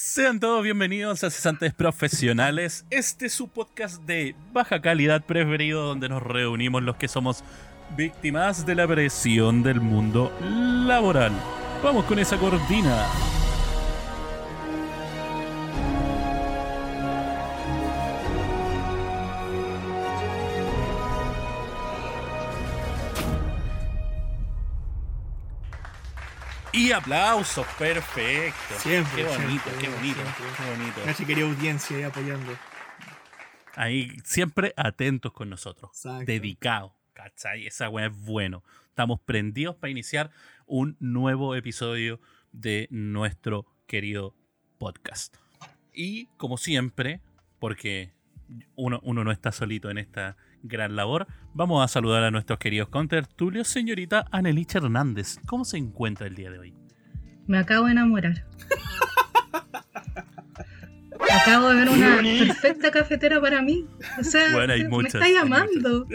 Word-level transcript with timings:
Sean 0.00 0.38
todos 0.38 0.62
bienvenidos 0.62 1.24
a 1.24 1.30
Cesantes 1.30 1.74
Profesionales. 1.74 2.84
Este 2.88 3.26
es 3.26 3.32
su 3.32 3.48
podcast 3.48 4.00
de 4.04 4.36
baja 4.52 4.80
calidad 4.80 5.24
preferido 5.24 5.84
donde 5.84 6.08
nos 6.08 6.22
reunimos 6.22 6.84
los 6.84 6.94
que 6.94 7.08
somos 7.08 7.42
víctimas 7.96 8.64
de 8.64 8.76
la 8.76 8.86
presión 8.86 9.64
del 9.64 9.80
mundo 9.80 10.32
laboral. 10.40 11.32
Vamos 11.82 12.04
con 12.04 12.20
esa 12.20 12.38
cortina. 12.38 13.08
Y 26.72 26.92
aplausos, 26.92 27.66
perfecto. 27.78 28.74
Siempre. 28.78 29.24
Qué 29.24 29.28
bonito, 29.28 29.64
siempre, 29.64 29.72
qué 29.80 29.88
bonito, 29.88 30.20
siempre. 30.20 30.44
qué 30.56 30.70
bonito. 30.76 31.00
Gracias, 31.02 31.26
querida 31.26 31.46
audiencia 31.46 31.96
ahí 31.96 32.02
apoyando. 32.02 32.58
Ahí 33.74 34.16
siempre 34.24 34.74
atentos 34.76 35.32
con 35.32 35.48
nosotros. 35.48 35.90
Exacto. 35.94 36.24
Dedicados. 36.26 36.92
¿Cachai? 37.14 37.66
Esa 37.66 37.88
weá 37.88 38.06
es 38.06 38.16
bueno. 38.16 38.62
Estamos 38.88 39.18
prendidos 39.20 39.76
para 39.76 39.90
iniciar 39.90 40.30
un 40.66 40.96
nuevo 41.00 41.54
episodio 41.54 42.20
de 42.52 42.86
nuestro 42.90 43.66
querido 43.86 44.34
podcast. 44.78 45.36
Y 45.92 46.26
como 46.36 46.58
siempre, 46.58 47.20
porque 47.58 48.12
uno, 48.76 49.00
uno 49.02 49.24
no 49.24 49.32
está 49.32 49.52
solito 49.52 49.90
en 49.90 49.98
esta 49.98 50.36
gran 50.62 50.96
labor, 50.96 51.26
vamos 51.54 51.84
a 51.84 51.88
saludar 51.88 52.24
a 52.24 52.30
nuestros 52.30 52.58
queridos 52.58 52.88
contertulios, 52.88 53.68
señorita 53.68 54.26
Anelich 54.30 54.74
Hernández. 54.74 55.38
¿Cómo 55.46 55.64
se 55.64 55.78
encuentra 55.78 56.26
el 56.26 56.34
día 56.34 56.50
de 56.50 56.58
hoy? 56.58 56.74
Me 57.46 57.58
acabo 57.58 57.86
de 57.86 57.92
enamorar. 57.92 58.44
Acabo 61.30 61.68
de 61.68 61.74
ver 61.74 61.88
una 61.88 62.16
perfecta 62.16 62.90
cafetera 62.90 63.40
para 63.40 63.60
mí. 63.62 63.86
O 64.20 64.24
sea, 64.24 64.52
Bueno, 64.52 64.72
hay 64.72 64.84
me 64.84 64.88
muchas, 64.88 65.14
está 65.14 65.26
hay 65.26 65.34
llamando. 65.34 66.06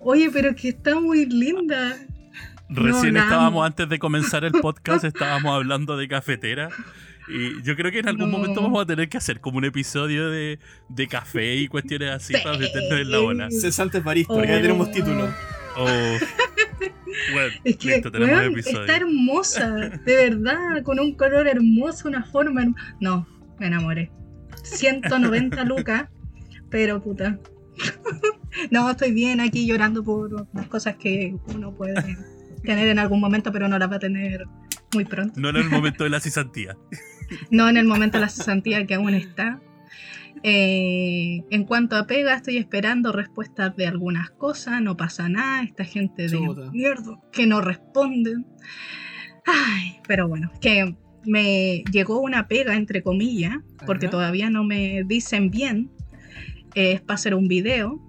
Oye, 0.00 0.30
pero 0.32 0.50
es 0.50 0.56
que 0.56 0.70
está 0.70 0.98
muy 0.98 1.26
linda. 1.26 1.96
Recién 2.68 3.16
estábamos, 3.16 3.48
amo. 3.48 3.64
antes 3.64 3.88
de 3.88 3.98
comenzar 3.98 4.44
el 4.44 4.52
podcast, 4.52 5.04
estábamos 5.04 5.54
hablando 5.54 5.96
de 5.96 6.08
cafetera. 6.08 6.70
Y 7.28 7.62
yo 7.62 7.76
creo 7.76 7.90
que 7.92 8.00
en 8.00 8.08
algún 8.08 8.30
No. 8.30 8.38
momento 8.38 8.60
vamos 8.62 8.82
a 8.82 8.86
tener 8.86 9.08
que 9.08 9.16
hacer 9.18 9.40
como 9.40 9.58
un 9.58 9.64
episodio 9.64 10.30
de, 10.30 10.58
de 10.88 11.08
café 11.08 11.54
y 11.56 11.68
cuestiones 11.68 12.10
así 12.10 12.34
Sí. 12.34 12.40
para 12.42 12.58
meternos 12.58 13.00
en 13.00 13.10
la 13.10 13.20
ola. 13.20 13.48
Cesantes 13.50 14.02
Baristas, 14.02 14.36
Oh. 14.36 14.44
ya 14.44 14.60
tenemos 14.60 14.90
título. 14.90 15.28
Oh. 15.76 15.86
Bueno, 17.32 17.54
Es 17.64 17.76
que 17.76 17.88
listo, 17.88 18.08
episodio. 18.08 18.80
está 18.80 18.96
hermosa, 18.96 19.70
de 20.04 20.16
verdad, 20.16 20.82
con 20.82 20.98
un 20.98 21.14
color 21.14 21.46
hermoso, 21.46 22.08
una 22.08 22.24
forma. 22.24 22.62
herm- 22.62 22.74
No, 23.00 23.26
me 23.58 23.66
enamoré. 23.68 24.10
190 24.64 25.64
lucas, 25.64 26.08
pero 26.70 27.02
puta. 27.02 27.38
No, 28.70 28.90
estoy 28.90 29.12
bien 29.12 29.40
aquí 29.40 29.66
llorando 29.66 30.02
por 30.02 30.46
las 30.54 30.66
cosas 30.68 30.96
que 30.96 31.34
uno 31.54 31.72
puede 31.74 31.94
tener 32.64 32.88
en 32.88 32.98
algún 32.98 33.20
momento, 33.20 33.52
pero 33.52 33.68
no 33.68 33.78
las 33.78 33.90
va 33.90 33.96
a 33.96 34.00
tener 34.00 34.44
muy 34.94 35.04
pronto. 35.04 35.38
No 35.40 35.48
en 35.50 35.56
el 35.56 35.70
momento 35.70 36.04
de 36.04 36.10
la 36.10 36.20
cesantía. 36.20 36.76
No 37.50 37.68
en 37.68 37.76
el 37.76 37.86
momento 37.86 38.18
de 38.18 38.22
la 38.22 38.28
cesantía 38.28 38.86
que 38.86 38.94
aún 38.94 39.14
está. 39.14 39.60
Eh, 40.42 41.44
en 41.50 41.64
cuanto 41.64 41.96
a 41.96 42.06
pega, 42.06 42.34
estoy 42.34 42.56
esperando 42.56 43.12
respuestas 43.12 43.76
de 43.76 43.86
algunas 43.86 44.30
cosas. 44.30 44.80
No 44.80 44.96
pasa 44.96 45.28
nada. 45.28 45.62
Esta 45.62 45.84
gente 45.84 46.28
de 46.28 46.40
mierda 46.72 47.18
que 47.32 47.46
no 47.46 47.60
responden. 47.60 48.46
Ay, 49.46 49.98
pero 50.06 50.28
bueno, 50.28 50.50
que 50.60 50.96
me 51.24 51.84
llegó 51.92 52.20
una 52.20 52.48
pega, 52.48 52.74
entre 52.74 53.02
comillas, 53.02 53.56
porque 53.86 54.06
Ajá. 54.06 54.12
todavía 54.12 54.50
no 54.50 54.64
me 54.64 55.02
dicen 55.04 55.50
bien. 55.50 55.90
Es 56.74 57.00
para 57.00 57.14
hacer 57.16 57.34
un 57.34 57.48
video 57.48 58.00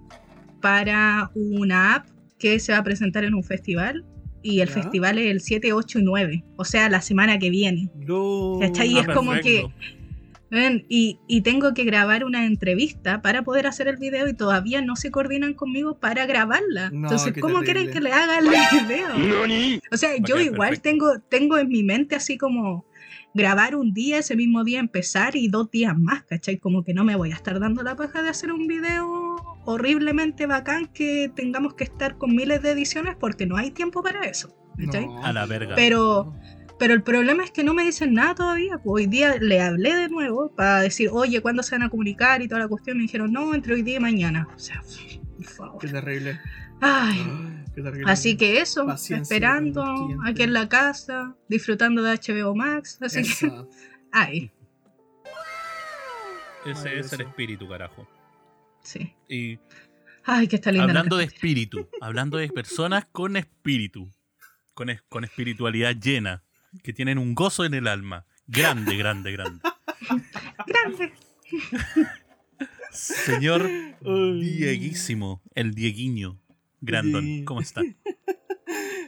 para 0.64 1.30
una 1.34 1.94
app 1.94 2.08
que 2.38 2.58
se 2.58 2.72
va 2.72 2.78
a 2.78 2.82
presentar 2.82 3.22
en 3.24 3.34
un 3.34 3.44
festival. 3.44 4.02
Y 4.44 4.60
el 4.60 4.68
Ya. 4.68 4.74
festival 4.74 5.18
es 5.18 5.26
el 5.30 5.40
7, 5.40 5.72
8 5.72 5.98
y 5.98 6.02
9. 6.04 6.44
O 6.56 6.64
sea, 6.64 6.88
la 6.90 7.00
semana 7.00 7.38
que 7.38 7.48
viene. 7.50 7.88
No. 7.96 8.58
¿Cachai? 8.60 8.92
Y 8.92 8.98
Ah, 8.98 9.00
es 9.00 9.08
como 9.08 9.32
perfecto. 9.32 9.72
Ven, 10.50 10.84
y, 10.88 11.18
y 11.26 11.40
tengo 11.40 11.74
que 11.74 11.82
grabar 11.82 12.24
una 12.24 12.46
entrevista 12.46 13.22
para 13.22 13.42
poder 13.42 13.66
hacer 13.66 13.88
el 13.88 13.96
video 13.96 14.28
y 14.28 14.34
todavía 14.34 14.82
no 14.82 14.94
se 14.94 15.10
coordinan 15.10 15.54
conmigo 15.54 15.98
para 15.98 16.26
grabarla. 16.26 16.90
No, 16.90 17.08
Entonces, 17.08 17.32
¿cómo 17.40 17.60
terrible. 17.62 17.72
quieren 17.72 17.92
que 17.92 18.00
le 18.00 18.12
haga 18.12 18.38
el 18.38 18.44
video? 19.18 19.80
O 19.90 19.96
sea, 19.96 20.10
yo 20.18 20.38
igual 20.38 20.68
perfecto. 20.78 20.82
tengo, 20.90 21.18
tengo 21.28 21.58
en 21.58 21.68
mi 21.68 21.82
mente 21.82 22.14
así 22.14 22.36
como 22.38 22.84
grabar 23.32 23.74
un 23.74 23.92
día, 23.94 24.18
ese 24.18 24.36
mismo 24.36 24.62
día 24.62 24.78
empezar 24.78 25.34
y 25.34 25.48
dos 25.48 25.70
días 25.72 25.98
más, 25.98 26.22
¿cachai? 26.24 26.58
Como 26.58 26.84
que 26.84 26.94
no 26.94 27.02
me 27.02 27.16
voy 27.16 27.32
a 27.32 27.34
estar 27.34 27.58
dando 27.58 27.82
la 27.82 27.96
paja 27.96 28.22
de 28.22 28.28
hacer 28.28 28.52
un 28.52 28.68
video 28.68 29.33
horriblemente 29.66 30.46
bacán 30.46 30.86
que 30.86 31.30
tengamos 31.34 31.74
que 31.74 31.84
estar 31.84 32.16
con 32.18 32.34
miles 32.34 32.62
de 32.62 32.70
ediciones 32.72 33.16
porque 33.18 33.46
no 33.46 33.56
hay 33.56 33.70
tiempo 33.70 34.02
para 34.02 34.20
eso. 34.26 34.54
No, 34.76 35.24
A 35.24 35.32
la 35.32 35.46
verga. 35.46 35.74
Pero- 35.74 36.34
Pero 36.76 36.92
el 36.92 37.02
problema 37.04 37.44
es 37.44 37.52
que 37.52 37.62
no 37.62 37.72
me 37.72 37.84
dicen 37.84 38.14
nada 38.14 38.34
todavía. 38.34 38.78
pues 38.78 39.04
hoy 39.04 39.06
día 39.06 39.36
le 39.40 39.60
hablé 39.60 39.94
de 39.94 40.08
nuevo 40.08 40.52
para 40.56 40.80
decir, 40.80 41.08
oye, 41.12 41.40
¿cuándo 41.40 41.62
se 41.62 41.76
van 41.76 41.84
a 41.84 41.88
comunicar? 41.88 42.42
Y 42.42 42.48
toda 42.48 42.62
la 42.62 42.68
cuestión. 42.68 42.96
Me 42.96 43.04
dijeron, 43.04 43.32
no, 43.32 43.54
entre 43.54 43.74
hoy 43.74 43.82
día 43.82 43.98
y 43.98 44.00
mañana. 44.00 44.48
O 44.54 44.58
sea, 44.58 44.82
por 45.36 45.44
favor. 45.46 45.78
Qué 45.80 45.88
terrible. 45.88 46.40
Ay. 46.80 47.24
Qué 47.76 47.80
terrible. 47.80 48.10
Así 48.10 48.36
que 48.36 48.60
eso, 48.60 48.86
Paciencia 48.86 49.22
esperando 49.22 49.84
aquí 50.26 50.42
en 50.42 50.52
la 50.52 50.68
casa, 50.68 51.36
disfrutando 51.48 52.02
de 52.02 52.12
HBO 52.18 52.54
Max. 52.56 52.98
Así 53.00 53.22
que, 53.22 53.28
Eso. 53.46 53.68
ay, 54.10 54.50
Ese 56.66 56.70
es 56.70 56.76
el 56.78 56.84
Maravilloso. 56.84 57.22
espíritu, 57.22 57.68
carajo. 57.68 58.08
Sí. 58.84 59.12
Y 59.28 59.58
Ay, 60.24 60.46
que 60.48 60.56
está 60.56 60.70
linda. 60.70 60.86
la 60.86 60.92
hablando 60.92 61.16
de 61.16 61.24
espíritu, 61.24 61.88
hablando 62.00 62.38
de 62.38 62.48
personas 62.48 63.04
con 63.12 63.36
espíritu, 63.36 64.10
con, 64.72 64.88
es- 64.90 65.02
con 65.08 65.24
espiritualidad 65.24 65.96
llena, 65.96 66.42
que 66.82 66.92
tienen 66.92 67.18
un 67.18 67.34
gozo 67.34 67.64
en 67.64 67.74
el 67.74 67.86
alma. 67.88 68.24
Grande, 68.46 68.96
grande, 68.96 69.32
grande. 69.32 69.60
Grande. 70.66 71.12
Señor. 72.90 73.68
Dieguísimo, 74.02 75.42
el 75.54 75.74
Dieguiño. 75.74 76.38
Grandon, 76.80 77.44
¿cómo 77.44 77.60
está? 77.60 77.82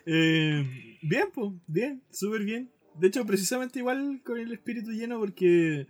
Eh, 0.08 0.98
bien, 1.02 1.24
pues, 1.34 1.50
bien, 1.66 2.00
súper 2.12 2.44
bien. 2.44 2.70
De 2.94 3.08
hecho, 3.08 3.26
precisamente 3.26 3.80
igual 3.80 4.20
con 4.24 4.38
el 4.38 4.52
espíritu 4.52 4.92
lleno 4.92 5.18
porque 5.18 5.88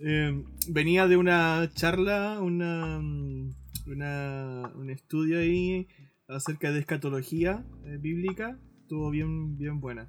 eh, 0.00 0.42
venía 0.68 1.06
de 1.08 1.16
una 1.16 1.68
charla, 1.74 2.40
una, 2.40 2.98
una- 3.86 4.72
un 4.74 4.90
estudio 4.90 5.38
ahí 5.38 5.88
acerca 6.28 6.72
de 6.72 6.80
escatología 6.80 7.64
eh, 7.86 7.98
bíblica. 8.00 8.58
Estuvo 8.82 9.10
bien, 9.10 9.56
bien 9.56 9.80
buena. 9.80 10.06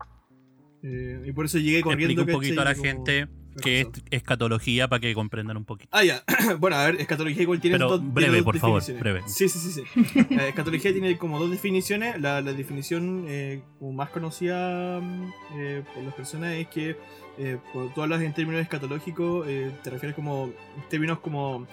Eh, 0.84 1.24
y 1.26 1.32
por 1.32 1.46
eso 1.46 1.58
llegué 1.58 1.82
corriendo. 1.82 2.22
Explica 2.24 2.38
un 2.38 2.42
poquito 2.42 2.62
a 2.62 2.66
la 2.66 2.76
gente 2.76 3.28
qué 3.62 3.82
es 3.82 3.88
escatología 4.12 4.88
para 4.88 5.00
que 5.00 5.14
comprendan 5.14 5.58
un 5.58 5.66
poquito. 5.66 5.90
Ah, 5.92 6.04
ya. 6.04 6.24
bueno, 6.60 6.76
a 6.78 6.86
ver, 6.86 7.02
escatología 7.02 7.42
igual 7.42 7.60
tiene 7.60 7.76
Pero 7.78 7.90
dos, 7.90 8.00
tiene 8.00 8.14
breve, 8.14 8.38
dos 8.38 8.46
por 8.46 8.58
favor, 8.58 8.84
breve. 9.00 9.22
Sí, 9.28 9.50
sí, 9.50 9.60
sí. 9.60 9.72
sí. 9.72 10.26
La 10.30 10.48
escatología 10.48 10.92
tiene 10.92 11.18
como 11.18 11.40
dos 11.40 11.50
definiciones. 11.52 12.20
La, 12.22 12.42
la 12.42 12.54
definición 12.54 13.26
eh, 13.28 13.62
como 13.80 13.94
más 13.94 14.10
conocida 14.10 15.00
mm, 15.00 15.32
eh, 15.56 15.84
por 15.94 16.04
las 16.04 16.14
personas 16.14 16.54
es 16.54 16.68
que 16.68 16.96
eh, 17.38 17.58
cuando 17.74 17.94
tú 17.94 18.02
hablas 18.02 18.22
en 18.22 18.34
términos 18.34 18.62
escatológicos, 18.62 19.48
eh, 19.48 19.72
te 19.84 19.90
refieres 19.90 20.16
como 20.16 20.46
en 20.46 20.90
términos 20.90 21.20
como 21.20 21.68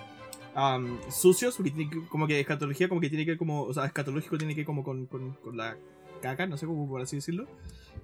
am, 0.54 0.98
sucios, 1.10 1.56
porque 1.56 1.70
tiene 1.70 1.90
que- 1.90 2.06
como 2.08 2.26
que 2.26 2.38
escatología 2.40 2.88
como 2.88 3.00
que 3.00 3.08
tiene 3.08 3.24
que 3.24 3.32
ver 3.32 3.38
como, 3.38 3.62
o 3.62 3.72
sea, 3.74 3.86
escatológico 3.86 4.38
tiene 4.38 4.54
que 4.54 4.60
ver 4.60 4.66
como 4.66 4.84
con, 4.84 5.06
con, 5.06 5.32
con 5.34 5.56
la 5.56 5.76
caca, 6.22 6.46
no 6.46 6.56
sé 6.56 6.66
cómo 6.66 6.88
por 6.88 7.00
así 7.02 7.16
decirlo. 7.16 7.46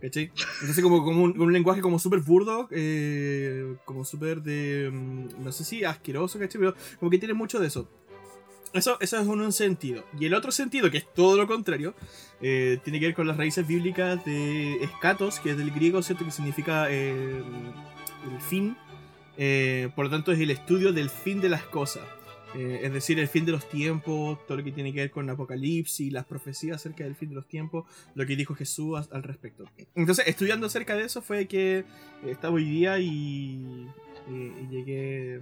¿Cachai? 0.01 0.33
Entonces 0.61 0.83
como, 0.83 0.97
un, 0.97 1.53
lenguaje 1.53 1.81
como 1.81 1.99
súper 1.99 2.21
burdo, 2.21 2.69
eh, 2.71 3.77
como 3.85 4.05
súper 4.05 4.43
de, 4.43 4.91
mm, 4.91 5.45
no 5.45 5.53
sé 5.53 5.65
si 5.65 5.85
asqueroso, 5.85 6.39
¿cachai? 6.39 6.59
Pero 6.59 6.75
como 6.99 7.11
que 7.11 7.19
tiene 7.19 7.35
mucho 7.35 7.59
de 7.59 7.67
eso. 7.67 7.89
Eso, 8.73 8.97
eso 9.01 9.19
es 9.19 9.27
un, 9.27 9.53
sentido. 9.53 10.05
Y 10.19 10.27
el 10.27 10.35
otro 10.35 10.53
sentido, 10.53 10.91
que 10.91 10.99
es 10.99 11.13
todo 11.13 11.37
lo 11.37 11.47
contrario, 11.47 11.95
eh, 12.41 12.79
tiene 12.85 13.01
que 13.01 13.07
ver 13.07 13.15
con 13.15 13.27
las 13.27 13.37
raíces 13.37 13.67
bíblicas 13.67 14.25
de 14.25 14.83
escatos, 14.83 15.41
que 15.41 15.51
es 15.51 15.59
del 15.59 15.71
griego, 15.73 16.03
¿cierto? 16.03 16.25
Que 16.25 16.31
significa 16.31 16.87
eh, 16.89 17.43
el 18.33 18.41
fin. 18.41 18.77
Por 19.97 20.05
lo 20.05 20.11
tanto, 20.11 20.33
es 20.33 20.39
el 20.39 20.51
estudio 20.51 20.93
del 20.93 21.11
fin 21.11 21.41
de 21.41 21.49
las 21.49 21.63
cosas. 21.63 22.03
Eh, 22.57 22.81
es 22.83 22.93
decir, 22.93 23.19
el 23.21 23.29
fin 23.29 23.45
de 23.47 23.53
los 23.53 23.69
tiempos, 23.69 24.45
todo 24.47 24.59
lo 24.59 24.65
que 24.65 24.73
tiene 24.73 24.93
que 24.93 25.01
ver 25.01 25.11
con 25.13 25.31
Apocalipsis, 25.31 26.13
las 26.13 26.25
profecías 26.27 26.77
acerca 26.77 27.05
del 27.05 27.15
fin 27.15 27.29
de 27.29 27.37
los 27.37 27.47
tiempos, 27.47 27.85
lo 28.17 28.27
que 28.27 28.35
dijo 28.35 28.55
Jesús 28.57 29.09
al 29.13 29.23
respecto. 29.23 29.65
Entonces, 29.95 30.27
estudiando 30.27 30.67
acerca 30.67 30.97
de 30.97 31.05
eso 31.05 31.23
fue 31.23 31.47
que 31.47 31.79
eh, 31.79 31.85
estaba 32.25 32.55
hoy 32.55 32.65
día 32.65 32.99
y, 32.99 33.87
y- 34.29 34.53
y 34.63 34.69
llegué, 34.69 35.41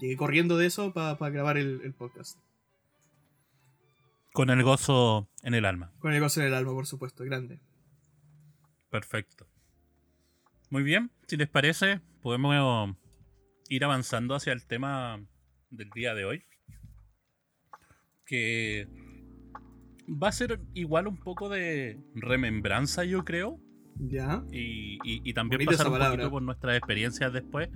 llegué 0.00 0.16
corriendo 0.16 0.58
de 0.58 0.66
eso 0.66 0.92
para 0.92 1.16
grabar 1.30 1.56
el, 1.56 1.80
el 1.82 1.94
podcast. 1.94 2.38
Con 4.32 4.50
el 4.50 4.62
gozo 4.62 5.30
en 5.42 5.54
el 5.54 5.64
alma. 5.64 5.92
Con 5.98 6.12
el 6.12 6.20
gozo 6.20 6.40
en 6.42 6.48
el 6.48 6.54
alma, 6.54 6.72
por 6.72 6.86
supuesto, 6.86 7.24
grande. 7.24 7.58
Perfecto. 8.90 9.46
Muy 10.68 10.82
bien, 10.82 11.10
si 11.26 11.36
les 11.38 11.48
parece, 11.48 12.00
podemos 12.20 12.94
ir 13.70 13.84
avanzando 13.84 14.34
hacia 14.34 14.52
el 14.52 14.66
tema 14.66 15.24
del 15.70 15.90
día 15.94 16.14
de 16.14 16.24
hoy. 16.24 16.42
Que 18.24 18.88
va 20.08 20.28
a 20.28 20.32
ser 20.32 20.60
igual 20.74 21.06
un 21.06 21.18
poco 21.18 21.48
de 21.48 22.00
remembranza, 22.14 23.04
yo 23.04 23.24
creo. 23.24 23.60
Ya. 23.98 24.44
Y, 24.52 24.94
y- 25.04 25.22
y 25.24 25.32
también 25.34 25.58
Bonita 25.60 25.72
pasar 25.72 25.86
un 25.86 25.92
palabra. 25.94 26.16
poquito 26.16 26.30
por 26.30 26.42
nuestras 26.42 26.76
experiencias 26.76 27.32
después. 27.32 27.68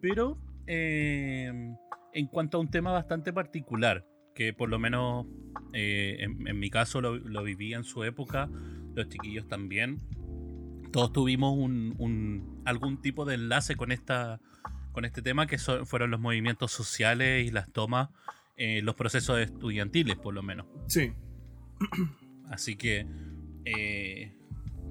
Pero 0.00 0.38
eh, 0.66 1.50
en 2.12 2.26
cuanto 2.26 2.58
a 2.58 2.60
un 2.60 2.70
tema 2.70 2.92
bastante 2.92 3.32
particular, 3.32 4.06
que 4.34 4.52
por 4.52 4.68
lo 4.68 4.78
menos 4.78 5.26
eh, 5.72 6.16
en, 6.20 6.46
en 6.46 6.58
mi 6.58 6.70
caso 6.70 7.00
lo, 7.00 7.16
lo 7.16 7.42
viví 7.42 7.72
en 7.74 7.84
su 7.84 8.04
época, 8.04 8.48
los 8.94 9.08
chiquillos 9.08 9.48
también. 9.48 9.98
Todos 10.92 11.12
tuvimos 11.12 11.56
un, 11.56 11.94
un- 11.98 12.62
algún 12.66 13.00
tipo 13.00 13.24
de 13.24 13.34
enlace 13.36 13.74
con 13.76 13.90
esta 13.92 14.40
con 14.92 15.04
este 15.04 15.22
tema 15.22 15.46
que 15.46 15.58
son- 15.58 15.86
fueron 15.86 16.10
los 16.10 16.20
movimientos 16.20 16.70
sociales 16.72 17.46
y 17.46 17.50
las 17.50 17.70
tomas, 17.72 18.10
eh, 18.56 18.80
los 18.82 18.94
procesos 18.94 19.38
estudiantiles 19.40 20.16
por 20.16 20.34
lo 20.34 20.42
menos. 20.42 20.66
Sí. 20.86 21.12
Así 22.50 22.76
que 22.76 23.06
eh, 23.64 24.34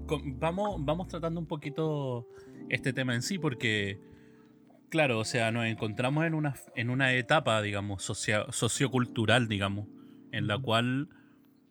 con- 0.07 0.39
vamos, 0.39 0.83
vamos 0.83 1.07
tratando 1.07 1.39
un 1.39 1.45
poquito 1.48 2.27
este 2.69 2.94
tema 2.94 3.13
en 3.15 3.21
sí, 3.21 3.38
porque, 3.38 4.00
claro, 4.89 5.19
o 5.19 5.25
sea, 5.25 5.51
nos 5.51 5.65
encontramos 5.65 6.25
en 6.25 6.33
una, 6.33 6.56
en 6.75 6.89
una 6.89 7.13
etapa, 7.13 7.62
digamos, 7.62 8.03
socia- 8.03 8.45
sociocultural, 8.51 9.48
digamos, 9.48 9.88
en 10.31 10.48
la 10.48 10.57
cual 10.57 11.09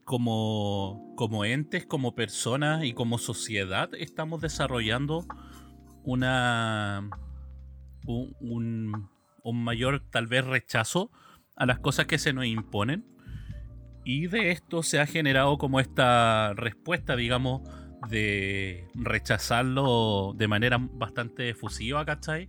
como, 0.04 1.12
como 1.16 1.44
entes, 1.44 1.86
como 1.86 2.14
personas 2.14 2.84
y 2.84 2.92
como 2.94 3.18
sociedad 3.18 3.90
estamos 3.94 4.40
desarrollando 4.40 5.24
una 6.04 7.08
un, 8.06 9.08
un- 9.44 9.64
mayor 9.64 10.02
tal 10.10 10.26
vez 10.26 10.44
rechazo 10.44 11.10
a 11.56 11.66
las 11.66 11.78
cosas 11.78 12.06
que 12.06 12.18
se 12.18 12.32
nos 12.32 12.46
imponen 12.46 13.04
y 14.04 14.26
de 14.28 14.50
esto 14.50 14.82
se 14.82 15.00
ha 15.00 15.06
generado 15.06 15.58
como 15.58 15.80
esta 15.80 16.52
respuesta, 16.54 17.16
digamos, 17.16 17.62
de 18.08 18.88
rechazarlo 18.94 20.32
de 20.36 20.48
manera 20.48 20.78
bastante 20.80 21.50
efusiva, 21.50 22.04
¿cachai? 22.04 22.48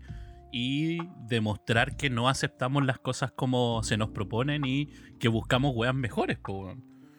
Y 0.54 1.00
demostrar 1.28 1.96
que 1.98 2.10
no 2.10 2.30
aceptamos 2.30 2.86
las 2.86 3.00
cosas 3.00 3.32
como 3.32 3.84
se 3.84 3.98
nos 3.98 4.10
proponen 4.10 4.66
y 4.66 4.88
que 5.20 5.28
buscamos 5.28 5.74
weas 5.76 5.96
mejores. 5.96 6.40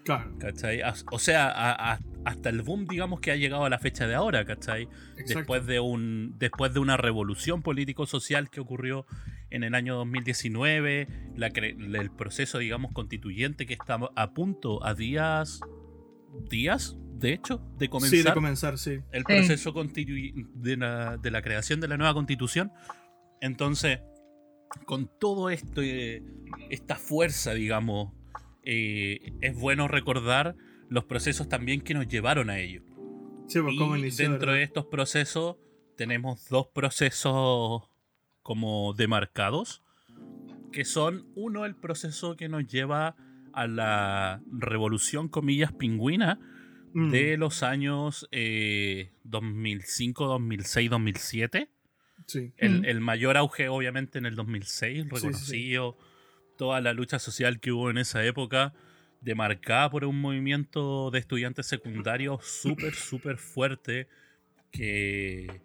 Claro. 0.05 0.37
¿cachai? 0.39 0.81
O 1.11 1.19
sea, 1.19 1.49
a- 1.49 1.93
a- 1.95 1.99
hasta 2.25 2.49
el 2.49 2.63
boom, 2.63 2.87
digamos, 2.87 3.21
que 3.21 3.31
ha 3.31 3.37
llegado 3.37 3.65
a 3.65 3.71
la 3.71 3.79
fecha 3.79 4.07
de 4.07 4.15
ahora, 4.15 4.45
¿cachai? 4.45 4.83
Exacto. 5.17 5.39
después 5.39 5.67
de 5.67 5.81
un 5.81 6.35
después 6.39 6.73
de 6.75 6.81
una 6.81 6.97
revolución 6.97 7.63
político 7.63 8.07
social 8.07 8.51
que 8.51 8.61
ocurrió 8.61 9.07
en 9.51 9.63
el 9.65 9.75
año 9.75 9.95
2019 9.97 11.07
la 11.37 11.51
cre- 11.51 11.77
el 12.01 12.11
proceso 12.11 12.59
digamos 12.59 12.93
constituyente 12.93 13.67
que 13.67 13.75
está 13.75 13.99
a 14.17 14.33
punto 14.35 14.85
a 14.85 14.95
días 14.95 15.61
días 16.49 16.97
de 17.19 17.35
hecho 17.35 17.61
de 17.79 17.89
comenzar 17.89 18.19
Sí, 18.19 18.25
de 18.25 18.33
comenzar, 18.33 18.79
sí. 18.79 19.01
el 19.13 19.21
Sí. 19.21 19.25
proceso 19.27 19.75
constitu- 19.75 20.49
de 20.55 20.77
la, 20.79 21.17
de 21.19 21.31
la 21.31 21.43
creación 21.43 21.81
de 21.81 21.89
la 21.89 21.97
nueva 21.99 22.15
constitución 22.15 22.73
entonces 23.41 24.01
con 24.87 25.11
todo 25.21 25.51
esto 25.51 25.83
esta 26.71 26.97
fuerza 26.97 27.53
digamos 27.53 28.13
eh, 28.65 29.33
es 29.41 29.57
bueno 29.59 29.89
recordar 29.89 30.57
los 30.89 31.05
procesos 31.05 31.49
también 31.49 31.81
que 31.81 31.95
nos 31.95 32.07
llevaron 32.09 32.51
a 32.51 32.59
ello 32.59 32.83
Sí, 33.49 33.61
pues 33.61 33.75
cómo 33.79 33.97
y 33.97 34.01
inició. 34.01 34.29
dentro 34.31 34.47
¿verdad? 34.49 34.59
de 34.59 34.63
estos 34.65 34.87
procesos 34.87 35.57
tenemos 35.97 36.49
dos 36.49 36.69
procesos 36.69 37.83
como 38.43 38.93
demarcados, 38.95 39.83
que 40.73 40.85
son 40.85 41.27
uno 41.35 41.65
el 41.65 41.75
proceso 41.77 42.35
que 42.37 42.49
nos 42.49 42.67
lleva 42.67 43.15
a 43.53 43.67
la 43.67 44.41
revolución, 44.51 45.29
comillas, 45.29 45.73
pingüina 45.73 46.39
Mm, 46.95 47.11
de 47.11 47.37
los 47.39 47.63
años 47.63 48.29
eh, 48.33 49.13
2005, 49.25 50.27
2006, 50.27 50.91
2007. 50.91 51.71
Sí. 52.27 52.53
El, 52.59 52.81
Mm. 52.81 52.85
el 52.85 53.01
mayor 53.01 53.37
auge 53.39 53.69
obviamente 53.71 54.19
en 54.19 54.27
el 54.27 54.35
2006, 54.35 55.07
sí, 55.15 55.33
sí. 55.33 55.77
Toda 56.63 56.81
la 56.81 56.93
lucha 56.93 57.19
social 57.19 57.59
que 57.59 57.73
hubo 57.73 57.91
en 57.91 57.99
esa 57.99 58.25
época, 58.25 58.73
demarcada 59.21 59.91
por 59.91 60.05
un 60.05 60.21
movimiento 60.21 61.11
de 61.11 61.19
estudiantes 61.19 61.67
secundarios 61.67 62.45
súper, 62.45 62.95
súper 62.95 63.37
fuerte 63.37 64.07
que 64.71 65.61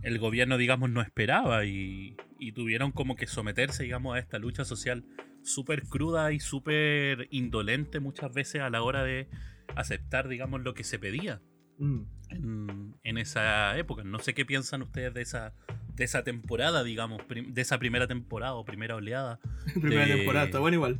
el 0.00 0.18
gobierno, 0.18 0.56
digamos, 0.56 0.88
no 0.88 1.02
esperaba 1.02 1.66
y, 1.66 2.16
y 2.38 2.52
tuvieron 2.52 2.92
como 2.92 3.14
que 3.14 3.26
someterse, 3.26 3.82
digamos, 3.82 4.16
a 4.16 4.20
esta 4.20 4.38
lucha 4.38 4.64
social 4.64 5.04
súper 5.42 5.82
cruda 5.82 6.32
y 6.32 6.40
súper 6.40 7.28
indolente 7.30 8.00
muchas 8.00 8.32
veces 8.32 8.62
a 8.62 8.70
la 8.70 8.82
hora 8.82 9.04
de 9.04 9.28
aceptar, 9.76 10.28
digamos, 10.28 10.62
lo 10.62 10.72
que 10.72 10.84
se 10.84 10.98
pedía 10.98 11.42
Mm. 11.82 12.02
En, 12.32 12.94
en 13.04 13.18
esa 13.18 13.76
época. 13.78 14.02
No 14.04 14.18
sé 14.18 14.34
qué 14.34 14.44
piensan 14.44 14.82
ustedes 14.82 15.14
de 15.14 15.22
esa, 15.22 15.52
de 15.94 16.04
esa 16.04 16.22
temporada, 16.24 16.82
digamos, 16.84 17.22
prim- 17.22 17.52
de 17.54 17.62
esa 17.62 17.78
primera 17.78 18.06
temporada 18.06 18.54
o 18.54 18.64
primera 18.64 18.96
oleada. 18.96 19.38
Primera 19.80 20.06
de- 20.06 20.16
temporada, 20.16 20.44
está 20.46 20.58
bueno 20.58 20.76
igual. 20.76 20.98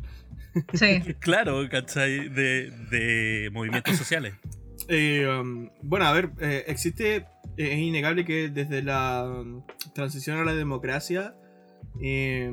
Sí. 0.75 1.01
Claro, 1.21 1.67
¿cachai? 1.71 2.29
De, 2.29 2.71
de 2.91 3.51
movimientos 3.53 3.97
sociales. 3.97 4.35
Eh, 4.89 5.27
um, 5.27 5.71
bueno, 5.83 6.07
a 6.07 6.13
ver, 6.13 6.31
eh, 6.41 6.65
existe, 6.67 7.17
eh, 7.17 7.25
es 7.57 7.79
innegable 7.79 8.25
que 8.25 8.49
desde 8.49 8.83
la 8.83 9.25
um, 9.25 9.63
transición 9.95 10.39
a 10.39 10.45
la 10.45 10.55
democracia, 10.55 11.35
eh, 12.03 12.51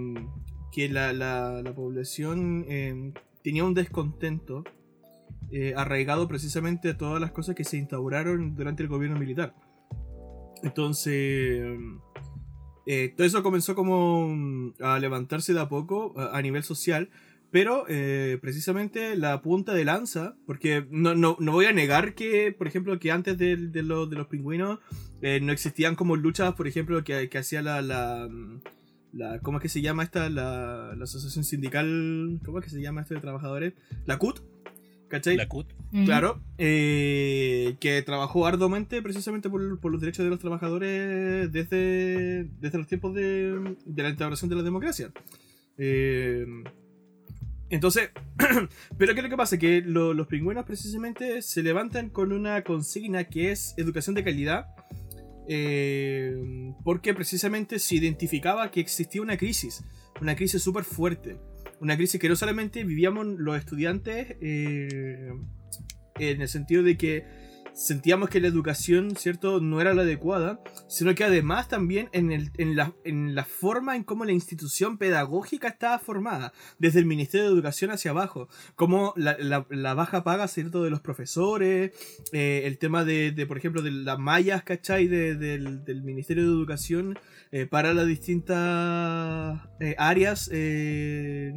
que 0.71 0.89
la, 0.89 1.11
la- 1.13 1.61
la 1.63 1.73
población 1.73 2.65
eh, 2.69 3.11
tenía 3.43 3.63
un 3.63 3.73
descontento 3.73 4.63
eh, 5.51 5.73
arraigado 5.75 6.27
precisamente 6.27 6.89
a 6.89 6.97
todas 6.97 7.19
las 7.21 7.31
cosas 7.31 7.55
que 7.55 7.63
se 7.63 7.77
instauraron 7.77 8.55
durante 8.55 8.83
el 8.83 8.89
gobierno 8.89 9.17
militar. 9.19 9.55
Entonces, 10.63 11.77
eh, 12.85 13.13
todo 13.15 13.25
eso 13.25 13.43
comenzó 13.43 13.75
como 13.75 14.25
um, 14.25 14.73
a 14.81 14.99
levantarse 14.99 15.53
de 15.53 15.61
a 15.61 15.69
poco 15.69 16.13
a, 16.19 16.41
nivel 16.41 16.63
social. 16.63 17.09
Pero 17.51 17.85
eh, 17.89 18.37
precisamente 18.41 19.15
la 19.15 19.41
punta 19.41 19.73
de 19.73 19.83
lanza, 19.83 20.35
porque 20.45 20.85
no, 20.91 21.15
no, 21.15 21.35
no 21.39 21.51
voy 21.51 21.65
a 21.65 21.73
negar 21.73 22.13
que, 22.13 22.51
por 22.55 22.67
ejemplo, 22.67 22.99
que 22.99 23.11
antes 23.11 23.39
de, 23.39 23.57
de, 23.57 23.81
lo- 23.81 24.05
de 24.05 24.17
los 24.17 24.27
pingüinos 24.27 24.77
no 25.41 25.51
existían 25.51 25.95
como 25.95 26.15
luchas, 26.15 26.53
por 26.53 26.67
ejemplo, 26.67 27.03
que, 27.03 27.27
que 27.27 27.37
hacía 27.39 27.63
la, 27.63 27.81
la, 27.81 28.29
la- 29.13 29.39
¿Cómo 29.39 29.57
es 29.57 29.63
que 29.63 29.69
se 29.69 29.81
llama 29.81 30.03
esta? 30.03 30.29
La, 30.29 30.93
la 30.95 31.03
asociación 31.03 31.43
sindical. 31.43 32.39
¿Cómo 32.45 32.59
es 32.59 32.65
que 32.65 32.69
se 32.69 32.81
llama 32.83 33.01
esto 33.01 33.15
de 33.15 33.21
trabajadores? 33.21 33.73
La 34.05 34.19
CUT. 34.19 34.41
¿Cachai? 35.09 35.35
La 35.37 35.47
CUT. 35.47 35.67
Mm. 35.91 36.05
Claro, 36.05 36.41
eh, 36.57 37.75
que 37.79 38.01
trabajó 38.03 38.45
arduamente 38.45 39.01
precisamente 39.01 39.49
por, 39.49 39.79
por 39.79 39.91
los 39.91 39.99
derechos 39.99 40.23
de 40.23 40.29
los 40.29 40.39
trabajadores 40.39 41.51
desde, 41.51 42.45
desde 42.61 42.77
los 42.77 42.87
tiempos 42.87 43.13
de, 43.15 43.75
de 43.85 44.03
la 44.03 44.09
instauración 44.09 44.49
de 44.49 44.55
la 44.55 44.63
democracia. 44.63 45.11
Eh, 45.77 46.45
entonces, 47.71 48.09
pero 48.97 49.13
¿qué 49.13 49.19
es 49.19 49.23
lo 49.23 49.29
que 49.29 49.37
pasa? 49.37 49.57
Que 49.57 49.81
lo- 49.81 50.13
los 50.13 50.27
pingüinos 50.27 50.65
precisamente 50.65 51.41
se 51.41 51.61
levantan 51.63 52.09
con 52.09 52.31
una 52.31 52.63
consigna 52.63 53.23
que 53.25 53.51
es 53.51 53.73
educación 53.77 54.15
de 54.15 54.23
calidad. 54.23 54.67
eh, 55.47 56.73
porque 56.83 57.13
precisamente 57.15 57.79
se 57.79 57.95
identificaba 57.95 58.69
que 58.71 58.79
existía 58.79 59.21
una 59.21 59.37
crisis, 59.37 59.83
una 60.21 60.35
crisis 60.35 60.61
súper 60.61 60.83
fuerte, 60.83 61.37
una 61.79 61.95
crisis 61.95 62.19
que 62.19 62.29
no 62.29 62.35
solamente 62.35 62.83
vivíamos 62.83 63.25
los 63.25 63.57
estudiantes 63.57 64.35
eh, 64.41 65.33
en 66.19 66.41
el 66.41 66.47
sentido 66.47 66.83
de 66.83 66.97
que 66.97 67.25
sentíamos 67.79 68.29
que 68.29 68.41
la 68.41 68.47
educación, 68.49 69.15
¿cierto?, 69.15 69.61
no 69.61 69.79
era 69.79 69.93
la 69.93 70.01
adecuada, 70.01 70.59
sino 70.89 71.15
que 71.15 71.23
además 71.23 71.69
también 71.69 72.09
en, 72.11 72.31
el- 72.31 72.51
en 72.57 72.75
la, 72.75 72.93
en 73.05 73.35
la 73.35 73.45
forma 73.45 73.95
en 73.95 74.03
cómo 74.03 74.25
la 74.25 74.33
institución 74.33 74.97
pedagógica 74.97 75.69
estaba 75.69 75.97
formada, 75.99 76.51
desde 76.77 76.99
el 76.99 77.05
Ministerio 77.05 77.47
de 77.47 77.53
Educación 77.53 77.91
hacia 77.91 78.11
abajo, 78.11 78.49
como 78.75 79.13
la, 79.15 79.37
la- 79.39 79.65
la 79.69 79.93
baja 79.93 80.23
paga, 80.25 80.47
¿cierto?, 80.49 80.83
de 80.83 80.89
los 80.89 80.99
profesores, 80.99 81.91
eh, 82.33 82.63
el 82.65 82.77
tema 82.77 83.05
de, 83.05 83.31
de, 83.31 83.45
por 83.45 83.57
ejemplo, 83.57 83.81
de 83.81 83.91
las 83.91 84.19
mallas, 84.19 84.63
¿cachai?, 84.63 85.07
de- 85.07 85.35
del, 85.35 85.85
del 85.85 86.03
Ministerio 86.03 86.43
de 86.43 86.49
Educación 86.49 87.17
eh, 87.51 87.65
para 87.65 87.93
las 87.93 88.05
distintas 88.07 89.61
eh, 89.79 89.95
áreas 89.97 90.49
eh, 90.53 91.53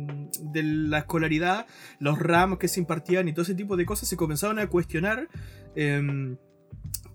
de 0.52 0.62
la 0.62 0.98
escolaridad, 0.98 1.66
los 1.98 2.18
ramos 2.18 2.58
que 2.58 2.68
se 2.68 2.80
impartían 2.80 3.26
y 3.28 3.32
todo 3.32 3.42
ese 3.42 3.54
tipo 3.54 3.76
de 3.76 3.84
cosas 3.84 4.08
se 4.08 4.16
comenzaron 4.16 4.58
a 4.58 4.68
cuestionar 4.68 5.28
em, 6.12 6.36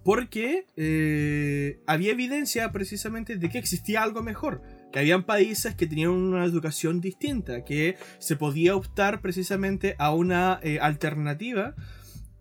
porque 0.04 0.66
eh, 0.78 1.82
había 1.86 2.12
evidencia 2.12 2.72
precisamente 2.72 3.36
de 3.36 3.50
que 3.50 3.58
existía 3.58 4.04
algo 4.04 4.24
mejor, 4.24 4.62
que 4.92 5.00
habían 5.00 5.26
países 5.26 5.76
que 5.76 5.86
tenían 5.86 6.12
una 6.12 6.46
educación 6.46 7.02
distinta, 7.02 7.66
que 7.66 7.98
se 8.20 8.38
podía 8.38 8.76
optar 8.76 9.20
precisamente 9.22 9.96
a 10.00 10.14
una 10.14 10.60
eh, 10.64 10.80
alternativa 10.80 11.76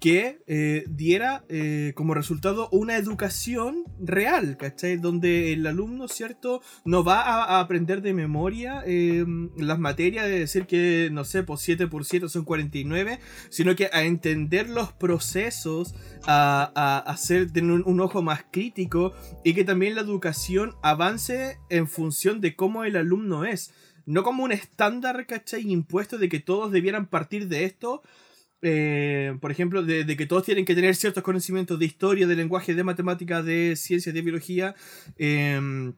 que 0.06 0.38
eh, 0.46 0.84
diera 0.88 1.44
eh, 1.48 1.90
como 1.96 2.14
resultado 2.14 2.68
una 2.70 2.96
educación 2.96 3.82
real, 3.98 4.56
¿cachai? 4.56 4.98
Donde 4.98 5.52
el 5.52 5.66
alumno, 5.66 6.06
¿cierto? 6.06 6.62
No 6.84 7.02
va 7.02 7.22
a, 7.22 7.58
aprender 7.58 8.02
de 8.02 8.14
memoria 8.14 8.84
em, 8.86 9.50
las 9.56 9.80
materias 9.80 10.26
de 10.26 10.38
decir 10.38 10.66
que, 10.66 11.08
no 11.10 11.24
sé, 11.24 11.42
pues 11.42 11.60
7 11.62 11.88
por 11.88 12.04
7 12.04 12.28
son 12.28 12.44
49, 12.44 13.18
sino 13.48 13.74
que 13.74 13.90
a 13.92 14.04
entender 14.04 14.70
los 14.70 14.92
procesos, 14.92 15.96
a, 16.24 17.02
hacer 17.04 17.50
tener 17.50 17.72
un, 17.72 17.82
un, 17.84 18.00
ojo 18.00 18.22
más 18.22 18.44
crítico 18.48 19.12
y 19.42 19.54
que 19.54 19.64
también 19.64 19.96
la 19.96 20.02
educación 20.02 20.76
avance 20.82 21.58
en 21.68 21.88
función 21.88 22.40
de 22.40 22.54
cómo 22.54 22.84
el 22.84 22.94
alumno 22.94 23.44
es. 23.44 23.74
No 24.04 24.22
como 24.22 24.44
un 24.44 24.52
estándar, 24.52 25.26
¿cachai? 25.26 25.68
Impuesto 25.68 26.16
de 26.16 26.28
que 26.28 26.38
todos 26.38 26.70
debieran 26.70 27.06
partir 27.06 27.48
de 27.48 27.64
esto, 27.64 28.04
eh, 28.68 29.38
por 29.40 29.52
ejemplo, 29.52 29.82
de, 29.82 30.16
que 30.16 30.26
todos 30.26 30.44
tienen 30.44 30.64
que 30.64 30.74
tener 30.74 30.96
ciertos 30.96 31.22
conocimientos 31.22 31.78
de 31.78 31.86
historia, 31.86 32.26
de 32.26 32.34
lenguaje, 32.34 32.74
de 32.74 32.82
matemática, 32.82 33.40
de 33.40 33.76
ciencias, 33.76 34.12
de 34.12 34.22
biología. 34.22 34.74
Em, 35.18 35.92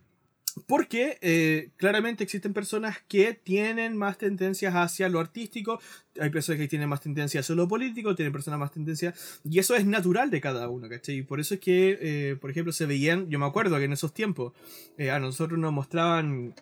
porque 0.66 1.18
eh, 1.22 1.70
claramente 1.76 2.24
existen 2.24 2.52
personas 2.52 2.98
que 3.06 3.32
tienen 3.32 3.96
más 3.96 4.18
tendencias 4.18 4.74
hacia 4.74 5.08
lo 5.08 5.20
artístico, 5.20 5.80
hay 6.20 6.30
personas 6.30 6.60
que 6.60 6.68
tienen 6.68 6.88
más 6.88 7.00
tendencias 7.00 7.44
hacia 7.44 7.54
lo 7.54 7.68
político, 7.68 8.14
tienen 8.16 8.32
personas 8.32 8.58
más 8.58 8.72
tendencias, 8.72 9.40
y 9.44 9.60
eso 9.60 9.76
es 9.76 9.86
natural 9.86 10.30
de 10.30 10.40
cada 10.40 10.68
uno, 10.68 10.88
¿cachai? 10.88 11.18
Y 11.18 11.22
por 11.22 11.38
eso 11.38 11.54
es 11.54 11.60
que, 11.60 11.98
eh, 12.00 12.36
por 12.40 12.50
ejemplo, 12.50 12.72
se 12.72 12.86
veían, 12.86 13.30
yo 13.30 13.38
me 13.38 13.46
acuerdo 13.46 13.78
que 13.78 13.84
en 13.84 13.92
esos 13.92 14.12
tiempos 14.12 14.52
a 14.98 15.18
nosotros 15.20 15.58
nos 15.58 15.72
mostraban 15.72 16.54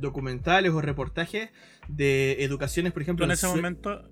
documentales 0.00 0.72
o 0.72 0.80
reportajes 0.80 1.50
de 1.88 2.42
educaciones, 2.42 2.92
por 2.92 3.02
ejemplo. 3.02 3.26
en 3.26 3.32
ese 3.32 3.46
momento 3.46 4.02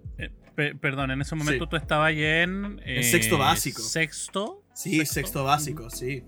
perdón, 0.56 1.10
en 1.10 1.20
ese 1.20 1.34
momento 1.34 1.68
tú 1.68 1.76
estabas 1.76 2.12
en. 2.12 2.80
en 2.84 3.04
sexto 3.04 3.36
eh, 3.36 3.38
básico. 3.38 3.82
¿Sexto? 3.82 4.64
Sí, 4.74 5.04
sexto, 5.06 5.44
básico, 5.44 5.90
sí. 5.90 6.24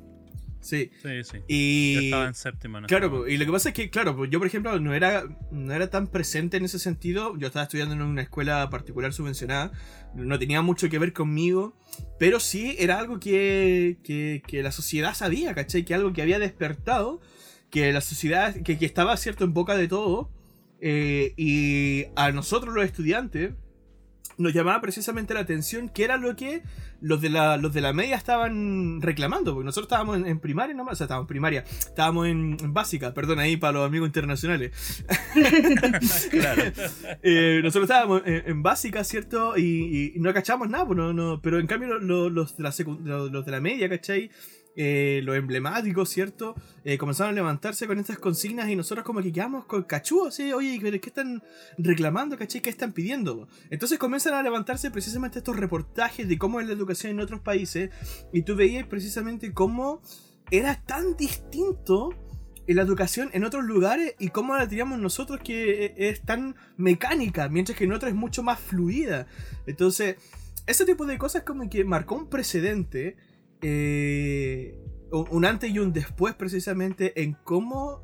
Sí. 0.61 0.91
Sí, 1.03 1.25
sí. 1.25 1.39
Y. 1.49 1.95
Yo 1.95 2.01
estaba 2.01 2.27
en 2.27 2.35
séptimo. 2.35 2.81
claro, 2.87 3.29
y 3.29 3.37
lo 3.37 3.47
que 3.47 3.53
pasa 3.53 3.69
es 3.71 3.75
que, 3.75 3.91
claro, 3.91 4.25
yo, 4.25 4.39
por 4.39 4.47
ejemplo, 4.47 4.79
no 4.81 4.93
era, 4.93 5.25
no 5.51 5.73
era 5.73 5.89
tan 5.89 6.09
presente 6.09 6.57
en 6.57 6.65
ese 6.65 6.79
sentido. 6.79 7.37
Yo 7.39 7.47
estaba 7.47 7.65
estudiando 7.65 7.95
en 7.95 8.03
una 8.03 8.23
escuela 8.23 8.69
particular 8.71 9.13
subvencionada. 9.13 9.73
No 10.15 10.39
tenía 10.39 10.63
mucho 10.63 10.89
que 10.89 10.99
ver 10.99 11.13
conmigo. 11.13 11.77
Pero 12.19 12.41
sí 12.41 12.77
era 12.79 12.99
algo 12.99 13.19
que, 13.21 13.99
que, 14.05 14.43
que 14.47 14.63
la 14.63 14.73
sociedad 14.73 15.15
sabía, 15.15 15.55
¿cachai? 15.55 15.85
Que 15.85 15.95
algo 15.95 16.13
que 16.13 16.23
había 16.23 16.39
despertado. 16.39 17.21
Que 17.71 17.93
la 17.93 18.01
sociedad, 18.01 18.55
que, 18.63 18.79
que 18.79 18.87
estaba, 18.87 19.17
cierto, 19.17 19.45
en 19.45 19.55
boca 19.55 19.77
de 19.77 19.89
todo. 19.89 20.31
Eh, 20.81 21.35
y 21.37 22.07
a 22.17 22.31
nosotros 22.33 22.75
los 22.75 22.85
estudiantes, 22.85 23.53
nos 24.39 24.55
llamaba 24.55 24.81
precisamente 24.81 25.35
la 25.35 25.41
atención 25.41 25.89
que 25.89 26.05
era 26.05 26.17
lo 26.17 26.35
que 26.37 26.63
los 27.01 27.21
de 27.21 27.29
la, 27.29 27.57
los 27.57 27.73
de 27.73 27.81
la 27.81 27.93
media 27.93 28.17
estaban 28.17 29.01
reclamando, 29.03 29.55
porque 29.55 29.67
nosotros 29.67 29.87
estábamos 29.87 30.27
en, 30.27 30.41
primaria 30.41 30.75
nomás, 30.75 30.95
o 30.95 30.97
sea, 30.97 31.05
estábamos 31.05 31.25
en 31.25 31.29
primaria, 31.29 31.65
estábamos 31.79 32.27
en, 32.27 32.57
básica, 32.73 33.15
perdón 33.15 33.39
ahí 33.39 33.57
para 33.57 33.75
los 33.75 33.87
amigos 33.87 34.09
internacionales. 34.09 35.05
claro. 36.31 36.63
Eh, 37.23 37.61
nosotros 37.63 37.91
estábamos 37.91 38.23
en, 38.25 38.63
básica, 38.63 39.03
¿cierto? 39.03 39.57
Y, 39.57 40.15
no 40.17 40.33
cachamos 40.33 40.69
nada, 40.69 40.87
pues 40.87 40.97
no, 40.97 41.13
no, 41.13 41.41
pero 41.43 41.59
en 41.59 41.67
cambio 41.67 41.99
los, 41.99 42.57
de 42.57 42.63
la 42.63 42.75
los 43.07 43.45
de 43.45 43.51
la 43.51 43.61
media, 43.61 43.89
¿cachai? 43.89 44.31
Eh, 44.77 45.21
lo 45.25 45.35
emblemático, 45.35 46.07
¿cierto? 46.07 46.55
Eh, 46.85 46.99
comenzaron 46.99 47.33
a 47.33 47.35
levantarse 47.35 47.87
con 47.87 47.99
estas 47.99 48.19
consignas 48.19 48.69
y 48.69 48.77
nosotros 48.77 49.05
como 49.05 49.21
que 49.23 49.33
quedamos 49.33 49.65
con 49.65 49.83
cachúos, 49.83 50.35
¿sí? 50.35 50.53
Oye, 50.53 50.79
¿qué 50.79 51.09
están 51.09 51.43
reclamando, 51.79 52.37
caché? 52.39 52.63
¿Qué 52.63 52.71
están 52.71 52.93
pidiendo? 52.93 53.49
Entonces 53.71 53.99
comienzan 53.99 54.35
a 54.35 54.43
levantarse 54.43 54.91
precisamente 54.91 55.39
estos 55.39 55.57
reportajes 55.57 56.29
de 56.29 56.39
cómo 56.39 56.61
es 56.61 56.67
la 56.67 56.75
educación 56.75 57.13
en 57.13 57.21
otros 57.21 57.41
países 57.41 57.91
y 58.33 58.43
tú 58.43 58.55
veías 58.55 58.87
precisamente 58.87 59.53
cómo 59.53 60.01
era 60.51 60.83
tan 60.85 61.17
distinto 61.17 62.15
la 62.75 62.83
educación 62.83 63.31
en 63.33 63.45
otros 63.45 63.65
lugares 63.65 64.15
y 64.19 64.29
cómo 64.29 64.57
la 64.57 64.69
teníamos 64.69 64.99
nosotros 64.99 65.41
que 65.43 65.87
e, 65.87 66.09
es 66.11 66.21
tan 66.23 66.55
mecánica, 66.77 67.49
mientras 67.49 67.79
que 67.79 67.85
en 67.85 67.93
otros 67.93 68.11
es 68.11 68.17
mucho 68.17 68.43
más 68.43 68.61
fluida. 68.61 69.27
Entonces, 69.67 70.17
ese 70.67 70.85
tipo 70.85 71.07
de 71.07 71.19
cosas 71.19 71.45
como 71.45 71.69
que 71.71 71.85
marcó 71.85 72.17
un 72.17 72.29
precedente 72.29 73.17
eh, 73.63 74.79
un 75.11 75.45
antes 75.45 75.71
y 75.71 75.79
un 75.79 75.93
después 75.93 76.35
precisamente 76.35 77.23
en 77.23 77.35
cómo 77.45 78.03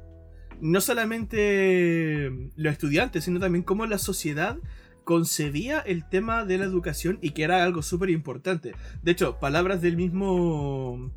no 0.60 0.80
solamente 0.80 2.30
los 2.56 2.72
estudiantes, 2.72 3.24
sino 3.24 3.40
también 3.40 3.62
cómo 3.62 3.86
la 3.86 3.98
sociedad 3.98 4.56
concebía 5.04 5.80
el 5.80 6.08
tema 6.08 6.44
de 6.44 6.58
la 6.58 6.64
educación 6.64 7.18
y 7.20 7.30
que 7.30 7.42
era 7.42 7.62
algo 7.62 7.82
súper 7.82 8.10
importante. 8.10 8.72
De 9.02 9.10
hecho, 9.10 9.38
palabras 9.38 9.82
del 9.82 9.96
mismo 9.96 11.12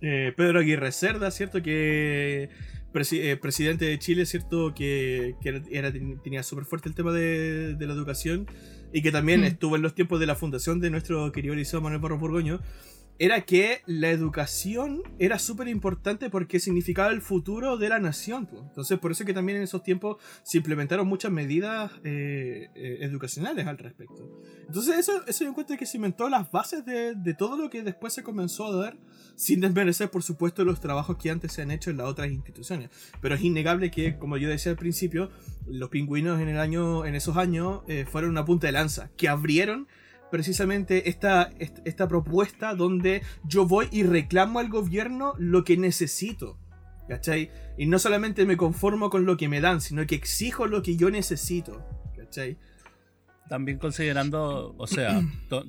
eh, 0.00 0.32
Pedro 0.36 0.60
Aguirre 0.60 0.92
Cerda, 0.92 1.30
¿cierto? 1.30 1.62
Que 1.62 2.50
eh, 3.12 3.36
presidente 3.36 3.84
de 3.84 3.98
Chile, 3.98 4.24
¿cierto? 4.26 4.74
Que, 4.74 5.34
era, 5.70 5.92
tenía 5.92 6.42
súper 6.42 6.64
fuerte 6.64 6.88
el 6.88 6.94
tema 6.94 7.12
de, 7.12 7.76
la 7.78 7.92
educación 7.92 8.46
y 8.92 9.02
que 9.02 9.12
también 9.12 9.42
mm. 9.42 9.44
estuvo 9.44 9.76
en 9.76 9.82
los 9.82 9.94
tiempos 9.94 10.18
de 10.20 10.26
la 10.26 10.34
fundación 10.34 10.80
de 10.80 10.90
nuestro 10.90 11.30
querido 11.30 11.54
Liceo 11.54 11.80
Manuel 11.80 12.00
Barro 12.00 12.18
Borgoño 12.18 12.60
era 13.18 13.40
que 13.40 13.82
la 13.86 14.10
educación 14.10 15.02
era 15.18 15.38
súper 15.38 15.68
importante 15.68 16.30
porque 16.30 16.60
significaba 16.60 17.10
el 17.10 17.20
futuro 17.20 17.76
de 17.76 17.88
la 17.88 17.98
nación. 17.98 18.48
Entonces, 18.52 18.98
por 18.98 19.10
eso 19.10 19.24
que 19.24 19.34
también 19.34 19.58
en 19.58 19.64
esos 19.64 19.82
tiempos 19.82 20.18
se 20.44 20.58
implementaron 20.58 21.06
muchas 21.06 21.32
medidas 21.32 21.90
eh, 22.04 22.68
eh, 22.74 22.98
educacionales 23.00 23.66
al 23.66 23.78
respecto. 23.78 24.40
Entonces, 24.66 24.98
eso, 24.98 25.26
eso 25.26 25.44
yo 25.44 25.50
encuentro 25.50 25.76
que 25.76 25.86
cimentó 25.86 26.28
las 26.28 26.50
bases 26.52 26.84
de, 26.84 27.14
de, 27.14 27.34
todo 27.34 27.56
lo 27.56 27.70
que 27.70 27.82
después 27.82 28.12
se 28.12 28.22
comenzó 28.22 28.66
a 28.66 28.76
dar, 28.84 28.96
sin 29.34 29.60
desmerecer, 29.60 30.10
por 30.10 30.22
supuesto, 30.22 30.64
los 30.64 30.80
trabajos 30.80 31.16
que 31.16 31.30
antes 31.30 31.52
se 31.52 31.62
han 31.62 31.72
hecho 31.72 31.90
en 31.90 31.96
las 31.96 32.06
otras 32.06 32.30
instituciones. 32.30 32.90
Pero 33.20 33.34
es 33.34 33.42
innegable 33.42 33.90
que, 33.90 34.16
como 34.16 34.36
yo 34.36 34.48
decía 34.48 34.70
al 34.70 34.78
principio, 34.78 35.30
los 35.66 35.88
pingüinos 35.88 36.40
en, 36.40 36.48
el 36.48 36.58
año, 36.58 37.04
en 37.04 37.16
esos 37.16 37.36
años 37.36 37.82
eh, 37.88 38.06
fueron 38.08 38.30
una 38.30 38.44
punta 38.44 38.68
de 38.68 38.72
lanza, 38.72 39.10
que 39.16 39.28
abrieron 39.28 39.88
precisamente 40.30 41.08
esta, 41.08 41.50
esta 41.58 42.08
propuesta 42.08 42.74
donde 42.74 43.22
yo 43.44 43.66
voy 43.66 43.88
y 43.90 44.02
reclamo 44.02 44.58
al 44.58 44.68
gobierno 44.68 45.34
lo 45.38 45.64
que 45.64 45.76
necesito. 45.76 46.58
¿Cachai? 47.08 47.50
Y 47.78 47.86
no 47.86 47.98
solamente 47.98 48.44
me 48.44 48.58
conformo 48.58 49.08
con 49.08 49.24
lo 49.24 49.38
que 49.38 49.48
me 49.48 49.62
dan, 49.62 49.80
sino 49.80 50.06
que 50.06 50.14
exijo 50.14 50.66
lo 50.66 50.82
que 50.82 50.96
yo 50.96 51.10
necesito. 51.10 51.82
¿Cachai? 52.14 52.58
También 53.48 53.78
considerando, 53.78 54.74
o 54.76 54.86
sea, 54.86 55.22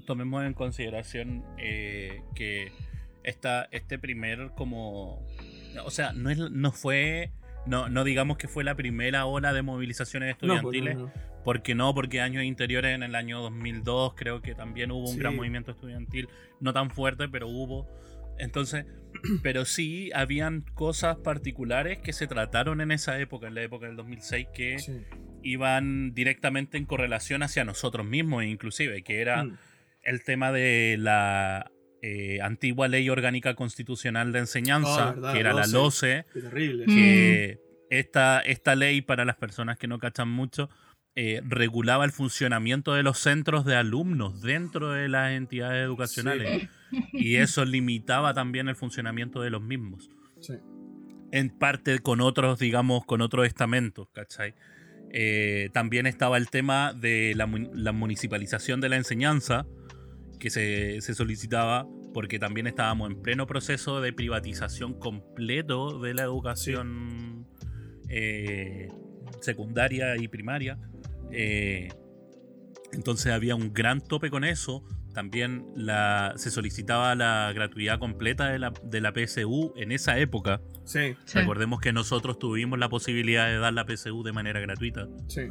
tomemos 0.06 0.44
en 0.44 0.54
consideración 0.54 1.46
eh, 1.58 2.22
que 2.36 2.74
esta, 3.24 3.70
este 3.72 3.98
primer 3.98 4.52
como... 4.58 5.26
O 5.86 5.92
sea, 5.92 6.12
no, 6.12 6.30
es, 6.30 6.38
no 6.38 6.72
fue... 6.74 7.32
No, 7.66 7.90
no 7.90 8.04
digamos 8.04 8.38
que 8.38 8.48
fue 8.48 8.64
la 8.64 8.76
primera 8.76 9.26
ola 9.26 9.54
de 9.54 9.62
movilizaciones 9.62 10.36
pues, 10.36 10.52
estudiantiles, 10.52 10.98
porque 11.44 11.76
no, 11.76 11.94
porque 11.94 12.22
años 12.22 12.44
interiores, 12.44 12.96
en 12.96 13.04
el 13.04 13.16
año 13.16 13.42
2002 13.42 14.14
creo 14.16 14.42
que 14.42 14.56
también 14.56 14.92
hubo 14.92 15.10
un 15.10 15.18
gran 15.18 15.36
movimiento 15.36 15.72
estudiantil, 15.72 16.30
no 16.60 16.74
tan 16.74 16.90
fuerte, 16.90 17.28
pero 17.30 17.48
hubo. 17.48 17.88
Entonces, 18.38 18.86
pero 19.44 19.66
sí 19.66 20.12
habían 20.16 20.62
cosas 20.74 21.18
particulares 21.18 22.00
que 22.00 22.14
se 22.14 22.28
trataron 22.28 22.82
en 22.82 22.92
esa 22.92 23.20
época, 23.20 23.48
en 23.48 23.56
la 23.56 23.64
época 23.64 23.88
del 23.88 23.96
2006, 23.98 24.48
que 24.54 24.78
iban 25.44 26.14
directamente 26.14 26.78
en 26.78 26.86
correlación 26.86 27.44
hacia 27.44 27.66
nosotros 27.66 28.06
mismos, 28.06 28.44
inclusive, 28.44 29.04
que 29.04 29.22
era 29.22 29.44
mm. 29.44 29.58
el 30.04 30.24
tema 30.24 30.52
de 30.52 30.98
la 30.98 31.72
eh, 32.02 32.40
antigua 32.42 32.88
ley 32.88 33.10
orgánica 33.10 33.56
constitucional 33.56 34.32
de 34.32 34.40
enseñanza, 34.40 35.16
ah, 35.24 35.34
que 35.34 35.40
era 35.40 35.54
la 35.54 35.68
LOCE, 35.68 36.26
que 36.34 37.60
mm. 37.60 37.86
esta, 37.90 38.40
esta 38.42 38.76
ley, 38.76 39.02
para 39.02 39.26
las 39.26 39.36
personas 39.36 39.78
que 39.78 39.88
no 39.88 40.00
cachan 40.00 40.30
mucho, 40.30 40.70
eh, 41.16 41.42
regulaba 41.44 42.06
el 42.06 42.12
funcionamiento 42.12 42.94
de 42.94 43.04
los 43.04 43.18
centros 43.20 43.66
de 43.66 43.76
alumnos 43.76 44.42
dentro 44.42 44.92
de 44.92 45.10
las 45.10 45.34
entidades 45.34 45.84
educacionales. 45.84 46.70
Y 47.12 47.36
eso 47.36 47.66
limitaba 47.66 48.34
también 48.34 48.70
el 48.70 48.76
funcionamiento 48.76 49.42
de 49.42 49.50
los 49.50 49.62
mismos. 49.62 50.10
En 51.32 51.50
parte 51.50 52.00
con 52.00 52.22
otros, 52.22 52.60
digamos, 52.60 53.06
con 53.06 53.22
otros 53.22 53.46
estamentos, 53.46 54.08
¿cachai? 54.14 54.56
Eh, 55.12 55.70
también 55.74 56.06
estaba 56.06 56.38
el 56.38 56.50
tema 56.50 56.94
de 56.94 57.34
la, 57.36 57.48
municipalización 57.94 58.80
de 58.80 58.90
la 58.90 58.96
enseñanza, 58.96 59.66
que 60.40 60.50
se, 60.50 61.02
solicitaba, 61.02 61.88
porque 62.14 62.40
también 62.40 62.68
estábamos 62.68 63.12
en 63.12 63.22
pleno 63.22 63.46
proceso 63.46 64.02
de 64.02 64.14
privatización 64.14 64.98
completo 64.98 66.00
de 66.00 66.14
la 66.14 66.24
educación 66.24 67.48
eh, 68.10 68.88
secundaria 69.42 70.16
y 70.18 70.28
primaria. 70.28 70.80
Eh, 71.32 71.90
entonces 72.92 73.32
había 73.32 73.56
un 73.56 73.74
gran 73.74 74.02
tope 74.02 74.30
con 74.30 74.44
eso. 74.44 74.84
También 75.14 75.66
la, 75.76 76.34
se 76.38 76.52
solicitaba 76.52 77.14
la 77.16 77.52
gratuidad 77.54 78.00
completa 78.00 78.50
de 78.50 78.60
la, 78.60 78.74
de 78.84 79.02
la 79.02 79.12
PSU 79.12 79.74
en 79.76 79.92
esa 79.92 80.18
época. 80.18 80.62
Sí. 80.86 81.16
Recordemos 81.34 81.82
que 81.82 81.94
nosotros 81.94 82.40
tuvimos 82.40 82.80
la 82.80 82.90
posibilidad 82.90 83.48
de 83.48 83.58
dar 83.58 83.74
la 83.74 83.86
PSU 83.86 84.24
de 84.24 84.32
manera 84.32 84.60
gratuita. 84.60 85.08
Sí. 85.28 85.50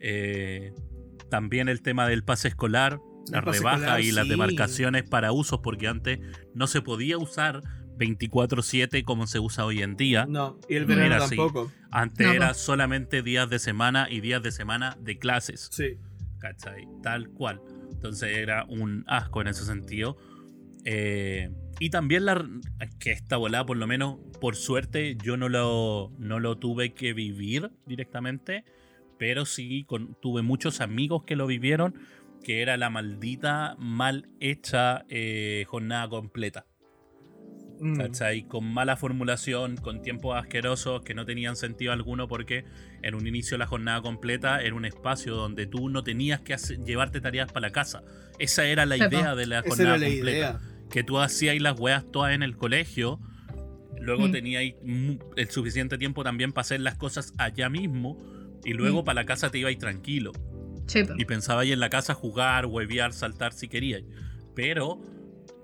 Eh, 0.00 0.72
también 1.30 1.68
el 1.68 1.82
tema 1.82 2.08
del 2.08 2.24
pase 2.24 2.48
escolar, 2.48 3.00
rebajas 3.32 3.56
escolar, 3.80 4.00
y 4.00 4.12
las 4.12 4.28
demarcaciones 4.28 5.02
para 5.04 5.32
usos, 5.32 5.60
porque 5.62 5.88
antes 5.88 6.20
no 6.54 6.66
se 6.66 6.80
podía 6.82 7.18
usar 7.18 7.62
24/7 7.98 9.02
como 9.04 9.26
se 9.26 9.38
usa 9.40 9.64
hoy 9.64 9.82
en 9.82 9.96
día. 9.96 10.26
No, 10.28 10.58
y 10.68 10.74
el 10.76 10.82
No 10.82 10.88
verano 10.88 11.06
era 11.06 11.24
así. 11.24 11.36
tampoco. 11.36 11.72
Antes 11.90 12.26
No, 12.26 12.32
era 12.32 12.54
solamente 12.54 13.22
días 13.22 13.48
de 13.48 13.58
semana 13.58 14.08
y 14.10 14.20
días 14.20 14.42
de 14.42 14.52
semana 14.52 14.96
de 15.00 15.18
clases. 15.18 15.68
Sí. 15.72 15.96
¿Cachai? 16.38 16.86
Tal 17.02 17.28
cual. 17.30 17.60
Entonces 17.90 18.36
era 18.36 18.64
un 18.68 19.04
asco 19.06 19.40
en 19.40 19.48
ese 19.48 19.64
sentido. 19.64 20.16
Eh, 20.84 21.50
y 21.80 21.90
también 21.90 22.24
la 22.26 22.46
que 23.00 23.12
esta 23.12 23.36
volada, 23.36 23.66
por 23.66 23.76
lo 23.76 23.86
menos, 23.86 24.18
por 24.40 24.54
suerte, 24.56 25.16
yo 25.22 25.36
no 25.36 25.48
lo, 25.48 26.12
no 26.18 26.38
lo 26.38 26.58
tuve 26.58 26.92
que 26.94 27.12
vivir 27.14 27.70
directamente. 27.86 28.64
Pero 29.18 29.46
sí 29.46 29.84
con- 29.84 30.14
tuve 30.20 30.42
muchos 30.42 30.82
amigos 30.82 31.24
que 31.24 31.36
lo 31.36 31.46
vivieron. 31.46 31.94
Que 32.46 32.62
era 32.62 32.76
la 32.76 32.90
maldita 32.90 33.74
mal 33.76 34.28
hecha 34.38 35.04
eh, 35.08 35.64
jornada 35.66 36.08
completa. 36.08 36.64
Mm. 37.80 37.96
¿cachai? 37.98 38.44
Con 38.44 38.64
mala 38.72 38.96
formulación, 38.96 39.76
con 39.76 40.00
tiempos 40.00 40.34
asquerosos 40.38 41.02
que 41.02 41.12
no 41.12 41.26
tenían 41.26 41.56
sentido 41.56 41.92
alguno 41.92 42.26
porque 42.28 42.64
en 43.02 43.14
un 43.14 43.26
inicio 43.26 43.58
la 43.58 43.66
jornada 43.66 44.00
completa 44.00 44.62
era 44.62 44.74
un 44.74 44.84
espacio 44.86 45.34
donde 45.34 45.66
tú 45.66 45.90
no 45.90 46.02
tenías 46.02 46.40
que 46.40 46.54
hacer- 46.54 46.78
llevarte 46.84 47.20
tareas 47.20 47.52
para 47.52 47.66
la 47.66 47.72
casa. 47.72 48.02
Esa 48.38 48.64
era 48.64 48.86
la 48.86 48.96
idea 48.96 49.34
de 49.34 49.46
la 49.46 49.60
jornada 49.62 49.98
la 49.98 50.06
completa. 50.06 50.30
idea. 50.30 50.60
Que 50.88 51.02
tú 51.02 51.18
hacías 51.18 51.60
las 51.60 51.78
weas 51.78 52.10
todas 52.10 52.32
en 52.32 52.42
el 52.42 52.56
colegio, 52.56 53.20
luego 54.00 54.28
Mm. 54.28 54.32
tenías 54.32 54.62
el 55.36 55.50
suficiente 55.50 55.98
tiempo 55.98 56.22
también 56.24 56.52
para 56.52 56.62
hacer 56.62 56.80
las 56.80 56.94
cosas 56.94 57.34
allá 57.36 57.68
mismo 57.68 58.16
y 58.64 58.72
luego 58.72 59.02
Mm. 59.02 59.04
para 59.04 59.14
la 59.20 59.26
casa 59.26 59.50
te 59.50 59.58
ibas 59.58 59.76
tranquilo 59.76 60.32
Y 61.18 61.24
pensaba 61.24 61.62
ahí 61.62 61.72
en 61.72 61.80
la 61.80 61.90
casa 61.90 62.14
jugar, 62.14 62.66
huevear, 62.66 63.12
saltar 63.12 63.52
si 63.52 63.68
querías. 63.68 64.02
Pero 64.54 65.00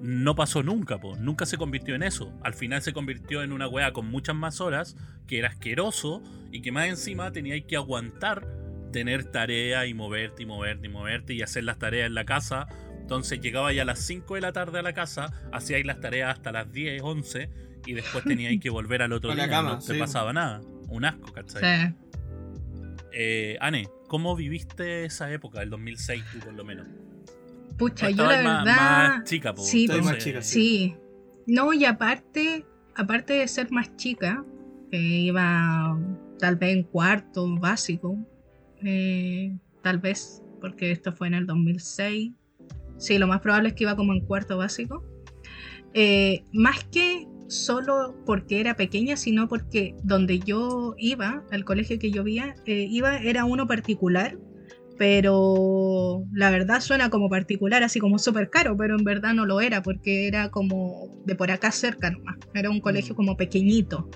no 0.01 0.35
pasó 0.35 0.63
nunca, 0.63 0.99
po. 0.99 1.17
nunca 1.17 1.47
se 1.47 1.57
convirtió 1.57 1.95
en 1.95 2.03
eso. 2.03 2.33
Al 2.43 2.55
final 2.55 2.83
se 2.83 2.93
convirtió 2.93 3.43
en 3.43 3.53
una 3.53 3.69
wea 3.69 3.93
con 3.93 4.07
muchas 4.09 4.35
más 4.35 4.61
horas, 4.61 4.97
que 5.29 5.39
era 5.39 5.49
asqueroso 5.49 6.23
y 6.51 6.61
que 6.61 6.73
más 6.73 6.89
encima 6.89 7.31
teníais 7.31 7.65
que 7.65 7.77
aguantar 7.77 8.47
tener 8.93 9.25
tarea 9.25 9.87
y 9.87 9.95
moverte 9.95 10.43
y 10.43 10.47
moverte 10.47 10.87
y 10.87 10.91
moverte 10.91 11.35
y 11.35 11.43
hacer 11.43 11.65
las 11.65 11.79
tareas 11.79 12.09
en 12.09 12.15
la 12.15 12.25
casa. 12.25 12.67
Entonces 13.01 13.41
llegaba 13.41 13.73
ya 13.73 13.83
a 13.83 13.85
las 13.85 14.01
5 14.01 14.35
de 14.35 14.41
la 14.41 14.53
tarde 14.53 14.79
a 14.79 14.83
la 14.83 14.93
casa, 14.93 15.33
hacíais 15.53 15.87
las 15.87 16.01
tareas 16.01 16.31
hasta 16.37 16.53
las 16.53 16.73
10, 16.73 17.01
11 17.03 17.49
y 17.87 17.93
después 17.95 18.25
teníais 18.25 18.61
que 18.61 18.71
volver 18.71 19.03
al 19.03 19.13
otro 19.13 19.35
día. 19.35 19.49
cama, 19.49 19.75
no 19.75 19.79
te 19.79 19.95
sí. 19.95 19.99
pasaba 19.99 20.33
nada. 20.33 20.61
Un 20.89 21.05
asco, 21.05 21.33
¿cachai? 21.33 21.89
Sí. 21.89 21.95
Eh, 23.13 23.57
Ane, 23.61 23.89
¿cómo 24.09 24.35
viviste 24.37 25.05
esa 25.05 25.33
época, 25.33 25.63
el 25.63 25.71
2006 25.71 26.25
tú 26.33 26.39
por 26.41 26.55
lo 26.55 26.65
menos? 26.65 26.87
Pucha, 27.79 28.11
yo 28.11 28.27
la 28.27 28.37
verdad. 28.37 28.65
más, 28.65 29.25
chica, 29.25 29.55
po, 29.55 29.63
sí, 29.63 29.89
más 30.03 30.19
chica, 30.19 30.43
Sí. 30.43 30.97
No, 31.47 31.73
y 31.73 31.85
aparte, 31.85 32.65
aparte 32.95 33.35
de 33.35 33.49
ser 33.49 33.71
más 33.71 33.97
chica, 33.97 34.45
que 34.91 34.99
iba 34.99 35.99
tal 36.39 36.57
vez 36.57 36.77
en 36.77 36.83
cuarto 36.85 37.57
básico, 37.57 38.17
eh, 38.85 39.57
tal 39.83 39.99
vez, 39.99 40.43
porque 40.61 40.93
esto 40.93 41.13
fue 41.13 41.29
en 41.29 41.35
el 41.35 41.47
2006. 41.47 42.33
Sí, 42.99 43.19
lo 43.19 43.27
más 43.27 43.41
probable 43.41 43.71
es 43.71 43.75
que 43.75 43.85
iba 43.85 43.97
como 43.97 44.13
en 44.13 44.21
cuarto 44.21 44.59
básico. 44.59 45.05
Eh, 45.95 46.45
más 46.53 46.85
que 46.85 47.27
solo 47.49 48.15
porque 48.27 48.61
era 48.61 48.75
pequeña, 48.77 49.17
sino 49.17 49.49
porque 49.49 49.95
donde 50.03 50.39
yo 50.39 50.95
iba, 50.99 51.45
el 51.51 51.65
colegio 51.65 51.99
que 51.99 52.11
yo 52.11 52.27
iba, 52.27 52.55
eh, 52.67 52.87
iba 52.91 53.19
era 53.19 53.45
uno 53.45 53.67
particular, 53.67 54.39
pero 54.99 56.25
la 56.33 56.51
verdad 56.51 56.81
suena 56.81 57.11
como 57.11 57.29
particular, 57.29 57.83
así 57.83 57.99
como 57.99 58.19
súper 58.19 58.51
caro, 58.51 58.77
pero 58.77 58.97
en 58.97 59.05
verdad 59.05 59.35
no 59.35 59.47
lo 59.47 59.61
era, 59.61 59.83
porque 59.83 60.29
era 60.29 60.51
como 60.51 61.09
de 61.27 61.35
por 61.35 61.51
acá 61.51 61.73
cerca 61.73 62.11
nomás. 62.11 62.37
Era 62.55 62.71
un 62.71 62.81
colegio 62.81 63.15
Mm. 63.15 63.17
como 63.17 63.37
pequeñito. 63.37 64.09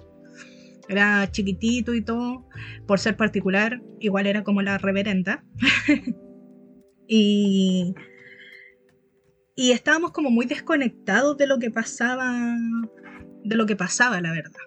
Era 0.88 1.28
chiquitito 1.30 1.95
y 1.95 2.02
todo. 2.02 2.45
Por 2.87 3.00
ser 3.00 3.16
particular, 3.16 3.83
igual 4.00 4.26
era 4.26 4.45
como 4.45 4.62
la 4.62 4.78
reverenda. 4.78 5.42
y, 7.08 7.95
y 9.56 9.71
estábamos 9.73 10.12
como 10.12 10.30
muy 10.30 10.47
desconectados 10.47 11.36
de 11.36 11.47
lo 11.47 11.58
que 11.58 11.71
pasaba, 11.71 12.56
de 13.47 13.56
lo 13.56 13.67
que 13.67 13.76
pasaba, 13.76 14.21
la 14.21 14.32
verdad. 14.32 14.61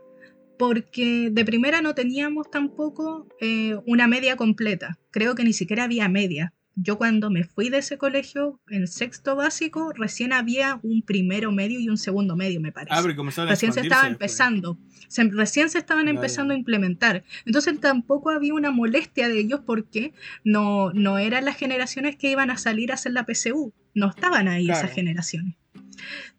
Porque 0.58 1.30
de 1.32 1.46
primera 1.46 1.82
no 1.82 1.96
teníamos 1.96 2.52
tampoco 2.52 3.28
eh, 3.39 3.78
una 3.86 4.08
media 4.08 4.36
completa. 4.36 4.98
Creo 5.12 5.36
que 5.36 5.44
ni 5.44 5.54
siquiera 5.54 5.86
había 5.86 6.10
media. 6.10 6.54
Yo 6.76 6.98
cuando 6.98 7.30
me 7.30 7.44
fui 7.44 7.70
de 7.70 7.80
ese 7.80 7.98
colegio, 7.98 8.60
en 8.70 8.88
sexto 8.88 9.36
básico, 9.36 9.92
recién 9.94 10.32
había 10.32 10.80
un 10.82 11.02
primero 11.02 11.52
medio 11.52 11.80
y 11.80 11.89
un 11.89 11.98
segundo 11.98 12.38
medio, 12.38 12.62
me 12.62 12.72
parece 12.72 12.94
Ah, 12.96 13.02
recién 13.48 13.74
se 13.74 13.82
estaba 13.82 14.08
empezando. 14.08 14.78
Se- 15.10 15.24
recién 15.26 15.70
se 15.70 15.78
estaban 15.78 16.08
empezando 16.08 16.54
a 16.54 16.58
implementar. 16.58 17.24
Entonces 17.46 17.80
tampoco 17.82 18.30
había 18.30 18.54
una 18.54 18.72
molestia 18.72 19.28
de 19.28 19.39
ellos 19.39 19.62
porque 19.65 20.13
no, 20.46 20.94
no 20.94 21.18
eran 21.18 21.44
las 21.44 21.58
generaciones 21.58 22.15
que 22.15 22.32
iban 22.32 22.50
a 22.50 22.58
salir 22.58 22.92
a 22.92 22.96
hacer 22.96 23.12
la 23.12 23.26
PSU. 23.26 23.74
No 23.94 24.10
estaban 24.10 24.48
ahí 24.48 24.65
Claro. 24.65 24.80
esas 24.86 24.94
generaciones. 24.96 25.56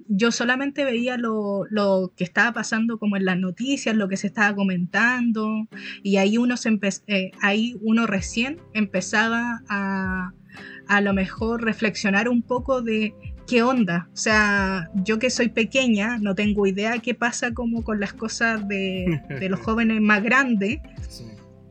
Yo 0.09 0.33
solamente 0.33 0.85
veía 0.85 1.17
lo, 1.17 1.65
lo 1.71 2.13
que 2.17 2.25
estaba 2.25 2.53
pasando 2.53 2.99
como 2.99 3.17
en 3.17 3.25
las 3.25 3.39
noticias, 3.39 3.95
lo 3.95 4.09
que 4.09 4.17
se 4.17 4.27
estaba 4.27 4.55
comentando, 4.55 5.69
y 6.03 6.17
ahí 6.17 6.39
uno, 6.39 6.57
se 6.57 6.79
eh, 7.07 7.31
ahí 7.41 7.77
uno 7.81 8.07
recién 8.07 8.59
empezaba 8.75 9.63
a 9.69 10.33
a 10.89 11.01
lo 11.01 11.13
mejor 11.15 11.63
reflexionar 11.63 12.29
un 12.29 12.43
poco 12.43 12.83
de 12.83 13.15
qué 13.47 13.63
onda. 13.63 14.09
O 14.13 14.17
sea, 14.17 14.91
yo 14.95 15.19
que 15.19 15.31
soy 15.31 15.49
pequeña, 15.49 16.19
no 16.19 16.35
tengo 16.35 16.67
idea 16.67 16.99
qué 16.99 17.15
pasa 17.15 17.55
como 17.55 17.85
con 17.85 18.01
las 18.01 18.13
cosas 18.13 18.67
de, 18.67 19.21
de 19.29 19.49
los 19.49 19.61
jóvenes 19.65 20.01
más 20.01 20.23
grandes. 20.23 20.81
Sí. 21.09 21.25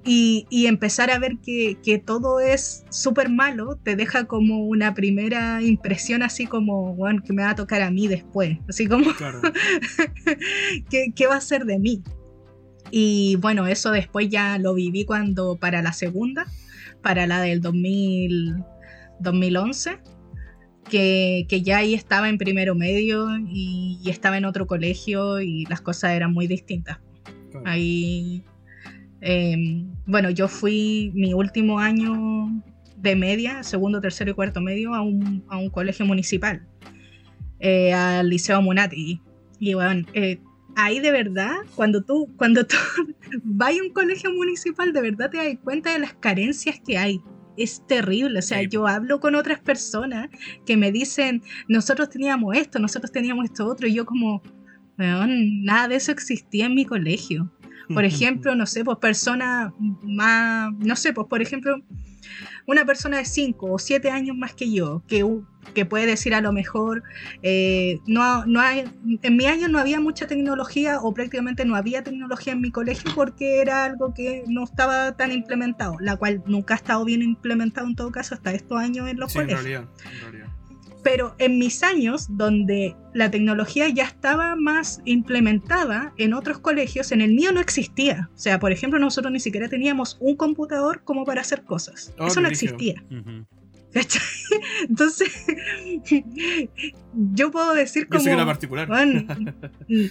Y, 0.06 0.48
y 0.50 0.68
empezar 0.68 1.12
a 1.12 1.20
ver 1.20 1.38
que, 1.44 1.78
que 1.84 1.98
todo 1.98 2.40
es 2.40 2.86
súper 2.90 3.30
malo, 3.30 3.78
te 3.84 3.96
deja 3.98 4.26
como 4.26 4.66
una 4.66 4.94
primera 4.94 5.62
impresión 5.62 6.24
así 6.24 6.46
como, 6.46 6.96
bueno, 6.96 7.22
que 7.22 7.34
me 7.34 7.44
va 7.44 7.52
a 7.52 7.56
tocar 7.56 7.82
a 7.82 7.92
mí 7.92 8.08
después. 8.08 8.58
Así 8.70 8.88
como, 8.88 9.14
Claro. 9.14 9.42
¿qué, 10.90 11.12
qué 11.14 11.28
va 11.28 11.36
a 11.36 11.42
ser 11.42 11.66
de 11.66 11.80
mí? 11.80 12.02
Y 12.92 13.36
bueno, 13.38 13.68
eso 13.68 13.92
después 13.92 14.30
ya 14.30 14.58
lo 14.58 14.74
viví 14.74 15.06
cuando 15.06 15.58
para 15.58 15.82
la 15.82 15.94
segunda, 15.94 16.46
para 17.02 17.28
la 17.28 17.42
del 17.42 17.62
2000, 17.62 18.56
2011, 19.20 20.00
que, 20.90 21.46
que 21.48 21.62
ya 21.62 21.78
ahí 21.78 21.94
estaba 21.94 22.30
en 22.30 22.38
primero 22.38 22.74
medio 22.74 23.28
y, 23.48 24.00
y 24.04 24.10
estaba 24.10 24.38
en 24.38 24.46
otro 24.46 24.66
colegio 24.66 25.40
y 25.42 25.66
las 25.66 25.82
cosas 25.82 26.12
eran 26.12 26.34
muy 26.34 26.48
distintas. 26.48 27.00
Claro. 27.52 27.68
Ahí, 27.68 28.44
eh, 29.22 29.86
bueno, 30.06 30.30
yo 30.30 30.48
fui 30.48 31.12
mi 31.14 31.34
último 31.34 31.80
año 31.80 32.50
de 32.98 33.16
media, 33.16 33.64
segundo, 33.64 34.02
tercero 34.02 34.32
y 34.32 34.34
cuarto 34.34 34.62
medio, 34.62 34.94
a 34.94 35.02
un, 35.02 35.44
a 35.50 35.58
un 35.58 35.70
colegio 35.70 36.06
municipal, 36.06 36.66
eh, 37.60 37.94
al 37.94 38.30
Liceo 38.30 38.62
Munati. 38.62 39.22
Y 39.60 39.74
bueno, 39.74 40.06
eh, 40.14 40.40
ahí 40.76 41.00
de 41.00 41.12
verdad, 41.12 41.52
cuando 41.76 42.02
tú, 42.04 42.30
cuando 42.38 42.66
tú 42.66 42.76
vas 43.44 43.72
a 43.78 43.84
un 43.84 43.92
colegio 43.92 44.32
municipal, 44.32 44.92
de 44.94 45.02
verdad 45.02 45.30
te 45.30 45.38
das 45.38 45.48
cuenta 45.64 45.94
de 45.94 46.00
las 46.00 46.14
carencias 46.14 46.80
que 46.86 46.98
hay. 46.98 47.20
Es 47.58 47.86
terrible, 47.88 48.40
o 48.40 48.42
sea, 48.42 48.60
Sí. 48.60 48.68
yo 48.70 48.88
hablo 48.88 49.20
con 49.20 49.36
otras 49.36 49.60
personas 49.60 50.30
que 50.66 50.78
me 50.78 50.92
dicen, 50.94 51.42
nosotros 51.68 52.10
teníamos 52.10 52.56
esto, 52.56 52.80
nosotros 52.80 53.12
teníamos 53.12 53.46
esto 53.46 53.66
otro, 53.68 53.86
y 53.88 53.94
yo 53.94 54.06
como, 54.06 54.42
"Weón, 54.98 55.64
nada 55.64 55.90
de 55.90 55.96
eso 55.96 56.12
existía 56.14 56.68
en 56.68 56.76
mi 56.76 56.86
colegio. 56.86 57.52
Por 57.94 58.06
ejemplo, 58.06 58.56
no 58.56 58.66
sé, 58.66 58.84
pues 58.84 58.98
personas 59.00 59.74
más, 60.04 60.72
no 60.74 60.96
sé, 60.96 61.12
pues 61.12 61.28
por 61.28 61.42
ejemplo, 61.42 61.82
una 62.66 62.86
persona 62.86 63.18
de 63.18 63.26
5 63.26 63.72
o 63.72 63.80
7 63.80 64.12
años 64.12 64.38
más 64.38 64.54
que 64.54 64.72
yo, 64.72 65.02
que, 65.08 65.26
que 65.74 65.86
puede 65.86 66.06
decir 66.06 66.36
a 66.36 66.42
lo 66.42 66.54
mejor, 66.54 67.02
eh, 67.42 68.00
no, 68.06 68.46
no 68.46 68.62
hay, 68.62 68.86
en 69.24 69.36
mi 69.36 69.46
año 69.48 69.68
no 69.70 69.80
había 69.80 70.00
mucha 70.00 70.28
tecnología 70.28 71.00
o 71.02 71.14
prácticamente 71.14 71.66
no 71.66 71.76
había 71.76 72.04
tecnología 72.04 72.54
en 72.54 72.62
mi 72.62 72.72
colegio 72.72 73.12
porque 73.16 73.62
era 73.62 73.86
algo 73.86 74.14
que 74.14 74.44
no 74.48 74.64
estaba 74.64 75.18
tan 75.18 75.32
implementado, 75.32 75.98
la 76.00 76.16
cual 76.18 76.44
nunca 76.46 76.76
ha 76.76 76.78
estado 76.78 77.04
bien 77.06 77.24
implementado 77.24 77.88
en 77.88 77.96
todo 77.96 78.12
caso 78.12 78.36
hasta 78.36 78.52
estos 78.52 78.78
años 78.78 79.10
en 79.10 79.20
los 79.20 79.32
Sí, 79.32 79.40
en 79.40 79.46
colegios 79.46 79.64
realidad, 79.64 79.90
en 80.06 80.22
realidad. 80.22 80.49
Pero 81.04 81.36
en 81.40 81.58
mis 81.58 81.84
años 81.84 82.28
donde 82.30 82.96
la 83.14 83.32
tecnología 83.32 83.88
ya 83.90 84.04
estaba 84.06 84.56
más 84.56 85.02
implementada 85.06 86.14
en 86.18 86.34
otros 86.34 86.60
colegios, 86.60 87.12
en 87.12 87.22
el 87.22 87.34
mío 87.34 87.52
no 87.52 87.60
existía. 87.60 88.30
O 88.36 88.38
sea, 88.38 88.60
por 88.60 88.72
ejemplo, 88.72 89.00
nosotros 89.00 89.32
ni 89.32 89.40
siquiera 89.40 89.70
teníamos 89.70 90.18
un 90.20 90.36
computador 90.36 91.04
como 91.04 91.26
para 91.26 91.42
hacer 91.42 91.64
cosas. 91.64 92.14
Oh, 92.20 92.28
Eso 92.28 92.42
no 92.42 92.48
existía. 92.48 93.04
Entonces, 94.88 95.48
yo 97.14 97.52
puedo 97.52 97.74
decir 97.74 98.04
Yo 98.04 98.10
como... 98.10 98.24
soy 98.24 98.34
una 98.34 98.46
particular. 98.46 98.88
"Bueno, 98.88 99.24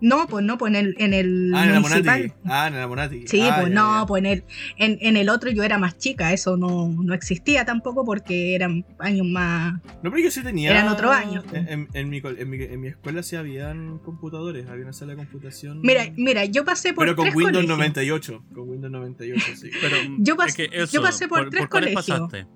No, 0.00 0.26
pues 0.26 0.44
no, 0.44 0.58
pues 0.58 0.70
en 0.74 0.76
el, 0.76 0.94
en 0.98 1.14
el 1.14 1.52
Ah, 1.54 1.64
en 1.64 1.72
la 1.72 1.80
municipal. 1.80 2.20
Monati. 2.20 2.34
Ah, 2.44 2.68
en 2.68 2.74
la 2.74 2.86
Monati. 2.88 3.26
Sí, 3.26 3.40
Ah, 3.42 3.56
pues 3.60 3.68
ya, 3.68 3.74
no, 3.74 4.00
ya. 4.02 4.06
pues 4.06 4.20
en 4.20 4.26
el, 4.26 4.44
en, 4.76 4.98
en 5.00 5.16
el 5.16 5.28
otro 5.30 5.50
yo 5.50 5.62
era 5.62 5.78
más 5.78 5.96
chica, 5.96 6.32
eso 6.32 6.56
no, 6.56 6.88
no 6.88 7.14
existía 7.14 7.64
tampoco 7.64 8.04
porque 8.04 8.54
eran 8.54 8.84
años 8.98 9.26
más... 9.26 9.74
No, 10.02 10.10
pero 10.10 10.18
yo 10.18 10.30
sí 10.30 10.42
tenía. 10.42 10.70
Eran 10.72 10.88
otros 10.88 11.10
años, 11.10 11.44
pues. 11.48 11.66
En, 11.68 11.88
en- 11.94 12.08
mi, 12.10 12.20
col- 12.20 12.36
en, 12.38 12.50
mi, 12.50 12.62
en 12.62 12.80
mi 12.80 12.88
escuela 12.88 13.22
sí 13.22 13.36
habían 13.36 13.98
computadores, 13.98 14.66
había 14.68 14.82
una 14.84 14.92
sala 14.92 15.12
de 15.12 15.18
computación. 15.18 15.80
Mira, 15.82 16.04
mira, 16.16 16.44
yo 16.44 16.64
pasé 16.64 16.92
por 16.92 17.04
pero 17.04 17.16
con 17.16 17.24
tres 17.26 17.36
Windows 17.36 17.64
colegios. 17.64 17.78
98. 17.78 18.44
Con 18.54 18.68
Windows 18.68 18.92
98, 18.92 19.44
sí. 19.56 19.70
Pero, 19.80 19.96
Yo 20.18 20.34
es 20.34 20.38
pas- 20.38 20.54
que 20.56 20.68
yo 20.92 21.00
pasé 21.02 21.28
por 21.28 21.48
tres 21.50 21.66
cuáles 21.68 21.94
colegios. 21.94 22.20
pasaste? 22.30 22.46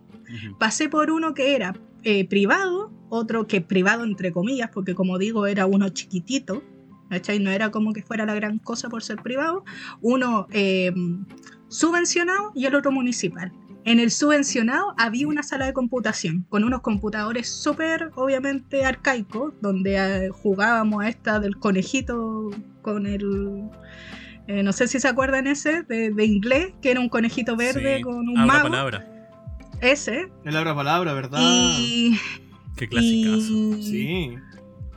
Pasé 0.58 0.88
por 0.90 1.10
uno 1.10 1.32
que 1.32 1.54
era 1.54 1.74
eh, 2.02 2.28
privado, 2.28 2.92
otro 3.08 3.46
que 3.46 3.60
privado 3.62 4.04
entre 4.04 4.32
comillas, 4.32 4.68
porque 4.74 4.94
como 4.94 5.16
digo 5.18 5.46
era 5.46 5.64
uno 5.66 5.88
chiquitito, 5.88 6.62
¿cachai? 7.10 7.38
No 7.38 7.50
era 7.50 7.70
como 7.70 7.92
que 7.92 8.02
fuera 8.02 8.24
la 8.26 8.34
gran 8.34 8.58
cosa 8.58 8.88
por 8.88 9.02
ser 9.02 9.22
privado. 9.22 9.64
Uno 10.00 10.46
eh, 10.50 10.92
subvencionado 11.68 12.52
y 12.54 12.66
el 12.66 12.74
otro 12.74 12.92
municipal. 12.92 13.52
En 13.84 14.00
el 14.00 14.10
subvencionado 14.10 14.94
había 14.98 15.26
una 15.28 15.42
sala 15.42 15.64
de 15.66 15.72
computación 15.72 16.44
con 16.50 16.64
unos 16.64 16.82
computadores 16.82 17.48
súper, 17.48 18.10
obviamente, 18.16 18.84
arcaicos, 18.84 19.54
donde 19.62 19.96
eh, 19.96 20.28
jugábamos 20.30 21.04
a 21.04 21.08
esta 21.08 21.40
del 21.40 21.56
conejito 21.56 22.50
con 22.82 23.06
el... 23.06 23.62
eh, 24.46 24.62
no 24.62 24.72
sé 24.72 24.88
si 24.88 25.00
se 25.00 25.08
acuerdan 25.08 25.46
ese 25.46 25.84
de, 25.84 26.10
de 26.10 26.24
inglés, 26.26 26.74
que 26.82 26.90
era 26.90 27.00
un 27.00 27.08
conejito 27.08 27.56
verde 27.56 27.98
Sí, 27.98 28.02
con 28.02 28.28
un 28.28 28.34
mago. 28.46 28.64
palabra. 28.64 29.06
Ese. 29.80 30.28
El 30.44 30.56
abra 30.56 30.74
palabra, 30.74 31.12
¿verdad? 31.14 31.38
Y, 31.40 32.18
Qué 32.76 32.88
clasicazo. 32.88 33.52
y, 33.78 33.82
Sí. 33.82 34.34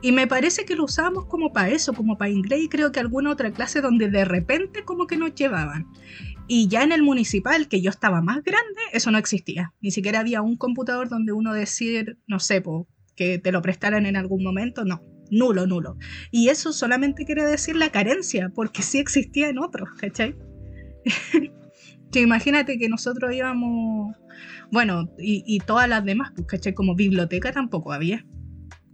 Y 0.02 0.12
me 0.12 0.28
parece 0.28 0.66
que 0.66 0.76
lo 0.76 0.86
usábamos 0.86 1.26
como 1.26 1.54
para 1.54 1.70
eso, 1.70 1.94
como 1.94 2.18
para 2.18 2.32
inglés 2.32 2.62
y 2.64 2.70
creo 2.70 2.92
que 2.92 3.00
alguna 3.00 3.32
otra 3.32 3.52
clase 3.52 3.82
donde 3.82 4.10
de 4.10 4.26
repente 4.26 4.84
como 4.84 5.06
que 5.06 5.18
nos 5.18 5.36
llevaban. 5.36 5.88
Y 6.48 6.68
ya 6.68 6.84
en 6.84 6.92
el 6.92 7.04
municipal, 7.04 7.68
que 7.68 7.82
yo 7.82 7.90
estaba 7.90 8.22
más 8.22 8.44
grande, 8.44 8.82
eso 8.92 9.12
no 9.12 9.18
existía. 9.18 9.74
Ni 9.80 9.92
siquiera 9.92 10.20
había 10.20 10.42
un 10.42 10.58
computador 10.58 11.08
donde 11.08 11.32
uno 11.32 11.54
decir, 11.54 12.18
no 12.28 12.40
sé, 12.40 12.64
que 13.16 13.38
te 13.38 13.52
lo 13.52 13.62
prestaran 13.62 14.06
en 14.06 14.18
algún 14.18 14.44
momento. 14.44 14.84
No, 14.84 15.02
nulo, 15.30 15.68
nulo. 15.68 15.98
Y 16.32 16.50
eso 16.50 16.74
solamente 16.74 17.26
quiere 17.26 17.46
decir 17.46 17.76
la 17.76 17.92
carencia, 17.92 18.52
porque 18.54 18.82
sí 18.82 18.98
existía 18.98 19.50
en 19.50 19.60
otros, 19.60 19.90
¿cachai? 19.98 20.36
imagínate 22.14 22.78
que 22.78 22.90
nosotros 22.90 23.34
íbamos, 23.34 24.18
bueno, 24.72 25.10
y 25.18 25.60
todas 25.60 25.88
las 25.88 26.04
demás, 26.04 26.32
pues, 26.36 26.48
¿cachai? 26.48 26.74
Como 26.74 26.96
biblioteca 26.96 27.54
tampoco 27.54 27.94
había. 27.94 28.26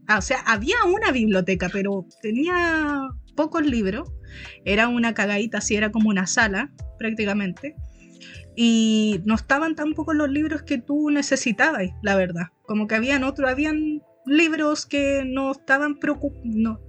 Ah, 0.08 0.20
o 0.20 0.22
sea, 0.22 0.40
había 0.46 0.78
una 0.86 1.12
biblioteca, 1.12 1.70
pero 1.72 2.06
tenía 2.22 3.02
pocos 3.36 3.66
libros. 3.66 4.12
Era 4.66 4.88
una 4.88 5.14
cagadita, 5.14 5.60
así 5.60 5.76
era 5.76 5.92
como 5.92 6.10
una 6.10 6.28
sala, 6.28 6.72
prácticamente. 6.98 7.76
Y 8.56 9.22
no 9.26 9.36
estaban 9.36 9.76
tampoco 9.76 10.14
los 10.14 10.30
libros 10.30 10.64
que 10.64 10.78
tú 10.78 11.10
necesitabas, 11.10 11.90
la 12.02 12.16
verdad. 12.16 12.48
Como 12.66 12.88
que 12.88 12.96
habían 12.96 13.24
otros, 13.24 13.50
habían 13.50 14.02
libros 14.26 14.86
que 14.86 15.24
no 15.26 15.52
estaban 15.52 15.98
no, 16.44 16.80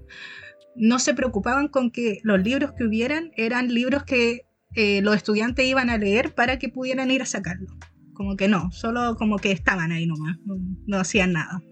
no 0.77 0.99
se 0.99 1.15
preocupaban 1.15 1.69
con 1.69 1.91
que 1.91 2.21
los 2.23 2.43
libros 2.43 2.73
que 2.73 2.85
hubieran 2.85 3.33
eran 3.37 3.73
libros 3.73 4.05
que 4.05 4.43
eh, 4.75 5.03
los 5.03 5.17
estudiantes 5.17 5.67
iban 5.67 5.91
a 5.91 5.99
leer 5.99 6.35
para 6.35 6.59
que 6.59 6.69
pudieran 6.69 7.11
ir 7.11 7.23
a 7.23 7.27
sacarlo. 7.27 7.69
Como 8.13 8.37
que 8.37 8.49
no, 8.49 8.71
solo 8.73 9.17
como 9.17 9.39
que 9.39 9.53
estaban 9.53 9.93
ahí 9.93 10.07
nomás, 10.07 10.39
no, 10.45 10.57
no 10.87 10.99
hacían 10.99 11.33
nada. 11.33 11.63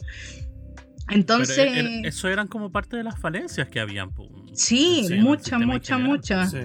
Pero 1.07 1.21
Entonces, 1.21 1.59
era- 1.59 1.71
era- 1.79 2.09
eso 2.09 2.29
eran 2.29 2.49
como 2.49 2.71
parte 2.73 2.97
de 2.97 3.05
las 3.05 3.19
falencias 3.19 3.69
que 3.69 3.81
habían. 3.81 4.11
sí, 4.53 5.05
Sí, 5.05 5.07
en 5.07 5.13
el 5.15 5.23
mucha, 5.23 5.43
sistema 5.45 5.63
en 5.63 5.69
mucha, 5.69 5.95
general. 5.97 6.17
mucha. 6.17 6.47
sí. 6.47 6.59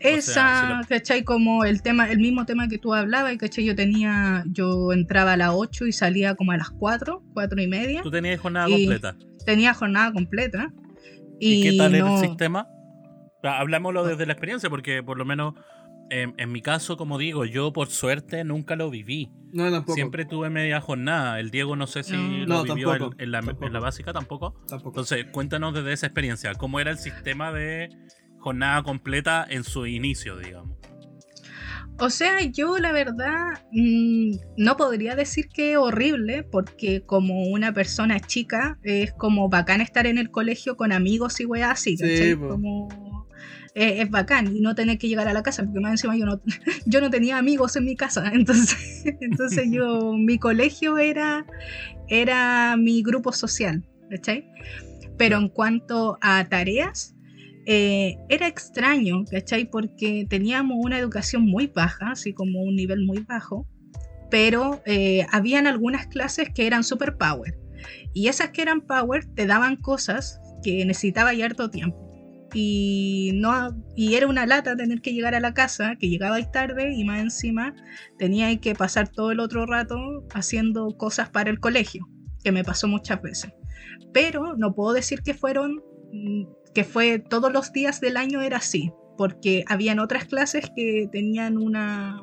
Esa, 0.00 0.32
sea, 0.32 0.80
si 0.82 0.88
¿cachai? 0.88 1.22
Como 1.22 1.64
el 1.64 1.80
tema, 1.80 2.10
el 2.10 2.18
mismo 2.18 2.44
tema 2.44 2.66
que 2.66 2.76
tú 2.76 2.92
hablabas, 2.92 3.36
¿cachai? 3.36 3.64
Yo 3.64 3.76
tenía, 3.76 4.42
yo 4.48 4.92
entraba 4.92 5.34
a 5.34 5.36
las 5.36 5.50
8 5.52 5.86
y 5.86 5.92
salía 5.92 6.34
como 6.34 6.50
a 6.50 6.56
las 6.56 6.70
4, 6.70 7.22
4 7.34 7.60
y 7.62 7.68
media. 7.68 8.02
Tú 8.02 8.10
tenías 8.10 8.40
jornada 8.40 8.66
completa. 8.68 9.16
Tenía 9.46 9.72
jornada 9.74 10.12
completa. 10.12 10.72
¿Y, 11.38 11.54
Y, 11.54 11.62
qué 11.62 11.76
tal 11.78 11.94
era 11.94 12.04
no- 12.06 12.20
el 12.20 12.28
sistema? 12.28 12.66
Ah, 13.44 13.58
Hablámoslo 13.60 14.04
desde 14.04 14.26
la 14.26 14.32
experiencia, 14.32 14.68
porque 14.68 15.02
por 15.04 15.18
lo 15.18 15.24
menos 15.24 15.54
en, 16.12 16.34
en 16.36 16.52
mi 16.52 16.60
caso, 16.62 16.96
como 16.96 17.18
digo, 17.18 17.44
yo 17.44 17.72
por 17.72 17.88
suerte 17.88 18.44
nunca 18.44 18.76
lo 18.76 18.90
viví. 18.90 19.30
No, 19.52 19.70
tampoco. 19.70 19.94
Siempre 19.94 20.24
tuve 20.24 20.50
media 20.50 20.80
jornada. 20.80 21.40
El 21.40 21.50
Diego 21.50 21.74
no 21.76 21.86
sé 21.86 22.02
si 22.02 22.12
No. 22.16 22.46
lo 22.46 22.46
No, 22.46 22.62
vivió 22.74 22.92
en- 22.92 22.98
tampoco, 23.00 23.22
en, 23.22 23.30
la, 23.32 23.38
en 23.40 23.46
tampoco. 23.46 23.68
la 23.72 23.80
básica 23.80 24.12
tampoco. 24.12 24.54
Tampoco. 24.68 24.90
Entonces, 24.90 25.26
cuéntanos 25.32 25.74
desde 25.74 25.92
esa 25.92 26.06
experiencia, 26.06 26.54
¿cómo 26.54 26.80
era 26.80 26.90
el 26.90 26.98
sistema 26.98 27.52
de 27.52 27.88
jornada 28.38 28.82
completa 28.82 29.46
en 29.48 29.64
su 29.64 29.86
inicio, 29.86 30.36
digamos? 30.38 30.76
O 31.98 32.08
sea, 32.10 32.40
yo 32.42 32.78
la 32.78 32.90
verdad 32.92 33.62
mm, 33.70 34.32
no 34.56 34.76
podría 34.76 35.14
decir 35.14 35.48
que 35.48 35.76
horrible, 35.76 36.42
porque 36.42 37.02
como 37.04 37.42
una 37.44 37.72
persona 37.72 38.18
chica 38.18 38.78
es 38.82 39.12
como 39.12 39.48
bacán 39.48 39.80
estar 39.80 40.06
en 40.06 40.16
el 40.18 40.30
colegio 40.30 40.76
con 40.76 40.90
amigos 40.92 41.38
y 41.40 41.44
weas 41.44 41.70
así, 41.72 41.96
Sí. 41.98 42.34
Como 42.36 43.21
eh, 43.74 44.02
es 44.02 44.10
bacán 44.10 44.54
y 44.54 44.60
no 44.60 44.74
tener 44.74 44.98
que 44.98 45.08
llegar 45.08 45.28
a 45.28 45.32
la 45.32 45.42
casa, 45.42 45.62
porque 45.64 45.80
más 45.80 45.92
encima 45.92 46.16
yo 46.16 46.26
no, 46.26 46.40
yo 46.86 47.00
no 47.00 47.10
tenía 47.10 47.38
amigos 47.38 47.76
en 47.76 47.84
mi 47.84 47.96
casa, 47.96 48.30
entonces, 48.34 49.04
entonces 49.20 49.68
yo, 49.70 50.12
mi 50.16 50.38
colegio 50.38 50.98
era, 50.98 51.46
era 52.08 52.76
mi 52.76 53.02
grupo 53.02 53.32
social, 53.32 53.82
¿cachai? 54.10 54.46
Pero 55.16 55.38
en 55.38 55.48
cuanto 55.48 56.18
a 56.20 56.44
tareas, 56.48 57.14
eh, 57.64 58.18
era 58.28 58.48
extraño, 58.48 59.24
¿cachai? 59.30 59.70
Porque 59.70 60.26
teníamos 60.28 60.78
una 60.80 60.98
educación 60.98 61.42
muy 61.42 61.68
baja, 61.68 62.10
así 62.10 62.32
como 62.32 62.60
un 62.60 62.76
nivel 62.76 63.04
muy 63.04 63.20
bajo, 63.20 63.66
pero 64.30 64.82
eh, 64.86 65.26
habían 65.30 65.66
algunas 65.66 66.06
clases 66.08 66.50
que 66.54 66.66
eran 66.66 66.84
super 66.84 67.16
power. 67.16 67.58
Y 68.14 68.28
esas 68.28 68.50
que 68.50 68.62
eran 68.62 68.80
power 68.80 69.24
te 69.34 69.46
daban 69.46 69.76
cosas 69.76 70.40
que 70.62 70.84
necesitaba 70.84 71.34
ya 71.34 71.46
harto 71.46 71.70
tiempo. 71.70 72.11
Y, 72.54 73.32
no, 73.34 73.74
y 73.96 74.14
era 74.14 74.26
una 74.26 74.46
lata 74.46 74.76
tener 74.76 75.00
que 75.00 75.12
llegar 75.12 75.34
a 75.34 75.40
la 75.40 75.54
casa, 75.54 75.96
que 75.96 76.08
llegabais 76.08 76.50
tarde 76.50 76.92
y 76.94 77.04
más 77.04 77.20
encima 77.20 77.74
tenía 78.18 78.54
que 78.60 78.74
pasar 78.74 79.08
todo 79.08 79.30
el 79.30 79.40
otro 79.40 79.66
rato 79.66 79.96
haciendo 80.34 80.96
cosas 80.96 81.30
para 81.30 81.50
el 81.50 81.60
colegio, 81.60 82.08
que 82.42 82.52
me 82.52 82.64
pasó 82.64 82.88
muchas 82.88 83.22
veces. 83.22 83.52
Pero 84.12 84.56
no 84.56 84.74
puedo 84.74 84.92
decir 84.92 85.22
que 85.22 85.34
fueron 85.34 85.82
mm, 86.12 86.44
que 86.74 86.84
fue 86.84 87.18
todos 87.18 87.52
los 87.52 87.72
días 87.72 88.00
del 88.00 88.16
año 88.16 88.40
era 88.40 88.58
así, 88.58 88.92
porque 89.16 89.64
habían 89.68 89.98
otras 89.98 90.24
clases 90.24 90.70
que 90.74 91.08
tenían 91.10 91.58
una 91.58 92.22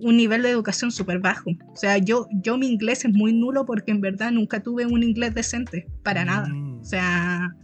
un 0.00 0.16
nivel 0.16 0.42
de 0.42 0.50
educación 0.50 0.92
súper 0.92 1.18
bajo. 1.18 1.50
O 1.72 1.76
sea, 1.76 1.98
yo, 1.98 2.28
yo 2.30 2.56
mi 2.56 2.68
inglés 2.68 3.04
es 3.04 3.12
muy 3.12 3.32
nulo 3.32 3.64
porque 3.66 3.90
en 3.90 4.00
verdad 4.00 4.30
nunca 4.30 4.62
tuve 4.62 4.86
un 4.86 5.02
inglés 5.02 5.34
decente, 5.34 5.88
para 6.02 6.24
nada. 6.24 6.48
Mm. 6.48 6.80
O 6.80 6.84
sea, 6.84 7.54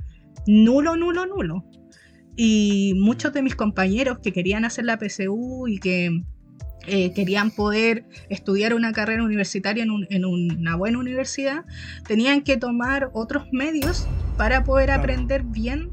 nulo, 0.47 0.97
nulo, 0.97 1.27
nulo. 1.27 1.65
Y 2.37 2.95
muchos 2.97 3.33
de 3.33 3.43
mis 3.43 3.55
compañeros 3.55 4.19
que 4.19 4.33
querían 4.33 4.65
hacer 4.65 4.85
la 4.85 4.99
PSU 4.99 5.69
y 5.69 5.79
que 5.79 6.23
eh, 6.87 7.13
querían 7.15 7.51
poder 7.51 8.05
estudiar 8.29 8.75
una 8.75 8.93
carrera 8.93 9.23
universitaria 9.23 9.83
en, 9.85 9.91
un- 9.91 10.07
en 10.11 10.25
una 10.25 10.77
buena 10.77 10.99
universidad, 10.99 11.65
tenían 12.07 12.43
que 12.43 12.57
tomar 12.59 13.09
otros 13.15 13.47
medios 13.53 14.07
para 14.37 14.65
poder 14.65 14.87
Claro. 14.87 15.01
aprender 15.01 15.45
bien 15.45 15.91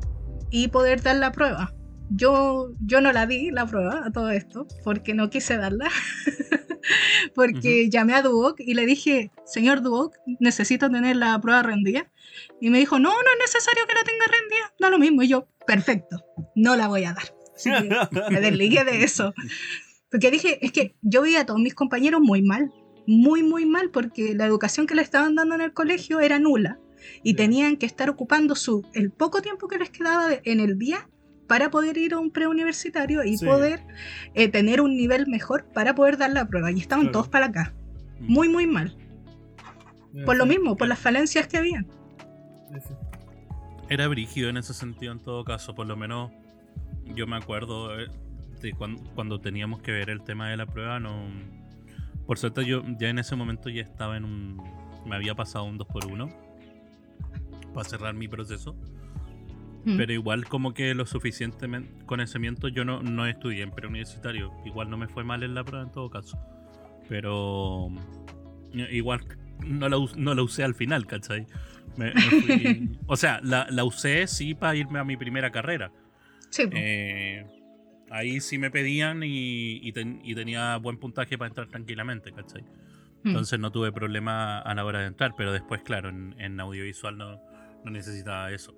y 0.50 0.68
poder 0.68 1.02
dar 1.02 1.16
la 1.18 1.32
prueba. 1.32 1.74
Yo, 2.14 2.74
yo 2.86 3.00
no 3.00 3.14
la 3.14 3.26
di, 3.26 3.52
la 3.52 3.66
prueba, 3.66 4.06
a 4.06 4.12
todo 4.12 4.32
esto, 4.32 4.68
porque 4.84 5.14
no 5.14 5.30
quise 5.30 5.56
darla. 5.56 5.90
porque 7.36 7.90
llamé 7.90 8.16
a 8.16 8.22
Duoc 8.22 8.60
y 8.60 8.74
le 8.74 8.86
dije, 8.86 9.32
señor 9.46 9.82
Duoc, 9.82 10.16
necesito 10.42 10.90
tener 10.90 11.16
la 11.16 11.40
prueba 11.40 11.64
rendida. 11.64 12.12
Y 12.60 12.70
me 12.70 12.80
dijo, 12.80 13.00
no, 13.00 13.10
no 13.10 13.18
es 13.18 13.40
necesario 13.40 13.86
que 13.88 13.94
la 13.94 14.04
tenga 14.04 14.26
rendida, 14.26 14.74
da 14.78 14.90
lo 14.90 15.00
mismo. 15.00 15.24
Y 15.24 15.30
yo, 15.30 15.48
perfecto, 15.66 16.22
no 16.54 16.76
la 16.76 16.90
voy 16.90 17.06
a 17.06 17.14
dar. 17.14 17.34
Así 17.56 17.72
que 17.72 18.30
me 18.30 18.42
desligué 18.42 18.84
de 18.84 19.04
eso. 19.04 19.34
Porque 20.10 20.32
dije, 20.32 20.66
es 20.66 20.74
que 20.74 20.96
yo 21.02 21.22
veía 21.22 21.42
a 21.42 21.46
todos 21.46 21.62
mis 21.62 21.76
compañeros 21.76 22.20
muy 22.20 22.42
mal, 22.42 22.74
muy, 23.08 23.42
muy 23.42 23.66
mal, 23.66 23.90
porque 23.90 24.36
la 24.36 24.46
educación 24.46 24.86
que 24.86 24.96
le 24.96 25.02
estaban 25.02 25.36
dando 25.36 25.56
en 25.56 25.62
el 25.62 25.74
colegio 25.74 26.20
era 26.20 26.40
nula 26.40 26.78
y 27.24 27.36
tenían 27.36 27.78
que 27.78 27.86
estar 27.86 28.10
ocupando 28.10 28.56
su, 28.56 28.86
el 28.94 29.12
poco 29.12 29.42
tiempo 29.42 29.70
que 29.70 29.78
les 29.78 29.90
quedaba 29.90 30.28
en 30.44 30.60
el 30.60 30.78
día 30.78 31.08
para 31.52 31.70
poder 31.70 31.98
ir 31.98 32.14
a 32.14 32.18
un 32.20 32.32
preuniversitario 32.32 33.26
y 33.26 33.38
Sí. 33.38 33.46
poder 33.46 33.82
eh, 34.36 34.48
tener 34.48 34.80
un 34.80 34.96
nivel 34.96 35.28
mejor 35.28 35.66
para 35.74 35.94
poder 35.94 36.18
dar 36.18 36.32
la 36.32 36.48
prueba. 36.48 36.72
Y 36.72 36.80
estaban 36.80 37.08
Claro. 37.08 37.12
todos 37.12 37.28
para 37.28 37.48
acá, 37.48 37.74
muy, 38.22 38.48
muy 38.48 38.66
mal. 38.68 38.96
Por 40.26 40.38
lo 40.38 40.46
mismo, 40.46 40.78
por 40.78 40.88
las 40.88 40.98
falencias 40.98 41.48
que 41.48 41.58
había. 41.58 41.84
Era 43.90 44.08
brígido 44.08 44.48
en 44.50 44.56
ese 44.56 44.74
sentido 44.74 45.12
en 45.12 45.20
todo 45.20 45.44
caso, 45.44 45.76
por 45.76 45.88
lo 45.88 45.98
menos 45.98 46.32
yo 47.16 47.28
me 47.28 47.36
acuerdo 47.36 48.00
eh, 48.00 48.08
de 48.62 48.72
cuan- 48.74 49.02
cuando, 49.14 49.42
teníamos 49.42 49.82
que 49.82 49.92
ver 49.92 50.10
el 50.10 50.22
tema 50.24 50.50
de 50.50 50.56
la 50.56 50.66
prueba, 50.66 51.02
no... 51.02 51.12
Por 52.26 52.38
suerte 52.38 52.64
yo 52.64 52.82
ya 52.98 53.10
en 53.10 53.20
ese 53.20 53.36
momento 53.36 53.68
ya 53.70 53.82
estaba 53.82 54.16
en 54.16 54.24
un... 54.24 54.62
Me 55.06 55.18
había 55.18 55.36
pasado 55.36 55.66
un 55.66 55.78
2x1 55.78 56.34
para 57.74 57.90
cerrar 57.90 58.14
mi 58.14 58.30
proceso. 58.30 58.74
Mm. 59.84 59.98
Pero 59.98 60.14
igual 60.14 60.46
como 60.48 60.74
que 60.74 60.94
lo 60.94 61.06
suficiente 61.06 61.68
conocimiento 62.06 62.68
yo 62.68 62.86
no, 62.86 63.02
no 63.02 63.26
estudié 63.26 63.64
en 63.64 63.72
preuniversitario. 63.72 64.52
Igual 64.66 64.90
no 64.90 64.98
me 64.98 65.08
fue 65.08 65.24
mal 65.24 65.42
en 65.44 65.56
la 65.56 65.64
prueba 65.64 65.86
en 65.86 65.92
todo 65.92 66.10
caso. 66.10 66.38
Pero 67.10 67.90
mm, 67.90 68.80
igual 68.92 69.22
no 69.66 69.90
la, 69.90 69.98
no 70.16 70.34
la 70.36 70.44
usé 70.44 70.64
al 70.64 70.76
final, 70.76 71.06
¿cachai? 71.08 71.48
Me- 71.98 72.14
me 72.14 72.22
fui- 72.22 73.00
o 73.08 73.16
sea, 73.18 73.40
la, 73.44 73.68
la 73.70 73.84
usé 73.84 74.28
sí 74.28 74.54
para 74.54 74.76
irme 74.76 75.00
a 75.00 75.04
mi 75.04 75.18
primera 75.18 75.52
carrera. 75.52 75.92
Sí. 76.50 76.64
Eh, 76.74 77.46
ahí 78.10 78.40
sí 78.40 78.58
me 78.58 78.72
pedían 78.72 79.24
y, 79.24 79.78
y 79.88 79.92
ten- 79.94 80.20
y 80.24 80.36
tenía 80.36 80.78
buen 80.78 80.98
puntaje 80.98 81.38
para 81.38 81.50
entrar 81.50 81.68
tranquilamente, 81.68 82.32
¿cachai? 82.32 82.62
Mm. 83.24 83.30
Entonces 83.30 83.60
no 83.60 83.72
tuve 83.72 83.92
problema 83.92 84.60
a 84.60 84.74
la 84.76 84.86
hora 84.86 85.00
de 85.00 85.08
entrar, 85.08 85.34
pero 85.38 85.52
después, 85.52 85.82
claro, 85.82 86.10
en, 86.10 86.36
en 86.40 86.60
audiovisual 86.60 87.18
no, 87.18 87.42
no 87.84 87.92
necesitaba 87.92 88.52
eso. 88.52 88.76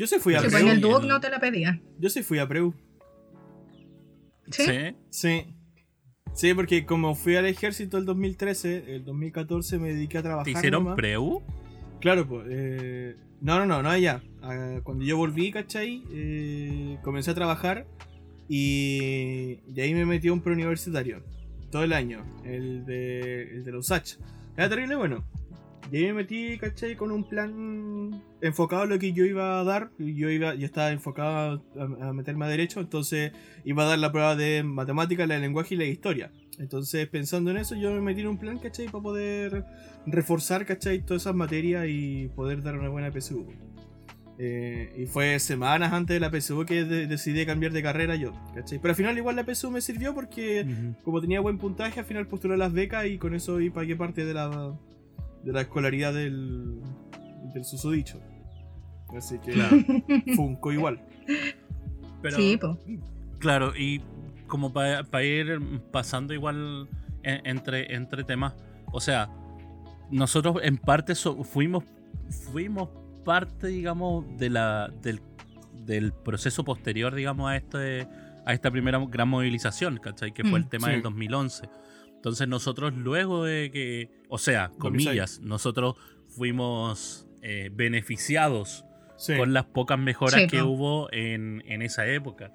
Yo 0.00 0.06
sí 0.06 0.18
fui 0.18 0.34
a 0.34 0.38
pues 0.40 0.54
en 0.54 0.60
Preu. 0.60 0.72
el 0.72 0.80
Duoc 0.80 1.04
no 1.04 1.20
te 1.20 1.28
la 1.28 1.40
pedía. 1.40 1.78
Yo 1.98 2.08
sí 2.08 2.22
fui 2.22 2.38
a 2.38 2.48
Preu. 2.48 2.72
¿Sí? 4.50 4.64
Sí. 5.10 5.44
Sí, 6.32 6.54
porque 6.54 6.86
como 6.86 7.14
fui 7.14 7.36
al 7.36 7.44
ejército 7.44 7.98
el 7.98 8.06
2013, 8.06 8.94
el 8.96 9.04
2014 9.04 9.78
me 9.78 9.92
dediqué 9.92 10.16
a 10.16 10.22
trabajar. 10.22 10.44
¿Te 10.46 10.52
hicieron 10.52 10.84
nomás. 10.84 10.96
preu? 10.96 11.42
Claro, 12.00 12.26
pues. 12.26 12.46
eh, 12.48 13.16
no, 13.42 13.58
no, 13.58 13.66
no, 13.66 13.82
no 13.82 13.90
allá. 13.90 14.22
Ah, 14.40 14.80
cuando 14.84 15.04
yo 15.04 15.18
volví, 15.18 15.52
¿cachai? 15.52 16.02
Eh, 16.10 16.96
comencé 17.02 17.32
a 17.32 17.34
trabajar 17.34 17.86
y, 18.48 19.58
y 19.68 19.80
ahí 19.82 19.92
me 19.92 20.06
metí 20.06 20.28
a 20.28 20.32
un 20.32 20.40
preuniversitario. 20.40 21.22
Todo 21.70 21.84
el 21.84 21.92
año. 21.92 22.24
El 22.46 22.86
de, 22.86 23.42
el 23.42 23.64
de 23.66 23.72
la 23.72 23.76
USACH. 23.76 24.16
Era 24.56 24.70
terrible 24.70 24.96
bueno. 24.96 25.24
Y 25.92 26.02
me 26.04 26.12
metí, 26.12 26.56
¿cachai? 26.58 26.94
Con 26.94 27.10
un 27.10 27.24
plan 27.28 28.22
enfocado 28.40 28.84
en 28.84 28.90
lo 28.90 28.98
que 28.98 29.12
yo 29.12 29.24
iba 29.24 29.60
a 29.60 29.64
dar. 29.64 29.90
Yo, 29.98 30.30
iba, 30.30 30.54
yo 30.54 30.64
estaba 30.66 30.90
enfocado 30.92 31.64
a, 31.76 32.08
a 32.08 32.12
meterme 32.12 32.44
a 32.44 32.48
derecho, 32.48 32.80
entonces 32.80 33.32
iba 33.64 33.82
a 33.82 33.86
dar 33.86 33.98
la 33.98 34.12
prueba 34.12 34.36
de 34.36 34.62
matemática, 34.62 35.26
la 35.26 35.34
de 35.34 35.40
lenguaje 35.40 35.74
y 35.74 35.78
la 35.78 35.84
de 35.84 35.90
historia. 35.90 36.30
Entonces, 36.58 37.08
pensando 37.08 37.50
en 37.50 37.56
eso, 37.56 37.74
yo 37.74 37.92
me 37.92 38.00
metí 38.00 38.20
en 38.20 38.28
un 38.28 38.38
plan, 38.38 38.58
¿cachai? 38.58 38.86
Para 38.86 39.02
poder 39.02 39.64
reforzar, 40.06 40.64
¿cachai? 40.64 41.00
Todas 41.04 41.22
esas 41.24 41.34
materias 41.34 41.86
y 41.88 42.28
poder 42.36 42.62
dar 42.62 42.78
una 42.78 42.88
buena 42.88 43.10
PSU. 43.10 43.46
Eh, 44.42 44.94
y 44.96 45.06
fue 45.06 45.38
semanas 45.38 45.92
antes 45.92 46.14
de 46.14 46.20
la 46.20 46.30
PSU 46.30 46.64
que 46.64 46.84
de- 46.84 47.06
decidí 47.06 47.44
cambiar 47.44 47.72
de 47.72 47.82
carrera 47.82 48.14
yo, 48.16 48.32
¿cachai? 48.54 48.78
Pero 48.78 48.92
al 48.92 48.96
final 48.96 49.18
igual 49.18 49.36
la 49.36 49.44
PSU 49.44 49.70
me 49.70 49.80
sirvió 49.82 50.14
porque 50.14 50.64
como 51.04 51.20
tenía 51.20 51.40
buen 51.40 51.58
puntaje, 51.58 52.00
al 52.00 52.06
final 52.06 52.26
postulé 52.26 52.54
a 52.54 52.56
las 52.56 52.72
becas 52.72 53.04
y 53.06 53.18
con 53.18 53.34
eso 53.34 53.60
y 53.60 53.68
pagué 53.68 53.96
parte 53.96 54.24
de 54.24 54.32
la, 54.32 54.78
de 55.44 55.52
la 55.52 55.62
escolaridad 55.62 56.12
del, 56.14 56.80
del 57.54 57.64
susodicho. 57.64 58.20
Así 59.16 59.38
que 59.38 59.52
Claro. 59.52 59.76
Funko 60.36 60.72
igual. 60.72 61.00
Pero, 62.22 62.36
Sí, 62.36 62.56
po. 62.56 62.78
Claro, 63.38 63.72
y 63.76 64.00
como 64.46 64.72
para 64.72 65.24
ir 65.24 65.58
pasando 65.90 66.34
igual 66.34 66.88
en- 67.22 67.46
entre, 67.46 67.94
entre 67.94 68.24
temas, 68.24 68.54
o 68.92 69.00
sea, 69.00 69.28
nosotros 70.10 70.56
en 70.62 70.76
parte 70.76 71.14
so- 71.14 71.42
fuimos, 71.44 71.84
fuimos 72.52 72.88
parte, 73.24 73.68
digamos, 73.68 74.24
de 74.38 74.50
la, 74.50 74.92
del, 75.02 75.20
del 75.86 76.12
proceso 76.12 76.64
posterior, 76.64 77.14
digamos, 77.14 77.48
a 77.50 77.56
este 77.56 78.06
a 78.46 78.54
esta 78.54 78.70
primera 78.70 78.98
gran 79.06 79.28
movilización, 79.28 79.98
¿cachai? 79.98 80.32
Que 80.32 80.42
fue 80.42 80.52
Mm, 80.52 80.62
el 80.62 80.68
tema 80.68 80.86
sí. 80.88 80.92
del 80.94 81.02
2011. 81.02 81.68
Entonces 82.20 82.46
nosotros 82.48 82.92
luego 82.94 83.44
de 83.44 83.70
que, 83.70 84.10
o 84.28 84.36
sea, 84.38 84.70
comillas, 84.78 85.40
nosotros 85.40 85.96
fuimos 86.28 87.26
eh, 87.42 87.70
beneficiados 87.72 88.84
Sí. 89.16 89.36
con 89.36 89.52
las 89.54 89.64
pocas 89.66 89.98
mejoras 89.98 90.40
Sí, 90.42 90.46
que 90.46 90.62
hubo 90.62 91.10
en, 91.12 91.62
en 91.66 91.82
esa 91.82 92.06
época. 92.06 92.52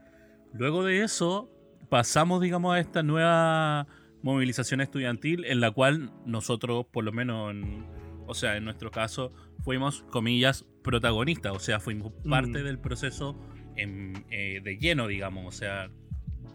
Luego 0.53 0.83
de 0.83 1.03
eso, 1.03 1.49
pasamos, 1.89 2.41
digamos, 2.41 2.75
a 2.75 2.79
esta 2.79 3.03
nueva 3.03 3.85
movilización 4.23 4.81
estudiantil 4.81 5.45
en 5.45 5.59
la 5.61 5.69
cual 5.71 6.11
nosotros, 6.25 6.85
por 6.91 7.03
lo 7.03 7.11
menos, 7.11 7.51
en- 7.51 7.85
o 8.27 8.33
sea, 8.33 8.57
en 8.57 8.65
nuestro 8.65 8.89
caso, 8.89 9.31
fuimos, 9.63 10.01
comillas, 10.09 10.65
protagonistas, 10.83 11.53
o 11.55 11.59
sea, 11.59 11.79
fuimos 11.79 12.11
parte 12.27 12.61
Mm. 12.61 12.65
del 12.65 12.79
proceso 12.79 13.39
en- 13.75 14.25
eh, 14.31 14.61
de 14.63 14.77
lleno, 14.77 15.05
digamos, 15.07 15.45
o 15.47 15.51
sea, 15.57 15.89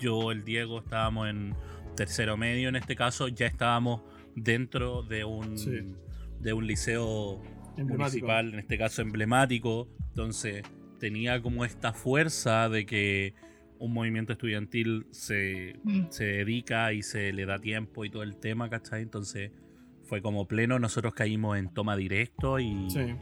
yo, 0.00 0.32
el 0.32 0.44
Diego, 0.44 0.78
estábamos 0.80 1.28
en 1.28 1.54
tercero 2.00 2.38
medio, 2.38 2.70
en 2.70 2.76
este 2.76 2.96
caso, 2.96 3.28
ya 3.28 3.46
estábamos 3.46 4.00
dentro 4.34 5.02
de 5.02 5.22
un, 5.24 5.58
Sí. 5.58 5.82
de 6.40 6.52
un 6.54 6.66
liceo 6.66 7.42
municipal, 7.76 8.54
en 8.54 8.58
este 8.60 8.78
caso 8.78 9.02
emblemático, 9.02 9.86
entonces 10.08 10.62
tenía 10.98 11.42
como 11.42 11.62
esta 11.66 11.92
fuerza 11.92 12.70
de 12.70 12.86
que 12.86 13.34
un 13.78 13.92
movimiento 13.92 14.32
estudiantil 14.32 15.06
se, 15.10 15.74
Mm. 15.84 16.06
se 16.08 16.24
dedica 16.24 16.94
y 16.94 17.02
se 17.02 17.34
le 17.34 17.44
da 17.44 17.58
tiempo 17.58 18.06
y 18.06 18.10
todo 18.10 18.22
el 18.22 18.36
tema, 18.38 18.70
¿cachai? 18.70 19.02
Entonces 19.02 19.50
fue 20.04 20.22
como 20.22 20.48
pleno, 20.48 20.78
nosotros 20.78 21.12
caímos 21.12 21.58
en 21.58 21.68
toma 21.74 21.96
directo 21.96 22.58
y, 22.58 22.88
Sí. 22.90 23.14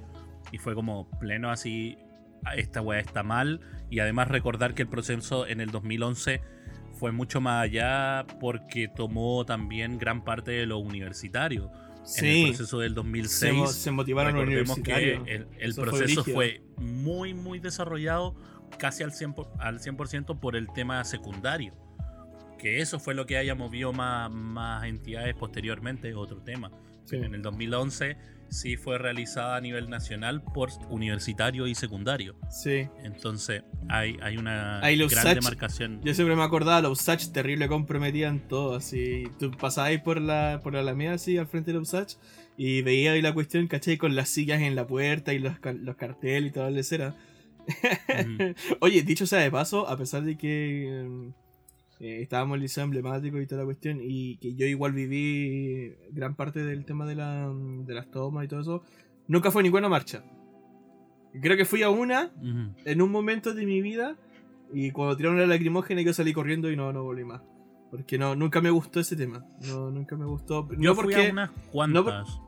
y 0.52 0.58
fue 0.58 0.76
como 0.76 1.10
pleno 1.18 1.50
así, 1.50 1.96
"Ah, 2.44 2.54
esta 2.54 2.80
weá 2.80 3.00
está 3.00 3.24
mal 3.24 3.60
y 3.90 3.98
además 3.98 4.28
recordar 4.28 4.74
que 4.74 4.82
el 4.82 4.88
proceso 4.88 5.48
en 5.48 5.60
el 5.60 5.70
2011 5.72 6.40
fue 6.98 7.12
mucho 7.12 7.40
más 7.40 7.62
allá 7.64 8.26
porque 8.40 8.88
tomó 8.88 9.44
también 9.44 9.98
gran 9.98 10.24
parte 10.24 10.50
de 10.50 10.66
lo 10.66 10.78
universitario. 10.78 11.70
En 12.16 12.24
el 12.24 12.46
proceso 12.48 12.78
del 12.78 12.90
Se, 12.90 12.94
2006 12.94 13.54
mo- 13.54 13.66
se 13.66 13.90
motivaron 13.90 14.34
los 14.34 14.44
universitarios. 14.46 15.24
que 15.24 15.34
el, 15.34 15.46
el 15.58 15.70
Eso 15.70 15.82
fue 15.82 15.90
proceso 15.90 16.24
fue, 16.24 16.62
muy, 16.78 17.34
muy 17.34 17.58
desarrollado 17.58 18.34
casi 18.78 19.02
al 19.02 19.10
100%, 19.12 19.34
por, 19.34 19.48
al 19.58 19.78
100% 19.80 20.40
por 20.40 20.56
el 20.56 20.72
tema 20.72 21.04
secundario. 21.04 21.74
Que 22.58 22.80
eso 22.80 22.98
fue 22.98 23.14
lo 23.14 23.26
que 23.26 23.36
haya 23.36 23.54
movido 23.54 23.92
más, 23.92 24.30
más 24.30 24.84
entidades 24.84 25.34
posteriormente, 25.34 26.14
otro 26.14 26.38
tema. 26.42 26.70
Sí. 27.04 27.16
En 27.16 27.34
el 27.34 27.42
2011 27.42 28.16
sí 28.48 28.76
fue 28.76 28.98
realizada 28.98 29.56
a 29.56 29.60
nivel 29.60 29.88
nacional 29.90 30.42
por 30.42 30.70
universitario 30.88 31.66
y 31.66 31.74
secundario. 31.74 32.36
Sí. 32.50 32.88
Entonces 33.04 33.62
hay, 33.88 34.16
hay 34.22 34.36
una 34.36 34.80
gran 34.80 35.08
Sach- 35.10 35.34
demarcación. 35.34 36.00
Yo 36.04 36.14
siempre 36.14 36.34
me 36.36 36.42
acordaba, 36.42 36.80
los 36.80 37.00
Usach 37.00 37.26
terrible 37.32 37.68
comprometían 37.68 38.46
todo, 38.48 38.76
así. 38.76 39.24
Tú 39.38 39.50
pasabas 39.50 39.90
ahí 39.90 39.98
por 39.98 40.20
la, 40.20 40.60
por 40.62 40.74
la 40.74 40.80
Alameda, 40.80 41.14
así, 41.14 41.36
al 41.38 41.46
frente 41.46 41.72
de 41.72 41.78
los 41.78 41.88
Usach, 41.88 42.14
y 42.56 42.82
veías 42.82 43.14
ahí 43.14 43.22
la 43.22 43.34
cuestión, 43.34 43.66
¿cachai? 43.68 43.96
Con 43.98 44.16
las 44.16 44.28
sillas 44.28 44.60
en 44.62 44.74
la 44.74 44.86
puerta 44.86 45.32
y 45.32 45.38
los, 45.38 45.54
los 45.82 45.96
carteles 45.96 46.50
y 46.50 46.52
toda 46.52 46.66
la 46.66 46.76
lecera. 46.76 47.14
Ujú. 47.68 48.54
Oye, 48.80 49.02
dicho 49.02 49.26
sea 49.26 49.40
de 49.40 49.50
paso, 49.50 49.88
a 49.88 49.96
pesar 49.96 50.22
de 50.24 50.36
que 50.38 51.30
eh, 52.00 52.20
estábamos 52.22 52.54
en 52.54 52.58
el 52.58 52.62
liceo 52.62 52.84
emblemático 52.84 53.40
y 53.40 53.46
toda 53.46 53.62
la 53.62 53.66
cuestión, 53.66 53.98
y 54.02 54.36
que 54.38 54.54
yo 54.54 54.66
igual 54.66 54.92
viví 54.92 55.94
gran 56.12 56.34
parte 56.34 56.64
del 56.64 56.84
tema 56.84 57.06
de, 57.06 57.14
la, 57.16 57.48
de 57.52 57.94
las 57.94 58.10
tomas 58.10 58.44
y 58.44 58.48
todo 58.48 58.60
eso, 58.60 58.82
nunca 59.26 59.50
fue 59.50 59.62
ninguna 59.62 59.88
marcha. 59.88 60.22
Creo 61.40 61.56
que 61.56 61.64
fui 61.64 61.82
a 61.82 61.90
una 61.90 62.30
Ujú. 62.36 62.74
en 62.84 63.02
un 63.02 63.10
momento 63.10 63.52
de 63.54 63.66
mi 63.66 63.82
vida 63.82 64.16
y 64.72 64.90
cuando 64.92 65.16
tiraron 65.16 65.38
la 65.38 65.46
lacrimógena 65.46 66.00
yo 66.02 66.12
salí 66.12 66.32
corriendo 66.32 66.70
y 66.70 66.76
no, 66.76 66.92
no 66.92 67.02
volví 67.02 67.24
más. 67.24 67.42
Porque 67.90 68.18
no, 68.18 68.34
nunca 68.36 68.60
me 68.60 68.70
gustó 68.70 69.00
ese 69.00 69.16
tema. 69.16 69.44
No, 69.66 69.90
nunca 69.90 70.14
me 70.16 70.26
gustó. 70.26 70.68
Yo 70.72 70.76
No 70.78 70.94
fui 70.94 71.04
porque, 71.04 71.28
a 71.28 71.32
unas 71.32 71.50
no 71.50 71.56
cuantas. 71.72 72.38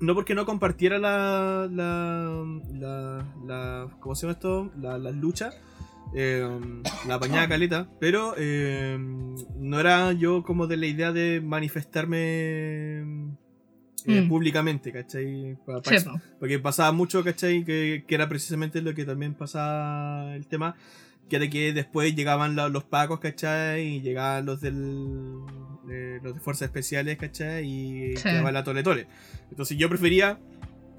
no 0.00 0.14
porque 0.14 0.34
no 0.34 0.46
compartiera 0.46 0.98
la, 0.98 1.68
la, 1.70 2.44
la, 2.72 3.26
la- 3.46 3.88
¿cómo 4.00 4.14
se 4.14 4.22
llama 4.26 4.32
esto? 4.32 4.70
La- 4.80 4.96
las 4.98 5.14
luchas. 5.14 5.54
Eh, 6.14 6.48
la 7.06 7.14
apañada 7.14 7.48
caleta. 7.48 7.88
Pero 8.00 8.34
eh, 8.36 8.98
no 9.56 9.80
era 9.80 10.12
yo 10.12 10.42
como 10.42 10.66
de 10.66 10.76
la 10.76 10.86
idea 10.86 11.12
de 11.12 11.40
manifestarme 11.40 12.18
eh, 14.06 14.22
Mm. 14.22 14.28
públicamente, 14.28 14.92
¿cachai? 14.92 15.58
Porque 16.38 16.58
pasaba 16.58 16.90
mucho, 16.92 17.22
¿cachai? 17.22 17.64
Que, 17.64 18.04
que 18.06 18.14
era 18.14 18.28
precisamente 18.30 18.80
lo 18.80 18.94
que 18.94 19.04
también 19.04 19.34
pasaba 19.34 20.34
el 20.34 20.46
tema. 20.46 20.74
Que 21.28 21.36
era 21.36 21.48
que 21.50 21.72
después 21.74 22.16
llegaban 22.16 22.56
la- 22.56 22.68
los 22.70 22.82
pacos, 22.84 23.20
¿cachai? 23.20 23.86
Y 23.96 24.00
llegaban 24.00 24.46
los 24.46 24.60
del. 24.60 25.36
eh, 25.92 26.18
los 26.22 26.34
de 26.34 26.40
fuerzas 26.40 26.66
especiales, 26.66 27.18
¿cachai? 27.18 27.66
Y 27.66 28.16
Sí. 28.16 28.22
quedaba 28.22 28.52
la 28.52 28.62
tole 28.64 28.82
tole. 28.82 29.06
Entonces 29.50 29.76
yo 29.76 29.88
prefería, 29.88 30.38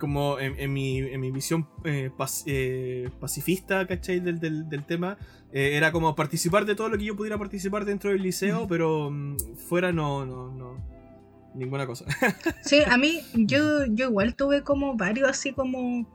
como 0.01 0.39
en, 0.39 0.59
en 0.59 0.73
mi, 0.73 0.97
en 0.97 1.21
mi 1.21 1.31
visión 1.31 1.67
eh, 1.85 2.09
pas- 2.17 2.43
eh, 2.47 3.09
pacifista, 3.21 3.85
¿cachai? 3.87 4.19
Del, 4.19 4.39
del, 4.39 4.67
del 4.67 4.83
tema, 4.83 5.17
eh, 5.53 5.77
era 5.77 5.91
como 5.93 6.13
participar 6.15 6.65
de 6.65 6.75
todo 6.75 6.89
lo 6.89 6.97
que 6.97 7.05
yo 7.05 7.15
pudiera 7.15 7.37
participar 7.37 7.85
dentro 7.85 8.09
del 8.09 8.21
liceo, 8.23 8.67
pero 8.67 9.09
mm, 9.11 9.37
fuera 9.69 9.93
no, 9.93 10.25
no, 10.25 10.51
no. 10.51 10.75
Ninguna 11.55 11.85
cosa. 11.85 12.05
Sí, 12.63 12.79
a 12.85 12.97
mí, 12.97 13.19
yo, 13.33 13.85
yo 13.85 14.09
igual 14.09 14.35
tuve 14.35 14.63
como 14.63 14.95
varios 14.97 15.29
así 15.29 15.53
como 15.53 16.05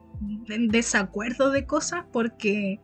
de- 0.48 0.66
desacuerdos 0.68 1.52
de 1.52 1.64
cosas 1.66 2.04
porque 2.12 2.80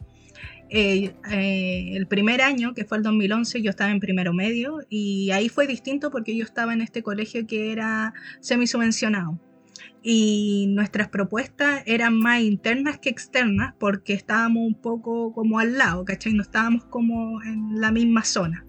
eh, 0.70 1.14
eh, 1.30 1.90
el 1.96 2.06
primer 2.06 2.40
año, 2.42 2.74
que 2.74 2.84
fue 2.84 2.98
el 2.98 3.02
2011, 3.02 3.60
yo 3.62 3.70
estaba 3.70 3.90
en 3.90 4.00
primero 4.00 4.32
medio 4.32 4.78
y 4.88 5.30
ahí 5.32 5.48
fue 5.48 5.66
distinto 5.66 6.10
porque 6.10 6.36
yo 6.36 6.44
estaba 6.44 6.72
en 6.72 6.80
este 6.82 7.02
colegio 7.02 7.46
que 7.46 7.72
era 7.72 8.14
semi-subvencionado. 8.40 9.38
Y 10.02 10.66
nuestras 10.70 11.08
propuestas 11.08 11.82
eran 11.86 12.18
más 12.18 12.40
internas 12.40 12.98
que 12.98 13.08
externas 13.08 13.74
porque 13.78 14.14
estábamos 14.14 14.66
un 14.66 14.74
poco 14.74 15.32
como 15.32 15.58
al 15.58 15.78
lado, 15.78 16.04
¿cachai? 16.04 16.32
No 16.34 16.42
estábamos 16.42 16.84
como 16.86 17.42
en 17.42 17.80
la 17.80 17.92
misma 17.92 18.24
zona. 18.24 18.64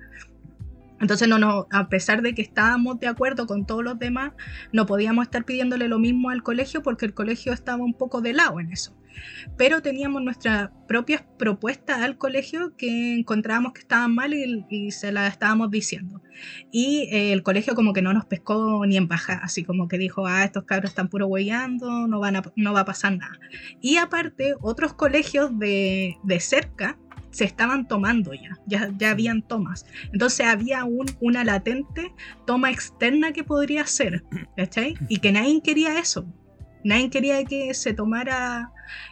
Entonces, 0.99 1.27
no, 1.27 1.37
no, 1.37 1.67
a 1.71 1.89
pesar 1.89 2.21
de 2.21 2.33
que 2.33 2.41
estábamos 2.41 2.99
de 2.99 3.07
acuerdo 3.07 3.45
con 3.45 3.65
todos 3.65 3.83
los 3.83 3.99
demás, 3.99 4.31
no 4.71 4.85
podíamos 4.85 5.25
estar 5.25 5.43
pidiéndole 5.43 5.89
lo 5.89 5.99
mismo 5.99 6.29
al 6.29 6.43
colegio 6.43 6.81
porque 6.81 7.05
el 7.05 7.13
colegio 7.13 7.51
estaba 7.51 7.83
un 7.83 7.93
poco 7.93 8.21
de 8.21 8.31
lado 8.31 8.59
en 8.59 8.71
eso. 8.71 8.95
Pero 9.57 9.81
teníamos 9.81 10.21
nuestras 10.21 10.69
propias 10.87 11.23
propuestas 11.37 12.01
al 12.01 12.17
colegio 12.17 12.75
que 12.77 13.15
encontrábamos 13.15 13.73
que 13.73 13.81
estaban 13.81 14.13
mal 14.13 14.33
y, 14.33 14.91
se 14.91 15.11
las 15.11 15.31
estábamos 15.31 15.71
diciendo. 15.71 16.21
Y 16.71 17.09
eh, 17.11 17.33
el 17.33 17.43
colegio 17.43 17.75
como 17.75 17.93
que 17.93 18.01
no 18.01 18.13
nos 18.13 18.25
pescó 18.25 18.85
ni 18.85 18.97
en 18.97 19.07
baja, 19.07 19.39
así 19.43 19.63
como 19.63 19.87
que 19.87 19.97
dijo, 19.97 20.25
ah, 20.27 20.43
estos 20.43 20.65
cabros 20.65 20.91
están 20.91 21.07
puro 21.09 21.27
huellando, 21.27 22.07
no, 22.07 22.19
van 22.19 22.37
a, 22.37 22.43
no 22.55 22.73
va 22.73 22.81
a 22.81 22.85
pasar 22.85 23.17
nada. 23.17 23.39
Y 23.81 23.97
aparte, 23.97 24.53
otros 24.61 24.93
colegios 24.93 25.57
de, 25.57 26.17
de 26.23 26.39
cerca 26.39 26.97
se 27.33 27.45
estaban 27.45 27.87
tomando 27.87 28.33
ya, 28.33 28.57
ya, 28.67 28.91
ya 28.97 29.11
habían 29.11 29.41
tomas. 29.41 29.85
Entonces 30.13 30.45
había 30.45 30.85
un, 30.85 31.07
una 31.19 31.43
latente 31.43 32.13
toma 32.45 32.71
externa 32.71 33.33
que 33.33 33.43
podría 33.43 33.85
ser, 33.87 34.23
¿cachai? 34.55 34.95
Y 35.09 35.17
que 35.17 35.31
nadie 35.31 35.61
quería 35.61 35.99
eso. 35.99 36.25
Nadie 36.83 37.09
quería 37.09 37.43
que 37.45 37.73
se 37.73 37.93
tomara 37.93 38.71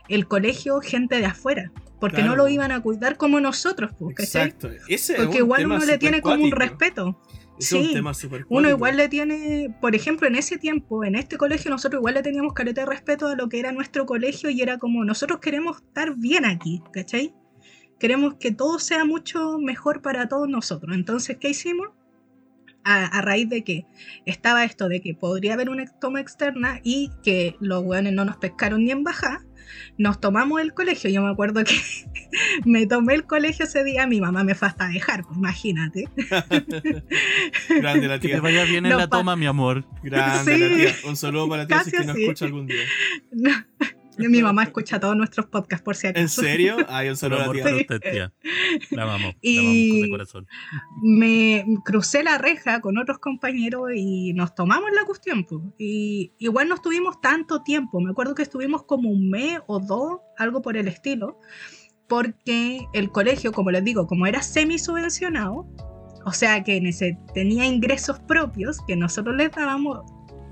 el 0.09 0.27
colegio 0.27 0.81
gente 0.81 1.17
de 1.17 1.25
afuera, 1.25 1.71
porque 1.99 2.23
no 2.23 2.35
lo 2.35 2.47
iban 2.47 2.71
a 2.71 2.81
cuidar 2.81 3.17
como 3.17 3.39
nosotros, 3.39 3.91
pues, 3.97 4.15
¿cachai? 4.15 4.49
Exacto. 4.49 5.23
porque 5.23 5.37
igual 5.39 5.65
uno 5.65 5.85
le 5.85 5.97
tiene 5.97 6.21
como 6.21 6.43
un 6.43 6.51
respeto. 6.51 7.19
sí, 7.59 7.93
uno 8.49 8.69
igual 8.69 8.97
le 8.97 9.07
tiene, 9.07 9.75
por 9.81 9.95
ejemplo, 9.95 10.27
en 10.27 10.35
ese 10.35 10.57
tiempo, 10.57 11.03
en 11.03 11.15
este 11.15 11.37
colegio, 11.37 11.69
nosotros 11.69 11.99
igual 11.99 12.15
le 12.15 12.23
teníamos 12.23 12.53
careta 12.53 12.81
de 12.81 12.87
respeto 12.87 13.27
a 13.27 13.35
lo 13.35 13.49
que 13.49 13.59
era 13.59 13.71
nuestro 13.71 14.05
colegio 14.05 14.49
y 14.49 14.61
era 14.61 14.77
como, 14.77 15.05
nosotros 15.05 15.39
queremos 15.39 15.77
estar 15.77 16.15
bien 16.15 16.45
aquí, 16.45 16.81
¿cachai? 16.91 17.33
queremos 18.01 18.33
que 18.39 18.51
todo 18.51 18.79
sea 18.79 19.05
mucho 19.05 19.59
mejor 19.59 20.01
para 20.01 20.27
todos 20.27 20.49
nosotros. 20.49 20.95
Entonces, 20.95 21.37
¿qué 21.39 21.49
hicimos? 21.49 21.89
A, 22.83 23.21
raíz 23.21 23.47
de 23.49 23.63
que 23.63 23.85
estaba 24.25 24.63
esto 24.63 24.89
de 24.89 25.01
que 25.01 25.13
podría 25.13 25.53
haber 25.53 25.69
una 25.69 25.85
toma 25.99 26.19
externa 26.19 26.79
y 26.83 27.11
que 27.23 27.55
los 27.59 27.83
hueones 27.83 28.13
no 28.13 28.25
nos 28.25 28.37
pescaron 28.37 28.83
ni 28.83 28.91
en 28.91 29.03
baja, 29.03 29.45
nos 29.97 30.19
tomamos 30.19 30.61
el 30.61 30.73
colegio. 30.73 31.09
Yo 31.09 31.21
me 31.21 31.29
acuerdo 31.29 31.63
que 31.63 31.75
me 32.65 32.87
tomé 32.87 33.13
el 33.13 33.25
colegio 33.25 33.65
ese 33.65 33.83
día, 33.83 34.07
mi 34.07 34.19
mamá 34.19 34.43
me 34.43 34.55
fue 34.55 34.67
hasta 34.67 34.87
dejar, 34.87 35.23
pues, 35.23 35.37
imagínate. 35.37 36.09
Grande 37.69 38.07
la 38.07 38.19
tía. 38.19 38.29
Que 38.31 38.35
te 38.35 38.41
vaya 38.41 38.63
bien 38.63 38.85
en 38.85 38.97
la 38.97 39.07
toma, 39.07 39.35
mi 39.35 39.45
amor. 39.45 39.85
Grande 40.03 40.57
la 40.57 40.75
tía. 40.75 40.95
Un 41.07 41.15
saludo 41.15 41.47
para 41.49 41.67
ti 41.67 41.75
si 41.85 41.91
que 41.91 42.03
nos 42.03 42.17
escucha 42.17 42.45
algún 42.45 42.67
día. 42.67 42.85
Mi 44.17 44.41
mamá 44.41 44.63
escucha 44.63 44.99
todos 44.99 45.15
nuestros 45.15 45.45
podcasts, 45.47 45.83
por 45.83 45.95
si 45.95 46.07
acaso. 46.07 46.21
¿En 46.21 46.29
serio? 46.29 46.77
Ay, 46.89 47.09
un 47.09 47.17
saludo 47.17 47.41
a 47.41 47.53
la 47.53 47.99
tía. 47.99 48.33
La 48.91 49.03
amamos, 49.03 49.35
y 49.41 50.01
de 50.01 50.09
corazón. 50.09 50.47
Me 51.01 51.65
crucé 51.85 52.23
la 52.23 52.37
reja 52.37 52.81
con 52.81 52.97
otros 52.97 53.19
compañeros 53.19 53.91
y 53.95 54.33
nos 54.33 54.53
tomamos 54.53 54.89
la 54.93 55.05
cuestión. 55.05 55.45
Pues. 55.45 55.61
Y 55.77 56.33
igual 56.39 56.67
no 56.67 56.75
estuvimos 56.75 57.21
tanto 57.21 57.63
tiempo. 57.63 57.99
Me 58.01 58.11
acuerdo 58.11 58.35
que 58.35 58.43
estuvimos 58.43 58.83
como 58.83 59.09
un 59.09 59.29
mes 59.29 59.59
o 59.67 59.79
dos, 59.79 60.19
algo 60.37 60.61
por 60.61 60.77
el 60.77 60.87
estilo. 60.87 61.39
Porque 62.07 62.85
el 62.93 63.09
colegio, 63.11 63.53
como 63.53 63.71
les 63.71 63.83
digo, 63.85 64.05
como 64.05 64.27
era 64.27 64.41
semi 64.41 64.77
subvencionado, 64.77 65.65
o 66.25 66.31
sea 66.33 66.63
que 66.63 66.81
tenía 67.33 67.65
ingresos 67.65 68.19
propios 68.19 68.79
que 68.85 68.97
nosotros 68.97 69.35
les 69.37 69.51
dábamos, 69.51 70.01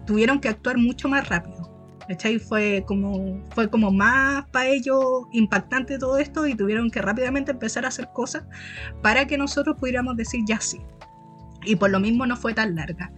tuvieron 0.08 0.40
que 0.40 0.48
actuar 0.48 0.78
mucho 0.78 1.10
más 1.10 1.28
rápido. 1.28 1.69
¿Cachai? 2.10 2.40
Fue 2.40 2.84
como, 2.88 3.40
fue 3.54 3.70
como 3.70 3.92
más 3.92 4.46
para 4.50 4.68
ellos 4.68 5.28
impactante 5.32 6.00
todo 6.00 6.18
esto 6.18 6.48
y 6.48 6.56
tuvieron 6.56 6.90
que 6.90 7.02
rápidamente 7.02 7.52
empezar 7.52 7.86
a 7.86 7.90
hacer 7.90 8.10
cosas 8.14 8.44
para 9.04 9.28
que 9.28 9.38
nosotros 9.38 9.78
pudiéramos 9.80 10.18
decir 10.18 10.42
ya 10.48 10.60
sí. 10.60 10.80
Y 11.66 11.76
por 11.76 11.92
lo 11.92 12.00
mismo 12.00 12.26
no 12.26 12.36
fue 12.36 12.54
tan 12.54 12.74
larga. 12.76 13.12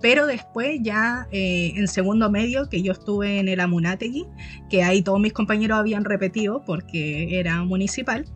Pero 0.00 0.26
después 0.26 0.78
ya 0.82 1.26
eh, 1.32 1.72
en 1.74 1.88
segundo 1.88 2.30
medio, 2.30 2.68
que 2.68 2.82
yo 2.82 2.92
estuve 2.92 3.40
en 3.40 3.48
el 3.48 3.58
Amunategui, 3.58 4.26
que 4.70 4.84
ahí 4.84 5.02
todos 5.02 5.18
mis 5.18 5.32
compañeros 5.32 5.78
habían 5.78 6.04
repetido 6.04 6.62
porque 6.64 7.40
era 7.40 7.64
municipal, 7.64 8.26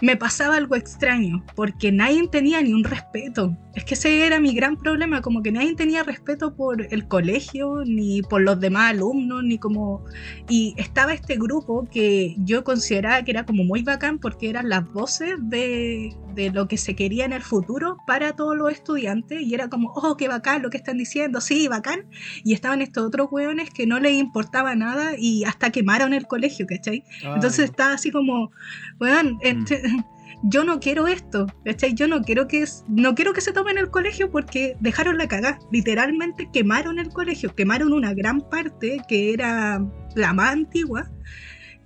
me 0.00 0.16
pasaba 0.16 0.56
algo 0.56 0.76
extraño, 0.76 1.44
porque 1.54 1.92
nadie 1.92 2.26
tenía 2.28 2.60
ni 2.62 2.72
un 2.72 2.84
respeto. 2.84 3.56
Es 3.74 3.84
que 3.84 3.94
ese 3.94 4.26
era 4.26 4.40
mi 4.40 4.54
gran 4.54 4.76
problema, 4.76 5.20
como 5.20 5.42
que 5.42 5.52
nadie 5.52 5.74
tenía 5.74 6.02
respeto 6.02 6.54
por 6.54 6.86
el 6.90 7.08
colegio, 7.08 7.82
ni 7.84 8.22
por 8.22 8.40
los 8.40 8.58
demás 8.58 8.92
alumnos, 8.92 9.44
ni 9.44 9.58
como... 9.58 10.04
Y 10.48 10.74
estaba 10.78 11.12
este 11.12 11.36
grupo 11.36 11.86
que 11.90 12.34
yo 12.38 12.64
consideraba 12.64 13.22
que 13.22 13.32
era 13.32 13.44
como 13.44 13.64
muy 13.64 13.82
bacán 13.82 14.18
porque 14.18 14.48
eran 14.48 14.70
las 14.70 14.90
voces 14.92 15.34
de, 15.40 16.14
de 16.34 16.50
lo 16.50 16.68
que 16.68 16.78
se 16.78 16.94
quería 16.94 17.26
en 17.26 17.32
el 17.32 17.42
futuro 17.42 17.98
para 18.06 18.32
todos 18.32 18.56
los 18.56 18.72
estudiantes, 18.72 19.42
y 19.42 19.54
era 19.54 19.68
como, 19.68 19.92
oh, 19.94 20.16
qué 20.16 20.28
bacán 20.28 20.62
lo 20.62 20.70
que 20.70 20.78
están 20.78 20.96
diciendo, 20.96 21.40
sí, 21.40 21.68
bacán. 21.68 22.06
Y 22.44 22.54
estaban 22.54 22.80
estos 22.80 23.06
otros 23.06 23.28
hueones 23.30 23.70
que 23.70 23.86
no 23.86 24.00
les 24.00 24.14
importaba 24.14 24.74
nada 24.74 25.12
y 25.18 25.44
hasta 25.44 25.70
quemaron 25.70 26.14
el 26.14 26.26
colegio, 26.26 26.66
¿cachai? 26.66 27.04
Ah. 27.24 27.32
Entonces 27.34 27.66
estaba 27.66 27.92
así 27.92 28.10
como, 28.10 28.50
weón, 28.98 29.38
yo 30.42 30.64
no 30.64 30.80
quiero 30.80 31.06
esto, 31.08 31.46
¿cachai? 31.64 31.94
Yo 31.94 32.08
no 32.08 32.22
quiero 32.22 32.46
que 32.48 32.64
no 32.88 33.14
quiero 33.14 33.32
que 33.32 33.40
se 33.40 33.52
tomen 33.52 33.78
el 33.78 33.90
colegio 33.90 34.30
porque 34.30 34.76
dejaron 34.80 35.18
la 35.18 35.28
cagada. 35.28 35.58
Literalmente 35.70 36.48
quemaron 36.52 36.98
el 36.98 37.10
colegio, 37.10 37.54
quemaron 37.54 37.92
una 37.92 38.14
gran 38.14 38.40
parte 38.40 39.00
que 39.08 39.32
era 39.32 39.84
la 40.14 40.32
más 40.32 40.52
antigua 40.52 41.10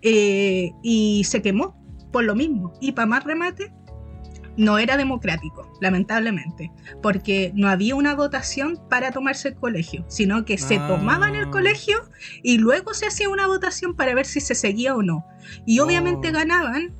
eh, 0.03 0.73
y 0.83 1.25
se 1.25 1.43
quemó 1.43 1.77
por 2.13 2.25
lo 2.25 2.35
mismo. 2.35 2.73
Y 2.81 2.93
para 2.93 3.07
más 3.07 3.25
remate, 3.25 3.73
no 4.57 4.79
era 4.79 4.97
democrático, 4.97 5.73
lamentablemente, 5.81 6.71
porque 7.03 7.53
no 7.55 7.69
había 7.69 7.95
una 7.95 8.15
votación 8.15 8.79
para 8.89 9.13
tomarse 9.13 9.49
el 9.49 9.55
colegio, 9.55 10.05
sino 10.09 10.45
que 10.45 10.59
se 10.59 10.79
tomaba 10.79 11.29
en 11.29 11.37
el 11.37 11.47
ah. 11.47 11.51
colegio 11.51 11.99
y 12.43 12.59
luego 12.59 12.93
se 12.93 13.07
hacía 13.07 13.29
una 13.29 13.47
votación 13.47 13.95
para 13.95 14.15
ver 14.15 14.27
si 14.27 14.41
se 14.41 14.55
seguía 14.55 14.95
o 14.95 15.03
no. 15.03 15.25
Y 15.67 15.79
obviamente 15.79 16.29
oh. 16.29 16.33
ganaban 16.33 16.93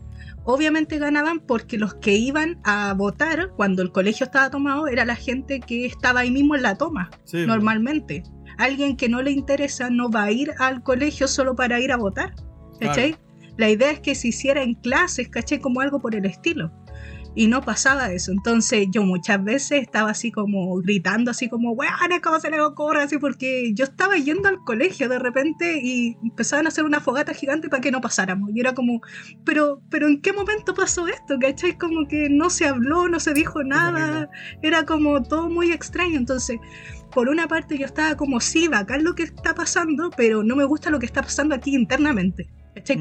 obviamente 0.45 0.99
ganaban 0.99 1.41
porque 1.41 1.79
los 1.79 1.95
que 1.95 2.15
iban 2.15 2.61
a 2.65 2.95
votar 2.95 3.51
cuando 3.57 3.83
el 3.83 3.93
colegio 3.93 4.25
estaba 4.25 4.51
tomado 4.51 4.89
era 4.89 5.05
la 5.05 5.17
gente 5.17 5.61
que 5.61 5.87
estaba 5.87 6.21
ahí 6.21 6.31
mismo 6.31 6.57
en 6.57 6.63
la 6.63 6.77
toma, 6.77 7.11
normalmente. 7.33 8.23
Alguien 8.59 8.97
que 8.97 9.09
no 9.09 9.23
le 9.23 9.31
interesa 9.31 9.91
no 9.91 10.11
va 10.11 10.25
a 10.25 10.33
ir 10.33 10.53
al 10.59 10.83
colegio 10.83 11.29
solo 11.29 11.55
para 11.55 11.81
ir 11.81 11.93
a 11.93 11.97
votar, 11.97 12.35
¿cachai? 12.79 13.17
La 13.57 13.71
idea 13.71 13.91
es 13.91 14.01
que 14.01 14.15
se 14.15 14.29
hiciera 14.29 14.63
en 14.63 14.75
clases, 14.75 15.29
¿cachai? 15.29 15.61
Como 15.61 15.81
algo 15.81 16.01
por 16.01 16.15
el 16.15 16.27
estilo 16.27 16.71
y 17.35 17.47
no 17.47 17.63
pasaba 17.63 18.13
eso. 18.13 18.33
Entonces 18.33 18.89
yo 18.91 19.03
muchas 19.03 19.43
veces 19.43 19.83
estaba 19.83 20.11
así 20.11 20.33
como 20.33 20.77
gritando, 20.77 21.31
así 21.31 21.49
como, 21.49 21.73
weón, 21.73 21.93
¿cómo 22.23 22.41
se 22.41 22.51
le 22.51 22.61
ocurre? 22.61 23.03
Así 23.03 23.19
porque 23.19 23.73
yo 23.75 23.85
estaba 23.85 24.17
yendo 24.17 24.49
al 24.49 24.59
colegio 24.65 25.09
de 25.09 25.19
repente 25.19 25.81
y 25.83 26.17
empezaban 26.23 26.67
a 26.67 26.69
hacer 26.69 26.85
una 26.85 27.01
fogata 27.01 27.35
gigante 27.35 27.69
para 27.69 27.81
que 27.81 27.91
no 27.91 28.01
pasáramos. 28.01 28.51
Y 28.55 28.61
era 28.61 28.75
como, 28.75 29.01
pero, 29.45 29.81
pero 29.91 30.09
¿en 30.09 30.21
qué 30.21 30.33
momento 30.33 30.75
pasó 30.75 31.07
esto? 31.07 31.39
¿Cachai? 31.41 31.79
Como 31.79 32.09
que 32.09 32.29
no 32.31 32.51
se 32.51 32.67
habló, 32.67 33.09
no 33.09 33.21
se 33.21 33.35
dijo 33.35 33.63
nada, 33.63 34.29
era 34.63 34.85
como 34.85 35.23
todo 35.23 35.49
muy 35.49 35.73
extraño. 35.73 36.17
Entonces, 36.17 36.59
por 37.13 37.29
una 37.29 37.49
parte 37.49 37.79
yo 37.79 37.87
estaba 37.87 38.17
como, 38.17 38.41
sí, 38.41 38.69
bacán 38.69 39.05
lo 39.05 39.15
que 39.15 39.25
está 39.25 39.55
pasando, 39.55 40.11
pero 40.17 40.43
no 40.43 40.57
me 40.57 40.65
gusta 40.65 40.91
lo 40.91 40.99
que 40.99 41.07
está 41.07 41.23
pasando 41.23 41.55
aquí 41.55 41.75
internamente. 41.75 42.49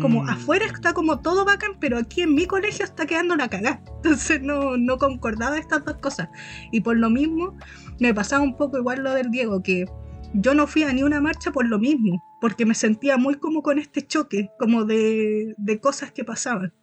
Como 0.02 0.24
mm. 0.24 0.30
afuera 0.30 0.66
está 0.66 0.94
como 0.94 1.20
todo 1.20 1.46
bacán, 1.46 1.72
pero 1.80 1.98
aquí 1.98 2.22
en 2.22 2.34
mi 2.34 2.46
colegio 2.46 2.86
está 2.86 3.06
quedando 3.06 3.36
la 3.36 3.50
cagada. 3.50 3.82
Entonces 3.98 4.42
no, 4.42 4.78
no 4.78 4.98
concordaba 4.98 5.58
estas 5.58 5.86
dos 5.86 5.98
cosas. 5.98 6.30
Y 6.72 6.82
por 6.82 6.98
lo 6.98 7.10
mismo 7.10 7.58
me 8.00 8.14
pasaba 8.14 8.44
un 8.44 8.56
poco 8.56 8.78
igual 8.78 9.04
lo 9.04 9.14
del 9.14 9.32
Diego, 9.32 9.62
que 9.62 9.86
yo 10.34 10.54
no 10.54 10.68
fui 10.68 10.84
a 10.84 10.94
ni 10.94 11.04
una 11.04 11.22
marcha 11.22 11.52
por 11.52 11.68
lo 11.68 11.80
mismo, 11.80 12.24
porque 12.42 12.66
me 12.66 12.76
sentía 12.76 13.18
muy 13.18 13.36
como 13.36 13.62
con 13.62 13.80
este 13.80 14.06
choque, 14.06 14.50
como 14.60 14.86
de, 14.86 15.56
de 15.58 15.80
cosas 15.80 16.12
que 16.12 16.24
pasaban. 16.24 16.74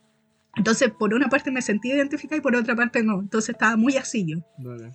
Entonces, 0.57 0.91
por 0.91 1.13
una 1.13 1.29
parte 1.29 1.51
me 1.51 1.63
sentía 1.63 1.97
identificada 1.97 2.39
y 2.39 2.41
por 2.41 2.57
otra 2.57 2.75
parte 2.75 3.03
no. 3.03 3.21
Entonces 3.21 3.51
estaba 3.51 3.77
muy 3.77 3.97
así 3.97 4.25
yo. 4.27 4.39
Vale. 4.59 4.93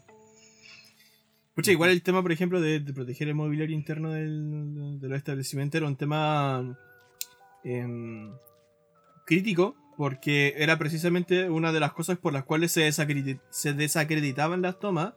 Pucha, 1.54 1.71
igual 1.71 1.91
el 1.91 2.01
tema, 2.01 2.21
por 2.21 2.32
ejemplo, 2.32 2.60
de, 2.60 2.82
proteger 2.82 3.27
el 3.27 3.36
mobiliario 3.36 3.75
interno 3.75 4.12
del, 4.12 4.99
de 4.99 5.08
los 5.08 5.17
establecimientos 5.17 5.77
era 5.77 5.88
un 5.88 5.97
tema 5.97 6.77
Em, 7.64 8.32
crítico 9.26 9.76
porque 9.97 10.55
era 10.57 10.78
precisamente 10.78 11.49
una 11.49 11.72
de 11.72 11.80
las 11.80 11.93
cosas 11.93 12.18
por 12.18 12.34
las 12.34 12.43
cuales 12.43 12.72
se, 12.72 12.91
se 12.91 13.74
desacreditaban 13.74 14.62
las 14.62 14.80
tomas. 14.80 15.14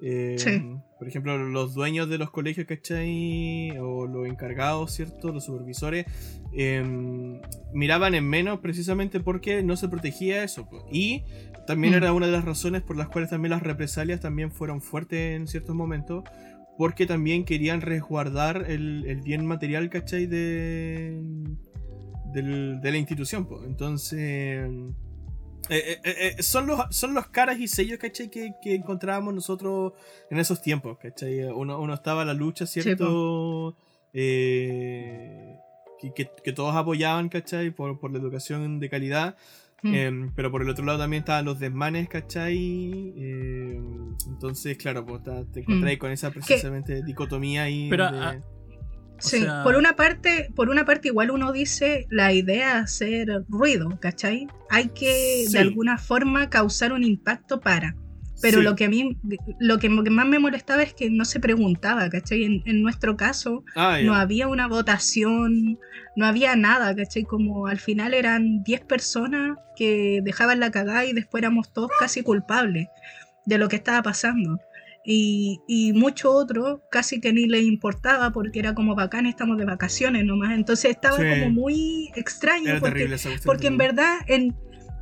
Em, 0.00 0.80
por 0.98 1.08
ejemplo, 1.08 1.38
los 1.38 1.74
dueños 1.74 2.08
de 2.08 2.18
los 2.18 2.30
colegios, 2.30 2.66
¿cachai? 2.66 3.78
O 3.78 4.06
los 4.06 4.26
encargados, 4.26 4.92
¿cierto? 4.92 5.32
Los 5.32 5.44
supervisores, 5.44 6.06
em, 6.52 7.40
miraban 7.72 8.14
en 8.14 8.28
menos 8.28 8.60
precisamente 8.60 9.20
porque 9.20 9.62
no 9.62 9.76
se 9.76 9.88
protegía 9.88 10.42
eso. 10.44 10.68
Y 10.90 11.22
también 11.66 11.94
mm. 11.94 11.96
era 11.96 12.12
una 12.12 12.26
de 12.26 12.32
las 12.32 12.44
razones 12.44 12.82
por 12.82 12.96
las 12.96 13.08
cuales 13.08 13.30
también 13.30 13.50
las 13.50 13.62
represalias 13.62 14.20
también 14.20 14.50
fueron 14.52 14.80
fuertes 14.80 15.36
en 15.36 15.46
ciertos 15.46 15.74
momentos, 15.74 16.24
porque 16.76 17.06
también 17.06 17.44
querían 17.44 17.80
resguardar 17.80 18.66
el, 18.68 19.04
el 19.06 19.20
bien 19.20 19.46
material, 19.46 19.90
¿cachai? 19.90 20.26
De, 20.26 21.20
del- 22.32 22.80
de 22.80 22.90
la 22.90 22.96
institución, 22.98 23.46
po. 23.46 23.62
Entonces... 23.64 24.18
eh, 25.70 25.98
eh, 26.04 26.34
eh, 26.38 26.42
son, 26.42 26.66
los, 26.66 26.80
son 26.90 27.12
los 27.14 27.26
caras 27.28 27.58
y 27.58 27.68
sellos, 27.68 27.98
¿cachai? 27.98 28.30
Que, 28.30 28.52
que 28.62 28.74
encontrábamos 28.74 29.34
nosotros 29.34 29.92
en 30.30 30.38
esos 30.38 30.62
tiempos, 30.62 30.98
¿cachai? 30.98 31.44
Uno, 31.44 31.80
uno 31.80 31.94
estaba 31.94 32.22
a 32.22 32.24
la 32.24 32.34
lucha, 32.34 32.66
¿cierto? 32.66 33.76
Que, 36.00 36.12
que- 36.14 36.30
que 36.44 36.52
todos 36.52 36.74
apoyaban, 36.76 37.28
¿cachai? 37.28 37.70
Por, 37.70 37.98
por 37.98 38.12
la 38.12 38.18
educación 38.18 38.78
de 38.78 38.88
calidad. 38.88 39.36
Mm. 39.82 39.94
Em, 39.94 40.32
pero 40.34 40.50
por 40.50 40.62
el 40.62 40.68
otro 40.70 40.84
lado 40.84 40.98
también 40.98 41.20
estaban 41.22 41.44
los 41.44 41.58
desmanes, 41.60 42.08
¿cachai? 42.08 43.12
Em, 43.16 44.14
entonces, 44.28 44.76
claro, 44.76 45.04
pues 45.06 45.22
te 45.52 45.62
Mm. 45.66 45.98
con 45.98 46.10
esa 46.10 46.30
precisamente 46.30 47.02
dicotomía 47.04 47.64
ahí. 47.64 47.88
Pero, 47.90 48.10
de- 48.10 48.18
ah, 48.18 48.40
Sí, 49.18 49.40
sea- 49.40 49.62
por 49.64 49.76
una 49.76 49.94
parte, 49.96 50.50
por 50.54 50.68
una 50.70 50.84
parte 50.84 51.08
igual 51.08 51.30
uno 51.30 51.52
dice 51.52 52.06
la 52.10 52.32
idea 52.32 52.78
es 52.78 52.84
hacer 52.84 53.28
ruido, 53.48 53.98
¿cachai? 54.00 54.46
Hay 54.70 54.88
que 54.88 55.44
Sí. 55.46 55.52
de 55.52 55.58
alguna 55.58 55.98
forma 55.98 56.48
causar 56.50 56.92
un 56.92 57.04
impacto 57.04 57.60
para. 57.60 57.94
Pero 58.40 58.58
Sí. 58.58 58.64
lo 58.64 58.76
que 58.76 58.84
a 58.84 58.88
mí, 58.88 59.16
lo 59.58 59.78
que, 59.80 59.88
más 59.88 60.26
me 60.28 60.38
molestaba 60.38 60.84
es 60.84 60.94
que 60.94 61.10
no 61.10 61.24
se 61.24 61.40
preguntaba, 61.40 62.08
¿cachai? 62.08 62.44
En, 62.44 62.62
en 62.66 62.82
nuestro 62.82 63.16
caso 63.16 63.64
Ah, 63.74 63.98
no 64.04 64.14
había 64.14 64.46
una 64.46 64.68
votación, 64.68 65.78
no 66.14 66.24
había 66.26 66.54
nada, 66.54 66.94
¿cachai? 66.94 67.24
Como 67.24 67.66
al 67.66 67.78
final 67.80 68.14
eran 68.14 68.62
10 68.62 68.80
personas 68.82 69.58
que 69.76 70.20
dejaban 70.22 70.60
la 70.60 70.70
cagada 70.70 71.04
y 71.04 71.12
después 71.12 71.40
éramos 71.42 71.72
todos 71.72 71.90
casi 71.98 72.22
culpables 72.22 72.86
de 73.46 73.58
lo 73.58 73.68
que 73.68 73.76
estaba 73.76 74.02
pasando. 74.02 74.60
Y, 75.04 75.60
y 75.66 75.92
mucho 75.94 76.32
otro 76.32 76.82
casi 76.90 77.20
que 77.20 77.32
ni 77.32 77.46
le 77.46 77.60
importaba 77.60 78.30
porque 78.30 78.58
era 78.58 78.74
como 78.74 78.94
bacán, 78.94 79.26
estamos 79.26 79.56
de 79.56 79.64
vacaciones 79.64 80.24
nomás. 80.24 80.52
Entonces 80.52 80.90
estaba 80.90 81.16
Sí. 81.16 81.22
como 81.28 81.50
muy 81.50 82.10
extraño 82.14 82.70
Era 82.70 82.80
porque 82.80 83.06
terrible 83.06 83.16
porque 83.44 83.66
en 83.68 83.76
verdad 83.78 84.18
en, 84.26 84.54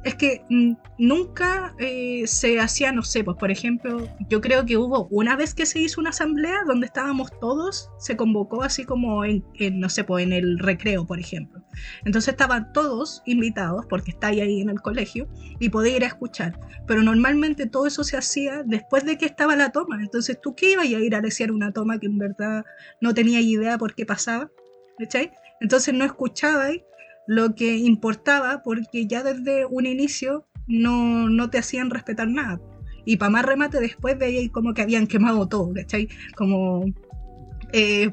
es 0.07 0.15
que 0.15 0.45
mm, 0.49 0.73
nunca 0.99 1.75
eh, 1.81 2.29
se 2.29 2.61
hacía, 2.61 2.93
no 2.93 3.03
sé, 3.03 3.25
pues 3.25 3.37
por 3.37 3.51
ejemplo, 3.51 4.09
yo 4.29 4.41
creo 4.41 4.65
que 4.65 4.77
hubo 4.77 5.09
una 5.11 5.35
vez 5.35 5.53
que 5.53 5.67
se 5.67 5.81
hizo 5.81 6.01
una 6.01 6.11
asamblea 6.11 6.63
donde 6.65 6.87
estábamos 6.87 7.29
todos, 7.41 7.91
se 7.99 8.17
convocó 8.17 8.63
así 8.63 8.85
como 8.85 9.25
en, 9.25 9.45
no 9.73 9.89
sé, 9.89 10.05
pues 10.05 10.25
en 10.25 10.33
el 10.33 10.61
recreo, 10.61 11.05
por 11.05 11.19
ejemplo. 11.19 11.61
Entonces 12.05 12.35
estaban 12.35 12.73
todos 12.73 13.21
invitados, 13.27 13.85
porque 13.87 14.13
está 14.13 14.29
ahí 14.29 14.61
en 14.61 14.71
el 14.71 14.81
colegio, 14.81 15.27
y 15.59 15.71
podía 15.71 15.97
ir 15.97 16.05
a 16.05 16.09
escuchar. 16.09 16.57
Pero 16.87 17.03
normalmente 17.03 17.67
todo 17.67 17.89
eso 17.89 18.05
se 18.05 18.17
hacía 18.17 18.63
después 18.65 19.05
de 19.05 19.19
que 19.19 19.27
estaba 19.27 19.57
la 19.57 19.73
toma. 19.73 20.01
Entonces, 20.01 20.41
¿tú 20.41 20.55
qué 20.55 20.73
ibas 20.73 20.87
a 20.87 20.89
ir 20.89 21.17
a 21.17 21.21
desear 21.21 21.51
una 21.51 21.73
toma 21.73 21.99
que 21.99 22.07
en 22.07 22.19
verdad 22.19 22.65
no 23.01 23.13
tenía 23.13 23.41
idea 23.41 23.77
por 23.77 23.97
qué 23.97 24.07
pasaba? 24.07 24.53
¿Cachai? 24.99 25.33
Entonces 25.61 25.93
no 25.95 26.05
escuchabais 26.05 26.83
lo 27.27 27.55
que 27.55 27.77
importaba 27.77 28.63
porque 28.63 29.07
ya 29.07 29.23
desde 29.23 29.67
un 29.67 29.87
inicio 29.87 30.47
no, 30.67 31.29
no 31.29 31.51
te 31.51 31.59
hacían 31.59 31.91
respetar 31.91 32.29
nada. 32.29 32.61
Y 33.05 33.17
para 33.19 33.31
más 33.31 33.45
remate 33.45 33.81
después 33.81 34.19
veía 34.19 34.51
como 34.51 34.75
que 34.75 34.83
habían 34.83 35.07
quemado 35.07 35.47
todo, 35.49 35.73
¿cachai? 35.73 36.09
Como... 36.37 36.85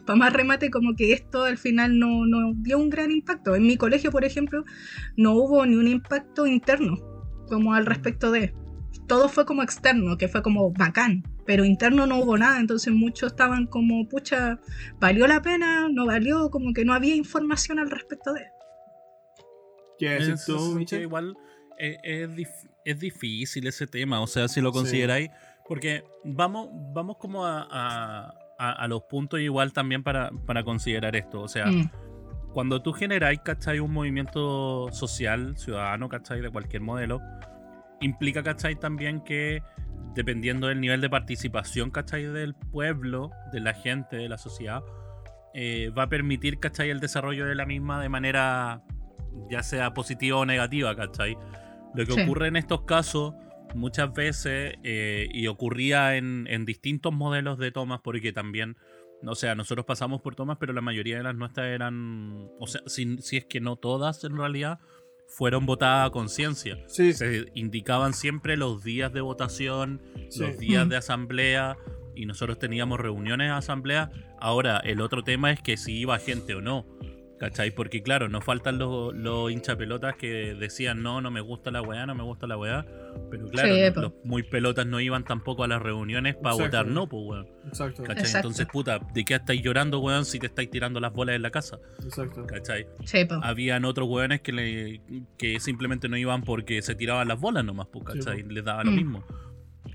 para 0.05 0.17
más 0.17 0.33
remate 0.33 0.69
como 0.69 0.95
que 0.95 1.13
esto 1.13 1.45
al 1.45 1.57
final 1.57 1.97
no, 1.97 2.25
no 2.25 2.53
dio 2.55 2.77
un 2.77 2.89
gran 2.89 3.11
impacto. 3.11 3.55
En 3.55 3.65
mi 3.65 3.77
colegio, 3.77 4.11
por 4.11 4.23
ejemplo, 4.23 4.63
no 5.17 5.33
hubo 5.33 5.65
ni 5.65 5.75
un 5.75 5.87
impacto 5.87 6.45
interno 6.45 6.97
como 7.47 7.73
al 7.73 7.85
respecto 7.85 8.31
de... 8.31 8.53
Todo 9.07 9.27
fue 9.27 9.45
como 9.45 9.63
externo, 9.63 10.17
que 10.17 10.27
fue 10.27 10.41
como 10.41 10.71
bacán, 10.71 11.23
pero 11.45 11.65
interno 11.65 12.05
no 12.05 12.19
hubo 12.19 12.37
nada, 12.37 12.59
entonces 12.59 12.93
muchos 12.93 13.33
estaban 13.33 13.65
como, 13.67 14.07
pucha, 14.07 14.59
¿valió 14.99 15.27
la 15.27 15.41
pena? 15.41 15.89
¿No 15.89 16.05
valió? 16.05 16.49
Como 16.49 16.73
que 16.73 16.85
no 16.85 16.93
había 16.93 17.15
información 17.15 17.79
al 17.79 17.89
respecto 17.89 18.33
de... 18.33 18.41
¿Qué 19.99 20.09
decís 20.09 20.27
Es- 20.29 20.45
tú, 20.45 20.55
es 20.55 20.69
que 20.69 20.75
Michel? 20.75 21.01
igual 21.01 21.35
eh, 21.79 21.97
es, 22.03 22.29
dif- 22.29 22.69
es 22.85 22.99
difícil 22.99 23.65
ese 23.67 23.87
tema, 23.87 24.21
o 24.21 24.27
sea, 24.27 24.47
si 24.47 24.61
lo 24.61 24.71
Sí. 24.71 24.77
consideráis, 24.79 25.29
porque 25.67 26.03
vamos, 26.23 26.69
vamos 26.93 27.17
como 27.17 27.45
a, 27.45 27.67
a- 27.69 28.33
a- 28.59 28.71
a 28.73 28.87
los 28.87 29.03
puntos 29.03 29.39
igual 29.39 29.73
también 29.73 30.03
para, 30.03 30.29
para 30.45 30.63
considerar 30.63 31.15
esto, 31.15 31.41
o 31.41 31.47
sea, 31.47 31.67
Mm, 31.67 31.89
cuando 32.53 32.81
tú 32.83 32.93
generáis, 32.93 33.39
¿cachai? 33.39 33.79
Un 33.79 33.91
movimiento 33.91 34.89
social, 34.91 35.57
ciudadano, 35.57 36.07
¿cachai? 36.09 36.39
De 36.41 36.51
cualquier 36.51 36.83
modelo, 36.83 37.19
implica, 37.99 38.43
¿cachai? 38.43 38.75
También 38.75 39.21
que 39.21 39.63
dependiendo 40.13 40.67
del 40.67 40.79
nivel 40.79 41.01
de 41.01 41.09
participación, 41.09 41.89
¿cachai? 41.89 42.23
Del 42.25 42.53
pueblo, 42.53 43.31
de 43.51 43.59
la 43.61 43.73
gente, 43.73 44.17
de 44.17 44.29
la 44.29 44.37
sociedad, 44.37 44.83
eh, 45.55 45.89
va 45.97 46.03
a 46.03 46.09
permitir, 46.09 46.59
¿cachai? 46.59 46.91
El 46.91 46.99
desarrollo 46.99 47.47
de 47.47 47.55
la 47.55 47.65
misma 47.65 47.99
de 48.01 48.09
manera 48.09 48.83
ya 49.49 49.63
sea 49.63 49.93
positiva 49.93 50.37
o 50.37 50.45
negativa, 50.45 50.95
¿cachai? 50.95 51.37
Lo 51.95 52.05
que 52.05 52.13
Sí. 52.13 52.21
ocurre 52.21 52.47
en 52.47 52.55
estos 52.55 52.83
casos 52.83 53.33
muchas 53.75 54.13
veces 54.13 54.75
eh, 54.83 55.27
y 55.31 55.47
ocurría 55.47 56.15
en, 56.15 56.45
en 56.49 56.65
distintos 56.65 57.13
modelos 57.13 57.57
de 57.57 57.71
tomas 57.71 58.01
porque 58.03 58.31
también 58.33 58.77
o 59.25 59.35
sea, 59.35 59.55
nosotros 59.55 59.85
pasamos 59.85 60.21
por 60.21 60.35
tomas, 60.35 60.57
pero 60.59 60.73
la 60.73 60.81
mayoría 60.81 61.15
de 61.15 61.23
las 61.23 61.33
nuestras 61.33 61.67
eran, 61.67 62.49
o 62.59 62.67
sea, 62.67 62.81
si, 62.87 63.17
si 63.19 63.37
es 63.37 63.45
que 63.45 63.61
no 63.61 63.77
todas 63.77 64.21
en 64.25 64.35
realidad, 64.35 64.79
fueron 65.29 65.65
votadas 65.65 66.09
a 66.09 66.11
conciencia. 66.11 66.77
Sí, 66.87 67.13
Se 67.13 67.45
indicaban 67.55 68.13
siempre 68.13 68.57
los 68.57 68.83
días 68.83 69.13
de 69.13 69.21
votación, 69.21 70.01
Sí. 70.29 70.41
los 70.41 70.57
días 70.57 70.89
de 70.89 70.97
asamblea, 70.97 71.77
y 72.15 72.25
nosotros 72.25 72.59
teníamos 72.59 72.99
reuniones 72.99 73.47
de 73.47 73.53
asamblea. 73.53 74.11
Ahora, 74.41 74.79
el 74.79 74.99
otro 74.99 75.23
tema 75.23 75.51
es 75.53 75.61
que 75.61 75.77
si 75.77 75.97
iba 75.99 76.19
gente 76.19 76.53
o 76.55 76.59
no. 76.61 76.85
¿Cachai? 77.39 77.71
Porque 77.71 78.01
claro, 78.01 78.29
nos 78.29 78.43
faltan 78.45 78.77
los, 78.77 79.13
los 79.13 79.51
hinchapelotas 79.51 80.15
que 80.15 80.55
decían 80.57 81.03
no, 81.03 81.19
no 81.19 81.29
me 81.29 81.41
gusta 81.41 81.71
la 81.71 81.81
weá, 81.81 82.05
no 82.05 82.15
me 82.15 82.23
gusta 82.23 82.47
la 82.47 82.55
weá. 82.57 82.85
Pero 83.29 83.49
claro, 83.49 83.67
Sí, 83.75 83.81
no- 83.95 84.01
los 84.03 84.13
muy 84.23 84.43
pelotas 84.43 84.85
no 84.85 84.99
iban 85.01 85.25
tampoco 85.25 85.63
a 85.65 85.67
las 85.67 85.81
reuniones 85.81 86.35
para 86.35 86.55
votar 86.55 86.87
no, 86.87 87.09
pues 87.09 87.23
weón. 87.25 87.47
exacto. 87.67 88.03
¿Cachai? 88.03 88.23
Exacto. 88.23 88.47
Entonces, 88.47 88.67
puta, 88.71 88.99
¿de 89.13 89.25
qué 89.25 89.33
estáis 89.35 89.61
llorando, 89.61 89.99
weón, 89.99 90.23
si 90.25 90.39
te 90.39 90.45
estáis 90.45 90.69
tirando 90.69 90.99
las 91.01 91.11
bolas 91.11 91.35
en 91.35 91.41
la 91.41 91.49
casa? 91.51 91.79
Exacto. 92.03 92.45
¿Cachai? 92.45 92.87
sí. 93.03 93.27
Habían 93.41 93.83
otros 93.83 94.07
weones 94.07 94.39
que, 94.41 94.53
le, 94.53 95.01
que 95.37 95.59
simplemente 95.59 96.07
no 96.07 96.15
iban 96.15 96.43
porque 96.43 96.81
se 96.81 96.95
tiraban 96.95 97.27
las 97.27 97.39
bolas 97.41 97.65
nomás, 97.65 97.87
pues, 97.91 98.05
¿cachai? 98.05 98.43
Sí, 98.43 98.47
Les 98.49 98.63
daba 98.63 98.83
lo 98.85 98.91
Mm. 98.91 98.95
mismo, 98.95 99.23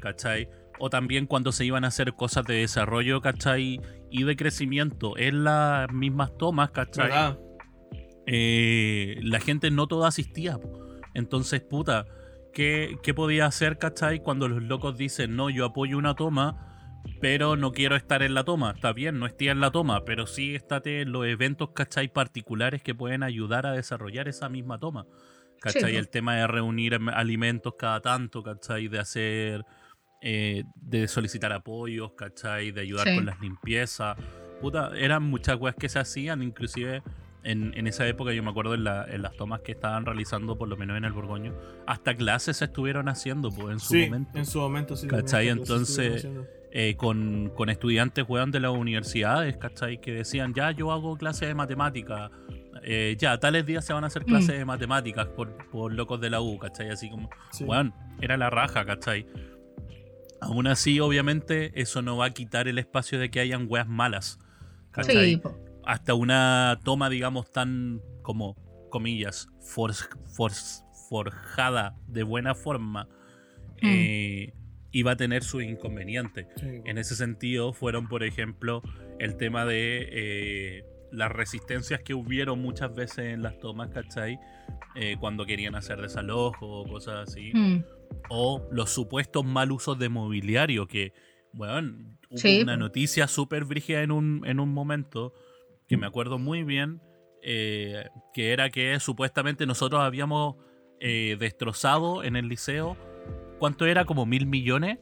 ¿cachai? 0.01 0.49
O 0.79 0.91
también 0.91 1.27
cuando 1.27 1.53
se 1.53 1.65
iban 1.65 1.85
a 1.85 1.89
hacer 1.89 2.15
cosas 2.15 2.45
de 2.47 2.55
desarrollo, 2.57 3.21
¿cachai? 3.21 3.81
Y 4.11 4.25
de 4.25 4.37
crecimiento 4.37 5.17
en 5.19 5.45
las 5.45 5.93
mismas 5.93 6.37
tomas, 6.39 6.71
¿cachai? 6.71 7.37
Eh, 8.27 9.19
la 9.23 9.41
gente 9.41 9.71
no 9.71 9.87
toda 9.87 10.09
asistía. 10.09 10.59
Entonces, 11.15 11.61
puta, 11.63 12.07
¿qué, 12.53 12.97
¿qué 13.03 13.15
podía 13.15 13.47
hacer, 13.47 13.79
cachai? 13.79 14.21
Cuando 14.23 14.49
los 14.49 14.63
locos 14.63 14.97
dicen, 14.97 15.35
no, 15.35 15.51
yo 15.51 15.65
apoyo 15.65 15.99
una 15.99 16.15
toma, 16.15 16.69
pero 17.21 17.57
no 17.57 17.73
quiero 17.73 17.97
estar 17.97 18.23
en 18.23 18.35
la 18.35 18.45
toma. 18.45 18.73
Está 18.73 18.93
bien, 18.93 19.19
no 19.19 19.27
esté 19.27 19.49
en 19.49 19.61
la 19.61 19.71
toma, 19.71 20.05
pero 20.05 20.27
sí 20.27 20.55
estate 20.55 21.01
en 21.01 21.13
los 21.13 21.27
eventos, 21.27 21.71
cachai, 21.75 22.09
particulares 22.13 22.83
que 22.83 22.95
pueden 22.95 23.23
ayudar 23.23 23.67
a 23.67 23.73
desarrollar 23.73 24.29
esa 24.29 24.49
misma 24.49 24.79
toma. 24.79 25.07
¿Cachai? 25.61 25.93
Sí. 25.93 25.97
El 25.97 26.09
tema 26.09 26.37
de 26.37 26.47
reunir 26.47 26.95
em- 26.95 27.09
alimentos 27.09 27.75
cada 27.77 28.01
tanto, 28.01 28.43
¿cachai? 28.43 28.89
De 28.89 28.99
hacer, 29.01 29.65
eh, 30.21 30.65
de 30.75 31.09
solicitar 31.09 31.53
apoyos, 31.53 32.13
¿cachai? 32.13 32.71
De 32.73 32.81
ayudar 32.81 33.07
Sí. 33.09 33.15
con 33.17 33.27
las 33.27 33.41
limpiezas. 33.41 34.17
Puta, 34.61 34.91
eran 34.97 35.23
muchas 35.23 35.57
weas 35.61 35.77
que 35.77 35.89
se 35.89 35.99
hacían, 36.01 36.43
inclusive 36.43 37.03
en, 37.45 37.73
en 37.79 37.87
esa 37.87 38.07
época 38.09 38.33
yo 38.33 38.43
me 38.43 38.51
acuerdo 38.51 38.75
en, 38.75 38.83
la- 38.85 39.05
en 39.09 39.23
las 39.23 39.37
tomas 39.37 39.61
que 39.61 39.71
estaban 39.73 40.05
realizando, 40.05 40.59
por 40.59 40.69
lo 40.69 40.77
menos 40.77 40.97
en 40.97 41.05
el 41.05 41.13
Borgoño, 41.13 41.55
hasta 41.87 42.15
clases 42.17 42.57
se 42.57 42.65
estuvieron 42.65 43.09
haciendo 43.09 43.51
pues, 43.51 43.69
en 43.75 43.79
su 43.81 43.95
Sí, 43.95 44.05
momento. 44.07 44.39
en 44.39 44.47
su 44.47 44.59
momento 44.59 44.97
sí. 44.97 45.07
¿Cachai? 45.07 45.49
entonces. 45.49 46.27
Eh, 46.71 46.97
con, 46.99 47.51
con 47.57 47.71
estudiantes 47.71 48.27
weón, 48.29 48.51
de 48.51 48.61
las 48.61 48.73
universidades, 48.73 49.57
¿cachai? 49.57 50.03
Que 50.03 50.13
decían, 50.13 50.53
ya 50.53 50.71
yo 50.73 50.93
hago 50.93 51.17
clases 51.17 51.49
de 51.49 51.55
matemáticas, 51.55 52.31
eh, 52.83 53.17
ya 53.19 53.39
tales 53.39 53.65
días 53.65 53.87
se 53.87 53.95
van 53.95 54.05
a 54.05 54.09
hacer 54.09 54.25
Mm. 54.25 54.27
clases 54.27 54.59
de 54.59 54.65
matemáticas 54.67 55.29
por, 55.29 55.57
por 55.71 55.95
locos 55.95 56.21
de 56.21 56.29
la 56.29 56.43
U, 56.43 56.59
¿cachai? 56.59 56.91
Así 56.91 57.09
como, 57.09 57.31
Sí. 57.53 57.65
weón, 57.65 57.95
era 58.21 58.37
la 58.37 58.51
raja, 58.51 58.85
¿cachai? 58.85 59.25
Aún 60.41 60.67
así, 60.67 61.01
obviamente, 61.01 61.73
eso 61.81 62.01
no 62.03 62.17
va 62.17 62.27
a 62.27 62.31
quitar 62.31 62.69
el 62.69 62.79
espacio 62.79 63.19
de 63.19 63.31
que 63.31 63.41
hayan 63.41 63.67
weas 63.69 63.89
malas, 63.89 64.39
¿cachai? 64.93 65.35
Sí, 65.35 65.43
hasta 65.85 66.15
una 66.15 66.79
toma, 66.85 67.11
digamos, 67.11 67.51
tan 67.51 68.01
como, 68.23 68.57
comillas, 68.91 69.49
for- 69.61 69.93
for- 70.37 70.53
forjada 71.09 71.97
de 72.07 72.23
buena 72.23 72.55
forma, 72.55 73.09
Mm. 73.83 73.87
eh, 73.87 74.55
iba 74.93 75.13
a 75.13 75.17
tener 75.17 75.43
sus 75.43 75.63
inconvenientes. 75.63 76.47
Sí, 76.57 76.81
En 76.85 76.99
ese 76.99 77.15
sentido, 77.17 77.73
fueron, 77.73 78.09
por 78.09 78.23
ejemplo, 78.23 78.83
el 79.19 79.37
tema 79.37 79.65
de 79.65 80.09
eh, 80.11 80.85
las 81.11 81.33
resistencias 81.33 82.01
que 82.03 82.15
hubieron 82.15 82.61
muchas 82.61 82.95
veces 82.95 83.27
en 83.35 83.43
las 83.43 83.59
tomas, 83.59 83.89
¿cachai? 83.91 84.39
Eh, 84.95 85.17
cuando 85.19 85.47
querían 85.47 85.75
hacer 85.75 86.01
desalojo 86.01 86.67
o 86.83 86.87
cosas 86.87 87.29
así 87.29 87.51
Mm, 87.55 87.79
o 88.29 88.67
los 88.71 88.91
supuestos 88.91 89.45
mal 89.45 89.73
usos 89.73 89.99
de 89.99 90.09
mobiliario 90.09 90.87
que 90.87 91.13
hubo 91.53 91.67
Sí, 92.37 92.61
una 92.63 92.77
noticia 92.77 93.27
súper 93.27 93.65
brígida 93.65 94.03
en 94.03 94.11
un, 94.11 94.43
en 94.47 94.61
un 94.61 94.73
momento 94.73 95.33
que 95.89 95.97
me 95.97 96.07
acuerdo 96.07 96.39
muy 96.39 96.63
bien, 96.63 97.01
eh, 97.43 98.05
que 98.35 98.53
era 98.53 98.69
que 98.71 99.01
supuestamente 99.01 99.65
nosotros 99.65 100.03
habíamos 100.03 100.57
eh, 101.01 101.37
destrozado 101.41 102.23
en 102.23 102.37
el 102.37 102.49
liceo, 102.49 102.97
¿cuánto 103.59 103.87
era? 103.87 104.05
Como 104.05 104.27
mil 104.27 104.47
millones. 104.47 104.99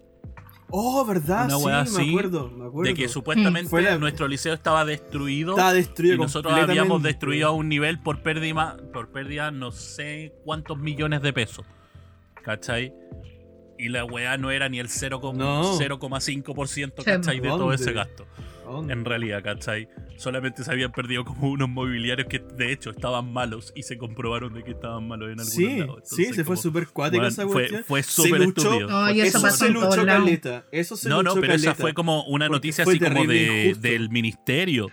Oh, 0.68 1.04
¿verdad? 1.04 1.46
Una 1.46 1.84
sí, 1.86 1.96
me 1.96 2.08
acuerdo, 2.10 2.50
me 2.50 2.66
acuerdo. 2.66 2.82
De 2.90 2.94
que 2.94 3.08
supuestamente 3.08 3.82
la- 3.82 3.98
nuestro 3.98 4.26
liceo 4.28 4.52
estaba 4.54 4.84
destruido. 4.84 5.52
Estaba 5.52 5.72
destruido 5.72 6.16
Y 6.16 6.18
nosotros 6.18 6.52
habíamos 6.54 7.02
destruido 7.02 7.48
a 7.48 7.52
un 7.52 7.68
nivel 7.68 8.00
por 8.00 8.22
pérdida, 8.22 8.76
por 8.92 9.10
pérdida 9.10 9.50
no 9.50 9.70
sé 9.70 10.32
cuántos 10.44 10.78
millones 10.78 11.22
de 11.22 11.32
pesos. 11.32 11.64
¿Cachai? 12.46 12.92
Y 13.76 13.88
la 13.88 14.04
weá 14.04 14.38
no 14.38 14.52
era 14.52 14.68
ni 14.68 14.78
el 14.78 14.86
0,5%, 14.88 15.34
No. 15.36 15.76
0,5%, 15.76 17.02
Sí. 17.02 17.04
¿cachai? 17.04 17.40
De 17.40 17.48
todo 17.48 17.72
ese 17.72 17.92
gasto. 17.92 18.24
En 18.88 19.04
realidad, 19.04 19.42
¿cachai? 19.44 19.88
Solamente 20.16 20.62
se 20.64 20.70
habían 20.72 20.90
perdido 20.92 21.24
como 21.24 21.50
unos 21.50 21.68
mobiliarios 21.68 22.26
que 22.28 22.38
de 22.38 22.72
hecho 22.72 22.90
estaban 22.90 23.32
malos 23.32 23.72
y 23.76 23.82
se 23.82 23.98
comprobaron 23.98 24.54
de 24.54 24.62
que 24.64 24.70
estaban 24.72 25.06
malos 25.06 25.26
en 25.32 25.40
algunos 25.40 25.52
Sí, 25.52 25.78
lados. 25.78 26.00
sí, 26.04 26.24
se 26.32 26.42
fue 26.44 26.56
súper 26.56 26.86
cuática 26.88 27.26
esa 27.26 27.42
fue, 27.44 27.52
cuestión. 27.52 27.84
fue 27.84 28.02
Se 28.04 28.10
súper 28.12 28.40
luchó- 28.40 28.62
estúpido. 28.62 28.88
No, 28.88 29.10
y 29.10 29.20
eso 29.20 29.38
Eso 29.38 29.50
se 29.50 29.68
luchó 29.70 30.06
caleta. 30.06 30.64
Eso 30.72 30.96
se 30.96 31.08
No, 31.08 31.16
no, 31.22 31.30
luchó 31.30 31.40
pero 31.42 31.52
esa 31.54 31.74
fue 31.74 31.94
como 31.94 32.24
una 32.26 32.48
noticia 32.48 32.84
así 32.84 32.98
como 33.00 33.24
de, 33.26 33.76
del 33.80 34.08
ministerio. 34.10 34.88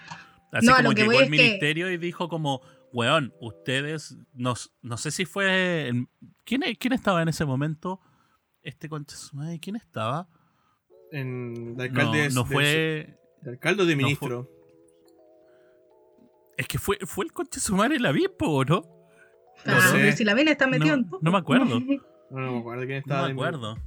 Así 0.52 0.66
No, 0.68 0.74
a 0.74 0.78
como 0.78 0.90
lo 0.90 0.96
que 0.96 1.02
llegó 1.04 1.14
voy 1.14 1.24
el 1.24 1.24
es 1.24 1.30
que- 1.32 1.44
ministerio 1.48 1.92
y 1.92 1.98
dijo 1.98 2.30
como, 2.30 2.62
weón, 2.94 3.34
ustedes, 3.42 4.16
no, 4.34 4.54
no 4.82 4.98
sé 4.98 5.12
si 5.12 5.26
fue... 5.26 5.88
el- 5.90 6.08
¿quién, 6.46 6.62
¿Quién 6.80 6.94
estaba 6.94 7.22
en 7.22 7.28
ese 7.30 7.44
momento? 7.46 8.00
Este 8.62 8.88
concha 8.88 9.16
su 9.18 9.36
madre, 9.36 9.60
¿quién 9.60 9.76
estaba? 9.76 10.28
En 11.12 11.76
No, 11.76 11.84
alcalde 11.84 12.30
no 12.30 12.44
de- 12.44 12.54
fue... 12.54 13.18
de 13.42 13.50
alcalde 13.52 13.84
o 13.84 13.86
de 13.86 13.94
no 13.96 14.00
fue- 14.00 14.04
ministro. 14.06 14.50
Es 16.56 16.68
que 16.68 16.78
fue, 16.78 16.98
fue 17.06 17.26
el 17.26 17.32
concha 17.34 17.60
su 17.60 17.76
madre 17.76 17.96
el 17.98 18.06
avispo, 18.06 18.64
¿no? 18.64 18.84
Ah, 19.66 19.90
sé. 19.92 19.98
pero 19.98 20.12
si 20.16 20.24
la 20.24 20.34
ven 20.34 20.48
está 20.48 20.68
metido 20.68 20.96
No, 20.98 21.20
no 21.22 21.32
me 21.32 21.38
acuerdo. 21.38 21.80
No, 22.30 22.40
no 22.40 22.52
me 22.54 22.60
acuerdo 22.62 22.82
quién 22.86 22.92
No 22.96 23.00
estaba. 23.00 23.22
me 23.24 23.28
de- 23.28 23.34
acuerdo. 23.34 23.78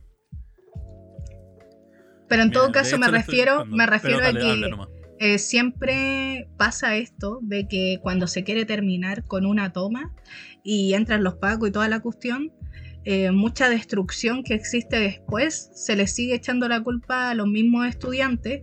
Pero 2.28 2.42
en 2.42 2.48
Mira, 2.48 2.60
todo 2.60 2.72
caso 2.72 2.98
me 2.98 3.08
refiero, 3.08 3.64
me 3.66 3.76
pero 3.84 3.90
refiero 3.92 4.20
dale, 4.20 4.38
a 4.38 4.42
que 4.42 4.50
habla 4.50 4.68
nomás. 4.68 4.88
Eh, 5.18 5.38
siempre 5.38 6.48
pasa 6.56 6.96
esto 6.96 7.40
de 7.42 7.68
que 7.68 7.98
cuando 8.02 8.26
se 8.26 8.44
quiere 8.44 8.64
terminar 8.64 9.24
con 9.24 9.46
una 9.46 9.72
toma 9.72 10.14
y 10.62 10.94
entran 10.94 11.24
los 11.24 11.36
pacos 11.36 11.68
y 11.68 11.72
toda 11.72 11.88
la 11.88 12.00
cuestión, 12.00 12.52
eh, 13.04 13.30
mucha 13.30 13.70
destrucción 13.70 14.42
que 14.42 14.54
existe 14.54 14.98
después 14.98 15.70
se 15.74 15.96
le 15.96 16.06
sigue 16.06 16.34
echando 16.34 16.68
la 16.68 16.82
culpa 16.82 17.30
a 17.30 17.34
los 17.34 17.46
mismos 17.46 17.86
estudiantes 17.86 18.62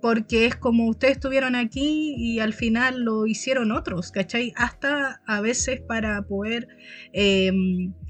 porque 0.00 0.46
es 0.46 0.56
como 0.56 0.88
ustedes 0.88 1.16
estuvieron 1.16 1.54
aquí 1.54 2.14
y 2.16 2.40
al 2.40 2.54
final 2.54 3.02
lo 3.02 3.26
hicieron 3.26 3.70
otros, 3.70 4.12
¿cachai? 4.12 4.52
Hasta 4.56 5.20
a 5.26 5.40
veces 5.40 5.80
para 5.82 6.22
poder 6.22 6.68
eh, 7.12 7.52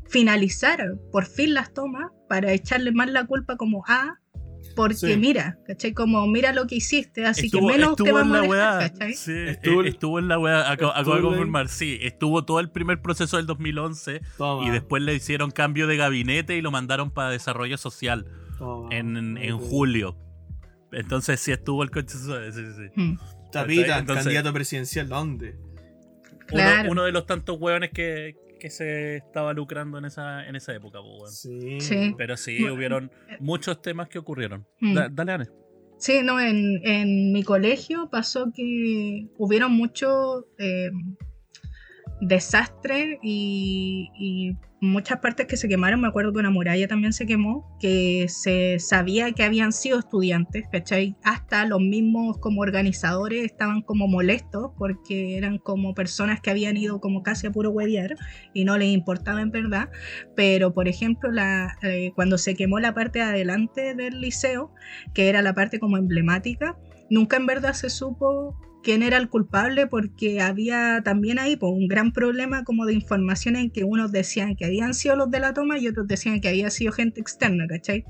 finalizar 0.09 0.97
por 1.11 1.27
fin 1.27 1.55
las 1.55 1.73
tomas, 1.73 2.13
para 2.29 2.53
echarle 2.53 2.93
más 2.93 3.11
la 3.11 3.27
culpa 3.27 3.57
como 3.57 3.83
a 3.89 4.21
porque 4.83 5.15
Sí. 5.15 5.17
mira, 5.17 5.59
¿cachai? 5.67 5.93
Como 5.93 6.27
mira 6.27 6.53
lo 6.53 6.67
que 6.67 6.77
hiciste, 6.77 7.25
así 7.27 7.47
estuvo, 7.47 7.69
que 7.69 7.73
menos 7.75 7.97
te 7.97 8.03
estuvo 8.03 8.21
en 8.21 8.31
vamos 8.31 8.33
a 8.33 8.41
la 8.41 8.43
dejar, 8.43 8.79
weá. 8.81 8.91
¿cachai? 8.91 9.15
Sí, 9.15 9.33
Estuvo- 9.33 9.83
eh, 9.85 9.89
estuvo 9.89 10.19
en 10.19 10.29
la 10.29 10.39
weá. 10.39 10.71
Acabo, 10.71 11.15
de 11.17 11.23
confirmar, 11.23 11.69
sí. 11.69 11.99
Estuvo 12.03 12.45
todo 12.45 12.61
el 12.61 12.71
primer 12.71 13.01
proceso 13.03 13.37
del 13.37 13.47
2011 13.47 14.21
Toma, 14.39 14.67
y 14.67 14.71
después 14.71 15.03
le 15.03 15.15
hicieron 15.15 15.51
cambio 15.51 15.87
de 15.87 15.97
gabinete 15.97 16.57
y 16.57 16.63
lo 16.63 16.71
mandaron 16.71 17.11
para 17.11 17.31
desarrollo 17.31 17.77
social 17.79 18.27
toma. 18.59 18.89
en, 18.95 19.59
julio. 19.59 20.17
Entonces 20.93 21.39
sí 21.41 21.53
estuvo 21.53 21.83
el 21.83 21.91
coche. 21.91 22.17
Sí, 22.17 22.31
sí, 22.53 22.63
sí. 22.77 23.01
Hmm, 23.01 23.17
Tapita, 23.53 23.99
Entonces- 23.99 24.25
candidato 24.25 24.53
presidencial, 24.53 25.09
¿dónde? 25.09 25.57
Claro. 26.47 26.83
Uno, 26.83 26.93
uno 26.93 27.03
de 27.05 27.13
los 27.13 27.27
tantos 27.27 27.57
hueones 27.61 27.91
que, 27.91 28.35
que 28.61 28.71
se 28.71 29.17
estaba 29.17 29.53
lucrando 29.53 29.99
en 29.99 30.05
esa, 30.05 30.47
en 30.47 30.55
esa 30.55 30.73
época, 30.73 31.01
pues. 31.03 31.41
Sí. 31.41 31.81
Sí. 31.81 32.15
Pero 32.17 32.37
sí, 32.37 32.61
Bueno, 32.61 32.75
hubieron 32.77 33.11
muchos 33.41 33.83
temas 33.83 34.09
que 34.09 34.21
ocurrieron. 34.21 34.65
Mm. 34.81 34.95
Da- 34.95 35.09
dale, 35.11 35.33
Ane. 35.33 35.47
Sí, 35.99 36.21
no, 36.23 36.39
en, 36.41 36.81
en 36.87 37.33
mi 37.33 37.43
colegio 37.43 38.09
pasó 38.11 38.53
que 38.55 39.27
hubieron 39.37 39.73
muchos 39.73 40.45
eh, 40.59 40.91
desastres 42.21 43.19
y, 43.23 44.09
y 44.19 44.57
muchas 44.81 45.19
partes 45.21 45.47
que 45.47 45.57
se 45.57 45.69
quemaron. 45.69 46.01
Me 46.01 46.09
acuerdo 46.09 46.33
que 46.33 46.39
una 46.39 46.51
muralla 46.51 46.89
también 46.89 47.13
se 47.13 47.27
quemó, 47.27 47.77
que 47.79 48.27
se 48.29 48.79
sabía 48.79 49.33
que 49.33 49.45
habían 49.45 49.73
sido 49.73 49.99
estudiantes, 49.99 50.67
¿cachai? 50.71 51.17
Hasta 51.23 51.67
los 51.67 51.81
mismos 51.81 52.39
como 52.39 52.63
organizadores 52.63 53.45
estaban 53.45 53.83
como 53.83 54.09
molestos 54.09 54.73
porque 54.79 55.37
eran 55.37 55.59
como 55.59 55.95
personas 55.95 56.41
que 56.41 56.51
habían 56.51 56.77
ido 56.77 57.01
como 57.01 57.23
casi 57.23 57.47
a 57.47 57.53
puro 57.53 57.71
huevear 57.71 58.17
y 58.55 58.65
no 58.65 58.79
les 58.79 58.89
importaba 58.89 59.43
en 59.43 59.51
verdad. 59.51 59.91
Pero, 60.35 60.73
por 60.73 60.89
ejemplo, 60.89 61.31
la, 61.31 61.77
eh, 61.83 62.13
cuando 62.15 62.39
se 62.39 62.55
quemó 62.55 62.81
la 62.81 62.95
parte 62.95 63.19
de 63.21 63.27
adelante 63.27 63.95
del 63.95 64.21
liceo, 64.21 64.73
que 65.15 65.29
era 65.29 65.43
la 65.43 65.55
parte 65.55 65.79
como 65.79 65.99
emblemática, 65.99 66.77
nunca 67.11 67.37
en 67.37 67.47
verdad 67.47 67.75
se 67.75 67.91
supo 67.91 68.57
quién 68.83 69.03
era 69.03 69.17
el 69.17 69.29
culpable 69.29 69.87
porque 69.87 70.41
había 70.41 71.03
también 71.05 71.39
ahí 71.39 71.57
pues, 71.57 71.73
un 71.73 71.89
gran 71.89 72.13
problema 72.13 72.65
como 72.65 72.87
de 72.87 72.95
información 72.95 73.57
en 73.57 73.71
que 73.71 73.85
unos 73.85 74.13
decían 74.13 74.57
que 74.57 74.65
habían 74.65 74.95
sido 74.95 75.17
los 75.17 75.31
de 75.31 75.41
la 75.41 75.53
toma 75.53 75.79
y 75.79 75.89
otros 75.89 76.07
decían 76.07 76.41
que 76.41 76.49
había 76.49 76.71
sido 76.71 76.93
gente 76.93 77.21
externa, 77.21 77.67
¿cachai? 77.69 78.05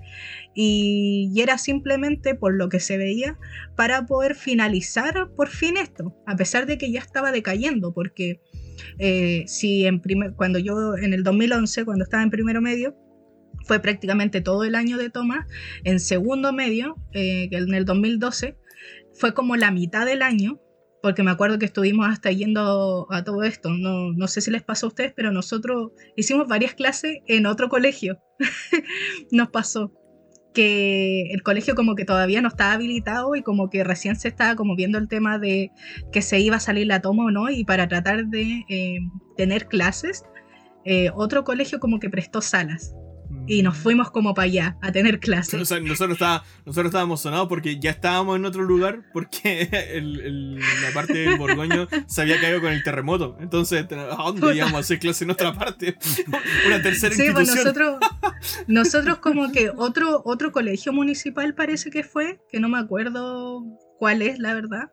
Y, 0.54 1.30
y 1.34 1.40
era 1.40 1.58
simplemente 1.58 2.34
por 2.34 2.54
lo 2.54 2.68
que 2.68 2.80
se 2.80 2.96
veía 2.96 3.38
para 3.76 4.06
poder 4.06 4.34
finalizar 4.34 5.30
por 5.36 5.48
fin 5.48 5.76
esto, 5.76 6.16
a 6.26 6.36
pesar 6.36 6.66
de 6.66 6.78
que 6.78 6.90
ya 6.90 7.00
estaba 7.00 7.32
decayendo, 7.32 7.92
porque 7.92 8.40
eh, 8.98 9.44
si 9.46 9.86
en 9.86 10.00
primer, 10.00 10.34
cuando 10.34 10.58
yo 10.58 10.96
en 10.96 11.12
el 11.12 11.22
2011, 11.22 11.84
cuando 11.84 12.04
estaba 12.04 12.22
en 12.22 12.30
primero 12.30 12.60
medio, 12.60 12.96
fue 13.66 13.80
prácticamente 13.80 14.40
todo 14.40 14.64
el 14.64 14.74
año 14.74 14.96
de 14.96 15.10
toma, 15.10 15.46
en 15.84 16.00
segundo 16.00 16.52
medio, 16.52 16.96
eh, 17.12 17.48
en 17.50 17.74
el 17.74 17.84
2012, 17.84 18.56
fue 19.20 19.34
como 19.34 19.54
la 19.56 19.70
mitad 19.70 20.06
del 20.06 20.22
año, 20.22 20.60
porque 21.02 21.22
me 21.22 21.30
acuerdo 21.30 21.58
que 21.58 21.66
estuvimos 21.66 22.08
hasta 22.08 22.32
yendo 22.32 23.06
a 23.10 23.22
todo 23.22 23.44
esto. 23.44 23.70
No, 23.70 24.12
no 24.12 24.28
sé 24.28 24.40
si 24.40 24.50
les 24.50 24.62
pasó 24.62 24.86
a 24.86 24.88
ustedes, 24.88 25.12
pero 25.14 25.30
nosotros 25.30 25.92
hicimos 26.16 26.48
varias 26.48 26.74
clases 26.74 27.18
en 27.26 27.46
otro 27.46 27.68
colegio. 27.68 28.18
Nos 29.30 29.50
pasó 29.50 29.92
que 30.52 31.30
el 31.30 31.42
colegio 31.42 31.76
como 31.76 31.94
que 31.94 32.04
todavía 32.04 32.42
no 32.42 32.48
estaba 32.48 32.72
habilitado 32.72 33.36
y 33.36 33.42
como 33.42 33.70
que 33.70 33.84
recién 33.84 34.16
se 34.16 34.28
estaba 34.28 34.56
como 34.56 34.74
viendo 34.74 34.98
el 34.98 35.06
tema 35.06 35.38
de 35.38 35.70
que 36.10 36.22
se 36.22 36.40
iba 36.40 36.56
a 36.56 36.60
salir 36.60 36.88
la 36.88 37.00
toma 37.00 37.26
o 37.26 37.30
no 37.30 37.50
y 37.50 37.64
para 37.64 37.86
tratar 37.86 38.26
de 38.26 38.64
eh, 38.68 38.98
tener 39.36 39.68
clases, 39.68 40.24
eh, 40.84 41.10
otro 41.14 41.44
colegio 41.44 41.78
como 41.78 42.00
que 42.00 42.10
prestó 42.10 42.40
salas 42.40 42.94
y 43.47 43.62
nos 43.62 43.76
fuimos 43.76 44.11
como 44.11 44.34
para 44.34 44.45
allá 44.47 44.76
a 44.82 44.93
tener 44.93 45.18
clases. 45.20 45.61
O 45.61 45.64
sea, 45.64 45.80
nosotros, 45.80 46.18
estábamos 46.86 47.20
sonados 47.20 47.49
porque 47.49 47.78
ya 47.80 47.91
estábamos 47.91 48.36
en 48.36 48.45
otro 48.45 48.62
lugar 48.62 49.03
porque 49.12 49.62
el- 49.93 50.20
el- 50.20 50.55
la 50.59 50.91
parte 50.95 51.14
del 51.14 51.36
Borgoño 51.38 51.88
se 52.07 52.22
había 52.22 52.41
caído 52.41 52.61
con 52.61 52.72
el 52.72 52.82
terremoto. 52.82 53.36
Entonces, 53.41 53.86
¿a 53.91 54.22
dónde 54.24 54.55
íbamos 54.57 54.74
a 54.74 54.78
hacer 54.78 54.99
clase 54.99 55.24
en 55.24 55.30
otra 55.30 55.53
parte? 55.53 55.97
Una 56.66 56.82
tercera 56.82 57.14
Sí, 57.14 57.22
pues 57.32 57.49
institución. 57.49 57.64
nosotros, 57.99 58.11
nosotros 58.66 59.18
como 59.18 59.51
que 59.53 59.70
otro, 59.76 60.22
otro 60.24 60.53
colegio 60.53 60.93
municipal 60.93 61.55
parece 61.55 61.91
que 61.91 62.05
fue, 62.05 62.41
que 62.51 62.61
no 62.61 62.68
me 62.68 62.78
acuerdo 62.78 63.62
cuál 63.99 64.22
es 64.22 64.38
la 64.38 64.55
verdad, 64.55 64.91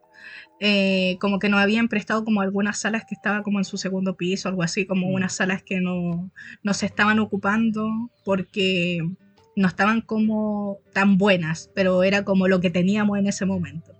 eh, 0.59 1.17
como 1.19 1.39
que 1.39 1.49
nos 1.49 1.59
habían 1.59 1.87
prestado 1.87 2.25
como 2.25 2.41
algunas 2.41 2.79
salas 2.79 3.05
que 3.05 3.15
estaban 3.15 3.43
como 3.43 3.59
en 3.59 3.65
su 3.65 3.77
segundo 3.77 4.15
piso, 4.17 4.49
algo 4.49 4.63
así, 4.63 4.85
como 4.85 5.07
Mm. 5.07 5.13
unas 5.13 5.35
salas 5.35 5.61
que 5.63 5.79
no, 5.79 6.31
no 6.63 6.73
se 6.73 6.85
estaban 6.87 7.19
ocupando 7.19 8.09
porque 8.25 9.07
no 9.55 9.67
estaban 9.67 10.01
como 10.01 10.79
tan 10.93 11.17
buenas, 11.17 11.69
pero 11.75 12.03
era 12.03 12.23
como 12.23 12.47
lo 12.47 12.59
que 12.59 12.69
teníamos 12.69 13.17
en 13.19 13.27
ese 13.27 13.45
momento. 13.45 13.91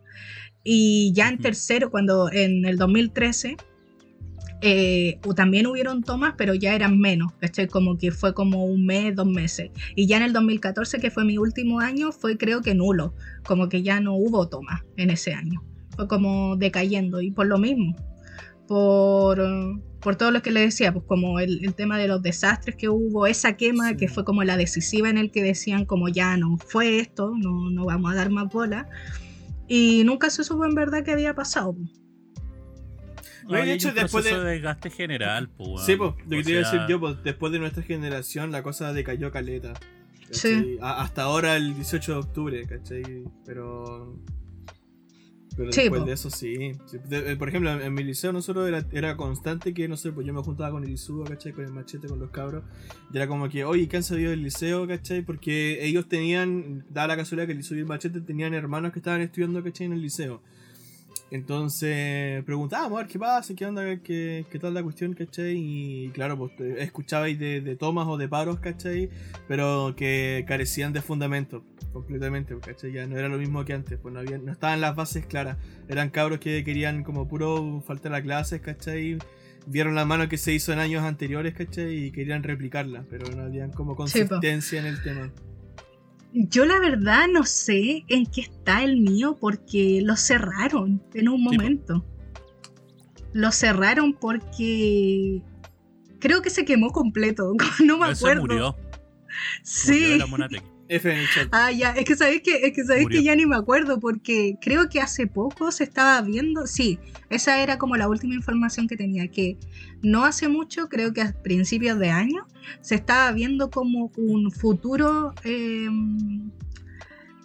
Y 0.64 1.14
ya 1.14 1.30
en 1.30 1.38
tercero, 1.38 1.90
cuando 1.92 2.32
en 2.32 2.66
el 2.66 2.78
2013 2.78 3.58
eh, 4.62 5.20
también 5.36 5.68
hubieron 5.68 6.02
tomas, 6.04 6.34
pero 6.38 6.56
ya 6.56 6.74
eran 6.74 7.00
menos, 7.00 7.32
¿cachai? 7.40 7.68
Como 7.68 7.98
que 7.98 8.12
fue 8.12 8.34
como 8.34 8.66
un 8.66 8.86
mes, 8.86 9.16
dos 9.16 9.28
meses. 9.28 9.70
Y 9.96 10.08
ya 10.08 10.18
en 10.18 10.24
el 10.24 10.34
2014, 10.34 11.00
que 11.00 11.12
fue 11.12 11.26
mi 11.26 11.38
último 11.38 11.80
año, 11.80 12.12
fue 12.12 12.38
creo 12.38 12.62
que 12.62 12.74
nulo, 12.74 13.14
como 13.46 13.70
que 13.70 13.84
ya 13.84 14.00
no 14.00 14.16
hubo 14.16 14.50
tomas 14.50 14.82
en 14.98 15.12
ese 15.12 15.34
año. 15.34 15.64
Fue 15.98 16.08
como 16.08 16.56
decayendo 16.56 17.20
y 17.22 17.32
por 17.32 17.48
lo 17.48 17.58
mismo, 17.58 17.94
por, 18.68 19.40
por 20.00 20.16
todo 20.16 20.32
lo 20.32 20.42
que 20.42 20.52
le 20.52 20.62
decía, 20.62 20.94
pues 20.94 21.04
como 21.06 21.40
el, 21.40 21.66
el 21.66 21.74
tema 21.74 21.98
de 21.98 22.08
los 22.08 22.22
desastres 22.22 22.76
que 22.78 22.88
hubo, 22.88 23.28
esa 23.28 23.58
quema 23.58 23.90
Sí. 23.90 23.98
que 23.98 24.08
fue 24.08 24.24
como 24.24 24.44
la 24.44 24.56
decisiva 24.58 25.10
en 25.10 25.18
el 25.18 25.32
que 25.32 25.44
decían 25.44 25.86
como 25.86 26.08
ya 26.08 26.38
no 26.38 26.58
fue 26.58 27.00
esto, 27.00 27.34
no, 27.38 27.70
no 27.70 27.86
vamos 27.86 28.12
a 28.12 28.16
dar 28.16 28.30
más 28.30 28.48
bola. 28.52 28.88
Y 29.68 30.04
nunca 30.06 30.30
se 30.30 30.44
supo 30.46 30.64
en 30.66 30.76
verdad 30.76 31.04
qué 31.04 31.12
había 31.12 31.34
pasado. 31.36 31.74
pues. 31.74 31.90
No, 33.50 33.54
de 33.66 33.74
hecho, 33.74 33.94
después 33.94 34.12
proceso 34.26 34.40
de- 34.42 34.46
de 34.46 34.52
desgaste 34.56 34.90
general, 34.90 35.50
pues. 35.50 35.86
Sí, 35.86 35.96
pues, 35.96 36.12
lo 36.26 36.38
que 36.38 36.44
te 36.44 36.52
iba 36.52 36.60
a 36.68 36.72
decir 36.72 36.82
yo, 36.90 37.00
pues, 37.00 37.16
después 37.24 37.52
de 37.54 37.60
nuestra 37.60 37.82
generación 37.82 38.52
la 38.52 38.62
cosa 38.62 38.92
decayó 38.94 39.32
caleta. 39.32 39.74
Sí. 40.32 40.78
A- 40.82 41.02
hasta 41.02 41.24
ahora 41.24 41.56
el 41.56 41.74
18 41.74 42.12
de 42.12 42.18
octubre, 42.20 42.66
¿cachai? 42.68 43.24
Pero. 43.46 44.18
Pero 45.58 45.72
Sí, 45.72 45.82
después 45.82 46.02
po. 46.02 46.08
de 46.08 46.14
eso 46.14 46.30
sí. 46.30 46.72
Eh, 47.12 47.36
por 47.38 47.50
ejemplo, 47.50 47.72
en 47.82 47.94
mi 47.94 48.04
liceo 48.04 48.32
nosotros 48.32 48.68
era, 48.68 48.86
era 48.92 49.18
constante 49.18 49.74
que, 49.74 49.88
no 49.88 49.98
sé, 49.98 50.12
pues 50.12 50.26
yo 50.28 50.34
me 50.34 50.42
juntaba 50.44 50.70
con 50.72 50.84
el 50.84 50.92
Isuba, 50.92 51.26
¿cachai? 51.26 51.52
Con 51.52 51.66
el 51.66 51.72
machete, 51.72 52.08
con 52.08 52.20
los 52.20 52.30
cabros. 52.30 52.64
Y 53.12 53.18
era 53.18 53.28
como 53.28 53.50
que, 53.50 53.66
oye, 53.66 53.88
¿qué 53.88 53.98
han 53.98 54.04
sabido 54.04 54.30
del 54.30 54.44
liceo, 54.44 54.88
¿cachai? 54.88 55.24
Porque 55.24 55.84
ellos 55.84 56.08
tenían, 56.08 56.86
dada 56.92 57.08
la 57.10 57.18
casualidad 57.18 57.48
que 57.48 57.54
el 57.54 57.60
Isuba 57.60 57.78
y 57.80 57.82
el 57.82 57.88
machete 57.88 58.22
tenían 58.22 58.54
hermanos 58.54 58.94
que 58.94 59.00
estaban 59.00 59.22
estudiando, 59.22 59.64
¿cachai? 59.64 59.88
En 59.88 59.94
el 59.94 60.02
liceo. 60.02 60.42
Entonces 61.30 62.44
preguntábamos 62.46 62.98
a 62.98 63.02
ver 63.02 63.12
qué 63.12 63.20
pasa, 63.20 63.54
qué 63.54 63.66
onda, 63.66 63.98
qué, 63.98 64.46
qué 64.50 64.60
tal 64.60 64.74
la 64.74 64.82
cuestión, 64.82 65.14
¿cachai? 65.14 65.56
Y 65.58 66.10
claro, 66.14 66.38
pues 66.38 66.52
escuchabais 66.78 67.38
de, 67.38 67.60
de 67.62 67.76
tomas 67.76 68.08
o 68.08 68.18
de 68.18 68.30
paros, 68.30 68.60
¿cachai? 68.60 69.10
Pero 69.48 69.94
que 69.98 70.46
carecían 70.48 70.94
de 70.94 71.02
fundamento 71.02 71.64
completamente, 71.92 72.58
¿cachai? 72.60 72.94
Ya 72.94 73.06
no 73.08 73.18
era 73.18 73.28
lo 73.28 73.38
mismo 73.38 73.66
que 73.66 73.74
antes, 73.74 74.00
pues 74.00 74.14
no, 74.14 74.22
había, 74.22 74.38
no 74.38 74.52
estaban 74.52 74.80
las 74.80 74.96
bases 74.96 75.26
claras. 75.26 75.58
Eran 75.90 76.10
cabros 76.12 76.40
que 76.40 76.64
querían 76.64 77.04
como 77.04 77.28
puro 77.28 77.84
faltar 77.86 78.14
a 78.14 78.22
clases, 78.22 78.62
¿cachai? 78.62 79.18
Vieron 79.66 79.96
la 79.96 80.06
mano 80.06 80.30
que 80.30 80.38
se 80.38 80.54
hizo 80.54 80.72
en 80.72 80.80
años 80.80 81.04
anteriores, 81.04 81.54
¿cachai? 81.54 82.06
Y 82.06 82.12
querían 82.12 82.42
replicarla, 82.44 83.04
pero 83.10 83.30
no 83.36 83.44
habían 83.44 83.72
como 83.72 83.94
Sí, 84.08 84.26
consistencia 84.26 84.80
en 84.80 84.86
el 84.86 85.04
tema. 85.04 85.30
Yo 86.34 86.66
la 86.66 86.80
verdad 86.80 87.28
no 87.32 87.44
sé 87.46 88.04
en 88.10 88.26
qué 88.26 88.42
está 88.42 88.84
el 88.84 88.98
mío 88.98 89.38
porque 89.40 90.02
lo 90.04 90.16
cerraron 90.16 91.02
en 91.14 91.30
un 91.30 91.38
Sí, 91.38 91.44
momento. 91.44 92.06
Lo 93.34 93.52
cerraron 93.52 94.14
porque 94.14 95.42
creo 96.20 96.42
que 96.42 96.50
se 96.50 96.66
quemó 96.66 96.92
completo. 96.92 97.54
No 97.84 97.98
me 97.98 98.08
acuerdo. 98.08 98.42
murió. 98.42 98.76
Murió 98.76 98.88
Sí. 99.64 100.18
la. 100.18 100.26
F 100.90 101.12
en 101.12 101.20
el 101.20 101.30
chat. 101.30 101.48
Ah, 101.52 101.72
ya, 101.72 101.92
es 101.92 102.06
que 102.06 102.16
sabéis 102.16 102.42
que, 102.42 102.66
es 102.66 102.74
que, 102.74 102.84
sabéis 102.84 103.04
Murió. 103.04 103.20
que 103.20 103.26
ya 103.26 103.36
ni 103.36 103.46
me 103.46 103.56
acuerdo 103.56 104.00
porque 104.00 104.58
creo 104.62 104.90
que 104.90 105.02
hace 105.02 105.28
poco 105.28 105.72
se 105.72 105.84
estaba 105.84 106.22
viendo, 106.22 106.68
sí, 106.68 107.00
esa 107.30 107.62
era 107.62 107.78
como 107.78 107.98
la 107.98 108.08
última 108.08 108.36
información 108.36 108.88
que 108.88 108.98
tenía, 108.98 109.28
que 109.28 109.58
no 110.02 110.26
hace 110.26 110.48
mucho, 110.48 110.88
creo 110.88 111.14
que 111.14 111.22
a 111.22 111.34
principios 111.44 112.00
de 112.00 112.10
año, 112.10 112.48
se 112.82 112.96
estaba 112.96 113.32
viendo 113.32 113.70
como 113.70 114.12
un 114.18 114.52
futuro, 114.52 115.34
eh, 115.44 115.90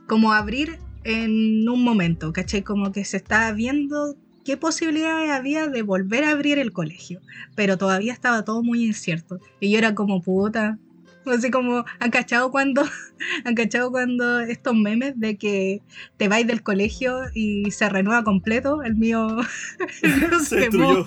como 0.06 0.32
abrir 0.32 0.78
en 1.04 1.68
un 1.68 1.82
momento, 1.82 2.32
¿cachai? 2.32 2.62
Como 2.62 2.92
que 2.92 3.04
se 3.04 3.16
estaba 3.16 3.52
viendo 3.52 4.16
qué 4.44 4.56
posibilidades 4.56 5.30
había 5.30 5.68
de 5.68 5.82
volver 5.82 6.24
a 6.24 6.30
abrir 6.30 6.58
el 6.58 6.72
colegio, 6.72 7.20
pero 7.54 7.78
todavía 7.78 8.12
estaba 8.12 8.44
todo 8.44 8.62
muy 8.62 8.84
incierto. 8.84 9.38
Y 9.60 9.70
yo 9.70 9.78
era 9.78 9.94
como 9.94 10.20
puta. 10.20 10.78
Así 11.26 11.50
como, 11.50 11.84
¿han 12.00 12.10
cachado 12.10 12.50
cuando 12.50 12.82
¿Han 13.44 13.54
cachado 13.54 13.90
cuando 13.90 14.40
estos 14.40 14.74
memes 14.74 15.18
de 15.20 15.36
que 15.38 15.80
te 16.16 16.28
vais 16.28 16.46
del 16.46 16.62
colegio 16.62 17.20
y 17.34 17.70
se 17.70 17.88
renueva 17.88 18.24
completo? 18.24 18.82
El 18.82 18.96
mío, 18.96 19.28
el 20.02 20.16
mío 20.20 20.40
Se 20.40 20.56
destruyó. 20.56 21.06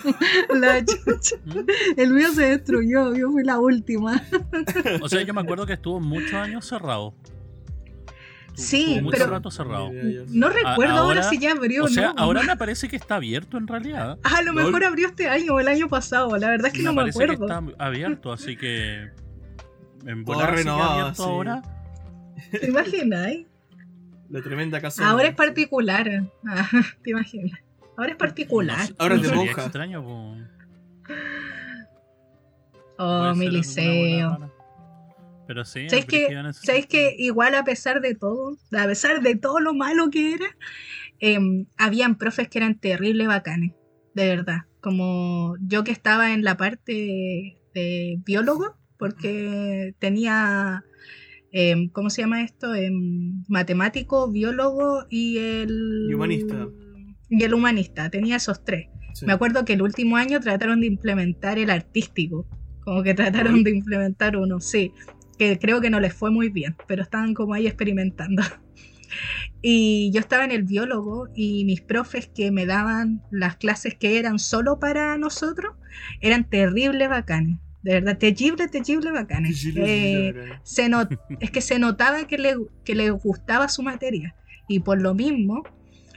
La 0.54 0.84
chucha. 0.86 1.36
¿Mm? 1.46 1.60
El 2.00 2.14
mío 2.14 2.32
se 2.34 2.44
destruyó, 2.58 3.16
yo 3.16 3.32
fui 3.32 3.44
la 3.44 3.60
última. 3.60 4.22
O 5.02 5.10
sea, 5.10 5.22
yo 5.24 5.34
me 5.34 5.42
acuerdo 5.42 5.66
que 5.66 5.74
estuvo 5.74 6.00
muchos 6.00 6.34
años 6.34 6.66
cerrado. 6.66 7.14
Sí, 8.58 8.84
estuvo 8.94 9.02
mucho 9.04 9.18
pero- 9.18 9.32
rato 9.32 9.52
cerrado. 9.52 9.90
No 10.30 10.48
recuerdo 10.48 10.94
ahora, 10.94 11.20
ahora- 11.20 11.24
si 11.30 11.38
ya 11.40 11.52
abrió 11.52 11.84
O 11.84 11.88
sea, 11.90 12.14
no. 12.14 12.20
ahora 12.22 12.42
me 12.44 12.56
parece 12.56 12.88
que 12.88 12.96
está 12.96 13.16
abierto 13.16 13.58
en 13.58 13.68
realidad. 13.68 14.18
Ah, 14.24 14.38
a 14.38 14.42
lo 14.44 14.54
mejor 14.54 14.82
abrió 14.86 15.08
este 15.08 15.28
año 15.28 15.56
o 15.56 15.60
el 15.60 15.68
año 15.68 15.90
pasado, 15.90 16.38
la 16.38 16.50
verdad 16.50 16.68
es 16.68 16.74
que 16.74 16.84
no 16.84 16.94
me 16.94 17.02
parece 17.02 17.20
que 17.20 17.32
acuerdo. 17.34 17.70
está 17.72 17.84
abierto, 17.86 18.32
así 18.32 18.56
que. 18.56 19.10
En 20.06 20.24
Todo 20.26 20.46
renovado, 20.48 21.14
sí. 21.16 21.22
ahora. 21.24 21.62
¿Te 22.52 22.68
imaginas? 22.68 23.34
La 24.30 24.42
tremenda 24.42 24.82
casa. 24.82 25.08
Ahora 25.10 25.28
es 25.30 25.36
particular. 25.36 26.08
Ah, 26.48 26.70
¿Te 27.04 27.12
imaginas? 27.12 27.60
Ahora 27.98 28.12
es 28.12 28.18
particular. 28.18 28.90
No- 28.90 28.96
Ahora 29.00 29.16
es 29.16 29.22
de 29.24 29.32
monja. 29.36 29.64
extraño, 29.64 30.04
po. 30.04 30.36
Oh, 32.98 33.34
mi 33.36 33.50
liceo. 33.50 34.52
Pero 35.48 35.64
sí, 35.64 35.88
¿Sabéis 35.90 36.06
que, 36.06 36.44
¿Sabéis 36.54 36.88
que 36.88 37.16
igual 37.20 37.54
a 37.56 37.64
pesar 37.64 38.02
de 38.02 38.16
todo, 38.16 38.58
a 38.76 38.86
pesar 38.86 39.22
de 39.22 39.36
todo 39.36 39.60
lo 39.60 39.74
malo 39.76 40.10
que 40.10 40.34
era, 40.34 40.46
em, 41.20 41.68
habían 41.78 42.16
profes 42.16 42.48
que 42.50 42.58
eran 42.58 42.80
terrible 42.80 43.28
bacanes, 43.28 43.74
de 44.16 44.28
verdad. 44.28 44.62
Como 44.82 45.56
yo 45.62 45.84
que 45.84 45.92
estaba 45.92 46.34
en 46.34 46.44
la 46.44 46.58
parte 46.58 47.60
de 47.76 48.20
biólogo, 48.26 48.76
porque 48.98 49.94
tenía, 50.00 50.84
em, 51.52 51.90
¿cómo 51.90 52.10
se 52.10 52.22
llama 52.22 52.44
esto? 52.44 52.74
Em, 52.76 53.44
matemático, 53.48 54.32
biólogo 54.32 55.06
y 55.10 55.38
el... 55.38 56.08
Y 56.10 56.14
humanista. 56.14 56.68
Y 57.30 57.44
el 57.44 57.54
humanista, 57.54 58.10
tenía 58.10 58.36
esos 58.38 58.64
tres. 58.64 58.88
Sí. 59.14 59.26
Me 59.26 59.34
acuerdo 59.34 59.66
que 59.66 59.74
el 59.74 59.82
último 59.82 60.18
año 60.18 60.40
trataron 60.40 60.82
de 60.82 60.88
implementar 60.88 61.58
el 61.58 61.70
artístico. 61.70 62.48
Como 62.84 63.02
que 63.02 63.14
trataron 63.14 63.64
de 63.64 63.72
implementar 63.72 64.38
uno, 64.38 64.60
sí. 64.60 64.92
Que 65.38 65.58
creo 65.58 65.82
que 65.82 65.90
no 65.90 66.00
les 66.00 66.14
fue 66.14 66.32
muy 66.32 66.50
bien, 66.50 66.76
pero 66.88 67.02
estaban 67.02 67.34
como 67.34 67.54
ahí 67.54 67.68
experimentando. 67.68 68.44
Y 69.62 70.12
yo 70.12 70.20
estaba 70.20 70.46
en 70.46 70.52
el 70.52 70.64
biólogo 70.64 71.28
y 71.34 71.66
mis 71.66 71.82
profes 71.82 72.28
que 72.28 72.52
me 72.52 72.66
daban 72.66 73.24
las 73.32 73.58
clases 73.58 73.96
que 73.96 74.20
eran 74.20 74.40
solo 74.40 74.80
para 74.80 75.18
nosotros 75.18 75.76
eran 76.22 76.50
terribles 76.50 77.10
bacanes. 77.10 77.60
De 77.86 77.94
verdad. 77.94 78.18
Sí, 79.48 79.54
sí, 79.54 79.72
sí, 79.74 79.80
Eh, 79.86 80.34
se 80.64 80.90
not- 80.90 81.12
es 81.40 81.52
que 81.52 81.62
se 81.62 81.78
notaba 81.80 82.26
que 82.28 82.38
le, 82.38 82.56
que 82.84 82.96
le 82.96 83.12
gustaba 83.12 83.70
su 83.70 83.84
materia. 83.84 84.36
Y 84.68 84.80
por 84.80 85.02
lo 85.02 85.14
mismo, 85.14 85.64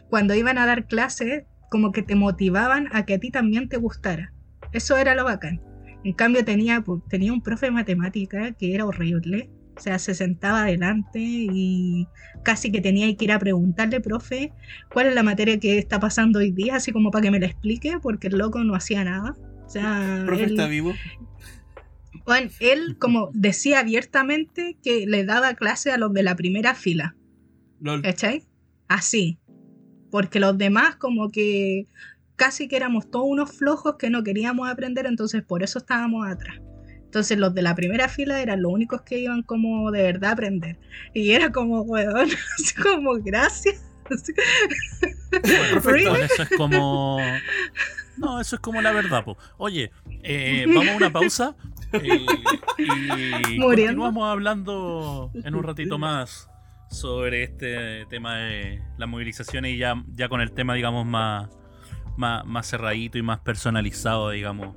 cuando 0.09 0.35
iban 0.35 0.57
a 0.59 0.65
dar 0.67 0.87
clases, 0.87 1.45
como 1.71 1.93
que 1.93 2.03
te 2.03 2.15
motivaban 2.15 2.89
a 2.93 3.05
que 3.05 3.15
a 3.15 3.19
ti 3.19 3.31
también 3.31 3.69
te 3.69 3.77
gustara. 3.77 4.33
Eso 4.73 4.97
era 4.97 5.15
lo 5.15 5.25
bacán. 5.25 5.61
En 6.05 6.15
cambio, 6.15 6.45
tenía, 6.45 6.81
pu- 6.83 7.03
tenía 7.09 7.33
un 7.33 7.43
profe 7.43 7.67
de 7.67 7.73
matemática 7.73 8.53
que 8.53 8.75
era 8.75 8.87
horrible. 8.87 9.51
O 9.77 9.81
sea, 9.81 9.99
se 9.99 10.15
sentaba 10.15 10.63
adelante 10.63 11.19
y 11.21 12.09
casi 12.45 12.73
que 12.73 12.81
tenía 12.81 13.15
que 13.15 13.25
ir 13.27 13.33
a 13.33 13.39
preguntarle, 13.39 14.01
profe, 14.01 14.53
cuál 14.93 15.07
es 15.09 15.15
la 15.15 15.23
materia 15.23 15.61
que 15.61 15.77
está 15.79 16.01
pasando 16.01 16.39
hoy 16.39 16.51
día, 16.51 16.77
así 16.77 16.91
como 16.93 17.11
para 17.11 17.23
que 17.25 17.31
me 17.31 17.39
la 17.39 17.47
explique, 17.47 17.99
porque 18.03 18.29
el 18.29 18.39
loco 18.39 18.65
no 18.65 18.75
hacía 18.75 19.05
nada. 19.05 19.35
O 19.67 19.69
sea, 19.69 20.23
Profe 20.27 20.45
él- 20.45 20.51
está 20.53 20.67
vivo. 20.67 20.95
Bueno, 22.29 22.51
él 22.61 22.97
como 23.01 23.31
decía 23.33 23.81
abiertamente 23.81 24.77
que 24.83 25.07
le 25.07 25.25
daba 25.25 25.55
clase 25.55 25.91
a 25.91 25.97
los 25.97 26.13
de 26.13 26.23
la 26.23 26.37
primera 26.37 26.75
fila, 26.75 27.17
Lol. 27.81 28.03
¿cachai? 28.03 28.45
Así. 28.87 29.39
Porque 30.11 30.41
los 30.41 30.57
demás 30.57 30.97
como 30.97 31.31
que 31.31 31.87
casi 32.37 32.69
que 32.69 32.77
éramos 32.77 33.11
todos 33.11 33.27
unos 33.27 33.53
flojos 33.53 33.97
que 33.99 34.11
no 34.11 34.23
queríamos 34.23 34.69
aprender, 34.69 35.07
entonces 35.07 35.43
por 35.43 35.63
eso 35.63 35.79
estábamos 35.79 36.27
atrás. 36.27 36.61
Entonces 37.05 37.39
los 37.39 37.55
de 37.55 37.63
la 37.63 37.75
primera 37.75 38.09
fila 38.09 38.41
eran 38.43 38.61
los 38.61 38.73
únicos 38.73 39.01
que 39.03 39.19
iban 39.19 39.43
como 39.43 39.91
de 39.91 40.03
verdad 40.03 40.31
a 40.31 40.33
aprender. 40.35 40.79
Y 41.15 41.31
era 41.31 41.51
como, 41.51 41.81
weón, 41.81 42.29
como, 42.83 43.15
gracias. 43.15 43.83
Bueno, 45.83 46.17
eso 46.25 46.43
es 46.43 46.51
como. 46.57 47.19
No, 48.19 48.41
eso 48.41 48.57
es 48.57 48.61
como 48.61 48.81
la 48.83 48.93
verdad, 48.93 49.25
po. 49.25 49.37
Oye, 49.57 49.91
eh, 50.23 50.65
vamos 50.69 50.89
a 50.89 50.97
una 50.97 51.11
pausa. 51.13 51.57
eh, 51.93 52.27
y 52.79 53.59
Muriendo. 53.59 54.03
continuamos 54.03 54.31
hablando 54.31 55.31
en 55.45 55.55
un 55.55 55.63
ratito 55.63 55.99
más 55.99 56.51
sobre 56.91 57.43
este 57.45 58.07
tema 58.07 58.37
de 58.37 58.83
las 58.97 59.09
movilizaciones 59.09 59.75
y 59.75 59.79
ya, 59.79 60.03
ya 60.09 60.29
con 60.29 60.41
el 60.41 60.53
tema, 60.53 60.75
digamos, 60.75 61.07
más, 61.07 61.49
más, 62.17 62.45
más 62.45 62.67
cerradito 62.69 63.19
y 63.19 63.23
más 63.23 63.41
personalizado, 63.41 64.31
digamos, 64.31 64.77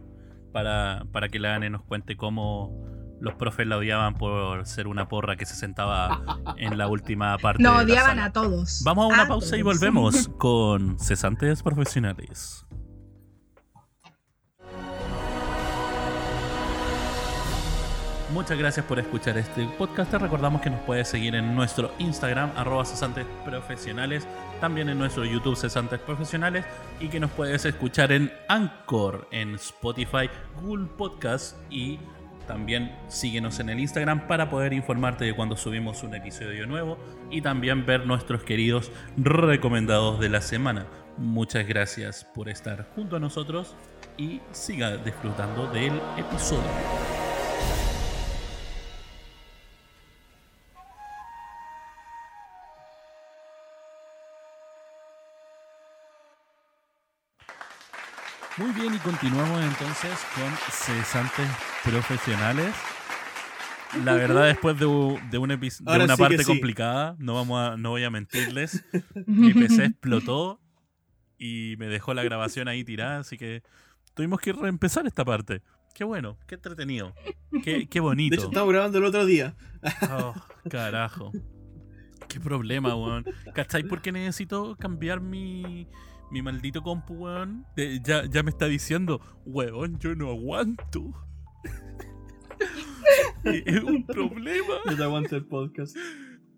para, 0.52 1.06
para 1.12 1.30
que 1.30 1.40
la 1.40 1.56
ANE 1.56 1.70
nos 1.70 1.84
cuente 1.84 2.16
cómo 2.18 2.86
los 3.22 3.36
profes 3.36 3.68
la 3.68 3.78
odiaban 3.78 4.16
por 4.16 4.66
ser 4.66 4.88
una 4.88 5.08
porra 5.08 5.36
que 5.36 5.46
se 5.46 5.56
sentaba 5.56 6.24
en 6.58 6.78
la 6.78 6.88
última 6.88 7.38
parte. 7.38 7.62
La 7.62 7.78
odiaban 7.78 8.20
a 8.20 8.34
todos. 8.34 8.82
Vamos 8.84 9.06
a 9.06 9.14
una 9.14 9.24
A 9.24 9.28
pausa 9.28 9.56
y 9.58 9.62
volvemos 9.62 10.28
con 10.40 11.00
cesantes 11.00 11.62
profesionales. 11.62 12.66
Muchas 18.34 18.58
gracias 18.58 18.86
por 18.86 18.98
escuchar 18.98 19.38
este 19.38 19.66
podcast. 19.78 20.10
Te 20.10 20.18
recordamos 20.18 20.62
que 20.62 20.70
nos 20.70 20.80
puedes 20.82 21.10
seguir 21.10 21.36
en 21.36 21.54
nuestro 21.54 21.92
Instagram, 22.00 22.52
arroba 22.56 22.86
cesantes 22.86 23.26
profesionales, 23.44 24.26
también 24.62 24.88
en 24.88 24.98
nuestro 24.98 25.26
YouTube 25.26 25.58
cesantes 25.58 26.00
profesionales 26.00 26.64
y 27.02 27.10
que 27.10 27.20
nos 27.20 27.30
puedes 27.32 27.66
escuchar 27.66 28.14
en 28.14 28.32
Anchor, 28.48 29.28
en 29.32 29.56
Spotify, 29.56 30.30
Google 30.62 30.88
Podcast 30.98 31.58
y 31.70 32.00
también 32.48 32.96
síguenos 33.10 33.60
en 33.60 33.70
el 33.70 33.82
Instagram 33.82 34.28
para 34.28 34.50
poder 34.50 34.72
informarte 34.72 35.26
de 35.26 35.36
cuando 35.36 35.58
subimos 35.58 36.02
un 36.04 36.16
episodio 36.16 36.66
nuevo 36.68 36.98
y 37.30 37.42
también 37.42 37.86
ver 37.86 38.06
nuestros 38.06 38.44
queridos 38.44 38.94
recomendados 39.18 40.22
de 40.22 40.30
la 40.30 40.40
semana. 40.40 40.86
Muchas 41.18 41.68
gracias 41.68 42.26
por 42.34 42.48
estar 42.48 42.90
junto 42.96 43.18
a 43.18 43.20
nosotros 43.20 43.76
y 44.18 44.40
siga 44.52 44.96
disfrutando 44.96 45.68
del 45.68 46.00
episodio. 46.18 47.31
Muy 58.62 58.72
bien, 58.74 58.94
y 58.94 58.98
continuamos 59.00 59.62
entonces 59.64 60.12
con 60.36 60.52
cesantes 60.72 61.50
profesionales. 61.84 62.74
La 64.06 64.14
verdad, 64.14 64.46
después 64.46 64.78
de, 64.80 64.86
de 64.86 65.38
un 65.38 65.50
epi- 65.50 65.78
de 65.80 66.04
una 66.04 66.16
sí 66.16 66.22
parte 66.22 66.38
sí. 66.40 66.46
complicada, 66.46 67.16
no, 67.20 67.34
vamos 67.36 67.60
a, 67.60 67.78
no 67.78 67.90
voy 67.90 68.04
a 68.04 68.10
mentirles, 68.10 68.86
mi 69.26 69.54
PC 69.54 69.86
explotó 69.86 70.62
y 71.38 71.76
me 71.78 71.88
dejó 71.88 72.14
la 72.14 72.24
grabación 72.24 72.68
ahí 72.68 72.84
tirada, 72.86 73.20
así 73.20 73.38
que 73.38 73.64
tuvimos 74.14 74.40
que 74.40 74.54
reempezar 74.54 75.06
esta 75.08 75.26
parte. 75.26 75.62
Qué 75.94 76.06
bueno, 76.06 76.38
qué 76.48 76.56
entretenido, 76.56 77.14
qué, 77.64 77.88
qué 77.90 78.00
De 78.00 78.02
bonito. 78.02 78.36
hecho, 78.36 78.46
estamos 78.48 78.72
grabando 78.72 78.98
el 79.00 79.06
otro 79.06 79.26
día. 79.26 79.56
Oh, 80.10 80.34
carajo. 80.70 81.32
Qué 82.30 82.40
problema, 82.40 82.96
weón. 82.96 83.26
¿Cachai? 83.54 83.84
por 83.84 84.02
qué 84.02 84.14
necesito 84.14 84.78
cambiar 84.78 85.20
mi, 85.20 85.86
mi 86.32 86.42
maldito 86.42 86.82
compu, 86.82 87.14
weón? 87.16 87.66
De- 87.76 88.00
ya, 88.04 88.26
ya 88.26 88.44
me 88.44 88.50
está 88.50 88.68
diciendo, 88.68 89.20
weón, 89.46 90.00
yo 90.00 90.16
no 90.16 90.30
aguanto. 90.30 91.14
Y 93.44 93.64
es 93.70 93.84
un 93.84 94.06
problema. 94.06 94.76
No 94.86 94.96
te 94.96 95.04
aguanta 95.04 95.36
el 95.36 95.46
podcast. 95.46 95.96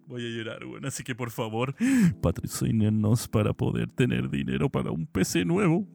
Voy 0.05 0.25
a 0.25 0.29
llorar, 0.37 0.65
weón. 0.65 0.85
Así 0.85 1.03
que 1.03 1.15
por 1.15 1.31
favor, 1.31 1.75
patrocínenos 2.21 3.27
para 3.27 3.53
poder 3.53 3.89
tener 3.89 4.29
dinero 4.29 4.69
para 4.69 4.91
un 4.91 5.07
PC 5.07 5.45
nuevo. 5.45 5.87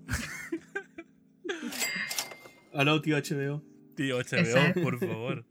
Aló, 2.75 3.01
tío 3.01 3.17
HBO. 3.17 3.63
Tío 3.97 4.19
HBO, 4.19 4.83
por 4.83 4.99
favor. 4.99 5.45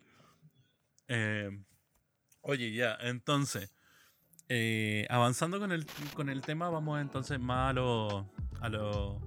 Eh, 1.07 1.49
oye, 2.41 2.73
ya, 2.73 2.97
entonces, 3.01 3.71
eh, 4.49 5.05
avanzando 5.09 5.59
con 5.59 5.71
el, 5.71 5.85
con 6.13 6.29
el 6.29 6.41
tema, 6.41 6.69
vamos 6.69 7.01
entonces 7.01 7.39
más 7.39 7.71
a 7.71 7.73
lo, 7.73 8.29
a 8.61 8.69
lo 8.69 9.21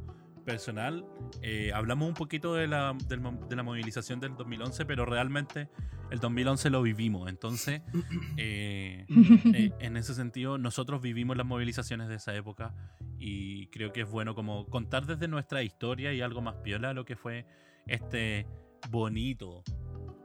personal. 0.45 1.05
Eh, 1.43 1.71
hablamos 1.75 2.09
un 2.09 2.15
poquito 2.15 2.55
de 2.55 2.67
la, 2.67 2.97
de 3.09 3.57
la 3.57 3.63
movilización 3.63 4.21
del 4.21 4.37
2011, 4.37 4.85
pero 4.85 5.05
realmente 5.05 5.69
el 6.11 6.19
2011 6.19 6.71
lo 6.71 6.83
vivimos. 6.83 7.29
Entonces, 7.29 7.83
eh, 8.37 9.07
eh, 9.55 9.73
en 9.79 9.97
ese 9.97 10.15
sentido, 10.15 10.59
nosotros 10.59 11.01
vivimos 11.01 11.37
las 11.37 11.47
movilizaciones 11.47 12.09
de 12.09 12.17
esa 12.17 12.35
época 12.35 12.75
y 13.19 13.67
creo 13.69 13.93
que 13.93 14.03
es 14.03 14.11
bueno 14.11 14.35
como 14.35 14.67
contar 14.67 15.07
desde 15.07 15.29
nuestra 15.29 15.63
historia 15.63 16.13
y 16.13 16.21
algo 16.21 16.41
más 16.41 16.57
piola 16.57 16.93
lo 16.95 17.05
que 17.05 17.17
fue 17.17 17.47
este 17.87 18.47
bonito, 18.91 19.63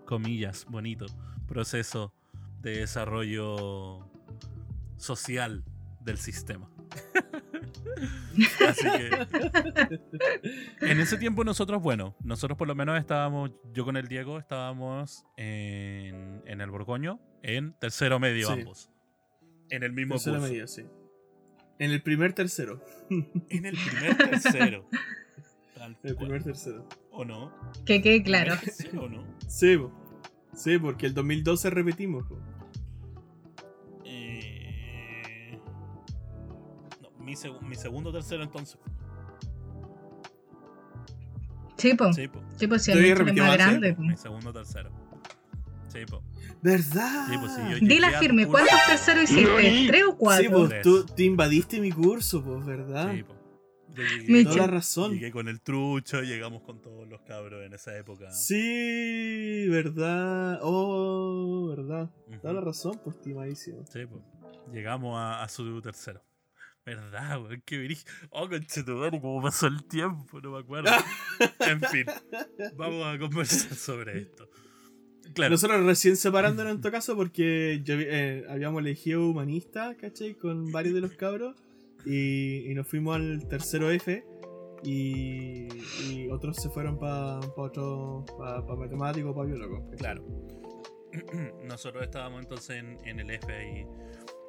comillas, 0.05 0.65
bonito 0.69 1.05
proceso 1.47 2.13
de 2.61 2.77
desarrollo 2.77 4.09
social 4.97 5.63
del 6.01 6.17
sistema. 6.17 6.69
Así 8.67 8.83
que 8.91 9.99
en 10.81 10.99
ese 10.99 11.17
tiempo 11.17 11.43
nosotros, 11.43 11.81
bueno, 11.81 12.15
nosotros 12.23 12.57
por 12.57 12.67
lo 12.67 12.75
menos 12.75 12.99
estábamos, 12.99 13.51
yo 13.73 13.85
con 13.85 13.97
el 13.97 14.07
Diego 14.07 14.37
estábamos 14.39 15.25
en, 15.37 16.41
en 16.45 16.61
el 16.61 16.69
Borgoño, 16.69 17.19
en 17.43 17.73
tercero 17.79 18.19
medio 18.19 18.47
Sí. 18.47 18.53
ambos. 18.59 18.89
En 19.69 19.83
el 19.83 19.93
mismo 19.93 20.15
Tercera 20.15 20.37
curso. 20.37 20.51
medida, 20.51 20.67
sí. 20.67 20.85
En 21.79 21.91
el 21.91 22.01
primer 22.03 22.33
tercero. 22.33 22.81
En 23.49 23.65
el 23.65 23.75
primer 23.77 24.17
tercero. 24.17 24.87
Tal 25.75 25.97
El 26.03 26.15
cual. 26.15 26.27
primer 26.27 26.43
tercero. 26.43 26.87
¿O 27.11 27.25
no? 27.25 27.51
Que 27.85 28.01
quede 28.01 28.21
claro. 28.23 28.55
¿Primer 28.57 28.75
tercero 28.75 29.03
o 29.05 29.09
no? 29.09 29.23
Sí. 29.47 29.77
Sí, 30.53 30.77
porque 30.77 31.05
el 31.07 31.13
2012 31.13 31.69
repetimos. 31.69 32.25
po. 32.27 32.39
Mi, 37.25 37.33
seg- 37.33 37.59
mi 37.61 37.75
segundo 37.75 38.11
tercero 38.13 38.43
entonces. 38.43 38.79
Sí, 41.77 41.93
po. 41.93 42.13
Sí, 42.13 42.27
po. 42.27 42.41
Sí, 42.57 42.67
pues 42.67 42.83
sí, 42.83 42.91
¿Todavía 42.91 43.13
el 43.13 43.35
más 43.35 43.53
grande. 43.57 43.93
po. 43.93 44.01
Mi 44.01 44.15
segundo 44.17 44.53
tercero. 44.53 44.89
Sí, 45.89 46.05
po. 46.05 46.21
¿Verdad? 46.61 47.27
Sí, 47.29 47.37
pues 47.37 47.53
sí, 47.53 47.61
yo 47.69 47.77
Dila 47.87 47.87
llegué 47.87 48.05
a 48.05 48.19
tu 48.19 48.23
firme. 48.25 48.47
¿cuántos 48.47 48.85
terceros 48.87 49.23
hiciste? 49.23 49.87
¿Tres 49.87 50.03
o 50.03 50.11
Sí, 50.11 50.15
cuatro? 50.17 50.51
pues 50.51 50.69
Tres. 50.69 50.83
tú 50.83 51.05
te 51.05 51.23
invadiste 51.23 51.79
mi 51.79 51.91
curso, 51.91 52.43
pues, 52.43 52.65
¿verdad? 52.65 53.13
Sí, 53.13 53.23
po. 53.23 53.35
Yo 53.95 54.03
llegué, 54.03 54.43
Toda 54.43 54.57
la 54.57 54.67
razón. 54.67 55.13
llegué 55.13 55.31
con 55.31 55.47
el 55.47 55.61
trucho, 55.61 56.21
llegamos 56.21 56.63
con 56.63 56.81
todos 56.81 57.07
los 57.07 57.21
cabros 57.21 57.65
en 57.65 57.73
esa 57.73 57.95
época. 57.97 58.29
Sí, 58.31 59.67
verdad. 59.69 60.59
Oh, 60.63 61.67
verdad. 61.75 62.09
Ujú. 62.27 62.39
Toda 62.41 62.53
la 62.53 62.61
razón, 62.61 62.99
pues, 63.03 63.15
estimadísimo. 63.17 63.85
Sí, 63.89 64.05
po. 64.05 64.21
Llegamos 64.73 65.17
a, 65.17 65.43
a 65.43 65.47
su 65.49 65.81
tercero. 65.81 66.21
¿Verdad, 66.85 67.41
weón? 67.41 67.63
Qué 67.65 67.77
virí. 67.77 67.97
Oh, 68.29 68.47
conchetumare, 68.47 69.19
cómo 69.19 69.41
pasó 69.41 69.67
el 69.67 69.83
tiempo, 69.85 70.39
no 70.39 70.51
me 70.51 70.59
acuerdo. 70.59 70.91
en 71.59 71.81
fin, 71.81 72.05
vamos 72.75 73.05
a 73.07 73.17
conversar 73.17 73.75
sobre 73.75 74.19
esto. 74.19 74.47
Claro. 75.33 75.51
Nosotros 75.51 75.83
recién 75.83 76.15
separándonos 76.15 76.73
en 76.73 76.81
todo 76.81 76.91
caso 76.91 77.15
porque 77.15 77.81
yo, 77.83 77.95
eh, 77.97 78.45
habíamos 78.47 78.81
elegido 78.81 79.27
humanista, 79.27 79.95
¿cachai? 79.95 80.35
Con 80.35 80.71
varios 80.71 80.93
de 80.93 81.01
los 81.01 81.13
cabros 81.13 81.55
y, 82.05 82.71
y 82.71 82.75
nos 82.75 82.87
fuimos 82.87 83.15
al 83.15 83.47
tercero 83.47 83.89
F 83.89 84.23
y, 84.83 85.67
y 86.07 86.29
otros 86.29 86.57
se 86.57 86.69
fueron 86.69 86.99
para 86.99 87.39
pa 87.39 87.61
otro, 87.63 88.23
para 88.37 88.61
matemático, 88.61 89.33
para 89.33 89.47
biólogo. 89.47 89.89
¿cachai? 89.89 89.97
Claro. 89.97 90.23
Nosotros 91.63 92.03
estábamos 92.03 92.41
entonces 92.41 92.77
en, 92.77 92.97
en 93.05 93.19
el 93.19 93.31
F 93.31 93.51
ahí 93.51 93.85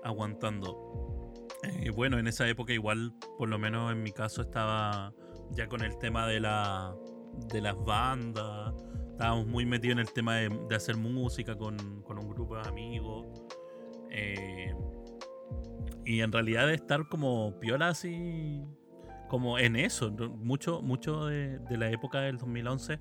aguantando. 0.04 1.15
Eh, 1.62 1.90
bueno, 1.90 2.18
en 2.18 2.26
esa 2.26 2.48
época 2.48 2.72
igual, 2.72 3.14
por 3.38 3.48
lo 3.48 3.58
menos 3.58 3.92
en 3.92 4.02
mi 4.02 4.12
caso, 4.12 4.42
estaba 4.42 5.12
ya 5.52 5.68
con 5.68 5.82
el 5.82 5.96
tema 5.98 6.26
de 6.26 6.40
la 6.40 6.94
de 7.52 7.60
las 7.60 7.76
bandas. 7.84 8.74
Estábamos 9.12 9.46
muy 9.46 9.64
metidos 9.64 9.94
en 9.94 9.98
el 10.00 10.12
tema 10.12 10.36
de, 10.36 10.76
hacer 10.76 10.96
música 10.96 11.56
con, 11.56 12.02
con 12.02 12.18
un 12.18 12.28
grupo 12.28 12.56
de 12.56 12.68
amigos. 12.68 13.26
Eh, 14.10 14.74
y 16.04 16.20
en 16.20 16.32
realidad 16.32 16.66
de 16.66 16.74
estar 16.74 17.08
como 17.08 17.58
piola 17.58 17.88
así, 17.88 18.64
como 19.28 19.58
en 19.58 19.76
eso. 19.76 20.10
Mucho, 20.10 20.82
mucho 20.82 21.26
de, 21.26 21.60
la 21.70 21.90
época 21.90 22.20
del 22.20 22.38
2011 22.38 22.98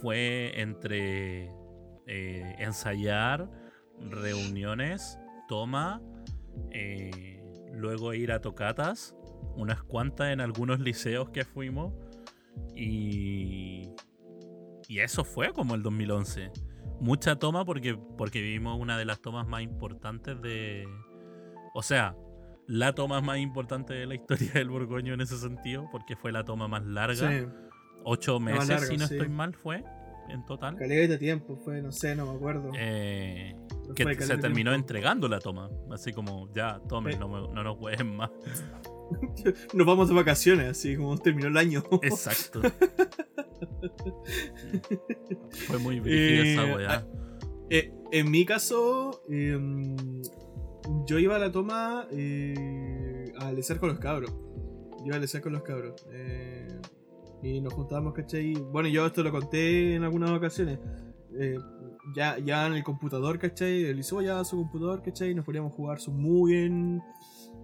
fue 0.00 0.60
entre 0.60 1.50
eh, 2.06 2.54
ensayar, 2.58 3.50
reuniones, 3.98 5.18
toma, 5.48 6.00
luego 7.74 8.14
ir 8.14 8.32
a 8.32 8.40
tocatas, 8.40 9.14
unas 9.56 9.82
cuantas 9.82 10.32
en 10.32 10.40
algunos 10.40 10.80
liceos 10.80 11.30
que 11.30 11.44
fuimos 11.44 11.92
y, 12.74 13.90
y 14.88 14.98
eso 15.00 15.24
fue 15.24 15.52
como 15.52 15.74
el 15.74 15.82
2011. 15.82 16.50
Mucha 17.00 17.36
toma 17.36 17.64
porque, 17.64 17.96
porque 18.16 18.40
vivimos 18.40 18.78
una 18.80 18.96
de 18.98 19.04
las 19.04 19.20
tomas 19.20 19.46
más 19.46 19.62
importantes 19.62 20.40
de... 20.40 20.86
O 21.74 21.82
sea, 21.82 22.16
la 22.66 22.94
toma 22.94 23.20
más 23.20 23.38
importante 23.38 23.94
de 23.94 24.06
la 24.06 24.14
historia 24.14 24.52
del 24.54 24.70
Borgoño 24.70 25.14
en 25.14 25.20
ese 25.20 25.36
sentido, 25.36 25.88
porque 25.90 26.16
fue 26.16 26.32
la 26.32 26.44
toma 26.44 26.68
más 26.68 26.84
larga. 26.84 27.30
Sí, 27.30 27.46
Ocho 28.04 28.38
meses, 28.38 28.68
larga, 28.68 28.86
si 28.86 28.96
no 28.96 29.06
sí. 29.06 29.14
estoy 29.14 29.28
mal, 29.28 29.54
fue 29.54 29.82
en 30.28 30.44
total. 30.44 30.76
caleta 30.76 31.12
de 31.12 31.18
tiempo, 31.18 31.56
fue, 31.56 31.80
no 31.82 31.92
sé, 31.92 32.14
no 32.16 32.26
me 32.26 32.36
acuerdo. 32.36 32.70
Eh, 32.78 33.54
que 33.94 34.14
se 34.22 34.38
terminó 34.38 34.72
entregando 34.72 35.28
la 35.28 35.38
toma. 35.40 35.68
Así 35.90 36.12
como, 36.12 36.52
ya, 36.54 36.80
tomen, 36.88 37.14
Sí. 37.14 37.18
no, 37.18 37.28
me- 37.28 37.54
no 37.54 37.62
nos 37.62 37.76
jueguen 37.78 38.16
más. 38.16 38.30
Nos 39.74 39.86
vamos 39.86 40.08
de 40.08 40.14
vacaciones, 40.14 40.66
así 40.70 40.96
como 40.96 41.16
terminó 41.18 41.48
el 41.48 41.56
año. 41.58 41.84
Exacto. 42.02 42.62
Fue 45.66 45.78
muy 45.78 46.00
brígida 46.00 46.42
esa 46.42 46.64
Eh, 46.68 46.74
weá. 46.76 47.06
Eh, 47.70 47.92
en 48.12 48.30
mi 48.30 48.44
caso, 48.44 49.22
em, 49.28 49.94
yo 51.06 51.18
iba 51.18 51.36
a 51.36 51.38
la 51.38 51.50
toma 51.52 52.06
eh, 52.10 53.32
a 53.38 53.52
lecer 53.52 53.78
con 53.78 53.90
los 53.90 53.98
cabros. 53.98 54.30
Yo 55.00 55.06
iba 55.06 55.16
a 55.16 55.20
lecer 55.20 55.40
con 55.42 55.52
los 55.52 55.62
cabros. 55.62 56.06
eh, 56.12 56.68
y 57.44 57.60
nos 57.60 57.72
juntábamos, 57.74 58.14
¿cachai? 58.14 58.54
Bueno, 58.54 58.88
yo 58.88 59.06
esto 59.06 59.22
lo 59.22 59.30
conté 59.30 59.94
en 59.94 60.02
algunas 60.04 60.30
ocasiones. 60.30 60.78
eh, 61.38 61.58
ya, 62.14 62.38
ya 62.38 62.66
en 62.66 62.74
el 62.74 62.84
computador, 62.84 63.38
¿cachai? 63.38 63.84
El 63.84 63.96
liceo 63.96 64.20
ya 64.22 64.44
su 64.44 64.56
computador, 64.56 65.02
¿cachai? 65.02 65.34
Nos 65.34 65.44
poníamos 65.44 65.72
a 65.72 65.76
jugar 65.76 65.98
su 66.00 66.12
muy 66.12 66.52
bien. 66.52 67.02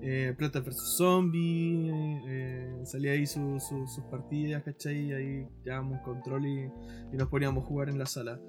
Eh, 0.03 0.35
Plantas 0.37 0.65
vs 0.65 0.97
Zombies. 0.97 1.93
eh, 2.27 2.81
salía 2.85 3.13
ahí 3.13 3.27
su- 3.27 3.61
su- 3.61 3.87
sus 3.87 4.05
partidas, 4.05 4.63
¿cachai? 4.63 5.13
Ahí 5.13 5.47
llevábamos 5.65 6.01
control 6.01 6.47
y, 6.47 6.65
y 7.13 7.17
nos 7.17 7.29
poníamos 7.29 7.65
a 7.65 7.67
jugar 7.67 7.89
en 7.91 7.99
la 7.99 8.07
sala. 8.07 8.41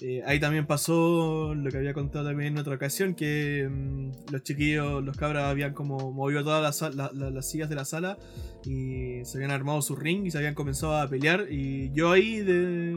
Eh, 0.00 0.22
ahí 0.26 0.38
también 0.38 0.66
pasó 0.66 1.54
lo 1.54 1.70
que 1.70 1.76
había 1.76 1.92
contado 1.92 2.26
también 2.26 2.52
en 2.52 2.58
otra 2.58 2.76
ocasión, 2.76 3.14
que 3.14 3.68
mm, 3.68 4.32
los 4.32 4.42
chiquillos, 4.42 5.02
los 5.02 5.16
cabras 5.16 5.44
habían 5.44 5.74
como 5.74 6.12
movido 6.12 6.44
todas 6.44 6.80
las, 6.82 7.14
las 7.14 7.50
sillas 7.50 7.68
de 7.68 7.74
la 7.74 7.84
sala 7.84 8.18
y 8.64 9.24
se 9.24 9.38
habían 9.38 9.50
armado 9.50 9.82
su 9.82 9.96
ring 9.96 10.26
y 10.26 10.30
se 10.30 10.38
habían 10.38 10.54
comenzado 10.54 10.96
a 10.96 11.08
pelear 11.08 11.46
y 11.50 11.90
yo 11.92 12.12
ahí 12.12 12.40
de, 12.40 12.96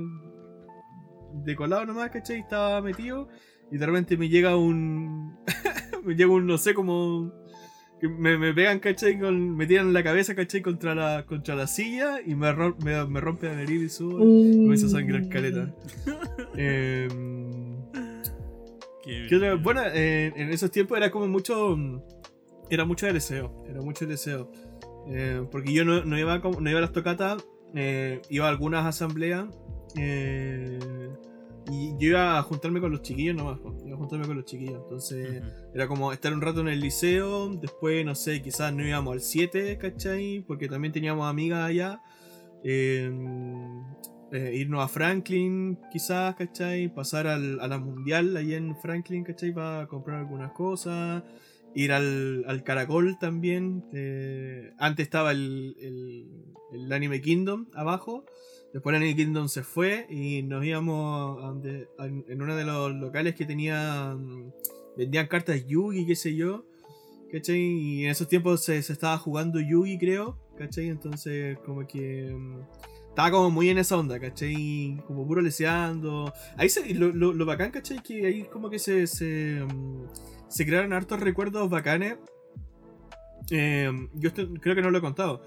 de 1.43 1.55
colado 1.55 1.85
nomás, 1.85 2.11
¿cachai? 2.11 2.39
Estaba 2.39 2.81
metido 2.81 3.29
y 3.71 3.77
de 3.77 3.85
repente 3.85 4.17
me 4.17 4.29
llega 4.29 4.55
un... 4.55 5.39
me 6.03 6.15
llega 6.15 6.31
un, 6.31 6.45
no 6.45 6.57
sé, 6.57 6.73
como... 6.73 7.40
que 8.01 8.09
me, 8.09 8.37
me 8.37 8.53
pegan, 8.53 8.79
¿cachai? 8.79 9.17
Con, 9.19 9.55
me 9.55 9.65
tiran 9.67 9.93
la 9.93 10.03
cabeza, 10.03 10.33
¿cachai? 10.35 10.61
Contra 10.61 10.93
la, 10.95 11.25
contra 11.25 11.55
la 11.55 11.67
silla 11.67 12.19
y 12.25 12.35
me, 12.35 12.51
rom- 12.51 12.75
me, 12.83 13.05
me 13.05 13.21
rompe 13.21 13.47
la 13.47 13.55
nariz 13.55 13.81
y 13.81 13.89
subo. 13.89 14.17
Comienza 14.17 14.87
a 14.87 14.89
sangrar 14.89 15.29
caleta. 15.29 15.73
Em, 16.55 17.75
Qué 19.03 19.25
¿Qué 19.29 19.35
otra- 19.35 19.51
bien. 19.53 19.63
Bueno, 19.63 19.81
eh, 19.93 20.31
en 20.35 20.49
esos 20.49 20.71
tiempos 20.71 20.97
era 20.97 21.09
como 21.11 21.27
mucho. 21.27 21.75
mm, 21.77 22.01
Era 22.69 22.85
mucho 22.85 23.05
de 23.05 23.13
deseo. 23.13 23.63
Era 23.69 23.81
mucho 23.81 24.05
de 24.05 24.11
deseo. 24.11 24.51
Eh, 25.07 25.43
porque 25.51 25.73
yo 25.73 25.83
no, 25.85 26.03
no 26.05 26.17
iba 26.19 26.37
no 26.39 26.69
iba 26.69 26.79
a 26.79 26.81
las 26.81 26.91
tocatas, 26.91 27.43
eh, 27.73 28.21
iba 28.29 28.45
a 28.47 28.49
algunas 28.49 28.85
asambleas. 28.85 29.45
eh, 29.97 30.79
y 31.69 31.91
yo 31.99 32.09
iba 32.09 32.37
a 32.37 32.43
juntarme 32.43 32.79
con 32.81 32.91
los 32.91 33.01
chiquillos 33.01 33.35
nomás. 33.35 33.59
Iba 33.85 33.95
a 33.95 33.99
juntarme 33.99 34.25
con 34.25 34.35
los 34.37 34.45
chiquillos. 34.45 34.81
Entonces 34.83 35.41
era 35.73 35.87
como 35.87 36.11
estar 36.11 36.33
un 36.33 36.41
rato 36.41 36.61
en 36.61 36.69
el 36.69 36.79
liceo. 36.79 37.49
Después, 37.55 38.05
no 38.05 38.15
sé, 38.15 38.41
quizás 38.41 38.73
no 38.73 38.87
íbamos 38.87 39.13
al 39.13 39.21
7, 39.21 39.77
¿cachai? 39.77 40.43
Porque 40.47 40.67
también 40.67 40.91
teníamos 40.91 41.29
amigas 41.29 41.69
allá. 41.69 42.01
Eh, 42.63 43.11
eh, 44.31 44.51
irnos 44.55 44.83
a 44.83 44.87
Franklin, 44.87 45.77
quizás, 45.91 46.35
¿cachai? 46.35 46.87
Pasar 46.93 47.27
al, 47.27 47.59
a 47.59 47.67
la 47.67 47.77
mundial 47.77 48.35
ahí 48.37 48.53
en 48.53 48.75
Franklin, 48.77 49.23
¿cachai? 49.23 49.53
Para 49.53 49.87
comprar 49.87 50.19
algunas 50.19 50.51
cosas. 50.53 51.23
Ir 51.75 51.91
al, 51.91 52.43
al 52.47 52.63
Caracol 52.63 53.17
también. 53.19 53.83
eh, 53.93 54.71
antes 54.77 55.03
estaba 55.05 55.31
el, 55.31 55.75
el, 55.79 56.27
el 56.73 56.91
Anime 56.91 57.21
Kingdom 57.21 57.67
abajo. 57.73 58.25
Después 58.73 58.95
Anime 58.95 59.15
Kingdom 59.15 59.47
se 59.49 59.63
fue 59.63 60.07
y 60.09 60.43
nos 60.43 60.63
íbamos 60.65 61.39
en 61.99 62.41
uno 62.41 62.55
de 62.55 62.63
los 62.63 62.93
locales 62.95 63.35
que 63.35 63.45
tenía. 63.45 64.15
mm, 64.17 64.51
Vendían 64.97 65.27
cartas 65.27 65.65
Yugi, 65.67 66.05
qué 66.05 66.15
sé 66.15 66.35
yo. 66.35 66.65
¿Cachai? 67.31 67.59
Y 67.59 68.03
en 68.05 68.11
esos 68.11 68.27
tiempos 68.27 68.61
se, 68.63 68.81
se 68.83 68.93
estaba 68.93 69.17
jugando 69.17 69.59
Yugi, 69.59 69.97
creo. 69.97 70.37
¿Cachai? 70.57 70.87
Entonces, 70.89 71.57
como 71.65 71.85
que. 71.87 72.33
mm, 72.33 72.59
Estaba 73.09 73.31
como 73.31 73.49
muy 73.51 73.69
en 73.69 73.77
esa 73.77 73.97
onda, 73.97 74.19
¿cachai? 74.21 74.97
Como 75.05 75.27
puro 75.27 75.41
leseando. 75.41 76.31
Ahí 76.55 76.69
se, 76.69 76.93
lo, 76.93 77.09
lo, 77.09 77.33
lo 77.33 77.45
bacán, 77.45 77.71
¿cachai? 77.71 78.01
Que 78.01 78.25
ahí 78.25 78.43
como 78.45 78.69
que 78.69 78.79
se. 78.79 79.05
Se, 79.07 79.61
mm, 79.65 80.05
se 80.47 80.65
crearon 80.65 80.93
hartos 80.93 81.19
recuerdos 81.19 81.69
bacanes. 81.69 82.17
Eh, 83.49 83.91
yo 84.13 84.31
creo 84.33 84.75
que 84.75 84.81
no 84.81 84.91
lo 84.91 84.97
he 84.97 85.01
contado. 85.01 85.41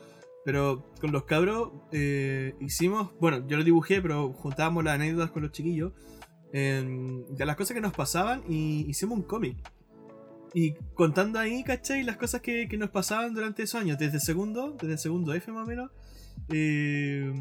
Pero 0.45 0.93
con 1.01 1.13
los 1.13 1.25
cabros 1.25 1.73
eh, 1.93 2.55
hicimos. 2.61 3.13
Bueno, 3.21 3.47
yo 3.49 3.57
lo 3.57 3.65
dibujé, 3.65 4.03
pero 4.03 4.33
juntábamos 4.33 4.85
las 4.85 4.95
anécdotas 4.97 5.31
con 5.31 5.43
los 5.43 5.53
chiquillos. 5.53 5.93
eh, 6.53 7.25
de 7.31 7.47
las 7.47 7.57
cosas 7.57 7.75
que 7.75 7.81
nos 7.81 7.93
pasaban 7.95 8.43
y 8.49 8.87
hicimos 8.89 9.19
un 9.19 9.25
cómic. 9.25 9.57
Y 10.55 10.75
contando 10.95 11.39
ahí, 11.41 11.65
¿cachai? 11.65 12.05
Las 12.05 12.17
cosas 12.17 12.41
que, 12.41 12.69
que 12.69 12.77
nos 12.79 12.91
pasaban 12.91 13.35
durante 13.35 13.65
esos 13.65 13.81
años, 13.81 13.99
desde 13.99 14.21
segundo, 14.21 14.77
desde 14.81 14.99
segundo 14.99 15.35
F 15.35 15.51
más 15.53 15.65
o 15.65 15.67
menos. 15.67 15.91
eh, 16.49 17.33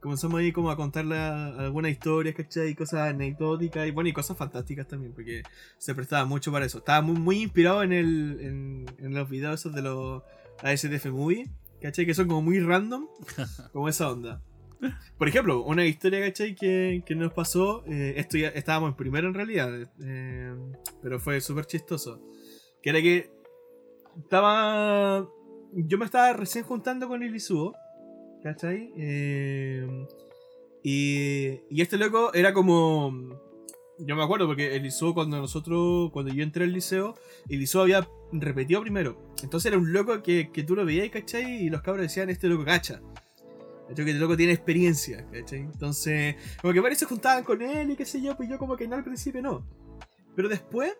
comenzamos 0.00 0.40
ahí 0.40 0.52
como 0.52 0.70
a 0.70 0.76
contarle 0.76 1.16
algunas 1.18 1.90
historias, 1.92 2.34
¿cachai? 2.36 2.74
Cosas 2.74 3.00
anecdóticas 3.10 3.86
y 3.88 3.90
bueno, 3.92 4.08
y 4.10 4.12
cosas 4.12 4.36
fantásticas 4.36 4.86
también, 4.88 5.12
porque 5.14 5.42
se 5.78 5.94
prestaba 5.94 6.24
mucho 6.26 6.52
para 6.52 6.66
eso. 6.66 6.78
Estaba 6.78 7.02
muy, 7.02 7.16
muy 7.18 7.42
inspirado 7.42 7.82
en, 7.82 7.92
el, 7.92 8.38
en, 8.40 8.86
en 8.98 9.14
los 9.14 9.28
videos 9.28 9.60
esos 9.60 9.74
de 9.74 9.82
los 9.82 10.22
ASDF 10.62 11.06
Movie, 11.06 11.50
¿cachai? 11.82 12.06
Que 12.06 12.14
son 12.14 12.28
como 12.28 12.42
muy 12.42 12.60
random, 12.60 13.06
como 13.72 13.88
esa 13.88 14.10
onda. 14.10 14.42
Por 15.16 15.28
ejemplo, 15.28 15.62
una 15.62 15.84
historia, 15.84 16.20
¿cachai? 16.20 16.54
Que, 16.54 17.02
que 17.06 17.14
nos 17.14 17.32
pasó, 17.32 17.84
eh, 17.86 18.14
esto 18.16 18.36
ya 18.36 18.48
estábamos 18.48 18.90
en 18.90 18.96
primero 18.96 19.28
en 19.28 19.34
realidad, 19.34 19.70
eh, 20.00 20.54
pero 21.02 21.20
fue 21.20 21.40
súper 21.40 21.66
chistoso. 21.66 22.20
Que 22.82 22.90
era 22.90 23.00
que 23.00 23.30
estaba. 24.18 25.28
Yo 25.74 25.98
me 25.98 26.04
estaba 26.04 26.32
recién 26.32 26.64
juntando 26.64 27.06
con 27.06 27.22
el 27.22 27.34
Isuo, 27.34 27.74
¿cachai? 28.42 28.92
Eh, 28.96 29.86
y, 30.82 31.60
y 31.70 31.80
este 31.80 31.96
loco 31.96 32.34
era 32.34 32.52
como. 32.52 33.40
Yo 33.98 34.16
me 34.16 34.22
acuerdo 34.22 34.46
porque 34.46 34.74
el 34.74 34.86
Isuo, 34.86 35.14
cuando 35.14 35.38
nosotros. 35.38 36.10
Cuando 36.12 36.32
yo 36.32 36.42
entré 36.42 36.64
al 36.64 36.72
liceo, 36.72 37.14
el 37.48 37.62
Isuo 37.62 37.82
había 37.82 38.08
repetido 38.32 38.80
primero. 38.80 39.32
Entonces 39.42 39.70
era 39.70 39.78
un 39.78 39.92
loco 39.92 40.22
que, 40.22 40.50
que 40.52 40.62
tú 40.62 40.74
lo 40.74 40.84
veías, 40.84 41.10
¿cachai? 41.10 41.64
Y 41.64 41.70
los 41.70 41.82
cabros 41.82 42.02
decían: 42.02 42.30
Este 42.30 42.48
loco 42.48 42.64
cacha. 42.64 43.00
¿Cachai? 43.88 44.04
Que 44.04 44.10
este 44.10 44.20
loco 44.20 44.36
tiene 44.36 44.52
experiencia, 44.52 45.26
¿cachai? 45.30 45.60
Entonces, 45.60 46.36
como 46.60 46.72
que 46.72 46.82
parece 46.82 47.00
se 47.00 47.06
juntaban 47.06 47.44
con 47.44 47.62
él 47.62 47.90
y 47.90 47.96
qué 47.96 48.04
sé 48.04 48.22
yo, 48.22 48.36
pues 48.36 48.48
yo 48.48 48.58
como 48.58 48.76
que 48.76 48.88
no 48.88 48.96
al 48.96 49.04
principio 49.04 49.42
no. 49.42 49.66
Pero 50.34 50.48
después 50.48 50.96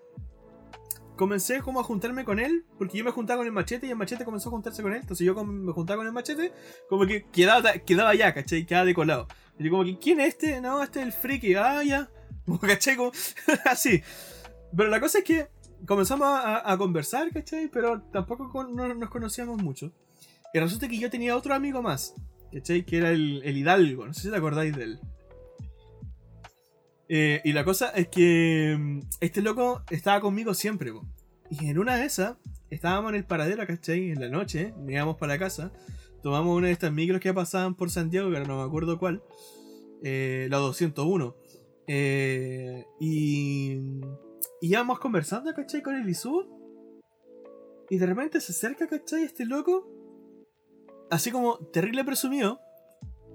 comencé 1.17 1.61
como 1.61 1.81
a 1.81 1.85
juntarme 1.85 2.25
con 2.25 2.39
él, 2.39 2.65
porque 2.79 2.99
yo 2.99 3.05
me 3.05 3.11
juntaba 3.11 3.39
con 3.39 3.47
el 3.47 3.53
machete 3.53 3.87
y 3.87 3.91
el 3.91 3.97
machete 3.97 4.25
comenzó 4.25 4.49
a 4.49 4.53
juntarse 4.53 4.83
con 4.83 4.93
él. 4.93 5.01
Entonces 5.01 5.27
yo 5.27 5.35
me 5.45 5.73
juntaba 5.73 5.99
con 5.99 6.07
el 6.07 6.13
machete, 6.13 6.53
como 6.89 7.07
que 7.07 7.25
quedaba, 7.31 7.73
quedaba 7.75 8.11
allá, 8.11 8.35
¿cachai? 8.35 8.67
Quedaba 8.67 8.85
de 8.85 8.95
colado. 8.95 9.29
Y 9.59 9.65
yo 9.65 9.71
como 9.71 9.85
que, 9.85 9.99
¿quién 9.99 10.21
es 10.21 10.29
este? 10.29 10.61
No, 10.61 10.83
este 10.83 11.01
es 11.01 11.07
el 11.07 11.13
friki. 11.13 11.55
Ah, 11.55 11.83
ya. 11.83 12.11
¿Cachai? 12.61 12.97
Como, 12.97 13.13
así. 13.65 14.03
Pero 14.77 14.89
la 14.89 15.01
cosa 15.01 15.19
es 15.19 15.25
que 15.25 15.49
comenzamos 15.87 16.29
a, 16.29 16.77
conversar, 16.79 17.31
¿cachai? 17.33 17.69
Pero 17.69 18.03
tampoco 18.13 18.65
nos 18.65 19.11
conocíamos 19.11 19.63
mucho. 19.63 19.93
Y 20.55 20.59
resulta 20.59 20.89
que 20.89 20.99
yo 20.99 21.11
tenía 21.11 21.37
otro 21.37 21.55
amigo 21.55 21.83
más, 21.83 22.15
¿cachai? 22.53 22.85
Que 22.85 22.99
era 22.99 23.11
el, 23.11 23.57
Hidalgo. 23.57 24.07
No 24.07 24.15
sé 24.15 24.23
si 24.23 24.31
te 24.31 24.37
acordáis 24.37 24.77
de 24.77 24.85
él. 24.85 25.01
Eh, 27.09 27.43
y 27.45 27.53
la 27.53 27.65
cosa 27.65 27.91
es 27.91 28.09
que 28.09 28.77
mm, 28.79 29.01
este 29.21 29.43
loco 29.43 29.83
estaba 29.91 30.21
conmigo 30.21 30.55
siempre. 30.55 30.93
Y 31.51 31.67
en 31.67 31.79
una 31.79 31.97
de 31.97 32.07
esas, 32.07 32.37
estábamos 32.71 33.11
en 33.11 33.17
el 33.17 33.25
paradero, 33.25 33.67
¿cachai? 33.67 34.11
En 34.11 34.21
la 34.21 34.29
noche, 34.29 34.73
íbamos 34.89 35.17
para 35.19 35.35
la 35.35 35.39
casa, 35.39 35.73
tomamos 36.23 36.57
una 36.57 36.69
de 36.69 36.73
estas 36.73 36.93
micros 36.93 37.21
que 37.21 37.35
pasaban 37.35 37.75
por 37.75 37.91
Santiago, 37.91 38.31
que 38.31 38.41
no 38.41 38.57
me 38.57 38.63
acuerdo 38.63 38.99
cuál, 38.99 39.23
eh, 40.03 40.47
la 40.51 40.57
201. 40.57 41.37
Eh, 41.95 42.87
y, 43.01 43.73
y 44.63 44.71
íbamos 44.71 44.99
conversando, 44.99 45.53
¿cachai? 45.53 45.83
Con 45.83 45.95
el 45.95 46.09
Isu. 46.09 46.49
Y 47.91 47.99
de 47.99 48.07
repente 48.07 48.41
se 48.41 48.53
acerca, 48.53 48.87
¿cachai? 48.87 49.25
Este 49.25 49.45
loco, 49.45 49.87
así 51.11 51.31
como 51.31 51.59
terrible 51.67 52.03
presumido, 52.03 52.61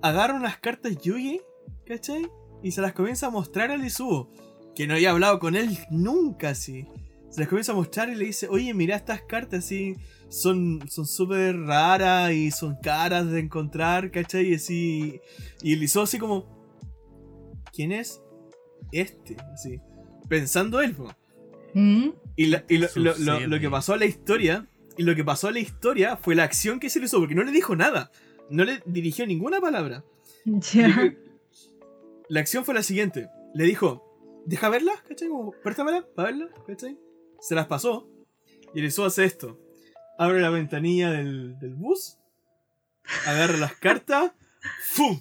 agarra 0.01 0.33
unas 0.33 0.57
cartas 0.57 0.97
Yugi, 0.99 1.39
¿cachai? 1.85 2.27
Y 2.63 2.71
se 2.71 2.81
las 2.81 2.93
comienza 2.93 3.27
a 3.27 3.29
mostrar 3.29 3.69
al 3.69 3.85
Izuo, 3.85 4.31
que 4.73 4.87
no 4.87 4.95
había 4.95 5.11
hablado 5.11 5.37
con 5.37 5.55
él 5.55 5.77
nunca 5.91 6.49
así. 6.49 6.87
Se 7.29 7.41
las 7.41 7.49
comienza 7.49 7.73
a 7.73 7.75
mostrar 7.75 8.09
y 8.09 8.15
le 8.15 8.25
dice, 8.25 8.47
oye, 8.47 8.73
mira 8.73 8.95
estas 8.95 9.21
cartas 9.21 9.65
así, 9.65 9.97
son 10.29 10.79
son 10.89 11.05
súper 11.05 11.59
raras 11.59 12.31
y 12.31 12.49
son 12.49 12.75
caras 12.81 13.29
de 13.29 13.39
encontrar, 13.39 14.09
¿cachai? 14.09 14.49
Y 14.49 14.55
así. 14.55 15.21
Y 15.61 15.73
el 15.73 15.83
Izuo 15.83 16.01
así 16.01 16.17
como, 16.17 16.47
¿quién 17.71 17.91
es 17.91 18.19
este? 18.91 19.37
Así, 19.53 19.79
pensando 20.27 20.81
él. 20.81 20.95
¿Mm? 21.73 22.09
Y, 22.35 22.45
la- 22.47 22.63
y 22.69 22.77
lo, 22.77 22.87
lo- 22.95 23.03
lo- 23.03 23.13
Sucede. 23.15 23.47
lo 23.47 23.59
que 23.59 23.69
pasó 23.69 23.93
a 23.93 23.97
la 23.97 24.05
historia, 24.05 24.67
y 24.97 25.03
lo 25.03 25.15
que 25.15 25.23
pasó 25.23 25.47
a 25.47 25.51
la 25.51 25.59
historia 25.59 26.17
fue 26.17 26.35
la 26.35 26.43
acción 26.43 26.79
que 26.79 26.89
se 26.89 26.99
le 26.99 27.05
hizo, 27.05 27.19
porque 27.19 27.35
no 27.35 27.43
le 27.43 27.51
dijo 27.51 27.75
nada, 27.75 28.11
no 28.49 28.63
le 28.63 28.81
dirigió 28.85 29.25
ninguna 29.27 29.59
palabra. 29.61 30.03
Ya. 30.45 31.13
La 32.29 32.39
acción 32.39 32.65
fue 32.65 32.73
la 32.73 32.83
siguiente. 32.83 33.29
Le 33.53 33.63
dijo, 33.65 34.41
deja 34.45 34.69
verla, 34.69 34.93
¿cachai? 35.07 35.27
Como, 35.29 35.51
préstamela 35.63 36.05
para 36.15 36.29
verla, 36.31 36.49
¿cachai? 36.65 36.97
Se 37.39 37.55
las 37.55 37.67
pasó. 37.67 38.09
Y 38.73 38.79
el 38.79 38.85
Izuo 38.85 39.05
hace 39.05 39.23
esto. 39.25 39.59
Abre 40.17 40.41
la 40.41 40.49
ventanilla 40.49 41.11
del, 41.11 41.57
del 41.59 41.75
bus. 41.75 42.17
Agarra 43.25 43.57
las 43.57 43.73
cartas. 43.75 44.31
¡Fum! 44.83 45.19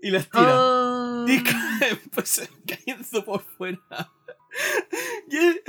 Y 0.00 0.10
las 0.10 0.28
tira. 0.28 0.58
Oh. 0.60 0.81
Y 1.28 1.40
pues, 2.14 2.50
cayendo 2.66 3.24
por 3.24 3.42
fuera. 3.42 3.80
Y 5.30 5.36
él, 5.36 5.62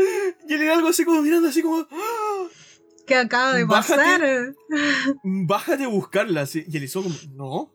y 0.50 0.68
algo 0.68 0.90
así 0.90 1.06
como 1.06 1.22
mirando 1.22 1.48
así 1.48 1.62
como... 1.62 1.88
¡ah! 1.90 2.48
¿Qué 3.06 3.16
acaba 3.16 3.54
de 3.54 3.66
Bájate. 3.66 3.96
pasar? 3.98 4.56
bájate 5.24 5.84
a 5.84 5.88
buscarla. 5.90 6.42
así. 6.42 6.64
Y 6.68 6.78
el 6.78 6.84
Izuo 6.84 7.04
como, 7.04 7.16
no. 7.36 7.74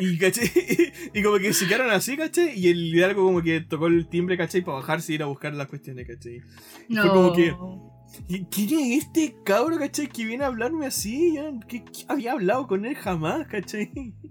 Y, 0.00 0.18
¿cachai? 0.18 0.50
y 1.14 1.22
como 1.22 1.38
que 1.38 1.52
se 1.54 1.66
quedaron 1.66 1.90
así, 1.90 2.16
¿cachai? 2.16 2.58
Y 2.58 2.68
el 2.68 2.94
Hidalgo 2.94 3.24
como 3.24 3.42
que 3.42 3.60
tocó 3.62 3.86
el 3.86 4.08
timbre, 4.08 4.36
¿cachai? 4.36 4.62
Para 4.62 4.78
bajarse 4.78 5.12
y 5.12 5.14
ir 5.16 5.22
a 5.22 5.26
buscar 5.26 5.54
las 5.54 5.68
cuestiones, 5.68 6.06
¿cachai? 6.06 6.40
No. 6.88 7.02
Fue 7.02 7.10
como 7.10 7.32
que- 7.32 7.46
¿Y 7.46 7.97
¿Quién 8.50 8.80
es 8.92 9.04
este 9.04 9.36
cabro, 9.44 9.78
cachai? 9.78 10.08
Que 10.08 10.24
viene 10.24 10.44
a 10.44 10.48
hablarme 10.48 10.86
así. 10.86 11.34
Ya, 11.34 11.50
¿Qué, 11.66 11.84
qué 11.84 12.04
había 12.08 12.32
hablado 12.32 12.66
con 12.66 12.84
él 12.84 12.94
jamás, 12.96 13.46
cachai? 13.46 13.90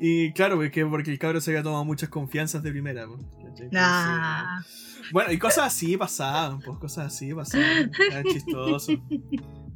Y 0.00 0.32
claro, 0.32 0.56
pues, 0.56 0.70
que 0.72 0.84
porque 0.86 1.10
el 1.10 1.18
cabro 1.18 1.40
se 1.40 1.50
había 1.50 1.62
tomado 1.62 1.84
muchas 1.84 2.08
confianzas 2.08 2.62
de 2.62 2.70
primera, 2.70 3.06
Nah. 3.70 4.62
bueno, 5.12 5.32
y 5.32 5.38
cosas 5.38 5.66
así 5.66 5.96
pasaban, 5.96 6.60
pues 6.60 6.78
cosas 6.78 7.06
así 7.06 7.32
pasaban. 7.32 7.90
Era 8.10 8.24
chistoso. 8.24 8.92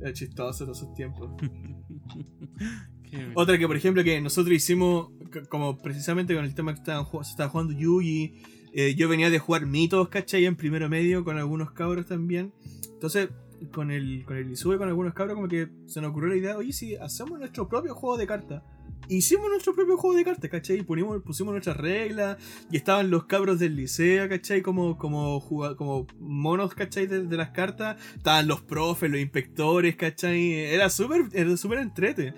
Era 0.00 0.12
chistoso 0.12 0.64
en 0.64 0.70
esos 0.70 0.94
tiempos. 0.94 1.30
Otra 3.34 3.58
que, 3.58 3.66
por 3.66 3.76
ejemplo, 3.76 4.04
que 4.04 4.20
nosotros 4.20 4.54
hicimos, 4.54 5.10
como 5.48 5.78
precisamente 5.78 6.34
con 6.34 6.44
el 6.44 6.54
tema 6.54 6.72
que 6.74 6.80
estaban, 6.80 7.06
se 7.24 7.30
estaba 7.30 7.48
jugando 7.48 7.72
Yugi, 7.72 8.42
eh, 8.72 8.94
yo 8.94 9.08
venía 9.08 9.30
de 9.30 9.38
jugar 9.38 9.64
mitos, 9.66 10.08
¿cachai? 10.08 10.44
En 10.44 10.56
primero 10.56 10.88
medio 10.88 11.24
con 11.24 11.38
algunos 11.38 11.70
cabros 11.72 12.06
también. 12.06 12.52
Entonces, 12.98 13.28
con 13.72 13.92
el, 13.92 14.24
con 14.24 14.36
el 14.36 14.50
Isue, 14.50 14.76
con 14.76 14.88
algunos 14.88 15.14
cabros, 15.14 15.36
como 15.36 15.46
que 15.46 15.68
se 15.86 16.00
nos 16.00 16.10
ocurrió 16.10 16.30
la 16.30 16.36
idea, 16.36 16.56
oye, 16.56 16.72
si 16.72 16.96
hacemos 16.96 17.38
nuestro 17.38 17.68
propio 17.68 17.94
juego 17.94 18.16
de 18.16 18.26
cartas. 18.26 18.64
Hicimos 19.08 19.48
nuestro 19.48 19.72
propio 19.72 19.96
juego 19.96 20.16
de 20.16 20.24
cartas, 20.24 20.50
¿cachai? 20.50 20.82
Pusimos, 20.82 21.22
pusimos 21.22 21.52
nuestras 21.52 21.76
reglas 21.76 22.38
y 22.72 22.76
estaban 22.76 23.08
los 23.08 23.26
cabros 23.26 23.60
del 23.60 23.76
liceo, 23.76 24.28
¿cachai? 24.28 24.62
Como, 24.62 24.98
como, 24.98 25.40
como 25.76 26.08
monos, 26.18 26.74
¿cachai? 26.74 27.06
De, 27.06 27.36
las 27.36 27.50
cartas. 27.50 27.96
Estaban 28.16 28.48
los 28.48 28.62
profes, 28.62 29.08
los 29.08 29.20
inspectores, 29.20 29.94
¿cachai? 29.94 30.54
Era 30.54 30.90
súper 30.90 31.28
era 31.32 31.56
súper 31.56 31.78
entrete. 31.78 32.34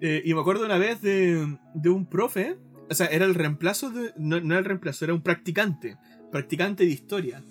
Eh, 0.00 0.22
y 0.24 0.34
me 0.34 0.40
acuerdo 0.40 0.66
una 0.66 0.76
vez 0.76 1.00
de, 1.02 1.56
de 1.72 1.88
un 1.88 2.06
profe, 2.06 2.58
o 2.90 2.94
sea, 2.94 3.06
era 3.06 3.24
el 3.24 3.36
reemplazo 3.36 3.90
de. 3.90 4.12
No, 4.16 4.40
no 4.40 4.54
era 4.54 4.58
el 4.58 4.64
reemplazo, 4.64 5.04
era 5.04 5.14
un 5.14 5.22
practicante. 5.22 5.96
Practicante 6.32 6.84
de 6.84 6.90
historia. 6.90 7.44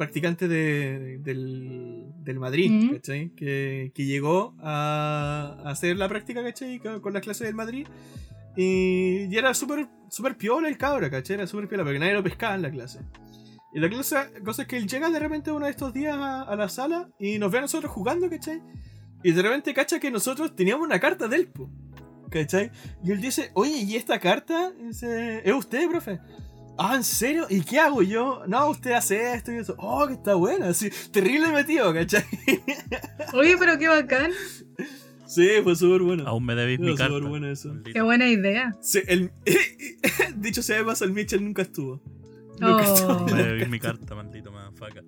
Practicante 0.00 0.48
de, 0.48 1.18
del, 1.18 2.06
del 2.24 2.38
Madrid, 2.38 2.70
Mm. 2.70 2.90
¿cachai? 2.94 3.30
Que, 3.36 3.92
que 3.94 4.06
llegó 4.06 4.54
a, 4.60 5.58
a 5.62 5.70
hacer 5.70 5.98
la 5.98 6.08
práctica, 6.08 6.42
¿cachai? 6.42 6.78
Con, 6.78 7.00
con 7.02 7.12
las 7.12 7.22
clases 7.22 7.46
del 7.46 7.54
Madrid. 7.54 7.86
Y, 8.56 9.26
y 9.30 9.36
era 9.36 9.52
súper 9.52 9.86
súper 10.08 10.36
piola 10.38 10.68
el 10.68 10.78
cabra, 10.78 11.10
¿cachai? 11.10 11.34
Era 11.34 11.46
súper 11.46 11.68
piola, 11.68 11.84
porque 11.84 11.98
nadie 11.98 12.14
lo 12.14 12.22
pescaba 12.22 12.54
en 12.54 12.62
la 12.62 12.70
clase. 12.70 13.00
Y 13.74 13.78
la 13.80 13.90
clase, 13.90 14.16
cosa 14.42 14.62
es 14.62 14.68
que 14.68 14.78
él 14.78 14.88
llega 14.88 15.10
de 15.10 15.18
repente 15.18 15.52
uno 15.52 15.66
de 15.66 15.70
estos 15.72 15.92
días 15.92 16.16
a, 16.16 16.42
a 16.44 16.56
la 16.56 16.68
sala 16.70 17.10
y 17.18 17.38
nos 17.38 17.52
ve 17.52 17.58
a 17.58 17.60
nosotros 17.60 17.92
jugando, 17.92 18.30
¿cachai? 18.30 18.62
Y 19.22 19.32
de 19.32 19.42
repente 19.42 19.74
cacha 19.74 20.00
que 20.00 20.10
nosotros 20.10 20.56
teníamos 20.56 20.86
una 20.86 20.98
carta 20.98 21.28
del 21.28 21.46
po. 21.48 21.70
¿Cachai? 22.30 22.70
Y 23.04 23.10
él 23.12 23.20
dice, 23.20 23.50
oye, 23.54 23.76
¿y 23.82 23.96
esta 23.96 24.18
carta? 24.18 24.72
Y 24.80 24.86
dice, 24.86 25.42
¿es 25.44 25.52
usted, 25.54 25.88
profe? 25.90 26.20
Ah, 26.82 26.96
¿en 26.96 27.04
serio? 27.04 27.46
¿Y 27.50 27.60
qué 27.60 27.78
hago 27.78 28.00
yo? 28.02 28.42
No, 28.48 28.70
usted 28.70 28.92
hace 28.92 29.34
esto 29.34 29.52
y 29.52 29.56
eso. 29.56 29.74
Oh, 29.78 30.06
que 30.06 30.14
está 30.14 30.34
buena. 30.34 30.68
Así, 30.68 30.88
terrible 31.12 31.52
metido, 31.52 31.92
¿cachai? 31.92 32.24
Oye, 33.34 33.56
pero 33.58 33.78
qué 33.78 33.86
bacán. 33.88 34.30
Sí, 35.26 35.46
fue 35.62 35.76
súper 35.76 36.00
bueno. 36.00 36.24
Aún 36.26 36.44
me 36.46 36.54
debéis 36.54 36.80
mi 36.80 36.88
súper 36.92 37.10
carta. 37.10 37.28
bueno 37.28 37.50
eso. 37.50 37.72
Qué 37.84 38.00
buena 38.00 38.26
idea. 38.28 38.74
Sí, 38.80 39.00
el, 39.06 39.30
dicho 40.36 40.62
sea 40.62 40.78
de 40.78 40.84
paso, 40.84 41.04
el 41.04 41.12
Mitchell 41.12 41.44
nunca 41.44 41.62
estuvo. 41.62 42.00
Nunca 42.58 42.84
Oh. 42.90 42.94
estuvo. 42.94 43.26
Me 43.26 43.42
debéis 43.42 43.68
mi 43.68 43.78
carta, 43.78 44.14
maldito 44.14 44.50
motherfucker. 44.50 45.04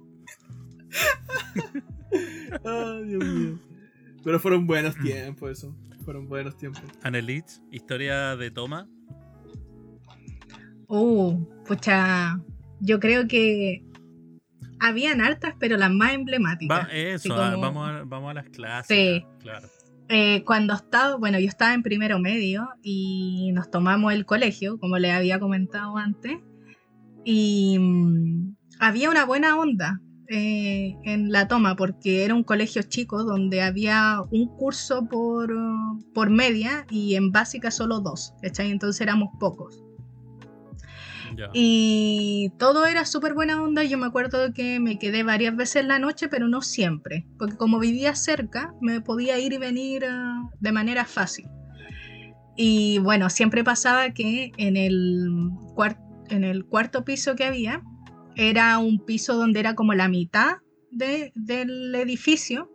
Ay, 2.64 3.04
Dios 3.08 3.24
mío. 3.24 3.58
Pero 4.22 4.38
fueron 4.38 4.66
buenos 4.66 4.94
tiempos, 4.98 5.50
eso. 5.50 5.74
Fueron 6.04 6.28
buenos 6.28 6.56
tiempos. 6.56 6.82
Anelich, 7.02 7.60
historia 7.70 8.36
de 8.36 8.50
toma. 8.50 8.88
Uh, 10.94 11.42
pucha, 11.64 12.38
yo 12.80 13.00
creo 13.00 13.26
que 13.26 13.82
habían 14.78 15.22
hartas, 15.22 15.54
pero 15.58 15.78
las 15.78 15.90
más 15.90 16.12
emblemáticas. 16.12 16.86
Va, 16.86 16.92
eso, 16.92 17.32
ah, 17.34 17.56
vamos, 17.58 17.88
a, 17.88 18.04
vamos 18.04 18.30
a 18.30 18.34
las 18.34 18.50
clases. 18.50 18.94
Sí. 18.94 19.24
Claro. 19.38 19.68
Eh, 20.10 20.44
cuando 20.44 20.74
estaba, 20.74 21.16
bueno, 21.16 21.38
yo 21.38 21.48
estaba 21.48 21.72
en 21.72 21.82
primero 21.82 22.18
medio 22.18 22.68
y 22.82 23.52
nos 23.54 23.70
tomamos 23.70 24.12
el 24.12 24.26
colegio, 24.26 24.78
como 24.78 24.98
les 24.98 25.14
había 25.14 25.40
comentado 25.40 25.96
antes, 25.96 26.40
y 27.24 27.78
mm, 27.78 28.54
había 28.78 29.08
una 29.08 29.24
buena 29.24 29.56
onda 29.56 29.98
eh, 30.28 30.94
en 31.04 31.32
la 31.32 31.48
toma, 31.48 31.74
porque 31.74 32.22
era 32.22 32.34
un 32.34 32.44
colegio 32.44 32.82
chico 32.82 33.24
donde 33.24 33.62
había 33.62 34.20
un 34.30 34.46
curso 34.58 35.08
por, 35.08 35.54
por 36.12 36.28
media 36.28 36.84
y 36.90 37.14
en 37.14 37.32
básica 37.32 37.70
solo 37.70 38.00
dos, 38.00 38.34
¿cachai? 38.42 38.70
Entonces 38.70 39.00
éramos 39.00 39.30
pocos. 39.40 39.82
Y 41.54 42.50
todo 42.58 42.86
era 42.86 43.04
súper 43.04 43.34
buena 43.34 43.62
onda. 43.62 43.84
Yo 43.84 43.98
me 43.98 44.06
acuerdo 44.06 44.52
que 44.52 44.80
me 44.80 44.98
quedé 44.98 45.22
varias 45.22 45.56
veces 45.56 45.76
en 45.76 45.88
la 45.88 45.98
noche, 45.98 46.28
pero 46.28 46.48
no 46.48 46.62
siempre. 46.62 47.26
Porque 47.38 47.56
como 47.56 47.78
vivía 47.78 48.14
cerca, 48.14 48.72
me 48.80 49.00
podía 49.00 49.38
ir 49.38 49.52
y 49.52 49.58
venir 49.58 50.04
ah, 50.04 50.50
de 50.60 50.72
manera 50.72 51.04
fácil. 51.04 51.46
Y 52.56 52.98
bueno, 52.98 53.30
siempre 53.30 53.64
pasaba 53.64 54.10
que 54.10 54.52
en 54.58 54.76
el, 54.76 55.50
en 56.28 56.44
el 56.44 56.64
cuarto 56.66 57.04
piso 57.04 57.34
que 57.34 57.44
había, 57.44 57.82
era 58.36 58.78
un 58.78 58.98
piso 59.04 59.34
donde 59.34 59.60
era 59.60 59.74
como 59.74 59.94
la 59.94 60.08
mitad 60.08 60.56
de- 60.90 61.32
del 61.34 61.94
edificio 61.94 62.70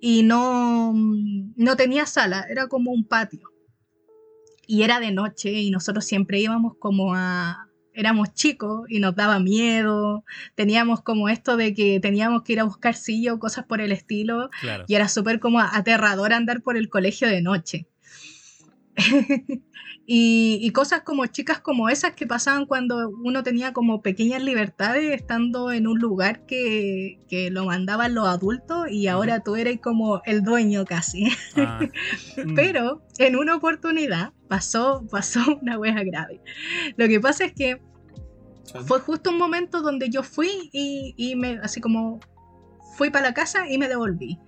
y 0.00 0.22
no, 0.22 0.92
no 0.94 1.76
tenía 1.76 2.06
sala, 2.06 2.46
era 2.48 2.68
como 2.68 2.92
un 2.92 3.04
patio 3.06 3.40
y 4.66 4.82
era 4.82 5.00
de 5.00 5.12
noche 5.12 5.52
y 5.52 5.70
nosotros 5.70 6.04
siempre 6.04 6.40
íbamos 6.40 6.74
como 6.78 7.14
a... 7.14 7.62
Éramos 7.98 8.34
chicos 8.34 8.82
y 8.90 9.00
nos 9.00 9.14
daba 9.16 9.38
miedo, 9.38 10.22
teníamos 10.54 11.00
como 11.00 11.30
esto 11.30 11.56
de 11.56 11.72
que 11.72 11.98
teníamos 11.98 12.42
que 12.42 12.52
ir 12.52 12.60
a 12.60 12.64
buscar 12.64 12.94
silla 12.94 13.32
o 13.32 13.38
cosas 13.38 13.64
por 13.64 13.80
el 13.80 13.90
estilo 13.90 14.50
Claro. 14.60 14.84
y 14.86 14.96
era 14.96 15.08
súper 15.08 15.40
como 15.40 15.60
aterrador 15.60 16.34
andar 16.34 16.60
por 16.60 16.76
el 16.76 16.90
colegio 16.90 17.26
de 17.26 17.40
noche. 17.40 17.86
y, 20.06 20.58
y 20.60 20.70
cosas 20.70 21.02
como 21.02 21.26
chicas 21.26 21.60
como 21.60 21.88
esas 21.88 22.12
que 22.12 22.26
pasaban 22.26 22.66
cuando 22.66 23.10
uno 23.22 23.42
tenía 23.42 23.72
como 23.72 24.02
pequeñas 24.02 24.42
libertades 24.42 25.14
estando 25.14 25.70
en 25.70 25.86
un 25.86 25.98
lugar 25.98 26.46
que, 26.46 27.20
que 27.28 27.50
lo 27.50 27.66
mandaban 27.66 28.14
los 28.14 28.26
adultos 28.26 28.90
y 28.90 29.08
ahora 29.08 29.40
tú 29.40 29.56
eres 29.56 29.80
como 29.80 30.22
el 30.24 30.42
dueño 30.42 30.84
casi. 30.84 31.28
Ah, 31.56 31.80
Mm. 32.36 32.54
Pero 32.54 33.02
en 33.18 33.36
una 33.36 33.56
oportunidad 33.56 34.32
pasó, 34.48 35.04
pasó 35.10 35.40
una 35.62 35.78
wea 35.78 36.02
grave. 36.04 36.40
Lo 36.96 37.08
que 37.08 37.20
pasa 37.20 37.44
es 37.44 37.52
que 37.52 37.80
fue 38.86 39.00
justo 39.00 39.30
un 39.30 39.38
momento 39.38 39.80
donde 39.80 40.10
yo 40.10 40.22
fui 40.22 40.70
y, 40.72 41.14
y 41.16 41.36
me, 41.36 41.58
así 41.62 41.80
como 41.80 42.20
fui 42.96 43.10
para 43.10 43.28
la 43.28 43.34
casa 43.34 43.70
y 43.70 43.78
me 43.78 43.88
devolví. 43.88 44.38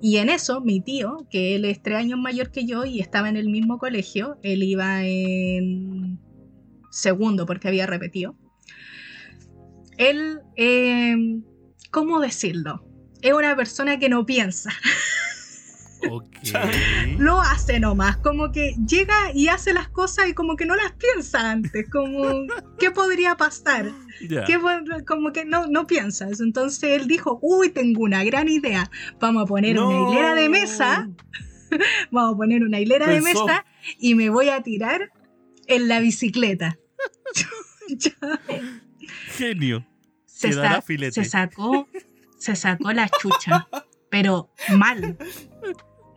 Y 0.00 0.18
en 0.18 0.28
eso, 0.28 0.60
mi 0.60 0.80
tío, 0.80 1.26
que 1.30 1.56
él 1.56 1.64
es 1.64 1.82
tres 1.82 1.98
años 1.98 2.18
mayor 2.18 2.50
que 2.50 2.66
yo 2.66 2.84
y 2.84 3.00
estaba 3.00 3.28
en 3.28 3.36
el 3.36 3.48
mismo 3.48 3.78
colegio, 3.78 4.38
él 4.42 4.62
iba 4.62 5.04
en 5.04 6.20
segundo 6.90 7.46
porque 7.46 7.68
había 7.68 7.86
repetido. 7.86 8.36
Él, 9.96 10.40
eh, 10.56 11.16
¿cómo 11.90 12.20
decirlo? 12.20 12.84
Es 13.22 13.32
una 13.32 13.56
persona 13.56 13.98
que 13.98 14.08
no 14.08 14.24
piensa, 14.24 14.70
lo 17.18 17.40
hace 17.40 17.80
nomás, 17.80 18.16
como 18.18 18.52
que 18.52 18.74
llega 18.86 19.32
y 19.34 19.48
hace 19.48 19.72
las 19.72 19.88
cosas 19.88 20.28
y 20.28 20.34
como 20.34 20.56
que 20.56 20.66
no 20.66 20.74
las 20.76 20.92
piensa 20.92 21.50
antes, 21.50 21.88
como, 21.90 22.46
¿qué 22.78 22.90
podría 22.90 23.36
pasar? 23.36 23.90
Como 25.06 25.32
que 25.32 25.44
no, 25.44 25.66
no 25.66 25.86
piensas. 25.86 26.40
Entonces 26.40 27.00
él 27.00 27.08
dijo, 27.08 27.38
uy, 27.42 27.70
tengo 27.70 28.02
una 28.02 28.24
gran 28.24 28.48
idea. 28.48 28.90
Vamos 29.20 29.44
a 29.44 29.46
poner 29.46 29.78
una 29.78 30.10
hilera 30.10 30.34
de 30.34 30.48
mesa, 30.48 31.08
vamos 32.10 32.34
a 32.34 32.36
poner 32.36 32.62
una 32.62 32.80
hilera 32.80 33.06
de 33.06 33.20
mesa 33.20 33.64
y 33.98 34.14
me 34.14 34.30
voy 34.30 34.48
a 34.48 34.62
tirar 34.62 35.12
en 35.66 35.88
la 35.88 36.00
bicicleta. 36.00 36.78
Genio. 39.36 39.86
se, 40.26 40.52
sa- 40.52 40.82
filete. 40.82 41.12
se 41.12 41.24
sacó, 41.24 41.88
se 42.38 42.54
sacó 42.56 42.92
la 42.92 43.08
chucha, 43.08 43.66
pero 44.10 44.50
mal, 44.76 45.16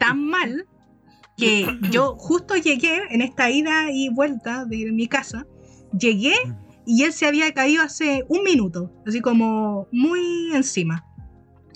tan 0.01 0.25
mal 0.25 0.65
que 1.37 1.67
yo 1.91 2.15
justo 2.17 2.55
llegué 2.55 3.03
en 3.11 3.21
esta 3.21 3.51
ida 3.51 3.91
y 3.91 4.09
vuelta 4.09 4.65
de 4.65 4.91
mi 4.91 5.07
casa, 5.07 5.45
llegué 5.97 6.33
y 6.85 7.03
él 7.03 7.13
se 7.13 7.27
había 7.27 7.53
caído 7.53 7.83
hace 7.83 8.25
un 8.27 8.43
minuto, 8.43 8.91
así 9.05 9.21
como 9.21 9.87
muy 9.91 10.51
encima. 10.53 11.05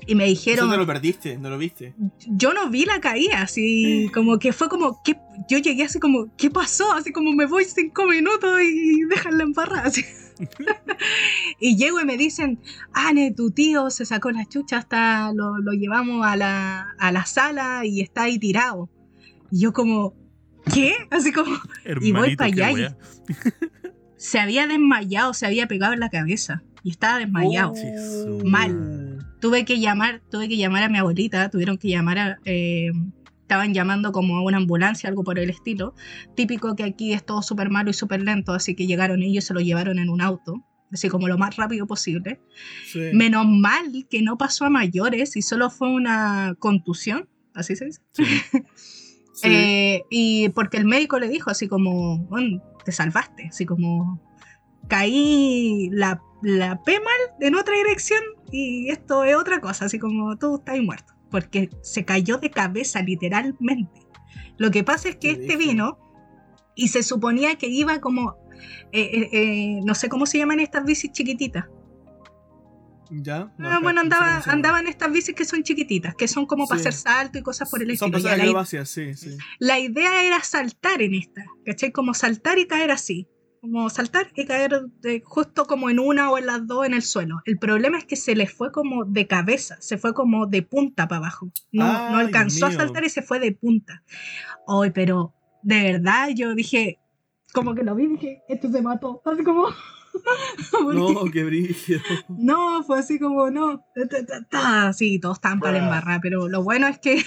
Y 0.07 0.15
me 0.15 0.25
Eso 0.25 0.31
dijeron, 0.31 0.69
no 0.69 0.77
lo 0.77 0.85
perdiste, 0.85 1.37
no 1.37 1.49
lo 1.49 1.57
viste. 1.57 1.93
yo 2.27 2.53
no 2.53 2.69
vi 2.69 2.85
la 2.85 2.99
caída, 2.99 3.41
así 3.41 4.09
como 4.13 4.37
que 4.37 4.53
fue 4.53 4.69
como, 4.69 5.01
que 5.03 5.17
yo 5.49 5.57
llegué 5.57 5.83
así 5.83 5.99
como, 5.99 6.27
¿qué 6.37 6.49
pasó? 6.49 6.91
Así 6.93 7.11
como 7.11 7.31
me 7.31 7.45
voy 7.45 7.65
cinco 7.65 8.05
minutos 8.05 8.61
y 8.61 9.03
dejan 9.05 9.37
la 9.37 9.43
embarrada. 9.43 9.87
así. 9.87 10.05
y 11.59 11.77
llego 11.77 11.99
y 11.99 12.05
me 12.05 12.17
dicen, 12.17 12.59
Ane, 12.93 13.31
tu 13.31 13.51
tío 13.51 13.89
se 13.89 14.05
sacó 14.05 14.31
la 14.31 14.45
chucha, 14.45 14.77
hasta 14.77 15.31
lo, 15.33 15.57
lo 15.57 15.71
llevamos 15.71 16.25
a 16.25 16.35
la, 16.35 16.95
a 16.99 17.11
la 17.11 17.25
sala 17.25 17.85
y 17.85 18.01
está 18.01 18.23
ahí 18.23 18.37
tirado. 18.37 18.89
Y 19.51 19.61
yo 19.61 19.73
como, 19.73 20.13
¿qué? 20.73 20.93
Así 21.09 21.31
como, 21.31 21.51
y 21.51 22.11
voy 22.11 22.31
Hermanito, 22.31 22.37
para 22.37 22.51
qué 22.51 22.63
allá 22.63 22.89
y 22.89 22.95
se 24.17 24.39
había 24.39 24.67
desmayado, 24.67 25.33
se 25.33 25.45
había 25.45 25.67
pegado 25.67 25.93
en 25.93 25.99
la 25.99 26.09
cabeza 26.09 26.63
y 26.83 26.91
estaba 26.91 27.19
desmayado. 27.19 27.73
Oh. 27.73 28.43
Mal. 28.45 29.04
Tuve 29.39 29.65
que 29.65 29.79
llamar, 29.79 30.21
tuve 30.31 30.47
que 30.47 30.57
llamar 30.57 30.83
a 30.83 30.89
mi 30.89 30.97
abuelita, 30.97 31.49
tuvieron 31.49 31.77
que 31.77 31.89
llamar 31.89 32.19
a, 32.19 32.39
eh, 32.45 32.91
estaban 33.41 33.73
llamando 33.73 34.11
como 34.11 34.37
a 34.37 34.41
una 34.41 34.57
ambulancia, 34.57 35.07
algo 35.07 35.23
por 35.23 35.37
el 35.37 35.49
estilo. 35.49 35.93
Típico 36.35 36.75
que 36.75 36.83
aquí 36.83 37.13
es 37.13 37.23
todo 37.25 37.41
súper 37.43 37.69
malo 37.69 37.91
y 37.91 37.93
súper 37.93 38.21
lento, 38.21 38.53
así 38.53 38.75
que 38.75 38.87
llegaron 38.87 39.21
ellos 39.21 39.43
y 39.43 39.47
se 39.47 39.53
lo 39.53 39.59
llevaron 39.59 39.99
en 39.99 40.09
un 40.09 40.21
auto, 40.21 40.63
así 40.91 41.09
como 41.09 41.27
lo 41.27 41.37
más 41.37 41.55
rápido 41.55 41.85
posible. 41.85 42.41
Sí. 42.87 43.11
Menos 43.13 43.45
mal 43.47 44.07
que 44.09 44.23
no 44.23 44.37
pasó 44.37 44.65
a 44.65 44.69
mayores 44.71 45.35
y 45.35 45.43
solo 45.43 45.69
fue 45.69 45.89
una 45.89 46.55
contusión, 46.57 47.29
así 47.53 47.75
se 47.75 47.85
dice. 47.85 48.01
Sí. 48.13 48.23
Sí. 49.37 49.49
Eh, 49.51 50.03
y 50.09 50.47
porque 50.47 50.77
el 50.77 50.85
médico 50.85 51.19
le 51.19 51.27
dijo 51.27 51.49
así 51.49 51.67
como, 51.67 52.19
"Bueno, 52.29 52.63
te 52.85 52.93
salvaste, 52.93 53.47
así 53.49 53.65
como 53.65 54.21
caí 54.87 55.89
la, 55.91 56.21
la 56.41 56.81
P 56.81 56.93
mal 57.01 57.35
en 57.41 57.55
otra 57.55 57.75
dirección 57.75 58.21
y 58.51 58.89
esto 58.89 59.23
es 59.23 59.35
otra 59.35 59.59
cosa, 59.61 59.85
así 59.85 59.99
como 59.99 60.37
tú 60.37 60.55
estás 60.57 60.79
muerto, 60.81 61.13
porque 61.31 61.69
se 61.81 62.05
cayó 62.05 62.37
de 62.37 62.49
cabeza 62.51 63.01
literalmente. 63.01 64.01
Lo 64.57 64.71
que 64.71 64.83
pasa 64.83 65.09
es 65.09 65.17
que 65.17 65.31
este 65.31 65.57
vino 65.57 65.97
y 66.75 66.89
se 66.89 67.03
suponía 67.03 67.55
que 67.55 67.67
iba 67.67 67.99
como, 67.99 68.37
eh, 68.91 69.01
eh, 69.01 69.29
eh, 69.31 69.79
no 69.83 69.95
sé 69.95 70.09
cómo 70.09 70.25
se 70.25 70.37
llaman 70.37 70.59
estas 70.59 70.83
bicis 70.85 71.11
chiquititas. 71.11 71.65
¿Ya? 73.11 73.53
No, 73.59 73.69
Ah, 73.69 73.79
bueno, 73.81 74.01
andaba, 74.01 74.41
andaban 74.47 74.87
estas 74.87 75.11
bicis 75.11 75.35
que 75.35 75.45
son 75.45 75.61
chiquititas, 75.61 76.15
que 76.15 76.27
son 76.27 76.47
como 76.47 76.67
para 76.67 76.81
Sí. 76.81 76.87
hacer 76.87 76.99
salto 76.99 77.37
y 77.37 77.43
cosas 77.43 77.69
por 77.69 77.81
el 77.83 77.95
Son 77.97 78.07
estilo. 78.15 78.23
Pasadas 78.51 78.73
la, 78.73 78.85
sí, 78.85 79.13
sí. 79.13 79.37
la 79.59 79.79
idea 79.79 80.23
era 80.23 80.41
saltar 80.41 81.01
en 81.03 81.13
esta, 81.13 81.45
¿cachai? 81.65 81.91
Como 81.91 82.13
saltar 82.15 82.57
y 82.57 82.65
caer 82.65 82.89
así. 82.91 83.27
Como 83.65 83.89
saltar 83.89 84.27
y 84.35 84.45
caer 84.45 84.79
de- 85.01 85.23
justo 85.25 85.65
como 85.65 85.89
en 85.89 85.97
una 85.99 86.29
o 86.29 86.37
en 86.37 86.45
las 86.45 86.67
dos 86.67 86.85
en 86.85 86.93
el 86.93 87.01
suelo. 87.01 87.41
El 87.45 87.57
problema 87.57 87.97
es 87.97 88.05
que 88.05 88.15
se 88.15 88.35
le 88.35 88.45
fue 88.45 88.71
como 88.71 89.05
de 89.05 89.25
cabeza, 89.25 89.75
se 89.79 89.97
fue 89.97 90.13
como 90.13 90.45
de 90.45 90.61
punta 90.61 91.07
para 91.07 91.17
abajo. 91.17 91.51
No, 91.71 91.83
Ay, 91.85 92.11
no 92.11 92.17
alcanzó 92.19 92.67
a 92.67 92.71
saltar 92.71 93.03
y 93.03 93.09
se 93.09 93.23
fue 93.23 93.39
de 93.39 93.53
punta. 93.53 94.03
Hoy, 94.67 94.91
pero 94.91 95.33
de 95.63 95.81
verdad 95.93 96.29
yo 96.35 96.53
dije, 96.53 96.99
como 97.53 97.73
que 97.73 97.81
lo 97.83 97.95
vi, 97.95 98.05
dije, 98.05 98.43
esto 98.47 98.69
se 98.71 98.81
mató. 98.83 99.21
Así 99.25 99.43
como... 99.43 99.65
No, 100.93 101.25
qué 101.31 101.43
brillo. 101.43 101.99
no, 102.29 102.83
fue 102.83 102.99
así 102.99 103.19
como, 103.19 103.49
no. 103.51 103.79
ta, 104.09 104.25
ta, 104.25 104.45
ta, 104.49 104.93
Sí, 104.93 105.19
todos 105.19 105.37
estaban 105.37 105.59
para 105.59 105.73
la 105.73 105.79
Bruh. 105.79 105.85
embarrada, 105.87 106.19
pero 106.21 106.47
lo 106.47 106.63
bueno 106.63 106.87
es 106.87 106.99
que. 106.99 107.21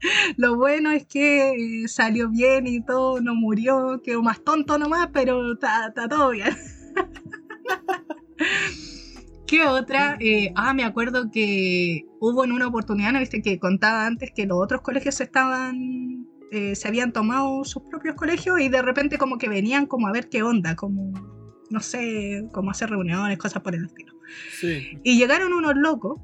lo 0.36 0.56
bueno 0.56 0.90
es 0.90 1.06
que 1.06 1.50
eh, 1.50 1.88
salió 1.88 2.30
bien 2.30 2.66
y 2.66 2.84
todo, 2.84 3.20
no 3.20 3.34
murió, 3.34 4.00
quedó 4.02 4.22
más 4.22 4.42
tonto 4.42 4.78
nomás, 4.78 5.08
pero 5.12 5.52
está 5.54 5.92
todo 6.08 6.30
bien. 6.30 6.56
¿Qué 9.46 9.62
otra? 9.62 10.16
Eh, 10.20 10.52
ah, 10.56 10.74
me 10.74 10.84
acuerdo 10.84 11.30
que 11.30 12.04
hubo 12.20 12.44
en 12.44 12.52
una 12.52 12.66
oportunidad, 12.66 13.12
¿no 13.12 13.20
viste? 13.20 13.42
Que 13.42 13.58
contaba 13.60 14.06
antes 14.06 14.32
que 14.34 14.46
los 14.46 14.58
otros 14.60 14.80
colegios 14.82 15.20
estaban. 15.20 16.26
eh, 16.50 16.74
se 16.74 16.88
habían 16.88 17.12
tomado 17.12 17.64
sus 17.64 17.82
propios 17.84 18.16
colegios 18.16 18.60
y 18.60 18.68
de 18.68 18.82
repente 18.82 19.18
como 19.18 19.38
que 19.38 19.48
venían 19.48 19.86
como 19.86 20.08
a 20.08 20.12
ver 20.12 20.28
qué 20.28 20.42
onda, 20.42 20.74
como 20.76 21.12
no 21.70 21.80
sé, 21.80 22.48
como 22.52 22.70
hacer 22.70 22.90
reuniones, 22.90 23.38
cosas 23.38 23.62
por 23.62 23.74
el 23.74 23.84
estilo. 23.86 24.14
Sí. 24.52 24.98
Y 25.04 25.18
llegaron 25.18 25.52
unos 25.52 25.74
locos, 25.76 26.20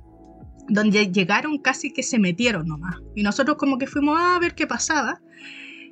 donde 0.68 1.12
llegaron 1.12 1.58
casi 1.58 1.92
que 1.92 2.02
se 2.02 2.18
metieron 2.18 2.66
nomás. 2.66 2.96
Y 3.14 3.22
nosotros 3.22 3.56
como 3.56 3.78
que 3.78 3.86
fuimos 3.86 4.18
a 4.20 4.38
ver 4.38 4.54
qué 4.54 4.66
pasaba. 4.66 5.20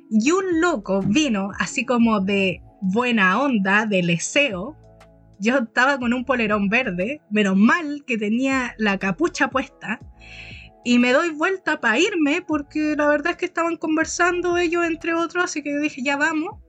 Y 0.09 0.31
un 0.31 0.59
loco 0.59 1.01
vino 1.01 1.51
así 1.57 1.85
como 1.85 2.19
de 2.19 2.61
buena 2.81 3.41
onda, 3.41 3.85
de 3.85 4.03
leseo. 4.03 4.77
Yo 5.39 5.59
estaba 5.59 5.97
con 5.97 6.13
un 6.13 6.25
polerón 6.25 6.69
verde, 6.69 7.21
menos 7.29 7.55
mal 7.57 8.03
que 8.05 8.17
tenía 8.17 8.75
la 8.77 8.97
capucha 8.97 9.49
puesta. 9.49 9.99
Y 10.83 10.99
me 10.99 11.11
doy 11.11 11.29
vuelta 11.29 11.79
para 11.79 11.99
irme 11.99 12.41
porque 12.41 12.95
la 12.97 13.07
verdad 13.07 13.31
es 13.31 13.37
que 13.37 13.45
estaban 13.45 13.77
conversando 13.77 14.57
ellos 14.57 14.85
entre 14.85 15.13
otros, 15.13 15.43
así 15.43 15.61
que 15.61 15.73
yo 15.73 15.79
dije, 15.79 16.01
ya 16.03 16.17
vamos. 16.17 16.59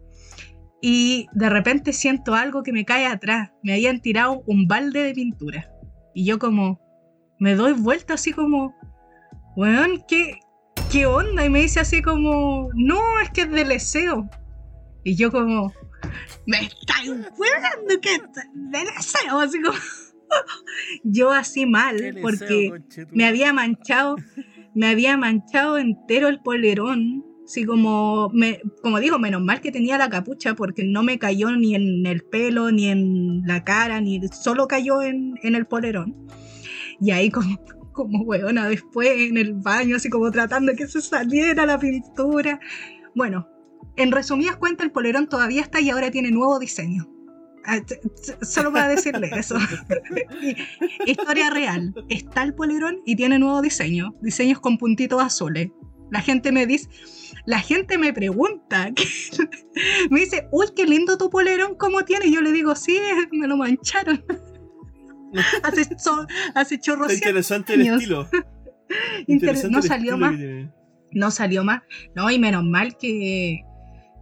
Y 0.83 1.29
de 1.33 1.49
repente 1.49 1.93
siento 1.93 2.35
algo 2.35 2.63
que 2.63 2.73
me 2.73 2.85
cae 2.85 3.07
atrás. 3.07 3.51
Me 3.63 3.73
habían 3.73 4.01
tirado 4.01 4.43
un 4.47 4.67
balde 4.67 5.03
de 5.03 5.15
pintura. 5.15 5.71
Y 6.15 6.27
yo 6.27 6.39
como, 6.39 6.82
me 7.43 7.57
doy 7.57 7.73
vuelta 7.73 8.15
así 8.15 8.33
como, 8.33 8.73
weón, 9.57 10.05
¿qué, 10.07 10.39
¿qué 10.93 11.07
onda? 11.07 11.45
Y 11.45 11.51
me 11.51 11.63
dice 11.63 11.81
así 11.81 12.01
como, 12.01 12.71
no, 12.73 13.01
es 13.21 13.31
que 13.31 13.41
es 13.41 13.51
de 13.51 13.65
leseo. 13.65 14.31
Y 15.03 15.17
yo 15.17 15.33
como, 15.33 15.73
me 16.47 16.59
estáis 16.59 17.11
weando, 17.11 18.01
que 18.01 18.15
es 18.15 18.23
de 18.55 18.85
leseo, 18.85 19.41
así 19.41 19.61
como, 19.61 19.77
yo 21.03 21.33
así 21.33 21.67
mal, 21.67 22.17
porque 22.23 22.81
me 23.11 23.27
había 23.27 23.53
manchado, 23.53 24.15
me 24.73 24.87
había 24.87 25.17
manchado 25.17 25.79
entero 25.79 26.29
el 26.29 26.39
polerón. 26.43 27.25
Así 27.45 27.65
como, 27.65 28.31
me, 28.33 28.61
como 28.83 29.01
digo, 29.01 29.19
menos 29.19 29.43
mal 29.43 29.61
que 29.61 29.73
tenía 29.73 29.99
la 29.99 30.09
capucha 30.09 30.55
porque 30.55 30.85
no 30.85 31.03
me 31.03 31.19
cayó 31.19 31.51
ni 31.51 31.75
en 31.75 32.07
el 32.07 32.23
pelo, 32.23 32.71
ni 32.71 32.87
en 32.87 33.43
la 33.47 33.65
cara, 33.65 34.01
ni 34.01 34.21
solo 34.29 34.69
cayó 34.69 35.03
en, 35.03 35.35
en 35.43 35.57
el 35.57 35.67
polerón. 35.67 36.29
Y 37.03 37.11
ahí 37.11 37.31
como, 37.31 37.59
como 37.93 38.23
weona, 38.23 38.69
después 38.69 39.09
en 39.11 39.37
el 39.37 39.55
baño, 39.55 39.97
así 39.97 40.09
como 40.09 40.31
tratando 40.31 40.73
de 40.73 40.79
que 40.79 40.87
se 40.87 41.03
saliera 41.03 41.67
la 41.67 41.79
pintura. 41.79 42.61
Bueno, 43.15 43.49
en 43.97 44.13
resumidas 44.13 44.57
cuentas, 44.57 44.87
el 44.87 44.93
polerón 44.93 45.29
todavía 45.29 45.61
está 45.61 45.81
y 45.81 45.91
ahora 45.91 46.11
tiene 46.11 46.31
nuevo 46.31 46.59
diseño. 46.59 47.09
Ah, 47.65 47.81
Solo 48.43 48.73
para 48.73 48.89
decirle 48.89 49.31
eso. 49.37 49.57
Historia 51.07 51.51
real. 51.51 51.95
Está 52.09 52.43
el 52.43 52.55
polerón 52.55 53.01
y 53.05 53.15
tiene 53.17 53.39
nuevo 53.39 53.61
diseño. 53.61 54.15
Diseños 54.21 54.61
con 54.61 54.79
puntitos 54.79 55.23
azules. 55.23 55.71
La 56.11 56.21
gente 56.21 56.53
me 56.53 56.67
dice, 56.67 56.89
la 57.47 57.59
gente 57.61 57.97
me 57.97 58.13
pregunta, 58.13 58.93
me 60.11 60.21
dice, 60.21 60.47
uy, 60.53 60.67
qué 60.77 60.85
lindo 60.85 61.17
tu 61.17 61.31
polerón, 61.31 61.75
¿cómo 61.77 62.05
tiene? 62.05 62.27
Y 62.27 62.35
yo 62.35 62.43
le 62.43 62.53
digo, 62.53 62.77
sí, 62.77 62.99
me 63.33 63.49
lo 63.49 63.57
mancharon. 63.57 64.23
hace, 65.63 65.99
so- 65.99 66.27
hace 66.55 66.79
chorro 66.79 67.05
Está 67.07 67.15
interesante 67.15 67.75
el 67.75 67.83
estilo. 67.87 68.29
Inter- 69.27 69.71
no 69.71 69.83
salió 69.83 70.19
más. 70.19 70.35
no 71.13 71.31
salió 71.31 71.65
más. 71.65 71.83
No, 72.15 72.31
y 72.31 72.39
menos 72.39 72.65
mal 72.65 72.97
que, 72.99 73.63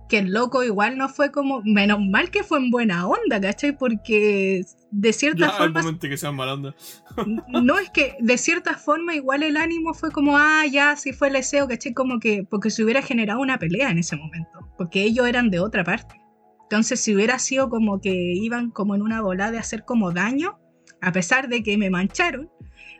que 0.09 0.19
el 0.19 0.33
loco 0.33 0.63
igual 0.63 0.97
no 0.97 1.09
fue 1.09 1.33
como. 1.33 1.63
Menos 1.65 1.99
mal 2.01 2.31
que 2.31 2.45
fue 2.45 2.59
en 2.59 2.71
buena 2.71 3.07
onda, 3.09 3.41
¿cachai? 3.41 3.77
Porque 3.77 4.63
de 4.93 5.13
cierta 5.13 5.47
Ya, 5.47 5.53
forma. 5.53 5.83
momento 5.83 6.09
que 6.09 6.17
sean 6.17 6.37
mala 6.37 6.55
onda. 6.55 6.75
No 7.49 7.79
es 7.79 7.91
que 7.91 8.15
de 8.21 8.39
cierta 8.39 8.75
forma 8.75 9.15
igual 9.17 9.43
el 9.43 9.57
ánimo 9.57 9.93
fue 9.95 10.13
como, 10.13 10.37
ah, 10.39 10.65
ya, 10.71 10.95
sí 10.97 11.13
fue 11.13 11.29
el 11.29 11.35
deseo, 11.35 11.67
¿cachai? 11.67 11.93
Como 11.93 12.21
que. 12.21 12.45
Porque 12.49 12.71
se 12.71 12.85
hubiera 12.85 13.03
generado 13.03 13.41
una 13.41 13.59
pelea 13.59 13.91
en 13.91 13.99
ese 13.99 14.15
momento. 14.17 14.51
Porque 14.79 15.03
ellos 15.03 15.27
eran 15.27 15.51
de 15.51 15.59
otra 15.59 15.83
parte. 15.83 16.15
Entonces, 16.63 17.01
si 17.01 17.13
hubiera 17.13 17.41
sido 17.41 17.69
como 17.69 18.01
que 18.01 18.13
iban 18.15 18.71
como 18.71 18.95
en 18.95 19.03
una 19.03 19.21
bola 19.21 19.51
de 19.51 19.59
hacer 19.59 19.85
como 19.85 20.13
daño, 20.13 20.60
a 21.03 21.13
pesar 21.13 21.49
de 21.49 21.63
que 21.63 21.77
me 21.79 21.91
mancharon, 21.91 22.51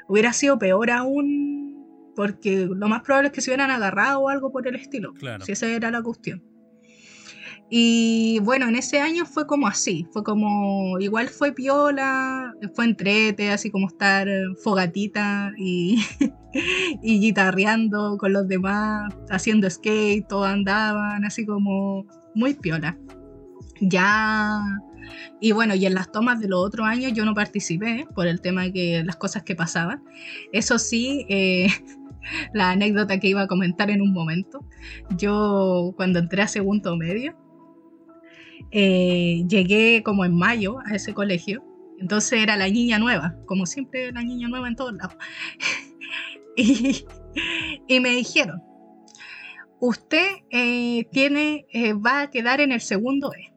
hubiera 0.09 0.33
sido 0.33 0.59
peor 0.59 0.91
aún. 0.91 1.59
Porque 2.17 2.67
lo 2.67 2.89
más 2.89 3.03
probable 3.03 3.29
es 3.29 3.33
que 3.33 3.41
se 3.41 3.51
hubieran 3.51 3.71
agarrado 3.71 4.21
o 4.21 4.29
algo 4.29 4.53
por 4.53 4.67
el 4.67 4.75
estilo. 4.75 5.15
Claro. 5.15 5.45
Si 5.45 5.53
esa 5.53 5.67
era 5.67 5.91
la 5.91 6.03
cuestión. 6.03 6.43
Y 7.73 8.41
bueno, 8.41 8.67
en 8.67 8.75
ese 8.75 8.99
año 8.99 9.25
fue 9.25 9.47
como 9.47 9.69
así, 9.69 10.05
fue 10.13 10.25
como, 10.25 10.99
igual 10.99 11.29
fue 11.29 11.53
piola, 11.53 12.53
fue 12.75 12.85
entrete, 12.85 13.51
así 13.51 13.71
como 13.71 13.87
estar 13.87 14.27
fogatita 14.65 15.53
y, 15.57 16.03
y 17.01 17.21
guitarreando 17.21 18.19
con 18.19 18.33
los 18.33 18.49
demás, 18.49 19.15
haciendo 19.31 19.71
skate, 19.71 20.27
todos 20.27 20.49
andaban, 20.49 21.25
así 21.25 21.47
como 21.47 22.07
muy 22.35 22.55
piola. 22.55 22.99
Ya, 23.81 24.61
y 25.41 25.53
bueno, 25.53 25.75
y 25.75 25.87
en 25.87 25.95
las 25.95 26.11
tomas 26.13 26.41
de 26.41 26.49
los 26.49 26.65
otros 26.65 26.87
años 26.87 27.13
yo 27.13 27.25
no 27.25 27.35
participé 27.35 28.07
por 28.15 28.27
el 28.27 28.41
tema 28.41 28.63
de 28.63 28.73
que 28.73 29.05
las 29.05 29.17
cosas 29.17 29.43
que 29.43 29.55
pasaban. 29.55 30.03
Eso 30.53 30.79
sí, 30.79 31.27
eh, 31.29 31.69
la 32.53 32.71
anécdota 32.71 33.19
que 33.21 33.29
iba 33.29 33.43
a 33.43 33.47
comentar 33.47 33.91
en 33.91 34.03
un 34.03 34.13
momento. 34.13 34.65
Yo 35.17 35.93
cuando 35.97 36.19
entré 36.19 36.43
a 36.43 36.49
segundo 36.49 36.97
medio, 36.97 37.37
eh, 38.71 39.45
llegué 39.49 40.03
como 40.05 40.25
en 40.25 40.37
mayo 40.37 40.79
a 40.87 40.95
ese 40.95 41.15
colegio, 41.15 41.65
entonces 41.99 42.41
era 42.43 42.57
la 42.57 42.69
niña 42.69 42.99
nueva, 42.99 43.35
como 43.47 43.67
siempre 43.67 44.13
la 44.13 44.23
niña 44.23 44.49
nueva 44.49 44.69
en 44.69 44.77
todos 44.77 44.95
lados. 44.95 45.17
y, 46.57 48.01
me 48.01 48.11
dijeron, 48.11 48.63
usted 49.81 50.27
eh, 50.51 51.07
tiene, 51.11 51.67
eh, 51.73 51.95
va 51.95 52.23
a 52.23 52.31
quedar 52.31 52.61
en 52.61 52.73
el 52.73 52.81
segundo 52.81 53.33
E. 53.35 53.53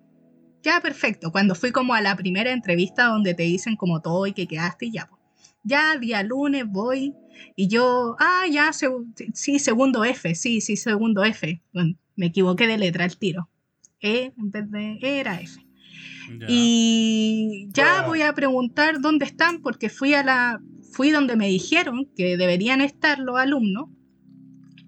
Ya, 0.63 0.79
perfecto. 0.81 1.31
Cuando 1.31 1.55
fui 1.55 1.71
como 1.71 1.93
a 1.93 2.01
la 2.01 2.15
primera 2.15 2.51
entrevista 2.51 3.05
donde 3.05 3.33
te 3.33 3.43
dicen 3.43 3.75
como 3.75 4.01
todo 4.01 4.25
y 4.27 4.33
que 4.33 4.47
quedaste 4.47 4.85
y 4.87 4.91
ya. 4.93 5.07
pues. 5.07 5.21
Ya, 5.63 5.97
día 5.97 6.23
lunes 6.23 6.65
voy 6.67 7.13
y 7.55 7.67
yo, 7.67 8.15
ah, 8.19 8.43
ya, 8.51 8.71
sí, 8.73 9.59
segundo 9.59 10.03
F, 10.03 10.35
sí, 10.35 10.61
sí, 10.61 10.75
segundo 10.77 11.23
F. 11.23 11.61
Bueno, 11.73 11.95
me 12.15 12.27
equivoqué 12.27 12.67
de 12.67 12.77
letra 12.77 13.05
al 13.05 13.17
tiro. 13.17 13.49
E 14.01 14.33
en 14.37 14.51
vez 14.51 14.69
de 14.71 14.99
E 15.01 15.19
era 15.19 15.39
F. 15.39 15.59
Ya. 16.39 16.45
Y 16.49 17.67
ya 17.71 18.03
voy 18.05 18.21
a 18.21 18.33
preguntar 18.33 18.99
dónde 19.01 19.25
están 19.25 19.61
porque 19.61 19.89
fui 19.89 20.13
a 20.13 20.23
la 20.23 20.61
fui 20.91 21.09
donde 21.11 21.35
me 21.35 21.47
dijeron 21.47 22.07
que 22.15 22.37
deberían 22.37 22.79
estar 22.81 23.17
los 23.19 23.37
alumnos 23.39 23.89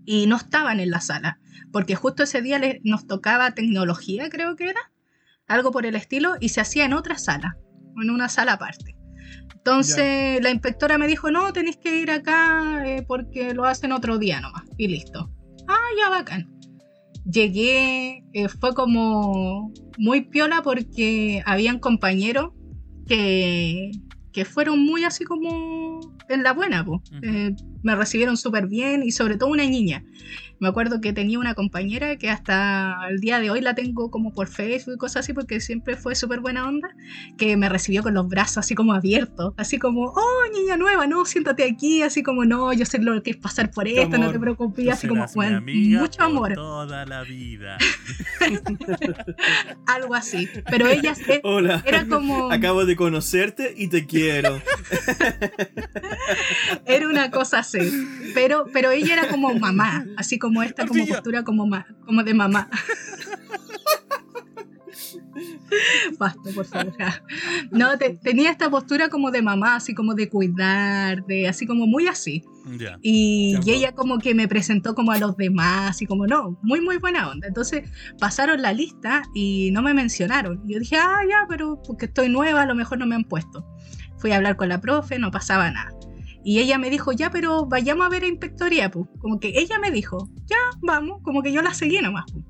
y 0.05 0.27
no 0.27 0.35
estaban 0.35 0.79
en 0.79 0.91
la 0.91 1.01
sala, 1.01 1.39
porque 1.71 1.95
justo 1.95 2.23
ese 2.23 2.41
día 2.41 2.59
les- 2.59 2.79
nos 2.83 3.07
tocaba 3.07 3.55
tecnología, 3.55 4.29
creo 4.29 4.55
que 4.55 4.65
era, 4.69 4.91
algo 5.47 5.71
por 5.71 5.85
el 5.85 5.95
estilo 5.95 6.35
y 6.39 6.49
se 6.49 6.61
hacía 6.61 6.85
en 6.85 6.93
otra 6.93 7.17
sala, 7.17 7.57
en 8.01 8.09
una 8.09 8.29
sala 8.29 8.53
aparte. 8.53 8.95
Entonces 9.55 10.41
la 10.43 10.51
inspectora 10.51 10.97
me 10.97 11.07
dijo, 11.07 11.31
"No, 11.31 11.51
tenéis 11.51 11.77
que 11.77 11.99
ir 11.99 12.11
acá 12.11 12.83
eh, 12.85 13.03
porque 13.07 13.53
lo 13.53 13.65
hacen 13.65 13.91
otro 13.91 14.17
día 14.17 14.39
nomás." 14.39 14.63
Y 14.77 14.87
listo. 14.87 15.31
Ah, 15.67 15.87
ya 15.97 16.09
bacán. 16.09 16.51
llegué, 17.27 18.23
eh, 18.33 18.47
fue 18.47 18.75
como 18.75 19.73
muy 19.97 20.21
piola 20.21 20.61
porque 20.61 21.41
habían 21.47 21.79
compañeros 21.79 22.51
que, 23.07 23.89
que 24.31 24.45
fueron 24.45 24.79
muy 24.79 25.05
así 25.05 25.23
como 25.25 25.99
en 26.29 26.43
la 26.43 26.53
buena, 26.53 26.85
po. 26.85 27.01
Ujú. 27.11 27.19
Eh, 27.23 27.55
me 27.81 27.95
recibieron 27.95 28.37
súper 28.37 28.67
bien 28.67 29.01
y 29.01 29.11
sobre 29.11 29.37
todo 29.37 29.49
una 29.49 29.65
niña. 29.65 30.03
Me 30.59 30.67
acuerdo 30.67 31.01
que 31.01 31.13
tenía 31.13 31.39
una 31.39 31.53
compañera 31.53 32.15
que 32.17 32.29
hasta 32.29 32.95
el 33.09 33.19
día 33.19 33.39
de 33.39 33.49
hoy 33.49 33.61
la 33.61 33.75
tengo 33.75 34.09
como 34.11 34.33
por 34.33 34.47
Facebook 34.47 34.95
y 34.95 34.97
cosas 34.97 35.25
así 35.25 35.33
porque 35.33 35.59
siempre 35.59 35.97
fue 35.97 36.15
súper 36.15 36.39
buena 36.39 36.67
onda, 36.67 36.89
que 37.37 37.57
me 37.57 37.69
recibió 37.69 38.03
con 38.03 38.13
los 38.13 38.27
brazos 38.27 38.59
así 38.59 38.75
como 38.75 38.93
abiertos, 38.93 39.53
así 39.57 39.77
como, 39.79 40.05
oh, 40.05 40.43
niña 40.53 40.77
nueva, 40.77 41.07
no, 41.07 41.25
siéntate 41.25 41.63
aquí, 41.63 42.01
así 42.01 42.23
como, 42.23 42.45
no, 42.45 42.73
yo 42.73 42.85
sé 42.85 42.99
lo 42.99 43.21
que 43.21 43.31
es 43.31 43.37
pasar 43.37 43.71
por 43.71 43.87
esto, 43.87 44.17
no 44.17 44.23
amor. 44.23 44.33
te 44.33 44.39
preocupes, 44.39 44.89
así 44.89 45.07
como, 45.07 45.25
amiga 45.41 45.99
mucho 45.99 46.23
amor, 46.23 46.53
Toda 46.53 47.05
la 47.05 47.23
vida. 47.23 47.77
algo 49.87 50.15
así. 50.15 50.49
Pero 50.69 50.87
ella 50.87 51.13
eh, 51.27 51.41
Hola. 51.43 51.83
era 51.85 52.05
como, 52.05 52.51
Acabo 52.51 52.85
de 52.85 52.95
conocerte 52.95 53.73
y 53.75 53.87
te 53.87 54.05
quiero. 54.05 54.61
era 56.85 57.07
una 57.07 57.31
cosa 57.31 57.59
así. 57.59 57.79
Pero, 58.33 58.65
pero 58.71 58.91
ella 58.91 59.13
era 59.13 59.27
como 59.27 59.53
mamá, 59.53 60.05
así 60.17 60.37
como 60.37 60.44
esta, 60.63 60.85
como 60.87 61.05
postura 61.07 61.43
como, 61.43 61.67
ma- 61.67 61.85
como 62.05 62.23
de 62.23 62.33
mamá. 62.33 62.69
Basta, 66.17 66.49
por 66.53 66.65
favor. 66.65 66.93
No, 67.71 67.97
te- 67.97 68.17
tenía 68.17 68.51
esta 68.51 68.69
postura 68.69 69.09
como 69.09 69.31
de 69.31 69.41
mamá, 69.41 69.75
así 69.75 69.93
como 69.93 70.13
de 70.13 70.29
cuidar, 70.29 71.25
de 71.25 71.47
así 71.47 71.65
como 71.65 71.85
muy 71.87 72.07
así. 72.07 72.43
Y, 73.01 73.51
y 73.53 73.55
pues. 73.57 73.67
ella 73.67 73.91
como 73.93 74.17
que 74.19 74.33
me 74.33 74.47
presentó 74.47 74.95
como 74.95 75.11
a 75.11 75.19
los 75.19 75.35
demás 75.37 76.01
y 76.01 76.05
como 76.05 76.25
no, 76.25 76.57
muy 76.63 76.81
muy 76.81 76.97
buena 76.97 77.29
onda. 77.29 77.47
Entonces 77.47 77.89
pasaron 78.19 78.61
la 78.61 78.73
lista 78.73 79.23
y 79.33 79.69
no 79.71 79.81
me 79.81 79.93
mencionaron. 79.93 80.61
Y 80.67 80.73
yo 80.73 80.79
dije, 80.79 80.95
ah, 80.97 81.19
ya, 81.29 81.45
pero 81.49 81.81
porque 81.85 82.05
estoy 82.05 82.29
nueva, 82.29 82.61
a 82.63 82.65
lo 82.65 82.75
mejor 82.75 82.97
no 82.97 83.05
me 83.05 83.15
han 83.15 83.25
puesto. 83.25 83.65
Fui 84.17 84.31
a 84.31 84.37
hablar 84.37 84.55
con 84.55 84.69
la 84.69 84.79
profe, 84.81 85.19
no 85.19 85.29
pasaba 85.31 85.69
nada. 85.69 85.91
Y 86.47 86.59
ella 86.59 86.77
me 86.77 86.91
dijo, 86.91 87.11
ya, 87.11 87.31
pero 87.31 87.65
vayamos 87.65 88.05
a 88.05 88.09
ver 88.09 88.23
a 88.23 88.27
inspectoría, 88.27 88.91
pues. 88.91 89.07
Como 89.19 89.39
que 89.39 89.47
ella 89.55 89.79
me 89.79 89.89
dijo, 89.89 90.29
ya, 90.45 90.57
vamos, 90.83 91.21
como 91.23 91.41
que 91.41 91.51
yo 91.51 91.61
la 91.63 91.73
seguí 91.73 91.99
nomás, 91.99 92.25
pues. 92.31 92.45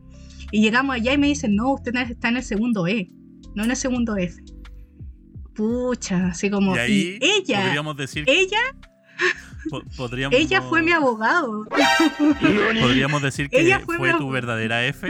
Y 0.51 0.61
llegamos 0.61 0.95
allá 0.97 1.13
y 1.13 1.17
me 1.17 1.27
dicen, 1.27 1.55
no, 1.55 1.72
usted 1.73 1.95
está 1.95 2.27
en 2.27 2.38
el 2.38 2.43
segundo 2.43 2.85
E, 2.88 3.09
no 3.55 3.63
en 3.63 3.72
el 3.72 3.77
segundo 3.77 4.17
F. 4.17 4.35
Pucha, 5.55 6.27
así 6.27 6.49
como... 6.49 6.76
Y 6.76 6.80
ahí 6.80 7.17
y 7.22 7.26
ella, 7.26 7.61
podríamos 7.63 7.95
decir, 7.97 8.26
ella, 8.27 8.59
po- 9.69 9.81
podríamos, 9.95 10.38
ella 10.38 10.61
fue 10.61 10.81
mi 10.81 10.91
abogado. 10.91 11.65
podríamos 12.81 13.22
decir 13.22 13.49
que 13.49 13.61
Ella 13.61 13.80
fue, 13.80 13.97
fue 13.97 14.13
tu 14.15 14.30
verdadera 14.30 14.85
F. 14.85 15.09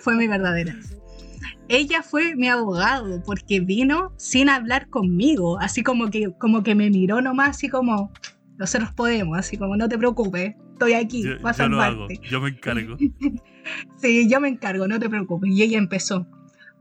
fue 0.00 0.16
mi 0.16 0.26
verdadera. 0.26 0.74
Ella 1.68 2.02
fue 2.02 2.34
mi 2.34 2.48
abogado 2.48 3.22
porque 3.24 3.60
vino 3.60 4.12
sin 4.16 4.48
hablar 4.48 4.88
conmigo, 4.88 5.58
así 5.60 5.82
como 5.82 6.08
que, 6.10 6.32
como 6.38 6.62
que 6.62 6.74
me 6.74 6.90
miró 6.90 7.20
nomás, 7.20 7.50
así 7.50 7.68
como, 7.68 8.12
nosotros 8.56 8.92
podemos, 8.92 9.38
así 9.38 9.56
como, 9.56 9.76
no 9.76 9.88
te 9.88 9.98
preocupes, 9.98 10.54
estoy 10.72 10.94
aquí, 10.94 11.24
Yo, 11.24 11.38
vas 11.42 11.60
a 11.60 11.64
yo 11.64 11.68
lo 11.68 11.82
hago, 11.82 12.08
salvarte. 12.08 12.28
yo 12.28 12.40
me 12.40 12.48
encargo. 12.50 12.96
Sí, 13.98 14.30
yo 14.30 14.40
me 14.40 14.48
encargo, 14.48 14.88
no 14.88 14.98
te 14.98 15.10
preocupes. 15.10 15.50
Y 15.52 15.62
ella 15.62 15.76
empezó, 15.76 16.26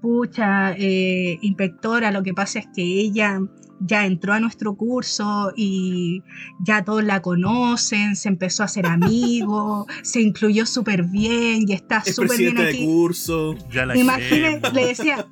pucha, 0.01 0.71
eh, 0.77 1.37
inspectora, 1.41 2.11
lo 2.11 2.23
que 2.23 2.33
pasa 2.33 2.59
es 2.59 2.67
que 2.73 2.81
ella 2.81 3.41
ya 3.79 4.05
entró 4.05 4.33
a 4.33 4.39
nuestro 4.39 4.75
curso 4.75 5.53
y 5.55 6.23
ya 6.63 6.83
todos 6.83 7.03
la 7.03 7.21
conocen, 7.21 8.15
se 8.15 8.27
empezó 8.29 8.63
a 8.63 8.65
hacer 8.65 8.85
amigo, 8.85 9.85
se 10.03 10.21
incluyó 10.21 10.65
súper 10.65 11.03
bien 11.03 11.65
y 11.67 11.73
está 11.73 12.01
Es 12.05 12.15
súper 12.15 12.37
bien 12.37 12.55
presidente 12.55 12.63
de 12.63 12.69
aquí. 12.69 12.85
curso. 12.85 13.55
Ya 13.71 13.85
la 13.85 13.95
Imagínese, 13.97 14.29
queremos. 14.61 14.73
le 14.73 14.85
decía, 14.85 15.27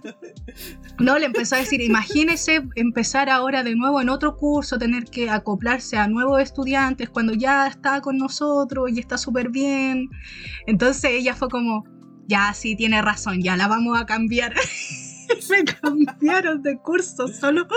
no, 1.00 1.18
le 1.20 1.26
empezó 1.26 1.56
a 1.56 1.60
decir, 1.60 1.82
imagínese 1.82 2.62
empezar 2.76 3.30
ahora 3.30 3.64
de 3.64 3.76
nuevo 3.76 4.02
en 4.02 4.10
otro 4.10 4.36
curso, 4.38 4.78
tener 4.78 5.06
que 5.06 5.30
acoplarse 5.30 5.98
a 5.98 6.08
nuevos 6.08 6.42
estudiantes 6.42 7.10
cuando 7.10 7.34
ya 7.34 7.68
está 7.68 8.02
con 8.02 8.18
nosotros 8.18 8.90
y 8.92 9.00
está 9.00 9.18
súper 9.18 9.50
bien. 9.50 10.10
Entonces 10.68 11.12
ella 11.12 11.36
fue 11.36 11.50
como, 11.50 11.84
ya 12.28 12.54
sí, 12.54 12.76
tiene 12.76 13.02
razón, 13.02 13.42
ya 13.42 13.58
la 13.58 13.68
vamos 13.68 14.00
a 14.00 14.06
cambiar. 14.06 14.54
Me 15.50 15.64
cambiaron 15.64 16.62
de 16.62 16.78
curso 16.78 17.28
solo 17.28 17.68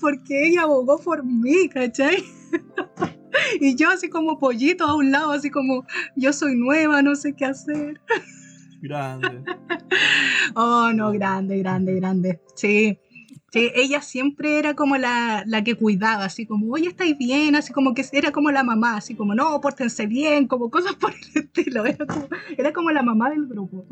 porque 0.00 0.48
ella 0.48 0.62
abogó 0.62 0.98
por 0.98 1.24
mí, 1.24 1.68
¿cachai? 1.68 2.24
Y 3.60 3.76
yo 3.76 3.90
así 3.90 4.08
como 4.08 4.38
pollito 4.38 4.84
a 4.84 4.96
un 4.96 5.10
lado, 5.10 5.32
así 5.32 5.50
como 5.50 5.84
yo 6.16 6.32
soy 6.32 6.56
nueva, 6.56 7.02
no 7.02 7.14
sé 7.14 7.34
qué 7.34 7.44
hacer. 7.44 8.00
Grande. 8.82 9.44
Oh, 10.54 10.90
no, 10.92 11.12
grande, 11.12 11.58
grande, 11.58 11.94
grande. 11.94 12.40
Sí. 12.54 12.98
Sí, 13.50 13.70
ella 13.74 14.02
siempre 14.02 14.58
era 14.58 14.74
como 14.74 14.98
la, 14.98 15.42
la 15.46 15.64
que 15.64 15.74
cuidaba, 15.74 16.24
así 16.24 16.46
como, 16.46 16.70
oye, 16.72 16.88
estáis 16.88 17.16
bien, 17.16 17.54
así 17.54 17.72
como 17.72 17.94
que 17.94 18.04
era 18.12 18.30
como 18.30 18.50
la 18.50 18.62
mamá, 18.62 18.96
así 18.96 19.14
como, 19.14 19.34
no, 19.34 19.58
pórtense 19.60 20.06
bien, 20.06 20.46
como 20.46 20.70
cosas 20.70 20.94
por 20.96 21.12
el 21.14 21.42
estilo, 21.44 21.86
era 21.86 22.06
como, 22.06 22.28
era 22.56 22.72
como 22.72 22.90
la 22.90 23.02
mamá 23.02 23.30
del 23.30 23.46
grupo. 23.46 23.86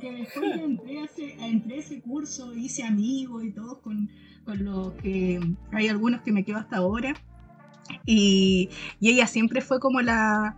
Que 0.00 0.12
después 0.12 0.56
ya 0.56 0.62
entré 0.62 0.98
a 1.00 1.04
ese, 1.04 1.36
entré 1.38 1.76
a 1.76 1.78
ese 1.78 2.00
curso, 2.00 2.54
hice 2.54 2.82
amigos 2.82 3.44
y 3.44 3.52
todos 3.52 3.78
con, 3.78 4.10
con 4.44 4.64
los 4.64 4.92
que 4.94 5.40
hay 5.72 5.88
algunos 5.88 6.22
que 6.22 6.32
me 6.32 6.44
quedo 6.44 6.58
hasta 6.58 6.78
ahora. 6.78 7.14
Y, 8.06 8.70
y 9.00 9.10
ella 9.10 9.26
siempre 9.26 9.60
fue 9.60 9.80
como 9.80 10.00
la... 10.00 10.56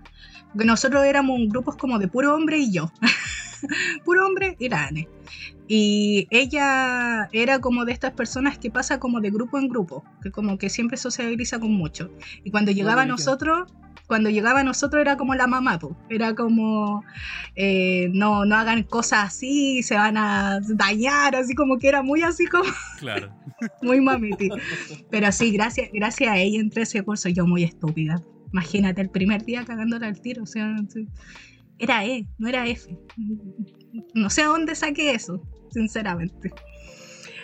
Nosotros 0.54 1.04
éramos 1.04 1.38
un 1.38 1.48
grupo 1.48 1.76
como 1.76 1.98
de 1.98 2.08
puro 2.08 2.34
hombre 2.34 2.58
y 2.58 2.72
yo. 2.72 2.90
puro 4.04 4.26
hombre 4.26 4.56
y 4.58 4.68
la 4.68 4.86
Ane. 4.86 5.08
Y 5.68 6.28
ella 6.30 7.28
era 7.32 7.60
como 7.60 7.84
de 7.84 7.92
estas 7.92 8.12
personas 8.12 8.58
que 8.58 8.70
pasa 8.70 9.00
como 9.00 9.20
de 9.20 9.30
grupo 9.30 9.58
en 9.58 9.68
grupo, 9.68 10.04
que 10.22 10.30
como 10.30 10.58
que 10.58 10.70
siempre 10.70 10.96
socializa 10.96 11.58
con 11.58 11.72
mucho. 11.72 12.10
Y 12.44 12.50
cuando 12.50 12.70
llegaba 12.70 13.02
a 13.02 13.06
nosotros, 13.06 13.68
cuando 14.06 14.30
llegaba 14.30 14.60
a 14.60 14.64
nosotros 14.64 15.00
era 15.00 15.16
como 15.16 15.34
la 15.34 15.46
mamá, 15.46 15.78
po. 15.78 15.96
era 16.08 16.34
como 16.34 17.02
eh, 17.54 18.08
no, 18.12 18.44
no 18.44 18.54
hagan 18.56 18.82
cosas 18.84 19.24
así, 19.24 19.82
se 19.82 19.94
van 19.94 20.16
a 20.16 20.60
dañar, 20.74 21.34
así 21.36 21.54
como 21.54 21.78
que 21.78 21.88
era 21.88 22.02
muy 22.02 22.22
así 22.22 22.46
como 22.46 22.64
Claro. 22.98 23.32
muy 23.82 24.00
mamiti. 24.00 24.48
Pero 25.10 25.30
sí, 25.32 25.50
gracias, 25.52 25.90
gracias 25.92 26.30
a 26.30 26.38
ella 26.38 26.60
entré 26.60 26.82
a 26.82 26.84
ese 26.84 27.02
curso, 27.02 27.28
yo 27.28 27.46
muy 27.46 27.64
estúpida. 27.64 28.22
Imagínate, 28.52 29.00
el 29.00 29.10
primer 29.10 29.44
día 29.44 29.64
cagándola 29.64 30.06
al 30.06 30.20
tiro, 30.20 30.44
o 30.44 30.46
sea, 30.46 30.74
era 31.78 32.04
E, 32.06 32.26
no 32.38 32.48
era 32.48 32.66
F. 32.66 32.96
No 34.14 34.30
sé 34.30 34.42
a 34.42 34.46
dónde 34.46 34.74
saqué 34.74 35.10
eso, 35.12 35.42
sinceramente. 35.70 36.50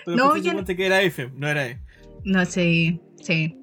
Pero 0.05 0.17
No, 0.17 0.37
suponte 0.37 0.75
que 0.77 0.87
era 0.87 1.03
F, 1.03 1.31
no 1.37 1.49
era 1.49 1.67
E. 1.67 1.81
No 2.25 2.45
sé, 2.47 3.01
sí. 3.21 3.57
Sí, 3.57 3.59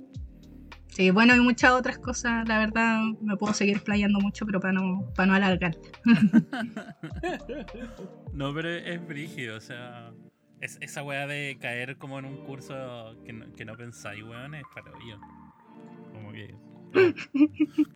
bueno, 1.12 1.34
hay 1.34 1.40
muchas 1.40 1.72
otras 1.72 1.98
cosas, 1.98 2.48
la 2.48 2.60
verdad, 2.60 3.02
me 3.22 3.38
puedo 3.38 3.54
seguir 3.54 3.76
explayando 3.78 4.20
mucho, 4.20 4.46
pero 4.46 4.60
para 4.60 4.74
no, 4.74 5.10
para 5.16 5.28
no 5.28 5.34
alargar. 5.36 5.78
No, 8.34 8.54
pero 8.54 8.70
es 8.70 9.08
brígido, 9.08 9.58
o 9.58 9.62
sea. 9.62 10.12
Es, 10.62 10.78
esa 10.82 11.04
weá 11.04 11.26
de 11.26 11.58
caer 11.60 11.98
como 11.98 12.20
en 12.20 12.26
un 12.26 12.38
curso 12.46 13.16
que 13.26 13.32
no, 13.34 13.54
que 13.56 13.64
no 13.66 13.76
pensáis, 13.78 14.24
weón, 14.24 14.56
es 14.56 14.64
para 14.74 14.92
yo. 14.92 15.20
Como 16.14 16.32
que. 16.34 16.54
No, 16.94 17.14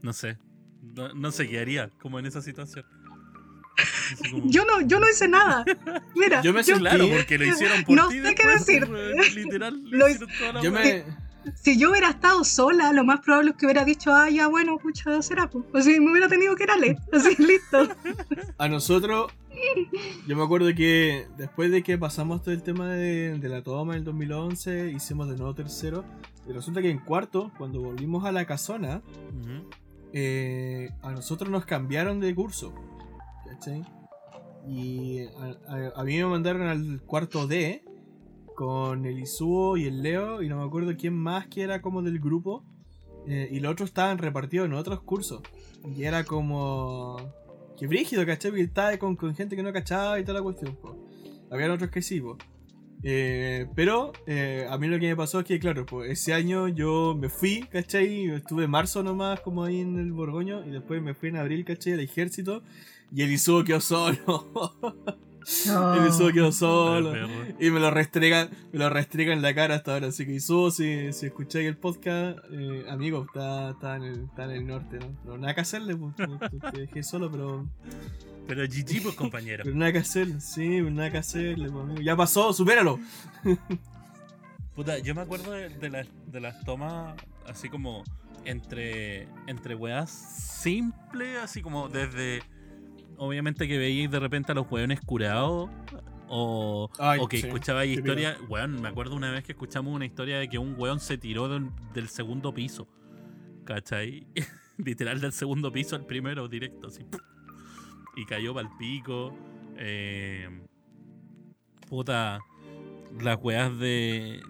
no 0.02 0.14
sé. 0.14 0.38
No, 0.82 1.14
no 1.14 1.32
sé 1.32 1.48
qué 1.50 1.60
haría 1.60 1.90
como 2.02 2.20
en 2.20 2.26
esa 2.26 2.42
situación. 2.42 2.86
Yo 4.46 4.64
no, 4.66 4.82
yo 4.82 5.00
no 5.00 5.10
hice 5.10 5.28
nada. 5.28 5.66
Mira, 6.16 6.42
Yo 6.42 6.54
me 6.54 6.62
yo- 6.64 6.76
sentí- 6.76 6.80
Claro, 6.82 7.06
porque 7.12 7.38
lo 7.38 7.46
hicieron 7.46 7.84
por 7.84 7.96
No 7.96 8.08
ti 8.10 8.22
sé 8.22 8.36
qué 8.36 8.44
weón, 8.86 9.18
Literal, 9.36 9.84
le 9.84 9.98
Lo 9.98 10.10
hicieron 10.10 10.30
toda 10.38 10.54
la 10.54 10.62
Yo 10.62 10.72
me. 10.72 11.04
Si 11.56 11.78
yo 11.78 11.92
hubiera 11.92 12.10
estado 12.10 12.44
sola, 12.44 12.92
lo 12.94 13.04
más 13.04 13.20
probable 13.22 13.52
es 13.52 13.58
que 13.58 13.66
hubiera 13.66 13.84
dicho, 13.86 14.12
ah, 14.14 14.30
ya 14.30 14.48
bueno, 14.48 14.78
pucha, 14.78 15.22
será, 15.22 15.50
pues. 15.50 15.66
Así 15.74 16.00
me 16.00 16.12
hubiera 16.12 16.28
tenido 16.28 16.56
que 16.56 16.64
ir 16.64 16.72
a 16.72 16.78
leer. 16.78 16.98
Así, 17.14 17.36
listo. 17.42 17.88
A 18.58 18.68
nosotros, 18.68 19.32
yo 20.28 20.36
me 20.36 20.44
acuerdo 20.44 20.68
que 20.76 21.28
después 21.38 21.72
de 21.72 21.84
que 21.84 21.98
pasamos 21.98 22.42
todo 22.42 22.54
el 22.54 22.64
tema 22.64 22.90
de, 22.90 23.38
de 23.38 23.50
la 23.50 23.62
toma 23.64 23.94
en 23.94 24.00
el 24.00 24.04
2011, 24.06 24.92
hicimos 24.92 25.30
de 25.30 25.36
nuevo 25.38 25.54
tercero. 25.54 26.04
Y 26.48 26.52
resulta 26.52 26.82
que 26.82 26.90
en 26.90 27.00
cuarto, 27.00 27.52
cuando 27.58 27.82
volvimos 27.82 28.26
a 28.26 28.32
la 28.32 28.46
casona, 28.46 29.02
eh, 30.14 30.90
a 31.02 31.12
nosotros 31.12 31.50
nos 31.50 31.66
cambiaron 31.66 32.20
de 32.20 32.34
curso. 32.36 32.74
¿Cachai? 33.50 33.84
Y 34.68 35.22
a, 35.26 35.58
a- 35.68 36.02
a 36.02 36.04
mí 36.04 36.18
me 36.18 36.26
mandaron 36.26 36.64
al 36.64 37.02
cuarto 37.06 37.48
D 37.48 37.84
con 38.54 39.06
el 39.06 39.20
Isuo 39.20 39.78
y 39.78 39.86
el 39.86 40.02
Leo, 40.02 40.42
y 40.42 40.50
no 40.50 40.58
me 40.58 40.64
acuerdo 40.64 40.96
quién 40.98 41.16
más 41.16 41.48
que 41.48 41.62
era 41.64 41.82
como 41.82 42.02
del 42.02 42.20
grupo. 42.20 42.64
eh, 43.28 43.50
y 43.52 43.60
los 43.60 43.72
otros 43.72 43.90
estaban 43.90 44.18
repartidos 44.18 44.66
en 44.68 44.74
otros 44.74 45.02
cursos. 45.02 45.42
Y 45.96 46.04
era 46.04 46.24
como. 46.26 47.18
Que 47.78 47.88
brígido, 47.88 48.26
¿cachai? 48.26 48.52
Porque 48.52 48.64
estaba 48.64 48.98
con, 48.98 49.18
gente 49.36 49.56
que 49.56 49.64
no 49.64 49.74
cachaba 49.74 50.20
y 50.20 50.24
toda 50.24 50.40
la 50.40 50.44
cuestión. 50.44 50.76
po. 50.76 50.98
Habían 51.52 51.72
otros 51.72 51.90
que 51.90 52.02
sí, 52.02 52.22
po. 52.22 52.38
Eh, 53.06 53.68
pero 53.76 54.14
eh, 54.28 54.66
a 54.70 54.78
mí 54.78 54.88
lo 54.88 54.98
que 54.98 55.08
me 55.08 55.16
pasó 55.16 55.42
es 55.42 55.46
que, 55.46 55.60
claro, 55.60 55.86
pues 55.86 56.10
ese 56.12 56.34
año 56.34 56.70
yo 56.70 57.16
me 57.20 57.30
fui, 57.30 57.62
¿cachai? 57.70 58.30
Estuve 58.30 58.64
en 58.66 58.72
marzo 58.72 59.04
nomás 59.04 59.42
como 59.42 59.64
ahí 59.64 59.82
en 59.82 59.98
el 59.98 60.14
Borgoño 60.14 60.66
y 60.66 60.72
después 60.72 61.02
me 61.02 61.14
fui 61.14 61.30
en 61.30 61.38
abril, 61.38 61.66
¿cachai? 61.66 61.94
Al 61.94 62.00
ejército 62.00 62.64
y 63.14 63.22
el 63.22 63.32
Isubo 63.32 63.64
quedó 63.64 63.82
solo. 63.82 64.76
el 65.46 66.08
Isubo 66.08 66.32
quedó 66.32 66.52
solo. 66.52 67.14
Y 67.60 67.70
me 67.70 67.80
lo 67.80 67.92
restregan, 67.92 68.50
me 68.72 68.80
lo 68.80 68.90
restregan 68.90 69.38
en 69.38 69.42
la 69.42 69.54
cara 69.54 69.76
hasta 69.76 69.94
ahora. 69.94 70.08
Así 70.08 70.26
que 70.26 70.34
Isubo, 70.34 70.72
si, 70.72 71.14
si 71.14 71.28
escucháis 71.28 71.68
el 71.68 71.78
podcast, 71.78 72.40
eh, 72.52 72.86
amigo, 72.90 73.26
está, 73.28 73.72
está, 73.72 73.96
en 73.96 74.04
el, 74.04 74.24
está 74.26 74.46
en 74.46 74.52
el 74.52 74.68
norte, 74.68 75.00
¿no? 75.00 75.16
No, 75.26 75.38
nada 75.38 75.56
que 75.56 75.62
hacerle, 75.62 75.96
pues, 75.96 76.16
te, 76.16 76.80
dejé 76.80 77.04
solo, 77.04 77.32
pero, 77.32 77.68
Pero 78.48 78.64
GG, 78.64 79.04
pues, 79.04 79.16
compañero. 79.16 79.64
pero 79.64 79.76
nada 79.76 79.92
que 79.92 80.00
hacerle, 80.00 80.42
sí, 80.42 80.82
nada 80.82 81.12
que 81.12 81.18
hacerle, 81.18 81.70
pues, 81.70 81.84
amigo. 81.84 82.02
Ya 82.02 82.16
pasó, 82.16 82.54
supéralo. 82.54 83.00
Puta, 84.76 84.98
yo 85.00 85.14
me 85.14 85.22
acuerdo 85.22 85.52
de, 85.52 85.70
de 85.70 85.90
las, 85.90 86.08
de 86.26 86.40
las 86.40 86.64
tomas 86.64 87.16
así 87.48 87.70
como 87.70 88.04
entre, 88.46 89.28
entre 89.48 89.76
weas 89.76 90.12
simples, 90.12 91.38
así 91.42 91.62
como 91.62 91.90
desde. 91.90 92.42
Obviamente 93.18 93.68
que 93.68 93.78
veíais 93.78 94.10
de 94.12 94.20
repente 94.20 94.52
a 94.52 94.56
los 94.56 94.70
weones 94.72 95.00
curados. 95.02 95.70
O, 96.36 96.90
Ay, 96.98 97.20
o 97.22 97.28
que 97.28 97.38
sí, 97.38 97.48
escuchaba 97.48 97.84
típico. 97.84 98.00
historias. 98.08 98.38
Weón, 98.50 98.82
me 98.82 98.88
acuerdo 98.88 99.16
una 99.16 99.32
vez 99.32 99.44
que 99.44 99.52
escuchamos 99.52 99.94
una 99.94 100.06
historia 100.06 100.40
de 100.40 100.50
que 100.50 100.58
un 100.58 100.74
weón 100.78 101.00
se 101.00 101.18
tiró 101.18 101.48
del, 101.48 101.70
del 101.94 102.10
segundo 102.10 102.54
piso. 102.54 102.88
¿Cachai? 103.66 104.26
Literal 104.78 105.22
del 105.22 105.32
segundo 105.34 105.72
piso 105.72 105.96
al 105.96 106.06
primero, 106.06 106.48
directo, 106.48 106.88
así. 106.88 107.04
¡pum! 107.04 107.20
Y 108.16 108.26
cayó 108.26 108.54
pa'l 108.54 108.70
pico. 108.80 109.34
Eh, 109.78 110.50
puta. 111.88 112.40
Las 113.22 113.38
weas 113.42 113.78
de. 113.78 114.42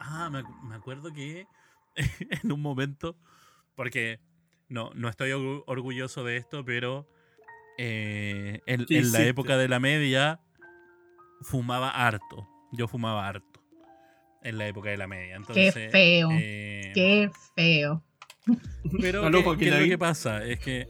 Ah, 0.00 0.30
me, 0.30 0.42
me 0.68 0.76
acuerdo 0.76 1.12
que 1.12 1.46
en 1.96 2.52
un 2.52 2.60
momento. 2.62 3.16
Porque 3.74 4.20
no, 4.68 4.90
no 4.94 5.08
estoy 5.08 5.30
orgu- 5.30 5.64
orgulloso 5.66 6.22
de 6.24 6.36
esto, 6.36 6.64
pero. 6.64 7.08
Eh, 7.78 8.60
en, 8.66 8.84
¿Qué 8.86 8.98
en 8.98 9.12
la 9.12 9.24
época 9.24 9.56
de 9.56 9.68
la 9.68 9.80
media. 9.80 10.40
Fumaba 11.40 11.90
harto. 11.90 12.48
Yo 12.72 12.88
fumaba 12.88 13.28
harto. 13.28 13.62
En 14.42 14.58
la 14.58 14.66
época 14.66 14.90
de 14.90 14.96
la 14.96 15.06
media. 15.06 15.36
Entonces, 15.36 15.72
Qué 15.74 15.88
feo. 15.90 16.28
eh, 16.32 16.92
Qué 16.94 17.30
feo. 17.54 18.04
pero 19.00 19.24
Aló, 19.24 19.38
¿qué, 19.38 19.44
Joaquín 19.44 19.68
qué 19.68 19.74
es 19.74 19.80
lo 19.82 19.86
que 19.88 19.98
pasa? 19.98 20.44
Es 20.44 20.58
que 20.60 20.88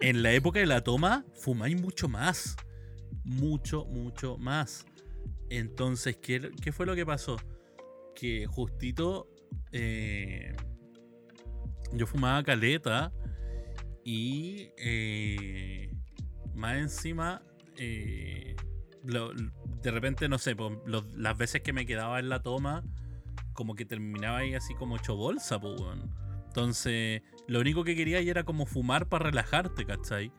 en 0.00 0.22
la 0.22 0.32
época 0.32 0.60
de 0.60 0.66
la 0.66 0.82
toma 0.82 1.24
fumáis 1.34 1.80
mucho 1.80 2.08
más. 2.08 2.56
Mucho, 3.24 3.84
mucho 3.86 4.36
más. 4.36 4.84
Entonces, 5.48 6.16
¿qué, 6.16 6.50
qué 6.62 6.72
fue 6.72 6.86
lo 6.86 6.94
que 6.94 7.06
pasó? 7.06 7.36
Que 8.14 8.46
justito 8.46 9.28
eh, 9.70 10.54
yo 11.92 12.06
fumaba 12.06 12.42
caleta 12.42 13.12
y 14.04 14.70
eh, 14.78 15.91
más 16.54 16.76
encima 16.76 17.42
eh, 17.76 18.54
lo- 19.04 19.32
de 19.34 19.90
repente, 19.90 20.28
no 20.28 20.38
sé, 20.38 20.54
las 21.16 21.36
veces 21.38 21.62
que 21.62 21.72
me 21.72 21.86
quedaba 21.86 22.18
en 22.20 22.28
la 22.28 22.42
toma 22.42 22.84
como 23.54 23.74
que 23.74 23.84
terminaba 23.84 24.38
ahí 24.38 24.54
así 24.54 24.74
como 24.74 24.96
hecho 24.96 25.16
bolsa, 25.16 25.58
po, 25.60 25.74
weón. 25.74 26.14
Entonces, 26.46 27.22
lo 27.48 27.60
único 27.60 27.82
que 27.84 27.96
quería 27.96 28.18
era 28.20 28.44
como 28.44 28.66
fumar 28.66 29.08
para 29.08 29.26
relajarte, 29.26 29.84
¿cachai? 29.86 30.32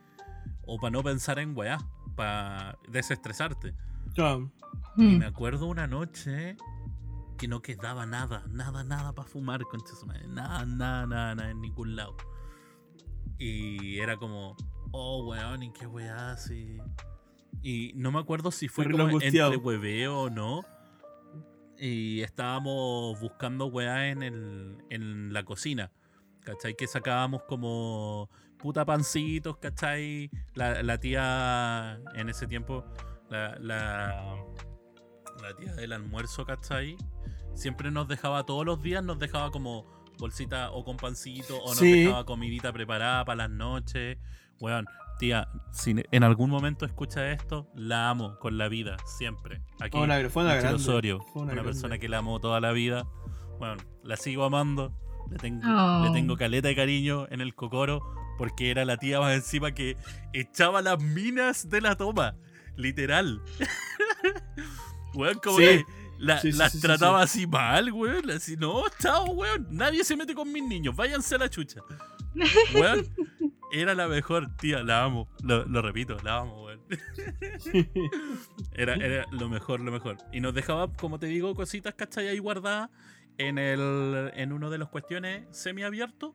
O 0.66 0.78
para 0.80 0.92
no 0.92 1.04
pensar 1.04 1.40
en 1.40 1.56
weá, 1.58 1.78
para 2.16 2.78
desestresarte. 2.88 3.74
Claro. 4.14 4.52
Y 4.98 5.04
Mm. 5.04 5.18
me 5.20 5.26
acuerdo 5.26 5.66
una 5.66 5.88
noche 5.88 6.56
que 7.38 7.48
no 7.48 7.62
quedaba 7.62 8.06
nada, 8.06 8.44
nada, 8.50 8.84
nada 8.84 9.14
para 9.14 9.28
fumar, 9.28 9.62
concha 9.64 9.96
su 9.96 10.06
madre. 10.06 10.28
Nada, 10.28 10.66
nada, 10.66 11.06
nada, 11.08 11.36
nada 11.36 11.50
en 11.52 11.62
ningún 11.62 11.96
lado. 11.96 12.16
Y 13.38 13.98
era 14.00 14.18
como, 14.18 14.56
oh, 14.94 15.26
weón, 15.28 15.64
¿y 15.64 15.72
qué 15.74 15.86
weá 15.86 16.32
así? 16.32 16.78
Y 17.62 17.92
no 17.96 18.12
me 18.12 18.20
acuerdo 18.20 18.52
si 18.52 18.68
fue 18.68 18.90
como 18.90 19.20
entre 19.22 19.58
hueveo 19.58 20.22
o 20.22 20.30
no. 20.30 20.64
Y 21.78 22.22
estábamos 22.22 23.20
buscando 23.20 23.66
weá 23.68 24.10
en, 24.10 24.24
el, 24.24 24.78
en 24.90 25.34
la 25.34 25.44
cocina. 25.44 25.92
¿Cachai? 26.42 26.76
Que 26.76 26.88
sacábamos 26.88 27.44
como 27.44 28.30
puta 28.58 28.86
pancitos, 28.86 29.58
¿cachai? 29.58 30.30
La, 30.56 30.84
la 30.84 30.98
tía 31.00 32.00
en 32.16 32.30
ese 32.30 32.48
tiempo, 32.48 32.86
la, 33.30 33.58
la, 33.60 34.36
la 35.42 35.56
tía 35.58 35.74
del 35.76 35.94
almuerzo, 35.94 36.46
¿cachai? 36.46 36.96
Siempre 37.56 37.92
nos 37.92 38.08
dejaba, 38.08 38.46
todos 38.46 38.66
los 38.66 38.82
días 38.82 39.04
nos 39.04 39.20
dejaba 39.20 39.52
como 39.52 39.86
bolsita 40.20 40.72
o 40.72 40.84
con 40.84 40.98
pancito 40.98 41.58
o 41.62 41.70
nos 41.70 41.78
Sí. 41.78 42.04
dejaba 42.04 42.26
comidita 42.26 42.72
preparada 42.74 43.24
para 43.26 43.48
las 43.48 43.50
noches. 43.50 44.18
Weón, 44.64 44.86
tía, 45.20 45.50
si 45.74 45.94
en 46.10 46.24
algún 46.24 46.50
momento 46.50 46.86
escucha 46.86 47.30
esto, 47.34 47.68
la 47.76 48.10
amo 48.10 48.40
con 48.40 48.58
la 48.58 48.70
vida, 48.70 48.96
siempre. 49.06 49.62
Aquí, 49.82 49.92
Fue 49.98 50.02
una, 50.04 50.30
fue 50.30 50.44
una 50.44 50.56
grande. 50.56 50.76
Osorio, 50.76 51.20
Fue 51.34 51.42
una, 51.42 51.52
una 51.52 51.64
persona 51.64 51.98
que 51.98 52.08
la 52.08 52.20
amo 52.20 52.40
toda 52.40 52.62
la 52.62 52.72
vida. 52.72 53.06
Bueno, 53.60 53.76
la 54.04 54.16
sigo 54.16 54.46
amando. 54.46 54.94
Le 55.30 55.36
tengo, 55.38 55.62
Oh. 55.68 56.06
le 56.06 56.12
tengo 56.12 56.38
caleta 56.38 56.70
de 56.70 56.76
cariño 56.78 57.28
en 57.30 57.42
el 57.42 57.54
cocoro 57.56 58.02
porque 58.38 58.72
era 58.72 58.86
la 58.86 58.96
tía 58.96 59.20
más 59.20 59.34
encima 59.36 59.74
que 59.74 59.98
echaba 60.32 60.82
las 60.82 60.98
minas 61.02 61.70
de 61.70 61.82
la 61.82 61.98
toma. 61.98 62.36
Literal. 62.78 63.42
weón, 65.14 65.40
como 65.44 65.58
Sí. 65.58 65.64
que 65.64 65.86
la- 66.20 66.40
Sí, 66.40 66.52
sí, 66.54 66.58
las 66.58 66.72
sí, 66.72 66.78
sí, 66.80 66.88
trataba 66.88 67.22
así 67.22 67.48
mal, 67.48 67.92
weón. 67.92 68.30
Así, 68.32 68.56
no, 68.56 68.84
chao, 69.00 69.26
weón. 69.26 69.68
Nadie 69.72 70.04
se 70.06 70.16
mete 70.16 70.34
con 70.34 70.52
mis 70.52 70.64
niños. 70.64 70.96
Váyanse 70.96 71.36
a 71.36 71.40
la 71.40 71.50
chucha. 71.50 71.82
Weón, 72.74 73.06
era 73.74 73.96
la 73.96 74.08
mejor, 74.08 74.56
tía. 74.58 74.84
La 74.84 75.04
amo. 75.04 75.28
Lo, 75.44 75.82
repito, 75.82 76.18
la 76.24 76.38
amo, 76.38 76.66
weón. 76.66 76.82
Era, 78.76 78.96
era 78.96 79.26
lo 79.32 79.50
mejor, 79.50 79.80
lo 79.82 79.92
mejor. 79.92 80.18
Y 80.32 80.40
nos 80.40 80.54
dejaba, 80.54 80.92
como 80.94 81.20
te 81.20 81.28
digo, 81.28 81.54
cositas, 81.54 81.94
¿cachai? 81.94 82.28
Ahí 82.28 82.40
guardadas 82.40 82.90
en, 83.38 83.58
en 83.58 84.54
uno 84.54 84.70
de 84.70 84.78
los 84.78 84.90
cuestiones 84.90 85.46
semiabiertos 85.52 86.34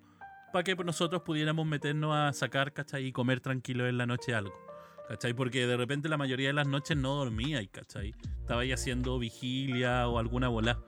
para 0.53 0.63
que 0.63 0.75
nosotros 0.77 1.23
pudiéramos 1.23 1.67
meternos 1.67 2.15
a 2.15 2.33
sacar, 2.33 2.73
¿cachai? 2.73 3.07
Y 3.07 3.13
comer 3.13 3.41
tranquilo 3.41 3.89
en 3.89 3.99
la 3.99 4.07
noche 4.07 4.35
algo. 4.35 4.55
¿Cachai? 5.09 5.33
Porque 5.33 5.67
de 5.67 5.77
repente 5.77 6.09
la 6.09 6.17
mayoría 6.17 6.49
de 6.49 6.55
las 6.55 6.67
noches 6.67 6.97
no 6.97 7.15
dormía, 7.15 7.65
¿cachai? 7.69 8.15
Estaba 8.41 8.63
ahí 8.63 8.73
haciendo 8.73 9.19
vigilia 9.19 10.07
o 10.09 10.19
alguna 10.19 10.49
bola, 10.49 10.81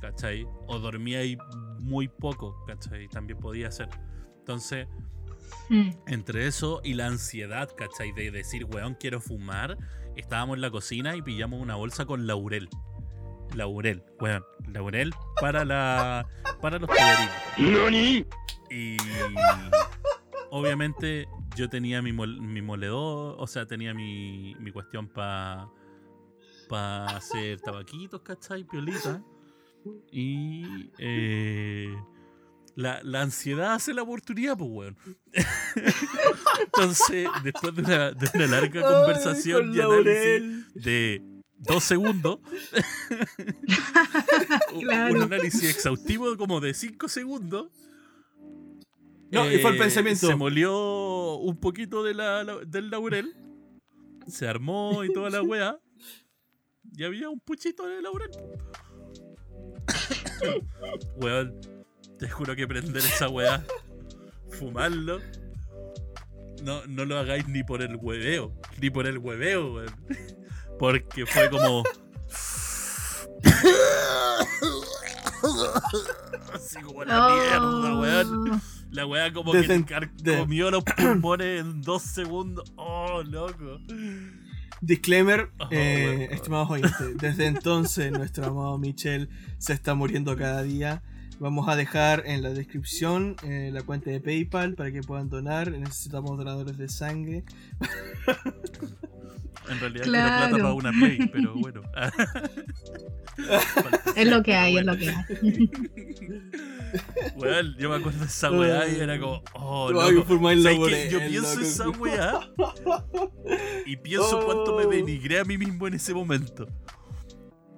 ¿cachai? 0.00 0.46
O 0.66 0.78
dormía 0.78 1.20
ahí 1.20 1.38
muy 1.80 2.08
poco, 2.08 2.64
¿cachai? 2.66 3.08
También 3.08 3.38
podía 3.38 3.70
ser. 3.70 3.88
Entonces, 4.38 4.86
Mm. 5.68 5.90
entre 6.06 6.46
eso 6.46 6.80
y 6.84 6.94
la 6.94 7.06
ansiedad, 7.06 7.68
¿cachai? 7.76 8.12
De 8.12 8.30
decir, 8.30 8.64
weón, 8.64 8.94
quiero 8.94 9.20
fumar. 9.20 9.76
Estábamos 10.16 10.56
en 10.56 10.60
la 10.62 10.70
cocina 10.70 11.14
y 11.16 11.22
pillamos 11.22 11.60
una 11.60 11.74
bolsa 11.76 12.06
con 12.06 12.26
laurel. 12.26 12.68
Laurel, 13.54 14.02
weón. 14.20 14.44
Laurel 14.72 15.12
para 15.40 15.64
la. 15.64 16.26
para 16.60 16.78
los 16.78 16.88
tallarines. 16.88 18.26
Y. 18.70 18.96
Obviamente 20.50 21.26
yo 21.56 21.68
tenía 21.68 22.00
mi, 22.02 22.12
mol- 22.12 22.40
mi 22.40 22.62
moledor, 22.62 23.36
o 23.38 23.46
sea, 23.46 23.66
tenía 23.66 23.92
mi, 23.94 24.54
mi 24.60 24.70
cuestión 24.72 25.08
para 25.08 25.68
pa 26.68 27.06
hacer 27.06 27.60
tabaquitos, 27.60 28.20
¿cachai? 28.22 28.64
Piolita. 28.64 29.22
Y. 30.10 30.90
eh, 30.98 31.94
la, 32.76 33.00
la 33.02 33.22
ansiedad 33.22 33.74
hace 33.74 33.92
la 33.92 34.02
oportunidad, 34.02 34.56
pues, 34.56 34.70
weón. 34.70 34.96
Entonces, 36.66 37.28
después 37.42 37.74
de 37.74 37.82
una, 37.82 38.12
de 38.12 38.30
una 38.34 38.46
larga 38.46 38.82
conversación 38.82 39.70
Ay, 39.72 39.76
y 39.76 39.80
análisis 39.80 40.14
Laurel. 40.14 40.66
de 40.74 41.22
dos 41.58 41.82
segundos, 41.84 42.38
un- 44.74 44.90
análisis 44.92 45.64
exhaustivo 45.70 46.36
como 46.36 46.60
de 46.60 46.74
cinco 46.74 47.08
segundos, 47.08 47.70
No, 49.30 49.50
y 49.50 49.58
fue 49.58 49.70
el 49.70 49.76
eh, 49.76 49.80
pensamiento. 49.80 50.26
Se 50.28 50.36
molió 50.36 51.34
un 51.36 51.56
poquito 51.58 52.04
de 52.04 52.14
la, 52.14 52.44
la- 52.44 52.58
del 52.64 52.90
laurel. 52.90 53.34
Se 54.28 54.46
armó 54.46 55.02
y 55.04 55.12
toda 55.12 55.30
la 55.30 55.42
wea. 55.42 55.80
Y 56.96 57.04
había 57.04 57.28
un 57.30 57.40
puchito 57.40 57.86
de 57.86 58.02
laurel. 58.02 58.30
Weón, 61.16 61.54
te 62.18 62.28
juro 62.28 62.56
que 62.56 62.66
prender 62.66 62.96
esa 63.02 63.28
wea, 63.28 63.64
fumarlo. 64.50 65.20
No, 66.62 66.86
no 66.86 67.04
lo 67.04 67.18
hagáis 67.18 67.46
ni 67.48 67.62
por 67.62 67.82
el 67.82 67.96
hueveo. 67.96 68.52
Ni 68.80 68.90
por 68.90 69.06
el 69.06 69.18
hueveo, 69.18 69.74
weón. 69.74 69.94
Porque 70.78 71.26
fue 71.26 71.50
como. 71.50 71.84
Así 76.52 76.80
como 76.82 77.04
la 77.04 77.28
mierda, 77.28 77.98
weón. 78.00 78.62
La 78.90 79.06
weá 79.06 79.32
como 79.32 79.52
que 79.52 79.84
comió 80.38 80.70
los 80.70 80.84
pulmones 80.84 81.60
en 81.60 81.82
dos 81.82 82.02
segundos. 82.02 82.72
Oh, 82.76 83.22
loco. 83.22 83.80
Disclaimer, 84.80 85.50
Oh, 85.58 85.68
eh, 85.70 86.28
estimados 86.30 86.70
oyentes, 86.70 87.16
desde 87.18 87.46
entonces 87.46 88.12
nuestro 88.12 88.46
amado 88.46 88.78
Michel 88.78 89.28
se 89.58 89.72
está 89.72 89.94
muriendo 89.94 90.36
cada 90.36 90.62
día. 90.62 91.02
Vamos 91.38 91.68
a 91.68 91.76
dejar 91.76 92.22
en 92.26 92.42
la 92.42 92.50
descripción 92.50 93.36
eh, 93.42 93.70
la 93.72 93.82
cuenta 93.82 94.10
de 94.10 94.20
PayPal 94.20 94.74
para 94.74 94.90
que 94.90 95.02
puedan 95.02 95.28
donar. 95.28 95.70
Necesitamos 95.70 96.36
donadores 96.36 96.76
de 96.78 96.88
sangre. 96.88 97.44
En 99.68 99.80
realidad 99.80 100.04
Claro. 100.04 100.36
quiero 100.36 100.48
plata 100.48 100.62
para 100.62 100.74
una 100.74 100.92
play, 100.92 101.18
pero 101.32 101.54
bueno. 101.56 101.82
Es 104.16 104.28
lo 104.28 104.40
que 104.44 104.54
hay, 104.54 104.78
es 104.78 104.86
lo 104.86 104.96
que 104.96 105.10
hay. 105.10 105.24
Weón, 107.36 107.74
yo 107.76 107.90
me 107.90 107.96
acuerdo 107.96 108.20
de 108.20 108.26
esa 108.26 108.52
weá 108.52 108.86
y 108.88 109.00
era 109.00 109.18
como, 109.18 109.42
oh, 109.54 109.88
de 109.92 111.10
Yo 111.10 111.18
pienso 111.18 111.56
loco. 111.56 111.66
esa 111.66 111.88
weá 111.90 112.48
y 113.86 113.96
pienso 113.96 114.40
cuánto 114.46 114.76
me 114.78 114.84
Oh. 114.84 114.88
denigré 114.90 115.40
a 115.40 115.44
mí 115.44 115.58
mismo 115.58 115.88
en 115.88 115.94
ese 115.94 116.14
momento. 116.14 116.68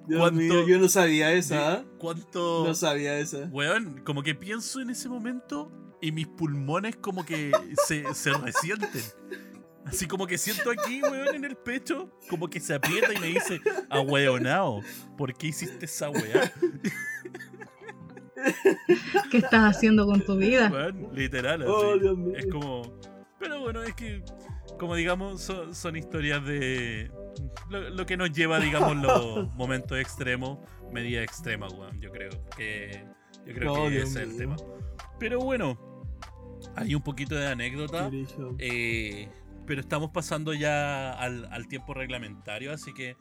Dios 0.09 0.19
¿Cuánto- 0.19 0.39
mío, 0.41 0.67
yo 0.67 0.79
no 0.79 0.89
sabía 0.89 1.31
esa. 1.33 1.73
¿ah? 1.73 1.83
Cuánto. 1.99 2.65
No 2.67 2.73
sabía 2.73 3.17
esa. 3.19 3.45
Weón, 3.51 4.01
como 4.03 4.23
que 4.23 4.33
pienso 4.35 4.81
en 4.81 4.89
ese 4.89 5.07
momento 5.07 5.71
y 6.01 6.11
mis 6.11 6.27
pulmones 6.27 6.95
como 6.97 7.23
que 7.25 7.51
se, 7.87 8.11
se 8.13 8.33
resienten. 8.33 9.03
Así 9.85 10.07
como 10.07 10.27
que 10.27 10.37
siento 10.37 10.69
aquí, 10.71 11.01
weón, 11.01 11.35
en 11.35 11.45
el 11.45 11.55
pecho, 11.55 12.11
como 12.29 12.49
que 12.49 12.59
se 12.59 12.73
aprieta 12.75 13.13
y 13.13 13.17
me 13.19 13.27
dice, 13.27 13.61
ahueonao, 13.89 14.81
¿por 15.17 15.33
qué 15.33 15.47
hiciste 15.47 15.85
esa 15.85 16.09
weá? 16.09 16.51
¿Qué 19.31 19.37
estás 19.37 19.75
haciendo 19.75 20.05
con 20.05 20.21
tu 20.21 20.37
vida? 20.37 20.69
Weón, 20.71 21.09
literal, 21.13 21.61
así. 21.61 21.71
Oh, 21.71 21.97
Dios 21.97 22.17
mío. 22.17 22.35
Es 22.37 22.45
como. 22.47 22.99
Pero 23.39 23.59
bueno, 23.61 23.83
es 23.83 23.93
que, 23.95 24.23
como 24.77 24.95
digamos, 24.95 25.41
son, 25.41 25.73
son 25.75 25.95
historias 25.95 26.45
de. 26.45 27.11
Lo, 27.69 27.89
lo 27.89 28.05
que 28.05 28.17
nos 28.17 28.31
lleva, 28.31 28.59
digamos, 28.59 28.97
los 28.97 29.53
momentos 29.55 29.97
extremos, 29.97 30.59
medida 30.91 31.21
extrema, 31.23 31.67
weón. 31.67 31.99
Yo 32.01 32.11
creo 32.11 32.31
que. 32.55 33.05
Yo 33.45 33.53
creo 33.53 33.73
que 33.75 33.89
Dios 33.89 34.09
ese 34.09 34.23
es 34.23 34.29
el 34.29 34.37
tema. 34.37 34.55
Pero 35.19 35.39
bueno, 35.39 35.77
hay 36.75 36.95
un 36.95 37.01
poquito 37.01 37.35
de 37.35 37.47
anécdota. 37.47 38.09
Eh, 38.57 39.29
pero 39.65 39.81
estamos 39.81 40.11
pasando 40.11 40.53
ya 40.53 41.11
al, 41.11 41.45
al 41.51 41.67
tiempo 41.67 41.93
reglamentario, 41.93 42.73
así 42.73 42.93
que 42.93 43.15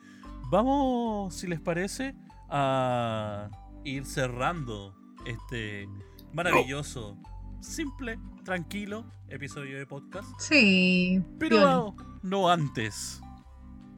vamos, 0.51 1.35
si 1.35 1.47
les 1.47 1.61
parece, 1.61 2.15
a 2.49 3.51
ir 3.85 4.05
cerrando 4.07 4.95
este 5.27 5.89
maravilloso, 6.33 7.19
simple, 7.61 8.19
tranquilo 8.45 9.05
episodio 9.29 9.79
de 9.79 9.87
podcast. 9.87 10.29
Sí. 10.39 11.23
Pero 11.39 11.61
no, 11.61 11.97
no 12.23 12.51
antes. 12.51 13.21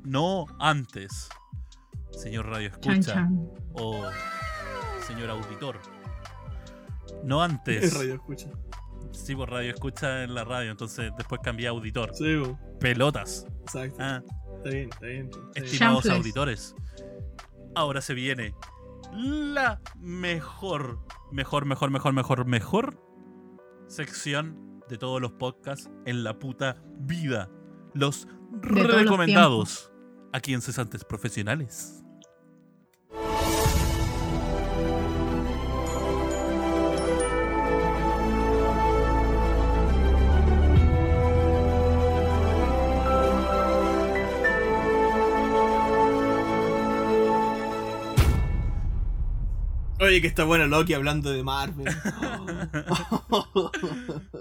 No 0.05 0.47
antes. 0.59 1.29
Señor 2.13 2.47
Radio 2.47 2.69
Escucha 2.69 3.01
chan. 3.01 3.49
o 3.75 4.03
señor 5.07 5.31
auditor. 5.31 5.79
No 7.25 7.45
Es 7.45 7.51
antes. 7.51 7.95
radio 7.95 8.15
escucha. 8.15 8.49
Sí, 9.13 9.35
por 9.35 9.51
radio 9.51 9.71
escucha 9.71 10.23
en 10.25 10.35
la 10.35 10.45
radio, 10.45 10.71
entonces 10.71 11.13
después 11.17 11.41
cambié 11.43 11.67
a 11.67 11.71
auditor. 11.71 12.11
Sí, 12.15 12.37
bo. 12.37 12.59
Pelotas. 12.79 13.47
exacto. 13.63 13.97
Ah, 14.01 14.23
Está 14.59 14.71
bien, 14.71 14.89
está 14.91 15.07
bien. 15.07 15.27
está 15.27 15.39
bien. 15.55 15.65
estimados 15.65 16.07
auditores. 16.11 16.75
Ahora 17.75 18.01
se 18.01 18.15
viene 18.15 18.55
la 19.13 19.81
mejor, 19.99 21.01
mejor, 21.33 21.65
mejor, 21.65 21.91
mejor, 21.91 22.13
mejor, 22.13 22.45
mejor 22.47 23.03
sección 23.89 24.81
de 24.89 24.99
todos 24.99 25.21
los 25.21 25.33
podcasts 25.33 25.91
en 26.05 26.23
la 26.25 26.39
puta 26.39 26.77
vida. 26.99 27.49
Los 27.95 28.29
recomendados 28.53 29.91
aquí 30.33 30.55
en 30.55 30.63
Cesantes 30.63 31.05
Profesionales. 31.05 32.00
Oye, 50.01 50.21
que 50.21 50.27
está 50.27 50.45
bueno 50.45 50.67
Loki 50.67 50.95
hablando 50.95 51.31
de 51.31 51.43
Marvel. 51.43 51.87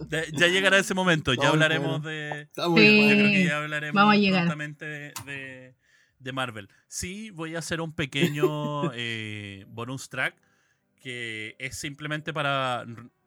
Ya, 0.10 0.23
ya 0.31 0.48
llegará 0.48 0.77
ese 0.80 0.94
momento, 0.94 1.34
ya 1.34 1.49
hablaremos 1.49 2.02
de, 2.03 2.41
Está 2.41 2.68
muy 2.69 2.81
Sí. 2.81 2.98
Yo 2.98 3.03
bueno. 3.06 3.19
creo 3.19 3.31
que 3.31 3.45
ya 3.45 3.57
hablaremos 3.57 3.95
Vamos 3.95 4.14
a 4.14 4.18
llegar. 4.18 4.57
de, 4.57 5.14
de- 5.26 5.76
de 6.19 6.34
Marvel. 6.34 6.68
Sí, 6.90 7.30
voy 7.30 7.56
a 7.56 7.60
hacer 7.60 7.80
un 7.80 7.94
pequeño 7.94 8.91
eh, 8.94 9.64
bonus 9.69 10.10
track 10.10 10.36
que 11.02 11.56
es 11.60 11.77
simplemente 11.77 12.34
para, 12.34 12.86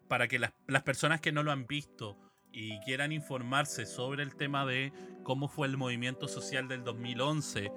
para 0.09 0.29
que 0.29 0.39
las, 0.39 0.53
las 0.67 0.83
personas 0.83 1.21
que 1.23 1.33
no 1.33 1.43
lo 1.43 1.53
han 1.53 1.67
visto 1.67 2.19
y 2.53 2.79
quieran 2.81 3.13
informarse 3.13 3.87
sobre 3.87 4.23
el 4.23 4.35
tema 4.37 4.67
de 4.67 4.93
cómo 5.23 5.49
fue 5.49 5.69
el 5.69 5.79
movimiento 5.79 6.29
social 6.29 6.69
del 6.69 6.85
2011. 6.85 7.71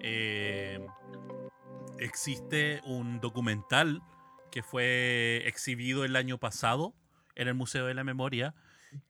eh, 0.00 0.78
existe 2.00 2.80
un 2.84 3.20
documental 3.20 4.02
que 4.50 4.62
fue 4.62 5.42
exhibido 5.46 6.04
el 6.04 6.16
año 6.16 6.38
pasado 6.38 6.94
en 7.36 7.48
el 7.48 7.54
Museo 7.54 7.86
de 7.86 7.94
la 7.94 8.04
Memoria 8.04 8.54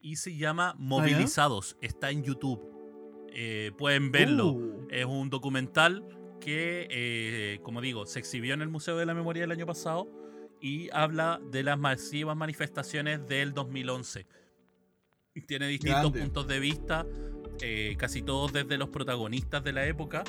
y 0.01 0.17
se 0.17 0.37
llama 0.37 0.75
Movilizados. 0.79 1.77
Está 1.81 2.11
en 2.11 2.23
YouTube. 2.23 2.61
Eh, 3.33 3.73
pueden 3.79 4.13
verlo. 4.13 4.49
Uh, 4.49 4.89
Es 4.91 5.07
un 5.07 5.31
documental 5.31 6.05
que, 6.41 6.89
eh, 6.91 7.61
como 7.63 7.81
digo, 7.81 8.07
se 8.07 8.19
exhibió 8.19 8.55
en 8.55 8.63
el 8.63 8.69
Museo 8.69 8.97
de 8.97 9.07
la 9.07 9.15
Memoria 9.15 9.45
el 9.45 9.53
año 9.53 9.67
pasado 9.67 10.09
y 10.61 10.91
habla 10.93 11.41
de 11.51 11.63
las 11.63 11.79
masivas 11.79 12.37
manifestaciones 12.37 13.27
del 13.27 13.55
2011. 13.55 14.27
Tiene 15.47 15.69
distintos 15.69 16.01
Grande. 16.03 16.21
puntos 16.21 16.47
de 16.49 16.61
vista, 16.61 17.07
eh, 17.61 17.95
casi 17.99 18.21
todos 18.23 18.53
desde 18.53 18.77
los 18.77 18.89
protagonistas 18.89 19.63
de 19.63 19.73
la 19.73 19.87
época. 19.87 20.25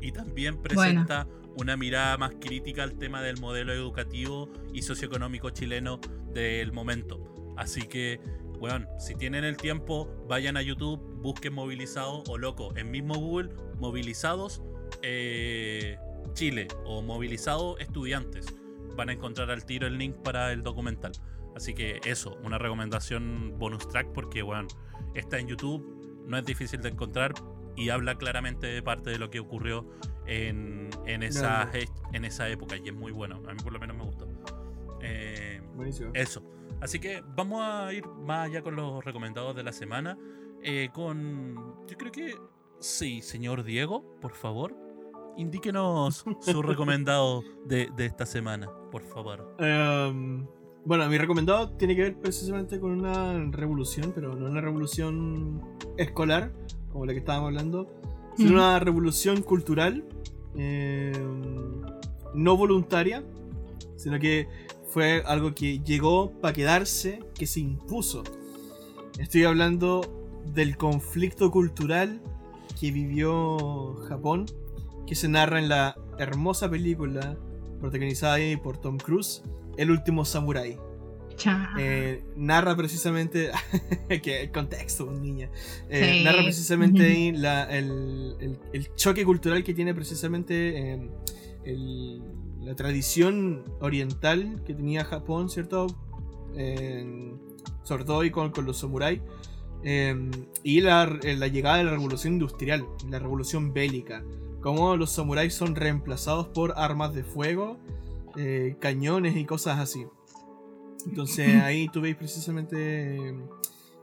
Y 0.00 0.12
también 0.12 0.60
presenta 0.60 1.26
una 1.56 1.76
mirada 1.76 2.16
más 2.18 2.32
crítica 2.38 2.82
al 2.82 2.98
tema 2.98 3.22
del 3.22 3.40
modelo 3.40 3.72
educativo 3.72 4.50
y 4.72 4.82
socioeconómico 4.82 5.50
chileno 5.50 6.00
del 6.32 6.72
momento. 6.72 7.54
Así 7.56 7.82
que, 7.82 8.20
bueno, 8.58 8.86
si 8.98 9.14
tienen 9.14 9.44
el 9.44 9.56
tiempo, 9.56 10.08
vayan 10.28 10.56
a 10.56 10.62
YouTube, 10.62 11.00
busquen 11.22 11.54
Movilizado 11.54 12.22
o 12.28 12.36
loco, 12.36 12.76
en 12.76 12.90
mismo 12.90 13.14
Google, 13.14 13.50
Movilizados 13.78 14.62
eh, 15.02 15.98
Chile 16.34 16.68
o 16.84 17.00
Movilizado 17.00 17.78
Estudiantes. 17.78 18.46
Van 18.94 19.08
a 19.08 19.12
encontrar 19.12 19.50
al 19.50 19.64
tiro 19.64 19.86
el 19.86 19.96
link 19.96 20.16
para 20.16 20.52
el 20.52 20.62
documental. 20.62 21.12
Así 21.54 21.72
que 21.72 22.00
eso, 22.04 22.38
una 22.44 22.58
recomendación 22.58 23.54
bonus 23.58 23.88
track 23.88 24.12
porque, 24.12 24.42
bueno, 24.42 24.68
está 25.14 25.38
en 25.38 25.48
YouTube, 25.48 26.22
no 26.26 26.36
es 26.36 26.44
difícil 26.44 26.82
de 26.82 26.90
encontrar 26.90 27.32
y 27.76 27.90
habla 27.90 28.16
claramente 28.16 28.66
de 28.66 28.82
parte 28.82 29.10
de 29.10 29.18
lo 29.18 29.30
que 29.30 29.40
ocurrió 29.40 29.86
en, 30.26 30.90
en, 31.06 31.22
esa, 31.22 31.70
en 32.12 32.24
esa 32.24 32.48
época 32.48 32.76
y 32.76 32.88
es 32.88 32.94
muy 32.94 33.12
bueno. 33.12 33.42
A 33.48 33.52
mí 33.54 33.60
por 33.62 33.72
lo 33.72 33.78
menos 33.78 33.96
me 33.96 34.04
gustó. 34.04 34.26
Eh, 35.00 35.60
buenísimo. 35.74 36.10
eso. 36.14 36.42
Así 36.80 36.98
que 36.98 37.22
vamos 37.36 37.62
a 37.62 37.92
ir 37.92 38.06
más 38.06 38.46
allá 38.48 38.62
con 38.62 38.76
los 38.76 39.04
recomendados 39.04 39.54
de 39.56 39.62
la 39.62 39.72
semana. 39.72 40.18
eh, 40.62 40.88
con. 40.92 41.54
Yo 41.86 41.96
creo 41.96 42.10
que. 42.12 42.34
Sí, 42.80 43.22
señor 43.22 43.62
Diego, 43.64 44.18
por 44.20 44.32
favor. 44.32 44.74
Indíquenos 45.36 46.24
su 46.40 46.62
recomendado 46.62 47.42
de, 47.66 47.90
de 47.96 48.06
esta 48.06 48.24
semana, 48.26 48.68
por 48.90 49.02
favor. 49.02 49.54
Em, 49.58 50.46
bueno, 50.84 51.08
mi 51.08 51.18
recomendado 51.18 51.70
tiene 51.76 51.94
que 51.94 52.02
ver 52.02 52.16
precisamente 52.20 52.80
con 52.80 52.90
una 52.92 53.38
revolución, 53.50 54.12
pero 54.14 54.34
no 54.34 54.46
una 54.46 54.60
revolución 54.62 55.62
escolar, 55.98 56.52
como 56.96 57.04
la 57.04 57.12
que 57.12 57.18
estábamos 57.18 57.48
hablando, 57.48 57.86
sino 58.38 58.50
Mm. 58.50 58.54
una 58.54 58.78
revolución 58.78 59.42
cultural, 59.42 60.02
em, 60.56 61.82
no 62.34 62.56
voluntaria, 62.56 63.22
sino 63.96 64.18
que 64.18 64.48
fue 64.88 65.22
algo 65.26 65.54
que 65.54 65.80
llegó 65.80 66.30
para 66.40 66.54
quedarse, 66.54 67.20
que 67.34 67.46
se 67.46 67.60
impuso. 67.60 68.24
Estoy 69.18 69.44
hablando 69.44 70.00
del 70.54 70.78
conflicto 70.78 71.50
cultural 71.50 72.18
que 72.80 72.90
vivió 72.90 73.94
Japón, 74.08 74.46
que 75.06 75.14
se 75.14 75.28
narra 75.28 75.58
en 75.58 75.68
la 75.68 75.96
hermosa 76.18 76.70
película 76.70 77.36
protagonizada 77.80 78.34
ahí 78.34 78.56
por 78.56 78.78
Tom 78.78 78.96
Cruise, 78.96 79.42
El 79.76 79.90
último 79.90 80.24
samurái. 80.24 80.78
Eh, 81.78 82.24
narra 82.36 82.74
precisamente 82.76 83.50
que 84.22 84.42
el 84.42 84.50
contexto, 84.50 85.10
niña. 85.12 85.50
Eh, 85.90 86.18
Sí. 86.18 86.24
Narra 86.24 86.42
precisamente 86.42 87.04
ahí 87.04 87.32
la- 87.32 87.64
el, 87.64 88.36
el- 88.40 88.58
el 88.72 88.94
choque 88.94 89.24
cultural 89.24 89.62
que 89.64 89.74
tiene 89.74 89.94
precisamente 89.94 90.94
eh, 90.94 91.10
el- 91.64 92.22
la 92.62 92.74
tradición 92.74 93.64
oriental 93.80 94.62
que 94.66 94.74
tenía 94.74 95.04
Japón, 95.04 95.48
¿cierto? 95.50 95.86
Sobre 97.82 98.04
todo 98.04 98.20
ahí 98.20 98.30
con, 98.30 98.50
con 98.50 98.64
los 98.66 98.78
samuráis. 98.78 99.20
eh, 99.84 100.16
y 100.64 100.80
la, 100.80 101.04
eh, 101.22 101.36
la 101.36 101.46
llegada 101.48 101.76
de 101.76 101.84
la 101.84 101.90
revolución 101.92 102.32
industrial, 102.34 102.84
la 103.08 103.18
revolución 103.20 103.72
bélica. 103.72 104.24
Cómo 104.62 104.96
los 104.96 105.12
samuráis 105.12 105.54
son 105.54 105.76
reemplazados 105.76 106.48
por 106.48 106.72
armas 106.76 107.14
de 107.14 107.22
fuego, 107.22 107.76
cañones 108.80 109.36
y 109.36 109.44
cosas 109.44 109.78
así. 109.78 110.04
Entonces 111.06 111.60
ahí 111.62 111.88
tú 111.88 112.02
precisamente 112.14 113.34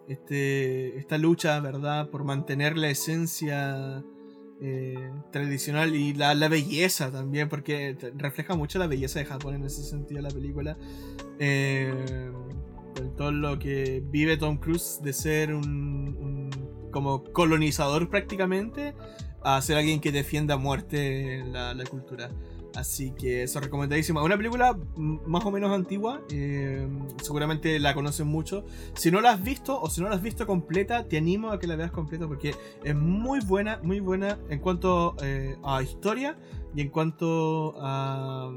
este, 0.07 0.97
esta 0.97 1.17
lucha, 1.17 1.59
¿verdad? 1.59 2.09
Por 2.09 2.23
mantener 2.23 2.77
la 2.77 2.89
esencia 2.89 4.03
eh, 4.61 5.11
tradicional 5.31 5.95
y 5.95 6.13
la, 6.13 6.33
la 6.33 6.47
belleza 6.47 7.11
también, 7.11 7.49
porque 7.49 7.97
refleja 8.15 8.55
mucho 8.55 8.79
la 8.79 8.87
belleza 8.87 9.19
de 9.19 9.25
Japón 9.25 9.55
en 9.55 9.65
ese 9.65 9.83
sentido 9.83 10.21
la 10.21 10.29
película. 10.29 10.77
Eh, 11.39 12.31
con 12.95 13.15
todo 13.15 13.31
lo 13.31 13.57
que 13.59 14.03
vive 14.05 14.37
Tom 14.37 14.57
Cruise 14.57 14.99
de 15.03 15.13
ser 15.13 15.53
un, 15.53 15.65
un- 15.67 16.89
como 16.91 17.23
colonizador 17.23 18.07
prácticamente 18.07 18.93
a 19.43 19.59
ser 19.61 19.77
alguien 19.77 19.99
que 19.99 20.11
defienda 20.11 20.53
a 20.53 20.57
muerte 20.57 21.43
la, 21.51 21.73
la 21.73 21.83
cultura. 21.85 22.29
Así 22.75 23.11
que 23.11 23.43
eso 23.43 23.59
recomendadísima. 23.59 24.23
Una 24.23 24.35
película 24.35 24.75
más 24.95 25.45
o 25.45 25.51
menos 25.51 25.71
antigua, 25.71 26.21
eh, 26.31 26.87
seguramente 27.21 27.77
la 27.79 27.93
conocen 27.93 28.25
mucho. 28.27 28.65
Si 28.95 29.11
no 29.11 29.21
la 29.21 29.31
has 29.33 29.43
visto 29.43 29.79
o 29.79 29.89
si 29.91 30.01
no 30.01 30.09
la 30.09 30.15
has 30.15 30.23
visto 30.23 30.47
completa, 30.47 31.07
te 31.07 31.17
animo 31.17 31.51
a 31.51 31.59
que 31.59 31.67
la 31.67 31.75
veas 31.75 31.91
completa 31.91 32.27
porque 32.27 32.55
es 32.83 32.95
muy 32.95 33.39
buena, 33.41 33.79
muy 33.83 33.99
buena 33.99 34.39
en 34.49 34.57
cuanto 34.59 35.15
eh, 35.21 35.55
a 35.63 35.83
historia 35.83 36.37
y 36.75 36.81
en 36.81 36.89
cuanto 36.89 37.75
a... 37.77 38.49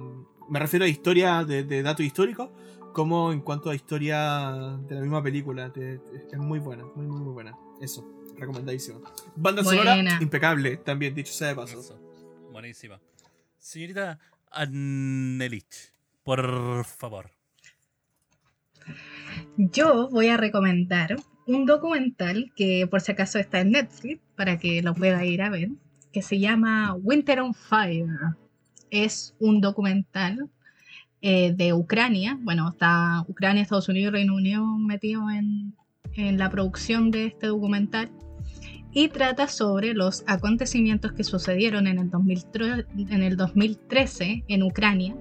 Me 0.49 0.59
refiero 0.61 0.85
a 0.87 0.89
historia 0.89 1.45
de, 1.45 1.65
de 1.65 1.83
datos 1.83 2.07
históricos, 2.07 2.49
como 2.95 3.33
en 3.33 3.41
cuanto 3.41 3.69
a 3.69 3.75
historia 3.75 4.79
de 4.89 4.95
la 4.95 5.01
misma 5.03 5.23
película. 5.23 5.71
Te- 5.73 5.99
te- 5.99 6.27
es 6.33 6.39
muy 6.39 6.59
buena, 6.59 6.85
muy, 6.95 7.07
muy, 7.07 7.21
muy 7.21 7.33
buena. 7.35 7.59
Eso, 7.83 8.07
recomendadísimo. 8.39 9.01
Banda 9.35 9.63
sonora, 9.63 9.95
impecable, 10.23 10.79
también, 10.79 11.15
dicho 11.15 11.33
sea 11.35 11.49
de 11.49 11.55
paso. 11.57 11.81
Eso. 11.81 11.99
Buenísima. 12.53 12.99
Señorita 13.67 14.21
Annelich, 14.53 15.93
por 16.23 16.85
favor. 16.85 17.33
Yo 19.57 20.09
voy 20.09 20.29
a 20.29 20.37
recomendar 20.37 21.17
un 21.49 21.67
documental 21.67 22.53
que 22.55 22.87
por 22.89 23.01
si 23.01 23.11
acaso 23.11 23.41
está 23.41 23.59
en 23.59 23.73
Netflix 23.73 24.21
para 24.37 24.57
que 24.61 24.83
lo 24.83 24.95
pueda 24.95 25.25
ir 25.25 25.43
a 25.43 25.51
ver, 25.51 25.71
que 26.13 26.23
se 26.23 26.39
llama 26.39 26.95
Winter 26.95 27.41
on 27.41 27.55
Fire. 27.55 28.07
Es 28.93 29.35
un 29.41 29.61
documental 29.61 30.49
eh, 31.21 31.53
de 31.53 31.73
Ucrania. 31.73 32.39
Bueno, 32.43 32.69
está 32.69 33.25
Ucrania, 33.27 33.65
Estados 33.65 33.89
Unidos 33.89 34.13
y 34.13 34.15
Reino 34.19 34.37
Unido 34.37 34.65
metidos 34.65 35.25
en, 35.33 35.75
en 36.15 36.39
la 36.39 36.51
producción 36.51 37.11
de 37.11 37.27
este 37.27 37.49
documental. 37.49 38.13
Y 38.99 39.09
trata 39.09 39.47
sobre 39.47 39.93
los 39.93 40.25
acontecimientos 40.27 41.13
que 41.13 41.23
sucedieron 41.23 41.87
en 41.87 41.99
el, 41.99 42.09
2003 42.09 42.87
en 43.11 43.23
el 43.23 43.37
2013 43.37 44.45
en 44.49 44.63
Ucrania, 44.63 45.15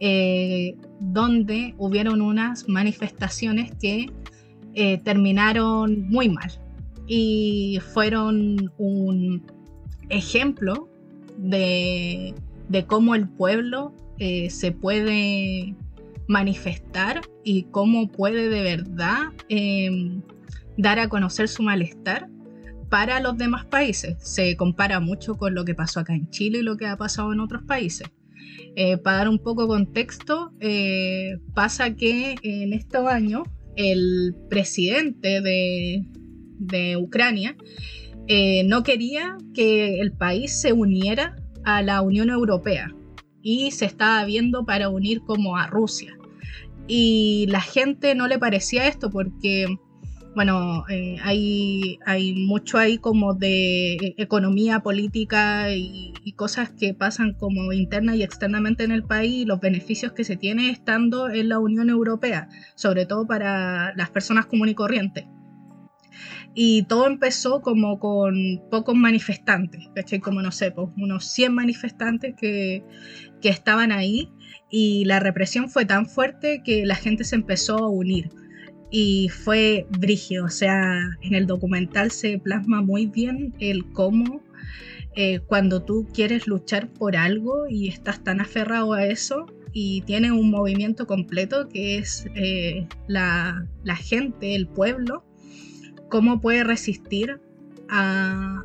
eh, 0.00 0.76
donde 0.98 1.74
hubieron 1.76 2.22
unas 2.22 2.66
manifestaciones 2.70 3.70
que 3.78 4.06
eh, 4.72 4.96
terminaron 5.04 6.08
muy 6.08 6.30
mal 6.30 6.50
y 7.06 7.80
fueron 7.92 8.72
un 8.78 9.42
ejemplo 10.08 10.88
de, 11.36 12.34
de 12.70 12.86
cómo 12.86 13.14
el 13.14 13.28
pueblo 13.28 13.92
eh, 14.20 14.48
se 14.48 14.72
puede 14.72 15.74
manifestar 16.28 17.20
y 17.44 17.64
cómo 17.64 18.08
puede 18.08 18.48
de 18.48 18.62
verdad 18.62 19.24
eh, 19.50 19.90
dar 20.78 20.98
a 20.98 21.10
conocer 21.10 21.48
su 21.48 21.62
malestar 21.62 22.30
para 22.92 23.20
los 23.20 23.38
demás 23.38 23.64
países. 23.64 24.16
Se 24.20 24.54
compara 24.54 25.00
mucho 25.00 25.38
con 25.38 25.54
lo 25.54 25.64
que 25.64 25.74
pasó 25.74 26.00
acá 26.00 26.14
en 26.14 26.28
Chile 26.28 26.58
y 26.58 26.62
lo 26.62 26.76
que 26.76 26.86
ha 26.86 26.98
pasado 26.98 27.32
en 27.32 27.40
otros 27.40 27.62
países. 27.62 28.06
Eh, 28.76 28.98
para 28.98 29.16
dar 29.16 29.28
un 29.30 29.38
poco 29.38 29.66
contexto, 29.66 30.52
eh, 30.60 31.38
pasa 31.54 31.96
que 31.96 32.34
en 32.42 32.74
estos 32.74 33.06
años 33.06 33.44
el 33.76 34.36
presidente 34.50 35.40
de, 35.40 36.04
de 36.58 36.98
Ucrania 36.98 37.56
eh, 38.28 38.62
no 38.64 38.82
quería 38.82 39.38
que 39.54 39.98
el 40.00 40.12
país 40.12 40.60
se 40.60 40.74
uniera 40.74 41.36
a 41.64 41.80
la 41.80 42.02
Unión 42.02 42.28
Europea 42.28 42.94
y 43.40 43.70
se 43.70 43.86
estaba 43.86 44.22
viendo 44.26 44.66
para 44.66 44.90
unir 44.90 45.22
como 45.22 45.56
a 45.56 45.66
Rusia. 45.66 46.14
Y 46.86 47.46
la 47.48 47.62
gente 47.62 48.14
no 48.14 48.28
le 48.28 48.38
parecía 48.38 48.86
esto 48.86 49.08
porque 49.08 49.78
bueno, 50.34 50.84
eh, 50.88 51.16
hay, 51.22 51.98
hay 52.06 52.34
mucho 52.34 52.78
ahí 52.78 52.98
como 52.98 53.34
de 53.34 53.94
e- 53.94 54.14
economía 54.18 54.80
política 54.80 55.72
y, 55.72 56.14
y 56.24 56.32
cosas 56.32 56.70
que 56.70 56.94
pasan 56.94 57.34
como 57.34 57.72
interna 57.72 58.16
y 58.16 58.22
externamente 58.22 58.84
en 58.84 58.92
el 58.92 59.04
país 59.04 59.32
y 59.32 59.44
los 59.44 59.60
beneficios 59.60 60.12
que 60.12 60.24
se 60.24 60.36
tiene 60.36 60.70
estando 60.70 61.30
en 61.30 61.48
la 61.48 61.58
Unión 61.58 61.90
Europea, 61.90 62.48
sobre 62.74 63.06
todo 63.06 63.26
para 63.26 63.94
las 63.94 64.10
personas 64.10 64.46
comunes 64.46 64.72
y 64.72 64.76
corrientes. 64.76 65.24
Y 66.54 66.82
todo 66.84 67.06
empezó 67.06 67.62
como 67.62 67.98
con 67.98 68.34
pocos 68.70 68.94
manifestantes, 68.94 69.88
¿cachai? 69.94 70.20
Como 70.20 70.42
no 70.42 70.52
sé, 70.52 70.70
pues, 70.70 70.88
unos 70.96 71.26
100 71.32 71.54
manifestantes 71.54 72.34
que, 72.36 72.84
que 73.40 73.48
estaban 73.48 73.90
ahí 73.92 74.30
y 74.70 75.04
la 75.06 75.18
represión 75.20 75.70
fue 75.70 75.86
tan 75.86 76.06
fuerte 76.06 76.62
que 76.62 76.84
la 76.84 76.94
gente 76.94 77.24
se 77.24 77.36
empezó 77.36 77.78
a 77.78 77.88
unir 77.88 78.30
y 78.92 79.30
fue 79.30 79.86
brígido. 79.98 80.44
O 80.44 80.50
sea, 80.50 81.00
en 81.22 81.34
el 81.34 81.46
documental 81.46 82.12
se 82.12 82.38
plasma 82.38 82.82
muy 82.82 83.06
bien 83.06 83.54
el 83.58 83.84
cómo 83.92 84.42
eh, 85.16 85.40
cuando 85.40 85.82
tú 85.82 86.06
quieres 86.14 86.46
luchar 86.46 86.88
por 86.92 87.16
algo 87.16 87.66
y 87.68 87.88
estás 87.88 88.22
tan 88.22 88.40
aferrado 88.40 88.92
a 88.92 89.04
eso 89.06 89.46
y 89.72 90.02
tienes 90.02 90.30
un 90.30 90.50
movimiento 90.50 91.06
completo 91.06 91.68
que 91.68 91.98
es 91.98 92.26
eh, 92.34 92.86
la, 93.08 93.66
la 93.82 93.96
gente, 93.96 94.54
el 94.54 94.68
pueblo, 94.68 95.24
cómo 96.10 96.40
puede 96.40 96.62
resistir 96.62 97.40
a, 97.88 98.62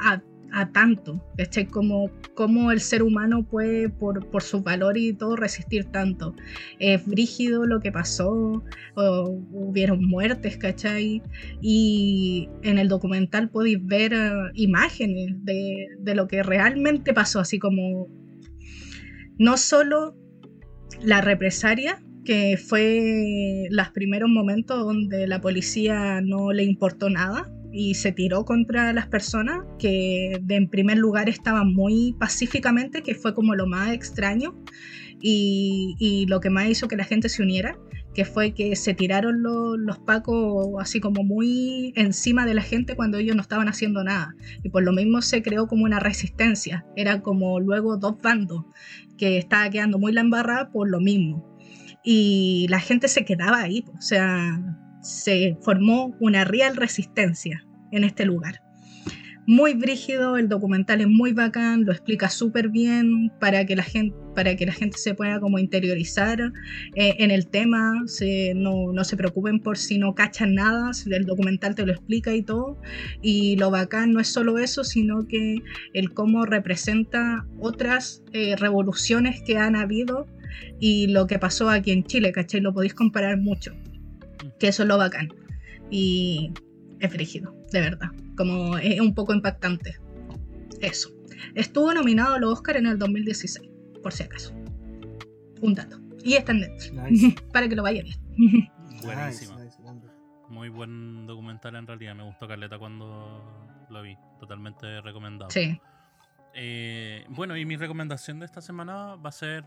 a, 0.00 0.22
a 0.52 0.70
tanto, 0.72 1.20
¿cachai? 1.36 1.66
Como, 1.66 2.10
como 2.34 2.72
el 2.72 2.80
ser 2.80 3.02
humano 3.02 3.44
puede, 3.44 3.88
por, 3.88 4.26
por 4.30 4.42
su 4.42 4.62
valor 4.62 4.96
y 4.98 5.12
todo, 5.12 5.36
resistir 5.36 5.84
tanto. 5.86 6.34
Es 6.78 7.06
brígido 7.06 7.66
lo 7.66 7.80
que 7.80 7.92
pasó, 7.92 8.62
o 8.94 9.40
hubieron 9.52 10.04
muertes, 10.04 10.56
¿cachai? 10.56 11.22
Y 11.60 12.48
en 12.62 12.78
el 12.78 12.88
documental 12.88 13.50
podéis 13.50 13.84
ver 13.84 14.12
eh, 14.12 14.32
imágenes 14.54 15.34
de, 15.44 15.86
de 15.98 16.14
lo 16.14 16.26
que 16.28 16.42
realmente 16.42 17.12
pasó, 17.12 17.40
así 17.40 17.58
como 17.58 18.08
no 19.38 19.56
solo 19.56 20.16
la 21.02 21.20
represalia, 21.20 22.02
que 22.24 22.58
fue 22.58 23.66
los 23.70 23.88
primeros 23.90 24.28
momentos 24.28 24.78
donde 24.78 25.26
la 25.26 25.40
policía 25.40 26.20
no 26.20 26.52
le 26.52 26.64
importó 26.64 27.08
nada 27.08 27.50
y 27.72 27.94
se 27.94 28.12
tiró 28.12 28.44
contra 28.44 28.92
las 28.92 29.06
personas 29.06 29.58
que 29.78 30.40
en 30.48 30.68
primer 30.68 30.98
lugar 30.98 31.28
estaban 31.28 31.72
muy 31.72 32.14
pacíficamente, 32.18 33.02
que 33.02 33.14
fue 33.14 33.34
como 33.34 33.54
lo 33.54 33.66
más 33.66 33.92
extraño 33.92 34.56
y, 35.20 35.94
y 35.98 36.26
lo 36.26 36.40
que 36.40 36.50
más 36.50 36.68
hizo 36.68 36.88
que 36.88 36.96
la 36.96 37.04
gente 37.04 37.28
se 37.28 37.42
uniera, 37.42 37.78
que 38.14 38.24
fue 38.24 38.54
que 38.54 38.74
se 38.74 38.92
tiraron 38.94 39.42
lo- 39.42 39.76
los 39.76 39.98
pacos 40.00 40.68
así 40.80 40.98
como 41.00 41.22
muy 41.22 41.92
encima 41.96 42.44
de 42.44 42.54
la 42.54 42.62
gente 42.62 42.96
cuando 42.96 43.18
ellos 43.18 43.36
no 43.36 43.42
estaban 43.42 43.68
haciendo 43.68 44.02
nada. 44.02 44.34
Y 44.64 44.70
por 44.70 44.82
lo 44.82 44.92
mismo 44.92 45.22
se 45.22 45.42
creó 45.42 45.68
como 45.68 45.84
una 45.84 46.00
resistencia. 46.00 46.84
Era 46.96 47.22
como 47.22 47.60
luego 47.60 47.96
dos 47.98 48.20
bandos 48.20 48.64
que 49.16 49.38
estaba 49.38 49.70
quedando 49.70 49.98
muy 49.98 50.12
la 50.12 50.22
embarrada 50.22 50.70
por 50.70 50.90
lo 50.90 51.00
mismo. 51.00 51.56
Y 52.02 52.66
la 52.70 52.80
gente 52.80 53.08
se 53.08 53.24
quedaba 53.24 53.60
ahí, 53.60 53.84
o 53.96 54.00
sea, 54.00 54.58
se 55.02 55.56
formó 55.62 56.14
una 56.20 56.44
real 56.44 56.76
resistencia 56.76 57.64
en 57.92 58.04
este 58.04 58.24
lugar. 58.24 58.60
Muy 59.46 59.74
brígido, 59.74 60.36
el 60.36 60.48
documental 60.48 61.00
es 61.00 61.08
muy 61.08 61.32
bacán, 61.32 61.84
lo 61.84 61.90
explica 61.90 62.28
súper 62.28 62.68
bien 62.68 63.32
para 63.40 63.64
que, 63.66 63.74
la 63.74 63.82
gente, 63.82 64.14
para 64.36 64.54
que 64.54 64.64
la 64.64 64.72
gente 64.72 64.96
se 64.98 65.14
pueda 65.14 65.40
como 65.40 65.58
interiorizar 65.58 66.40
eh, 66.94 67.16
en 67.18 67.32
el 67.32 67.48
tema, 67.48 67.94
no, 68.54 68.92
no 68.92 69.04
se 69.04 69.16
preocupen 69.16 69.58
por 69.58 69.76
si 69.76 69.98
no 69.98 70.14
cachan 70.14 70.54
nada, 70.54 70.92
el 71.10 71.24
documental 71.24 71.74
te 71.74 71.84
lo 71.84 71.92
explica 71.92 72.32
y 72.32 72.42
todo. 72.42 72.78
Y 73.22 73.56
lo 73.56 73.72
bacán 73.72 74.12
no 74.12 74.20
es 74.20 74.28
solo 74.28 74.58
eso, 74.58 74.84
sino 74.84 75.26
que 75.26 75.56
el 75.94 76.12
cómo 76.12 76.44
representa 76.44 77.44
otras 77.58 78.22
eh, 78.32 78.54
revoluciones 78.56 79.42
que 79.42 79.56
han 79.56 79.74
habido 79.74 80.28
y 80.78 81.08
lo 81.08 81.26
que 81.26 81.38
pasó 81.38 81.70
aquí 81.70 81.90
en 81.90 82.04
Chile, 82.04 82.30
¿cachai? 82.30 82.60
Lo 82.60 82.72
podéis 82.72 82.94
comparar 82.94 83.38
mucho, 83.38 83.74
que 84.60 84.68
eso 84.68 84.82
es 84.84 84.88
lo 84.88 84.96
bacán. 84.98 85.28
Y 85.90 86.52
es 87.00 87.10
frígido, 87.10 87.52
de 87.72 87.80
verdad, 87.80 88.10
como 88.36 88.78
es 88.78 89.00
un 89.00 89.14
poco 89.14 89.34
impactante. 89.34 89.96
Eso. 90.80 91.10
Estuvo 91.54 91.92
nominado 91.92 92.34
a 92.34 92.38
los 92.38 92.52
Oscar 92.52 92.76
en 92.76 92.86
el 92.86 92.98
2016, 92.98 93.68
por 94.02 94.12
si 94.12 94.22
acaso. 94.22 94.54
Un 95.62 95.74
dato. 95.74 95.98
Y 96.22 96.34
está 96.34 96.52
en 96.52 96.60
Netflix, 96.60 96.92
Nice. 96.92 97.34
para 97.52 97.68
que 97.68 97.74
lo 97.74 97.82
vayan 97.82 98.06
a 98.06 98.08
ver. 98.08 98.16
Buenísima. 99.02 99.54
Nice, 99.56 99.64
nice, 99.64 99.82
grande. 99.82 100.08
muy 100.48 100.68
buen 100.68 101.26
documental 101.26 101.74
en 101.76 101.86
realidad. 101.86 102.14
Me 102.14 102.22
gustó 102.24 102.46
Caleta 102.46 102.78
cuando 102.78 103.42
lo 103.90 104.02
vi. 104.02 104.16
Totalmente 104.38 105.00
recomendado. 105.00 105.50
Sí. 105.50 105.80
Eh, 106.54 107.24
bueno, 107.28 107.56
y 107.56 107.64
mi 107.64 107.76
recomendación 107.76 108.40
de 108.40 108.46
esta 108.46 108.60
semana 108.60 109.14
va 109.16 109.28
a 109.28 109.32
ser 109.32 109.64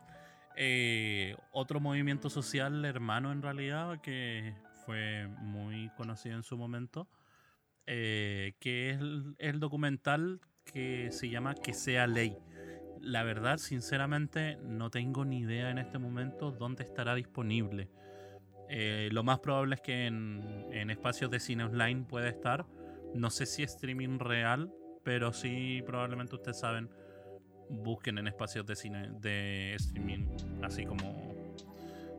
eh, 0.55 1.35
otro 1.51 1.79
movimiento 1.79 2.29
social 2.29 2.83
hermano 2.85 3.31
en 3.31 3.41
realidad 3.41 4.01
que 4.01 4.53
fue 4.85 5.27
muy 5.27 5.89
conocido 5.97 6.35
en 6.35 6.43
su 6.43 6.57
momento, 6.57 7.07
eh, 7.85 8.53
que 8.59 8.91
es 8.91 8.99
el, 9.39 9.59
documental 9.59 10.39
que 10.65 11.09
se 11.11 11.29
llama 11.29 11.55
Que 11.55 11.73
sea 11.73 12.07
ley. 12.07 12.37
La 12.99 13.23
verdad, 13.23 13.57
sinceramente, 13.57 14.57
no 14.63 14.89
tengo 14.89 15.25
ni 15.25 15.39
idea 15.39 15.69
en 15.69 15.77
este 15.77 15.97
momento 15.97 16.51
dónde 16.51 16.83
estará 16.83 17.15
disponible. 17.15 17.89
Eh, 18.69 19.09
lo 19.11 19.23
más 19.23 19.39
probable 19.39 19.75
es 19.75 19.81
que 19.81 20.05
en, 20.05 20.67
en 20.71 20.89
espacios 20.89 21.29
de 21.29 21.39
cine 21.39 21.65
online 21.65 22.05
pueda 22.05 22.29
estar. 22.29 22.65
No 23.13 23.29
sé 23.29 23.45
si 23.45 23.63
streaming 23.63 24.19
real, 24.19 24.73
pero 25.03 25.33
sí 25.33 25.83
probablemente 25.85 26.35
ustedes 26.35 26.59
saben. 26.59 26.89
Busquen 27.69 28.17
en 28.17 28.27
espacios 28.27 28.65
de 28.65 28.75
cine 28.75 29.09
de 29.19 29.75
streaming, 29.75 30.27
así 30.61 30.85
como 30.85 31.32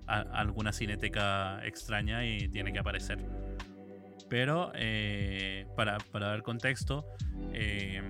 alguna 0.06 0.72
cineteca 0.72 1.64
extraña 1.64 2.24
y 2.24 2.48
tiene 2.48 2.72
que 2.72 2.78
aparecer. 2.78 3.18
Pero 4.28 4.72
eh, 4.74 5.66
para, 5.76 5.98
para 5.98 6.28
dar 6.28 6.42
contexto, 6.42 7.06
eh, 7.52 8.02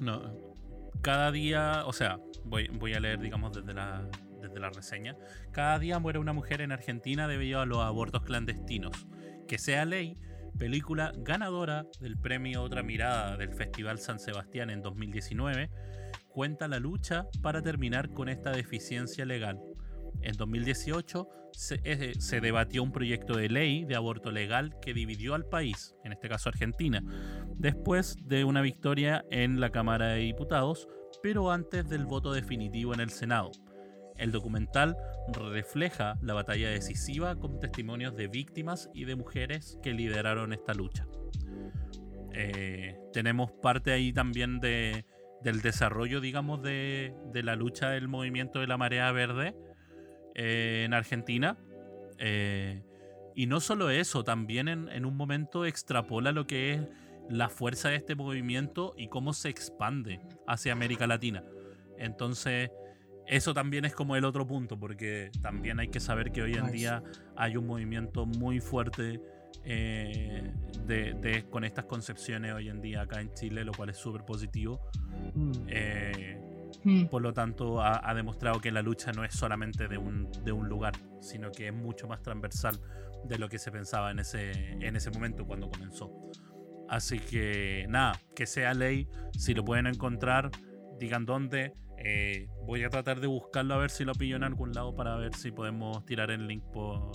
no, 0.00 0.22
cada 1.02 1.30
día, 1.32 1.82
o 1.86 1.92
sea, 1.92 2.18
voy, 2.44 2.68
voy 2.68 2.94
a 2.94 3.00
leer, 3.00 3.20
digamos, 3.20 3.52
desde 3.52 3.74
la, 3.74 4.08
desde 4.40 4.60
la 4.60 4.70
reseña. 4.70 5.16
Cada 5.52 5.78
día 5.78 5.98
muere 5.98 6.18
una 6.18 6.32
mujer 6.32 6.60
en 6.60 6.72
Argentina 6.72 7.28
debido 7.28 7.60
a 7.60 7.66
los 7.66 7.78
abortos 7.78 8.22
clandestinos. 8.22 9.06
Que 9.46 9.58
sea 9.58 9.84
ley, 9.84 10.18
película 10.58 11.12
ganadora 11.16 11.86
del 12.00 12.18
premio 12.18 12.62
Otra 12.62 12.82
Mirada 12.82 13.36
del 13.36 13.52
Festival 13.52 13.98
San 13.98 14.18
Sebastián 14.18 14.70
en 14.70 14.82
2019, 14.82 15.70
cuenta 16.28 16.68
la 16.68 16.78
lucha 16.78 17.26
para 17.42 17.62
terminar 17.62 18.10
con 18.10 18.28
esta 18.28 18.50
deficiencia 18.50 19.24
legal. 19.24 19.58
En 20.22 20.36
2018 20.36 21.28
se, 21.52 21.80
eh, 21.84 22.12
se 22.18 22.40
debatió 22.40 22.82
un 22.82 22.92
proyecto 22.92 23.36
de 23.36 23.48
ley 23.48 23.84
de 23.84 23.96
aborto 23.96 24.30
legal 24.30 24.76
que 24.80 24.94
dividió 24.94 25.34
al 25.34 25.44
país, 25.44 25.94
en 26.04 26.12
este 26.12 26.28
caso 26.28 26.48
Argentina, 26.48 27.02
después 27.56 28.16
de 28.24 28.44
una 28.44 28.62
victoria 28.62 29.24
en 29.30 29.60
la 29.60 29.70
Cámara 29.70 30.08
de 30.08 30.20
Diputados, 30.20 30.88
pero 31.22 31.50
antes 31.50 31.88
del 31.88 32.06
voto 32.06 32.32
definitivo 32.32 32.94
en 32.94 33.00
el 33.00 33.10
Senado. 33.10 33.50
El 34.16 34.32
documental 34.32 34.96
refleja 35.32 36.18
la 36.22 36.34
batalla 36.34 36.70
decisiva 36.70 37.36
con 37.36 37.60
testimonios 37.60 38.16
de 38.16 38.26
víctimas 38.28 38.90
y 38.92 39.04
de 39.04 39.14
mujeres 39.14 39.78
que 39.82 39.92
lideraron 39.92 40.52
esta 40.52 40.74
lucha. 40.74 41.06
Eh, 42.34 42.98
tenemos 43.12 43.52
parte 43.62 43.92
ahí 43.92 44.12
también 44.12 44.58
de, 44.58 45.04
del 45.42 45.60
desarrollo, 45.60 46.20
digamos, 46.20 46.62
de, 46.62 47.14
de 47.32 47.42
la 47.42 47.54
lucha 47.54 47.90
del 47.90 48.08
movimiento 48.08 48.58
de 48.60 48.66
la 48.66 48.76
marea 48.76 49.10
verde 49.12 49.54
eh, 50.38 50.84
en 50.86 50.94
Argentina. 50.94 51.58
Eh, 52.18 52.82
y 53.34 53.46
no 53.46 53.60
solo 53.60 53.90
eso, 53.90 54.24
también 54.24 54.68
en, 54.68 54.88
en 54.88 55.04
un 55.04 55.16
momento 55.16 55.64
extrapola 55.66 56.32
lo 56.32 56.46
que 56.46 56.72
es 56.72 56.80
la 57.28 57.48
fuerza 57.50 57.90
de 57.90 57.96
este 57.96 58.14
movimiento 58.14 58.94
y 58.96 59.08
cómo 59.08 59.32
se 59.34 59.48
expande 59.50 60.18
hacia 60.46 60.72
América 60.72 61.06
Latina. 61.06 61.44
Entonces, 61.98 62.70
eso 63.26 63.52
también 63.52 63.84
es 63.84 63.94
como 63.94 64.16
el 64.16 64.24
otro 64.24 64.46
punto, 64.46 64.78
porque 64.78 65.30
también 65.42 65.78
hay 65.78 65.88
que 65.88 66.00
saber 66.00 66.32
que 66.32 66.40
hoy 66.42 66.54
en 66.54 66.72
día 66.72 67.02
hay 67.36 67.56
un 67.56 67.66
movimiento 67.66 68.24
muy 68.24 68.60
fuerte 68.60 69.20
eh, 69.64 70.52
de, 70.86 71.12
de- 71.14 71.44
con 71.50 71.64
estas 71.64 71.84
concepciones 71.84 72.54
hoy 72.54 72.68
en 72.70 72.80
día 72.80 73.02
acá 73.02 73.20
en 73.20 73.32
Chile, 73.34 73.64
lo 73.64 73.72
cual 73.72 73.90
es 73.90 73.98
súper 73.98 74.24
positivo. 74.24 74.80
Mm. 75.34 75.52
Eh, 75.68 76.40
Mm. 76.84 77.06
por 77.06 77.22
lo 77.22 77.32
tanto, 77.32 77.80
ha, 77.80 78.08
ha 78.08 78.14
demostrado 78.14 78.60
que 78.60 78.70
la 78.70 78.82
lucha 78.82 79.12
no 79.12 79.24
es 79.24 79.34
solamente 79.34 79.88
de 79.88 79.98
un, 79.98 80.30
de 80.44 80.52
un 80.52 80.68
lugar, 80.68 80.92
sino 81.20 81.50
que 81.50 81.68
es 81.68 81.74
mucho 81.74 82.06
más 82.06 82.22
transversal 82.22 82.78
de 83.24 83.38
lo 83.38 83.48
que 83.48 83.58
se 83.58 83.70
pensaba 83.70 84.10
en 84.10 84.20
ese, 84.20 84.52
en 84.52 84.96
ese 84.96 85.10
momento 85.10 85.46
cuando 85.46 85.70
comenzó. 85.70 86.12
Así 86.88 87.18
que 87.18 87.86
nada, 87.88 88.18
que 88.34 88.46
sea 88.46 88.74
ley, 88.74 89.08
si 89.36 89.54
lo 89.54 89.64
pueden 89.64 89.86
encontrar, 89.86 90.50
digan 90.98 91.26
dónde. 91.26 91.74
Eh, 91.98 92.48
voy 92.64 92.84
a 92.84 92.90
tratar 92.90 93.20
de 93.20 93.26
buscarlo 93.26 93.74
a 93.74 93.78
ver 93.78 93.90
si 93.90 94.04
lo 94.04 94.14
pillo 94.14 94.36
en 94.36 94.44
algún 94.44 94.72
lado 94.72 94.94
para 94.94 95.16
ver 95.16 95.34
si 95.34 95.50
podemos 95.50 96.04
tirar 96.06 96.30
el 96.30 96.46
link 96.46 96.62
por, 96.72 97.10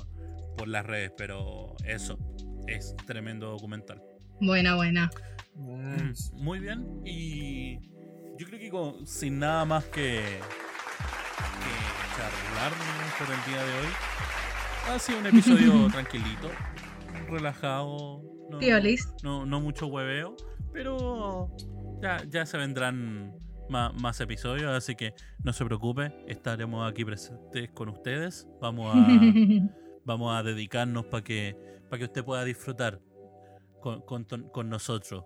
por 0.57 0.67
las 0.67 0.85
redes. 0.85 1.11
Pero 1.17 1.75
eso, 1.85 2.19
es 2.67 2.95
tremendo 3.07 3.49
documental. 3.49 4.01
Buena, 4.41 4.75
buena. 4.75 5.09
Nice. 5.55 6.31
Muy 6.35 6.59
bien, 6.59 7.01
y 7.05 7.79
yo 8.43 8.49
creo 8.49 8.59
que 8.59 8.69
con- 8.69 9.07
sin 9.07 9.39
nada 9.39 9.63
más 9.65 9.85
que, 9.85 10.21
que 11.61 12.17
charlar 12.17 12.71
por 13.17 13.33
el 13.33 13.53
día 13.53 13.63
de 13.63 13.79
hoy, 13.79 13.87
ha 14.93 14.99
sido 14.99 15.19
un 15.19 15.25
episodio 15.27 15.87
tranquilito, 15.91 16.49
relajado, 17.29 18.21
no, 18.49 18.59
no, 19.23 19.45
no 19.45 19.61
mucho 19.61 19.87
hueveo, 19.87 20.35
pero 20.73 21.49
ya, 22.01 22.21
ya 22.29 22.45
se 22.45 22.57
vendrán 22.57 23.33
ma- 23.69 23.91
más, 23.93 24.19
episodios, 24.19 24.71
así 24.71 24.95
que 24.95 25.13
no 25.43 25.53
se 25.53 25.63
preocupe, 25.65 26.13
estaremos 26.27 26.89
aquí 26.89 27.05
presentes 27.05 27.69
con 27.71 27.89
ustedes, 27.89 28.47
vamos 28.59 28.93
a, 28.93 28.97
vamos 30.05 30.35
a 30.35 30.43
dedicarnos 30.43 31.05
para 31.05 31.23
que, 31.23 31.55
para 31.89 31.99
que 31.99 32.05
usted 32.05 32.25
pueda 32.25 32.43
disfrutar 32.43 32.99
con, 33.79 34.01
con, 34.01 34.25
con 34.25 34.69
nosotros 34.69 35.23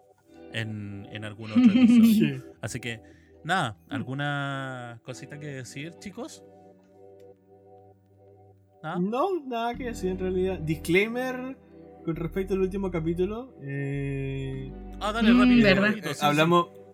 en, 0.54 1.08
en 1.12 1.26
algún 1.26 1.52
otro 1.52 1.64
episodio. 1.72 2.04
Sí. 2.06 2.44
Así 2.62 2.80
que, 2.80 3.02
nada, 3.44 3.78
¿alguna 3.90 5.00
cosita 5.04 5.40
que 5.40 5.48
decir, 5.48 5.94
chicos? 6.00 6.44
¿Nada? 8.84 9.00
No, 9.00 9.44
nada 9.46 9.76
que 9.76 9.86
decir 9.86 10.12
en 10.12 10.20
realidad. 10.20 10.60
Disclaimer 10.60 11.58
con 12.06 12.16
respecto 12.16 12.54
al 12.54 12.62
último 12.62 12.90
capítulo. 12.92 13.54
eh, 13.62 14.72
Ah, 15.00 15.12
dale, 15.12 15.34
Mm, 15.34 15.94
sí, 16.04 16.14
sí. 16.14 16.26
hablamos. 16.26 16.68
Sí, 16.74 16.87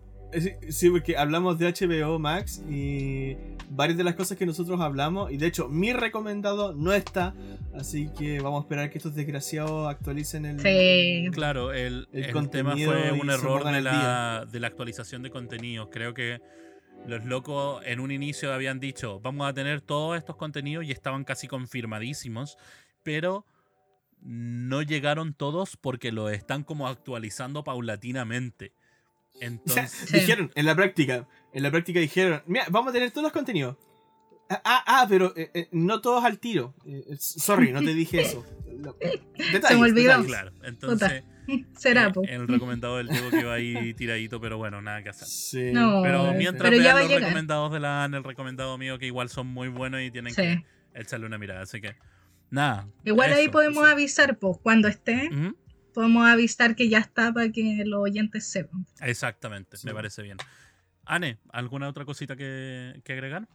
sí, 0.68 0.90
porque 0.90 1.16
hablamos 1.16 1.58
de 1.58 1.72
HBO 1.72 2.18
Max 2.18 2.62
y 2.68 3.36
varias 3.70 3.96
de 3.98 4.04
las 4.04 4.14
cosas 4.14 4.36
que 4.38 4.46
nosotros 4.46 4.80
hablamos, 4.80 5.32
y 5.32 5.36
de 5.36 5.46
hecho 5.46 5.68
mi 5.68 5.92
recomendado 5.92 6.74
no 6.74 6.92
está, 6.92 7.34
así 7.74 8.10
que 8.16 8.40
vamos 8.40 8.60
a 8.60 8.64
esperar 8.64 8.90
que 8.90 8.98
estos 8.98 9.14
desgraciados 9.14 9.88
actualicen 9.88 10.44
el... 10.44 10.60
Sí. 10.60 11.30
Claro, 11.32 11.72
el, 11.72 12.08
el 12.12 12.24
el 12.24 12.50
tema 12.50 12.72
fue 12.72 13.12
un 13.12 13.30
error 13.30 13.64
de 13.64 13.80
la, 13.80 14.46
de 14.50 14.60
la 14.60 14.66
actualización 14.66 15.22
de 15.22 15.30
contenidos. 15.30 15.88
Creo 15.90 16.14
que 16.14 16.40
los 17.06 17.24
locos 17.24 17.82
en 17.84 18.00
un 18.00 18.10
inicio 18.10 18.52
habían 18.52 18.80
dicho, 18.80 19.20
vamos 19.20 19.48
a 19.48 19.52
tener 19.52 19.80
todos 19.80 20.16
estos 20.16 20.36
contenidos 20.36 20.84
y 20.84 20.92
estaban 20.92 21.24
casi 21.24 21.48
confirmadísimos, 21.48 22.56
pero 23.02 23.46
no 24.20 24.80
llegaron 24.82 25.34
todos 25.34 25.76
porque 25.76 26.10
lo 26.10 26.30
están 26.30 26.64
como 26.64 26.88
actualizando 26.88 27.62
paulatinamente. 27.62 28.72
Entonces, 29.40 29.90
Sí. 29.90 30.14
dijeron, 30.20 30.50
en 30.54 30.66
la 30.66 30.74
práctica, 30.74 31.26
en 31.52 31.62
la 31.62 31.70
práctica 31.70 32.00
dijeron, 32.00 32.42
mira, 32.46 32.66
vamos 32.70 32.90
a 32.90 32.92
tener 32.92 33.10
todos 33.10 33.24
los 33.24 33.32
contenidos. 33.32 33.76
Ah, 34.50 34.60
ah, 34.64 34.84
ah, 34.86 35.06
pero 35.08 35.32
eh, 35.36 35.50
eh, 35.54 35.68
no 35.72 36.00
todos 36.02 36.22
al 36.24 36.38
tiro. 36.38 36.74
Eh, 36.86 37.02
eh, 37.10 37.16
sorry, 37.18 37.72
no 37.72 37.80
te 37.82 37.94
dije 37.94 38.20
eso. 38.20 38.44
Detalles, 38.66 39.20
Se 39.68 39.74
me 39.76 39.80
olvidó. 39.82 40.08
detalles. 40.10 40.26
claro, 40.26 40.52
entonces 40.64 41.24
Será, 41.76 42.06
eh, 42.08 42.12
po. 42.12 42.22
el 42.26 42.46
recomendado 42.48 42.96
del 42.98 43.08
Diego 43.08 43.30
quedó 43.30 43.52
ahí 43.52 43.92
tiradito, 43.94 44.40
pero 44.40 44.56
bueno, 44.58 44.80
nada 44.82 45.02
que 45.02 45.10
hacer. 45.10 45.28
Sí. 45.28 45.72
No, 45.72 46.02
Pero 46.02 46.32
mientras 46.34 46.70
pero 46.70 46.82
ya 46.82 46.94
vean 46.94 46.96
va 46.96 47.00
los 47.00 47.08
llegar. 47.08 47.22
recomendados 47.24 47.72
de 47.72 47.80
la 47.80 48.04
AN, 48.04 48.14
el 48.14 48.24
recomendado 48.24 48.76
mío, 48.78 48.98
que 48.98 49.06
igual 49.06 49.28
son 49.28 49.46
muy 49.48 49.68
buenos 49.68 50.00
y 50.02 50.10
tienen 50.10 50.34
Sí. 50.34 50.42
que 50.42 50.64
echarle 50.94 51.26
una 51.26 51.36
mirada. 51.38 51.62
Así 51.62 51.80
que, 51.80 51.96
nada. 52.50 52.88
Igual 53.04 53.32
ahí 53.32 53.44
eso. 53.44 53.52
podemos 53.52 53.86
avisar, 53.86 54.38
pues, 54.38 54.58
cuando 54.62 54.88
esté, 54.88 55.28
Ujú, 55.32 55.54
podemos 55.94 56.26
avisar 56.26 56.74
que 56.76 56.88
ya 56.88 56.98
está 56.98 57.32
para 57.32 57.50
que 57.50 57.82
los 57.86 58.00
oyentes 58.02 58.46
sepan. 58.46 58.84
Exactamente, 59.00 59.76
Sí. 59.76 59.86
me 59.86 59.94
parece 59.94 60.22
bien. 60.22 60.36
Ane, 61.06 61.38
¿alguna 61.50 61.88
otra 61.88 62.04
cosita 62.04 62.36
que, 62.36 63.00
que 63.04 63.12
agregar? 63.12 63.46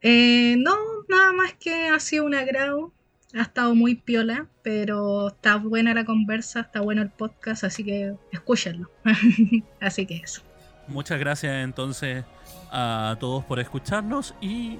Eh, 0.00 0.56
no, 0.58 0.76
nada 1.08 1.32
más 1.32 1.52
que 1.54 1.88
ha 1.88 1.98
sido 2.00 2.24
un 2.24 2.34
agrado. 2.34 2.92
Ha 3.34 3.42
estado 3.42 3.74
muy 3.74 3.96
piola, 3.96 4.46
pero 4.62 5.28
está 5.28 5.56
buena 5.56 5.92
la 5.94 6.04
conversa, 6.04 6.60
está 6.60 6.80
bueno 6.80 7.02
el 7.02 7.10
podcast, 7.10 7.64
así 7.64 7.84
que 7.84 8.14
escúchenlo. 8.32 8.90
así 9.80 10.06
que 10.06 10.16
eso. 10.16 10.42
Muchas 10.88 11.18
gracias 11.18 11.64
entonces 11.64 12.24
a 12.70 13.16
todos 13.18 13.44
por 13.44 13.58
escucharnos 13.58 14.34
y 14.40 14.78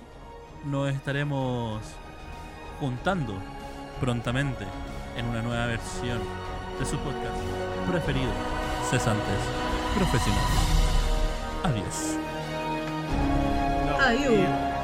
nos 0.65 0.93
estaremos 0.95 1.83
juntando 2.79 3.37
prontamente 4.01 4.65
en 5.17 5.27
una 5.27 5.43
nueva 5.43 5.67
versión 5.67 6.19
de 6.79 6.85
su 6.85 6.97
podcast 6.99 7.37
preferido, 7.91 8.31
Cesantes 8.91 9.41
Profesionales. 9.95 10.77
Adiós. 11.65 12.17
Adiós. 13.99 14.76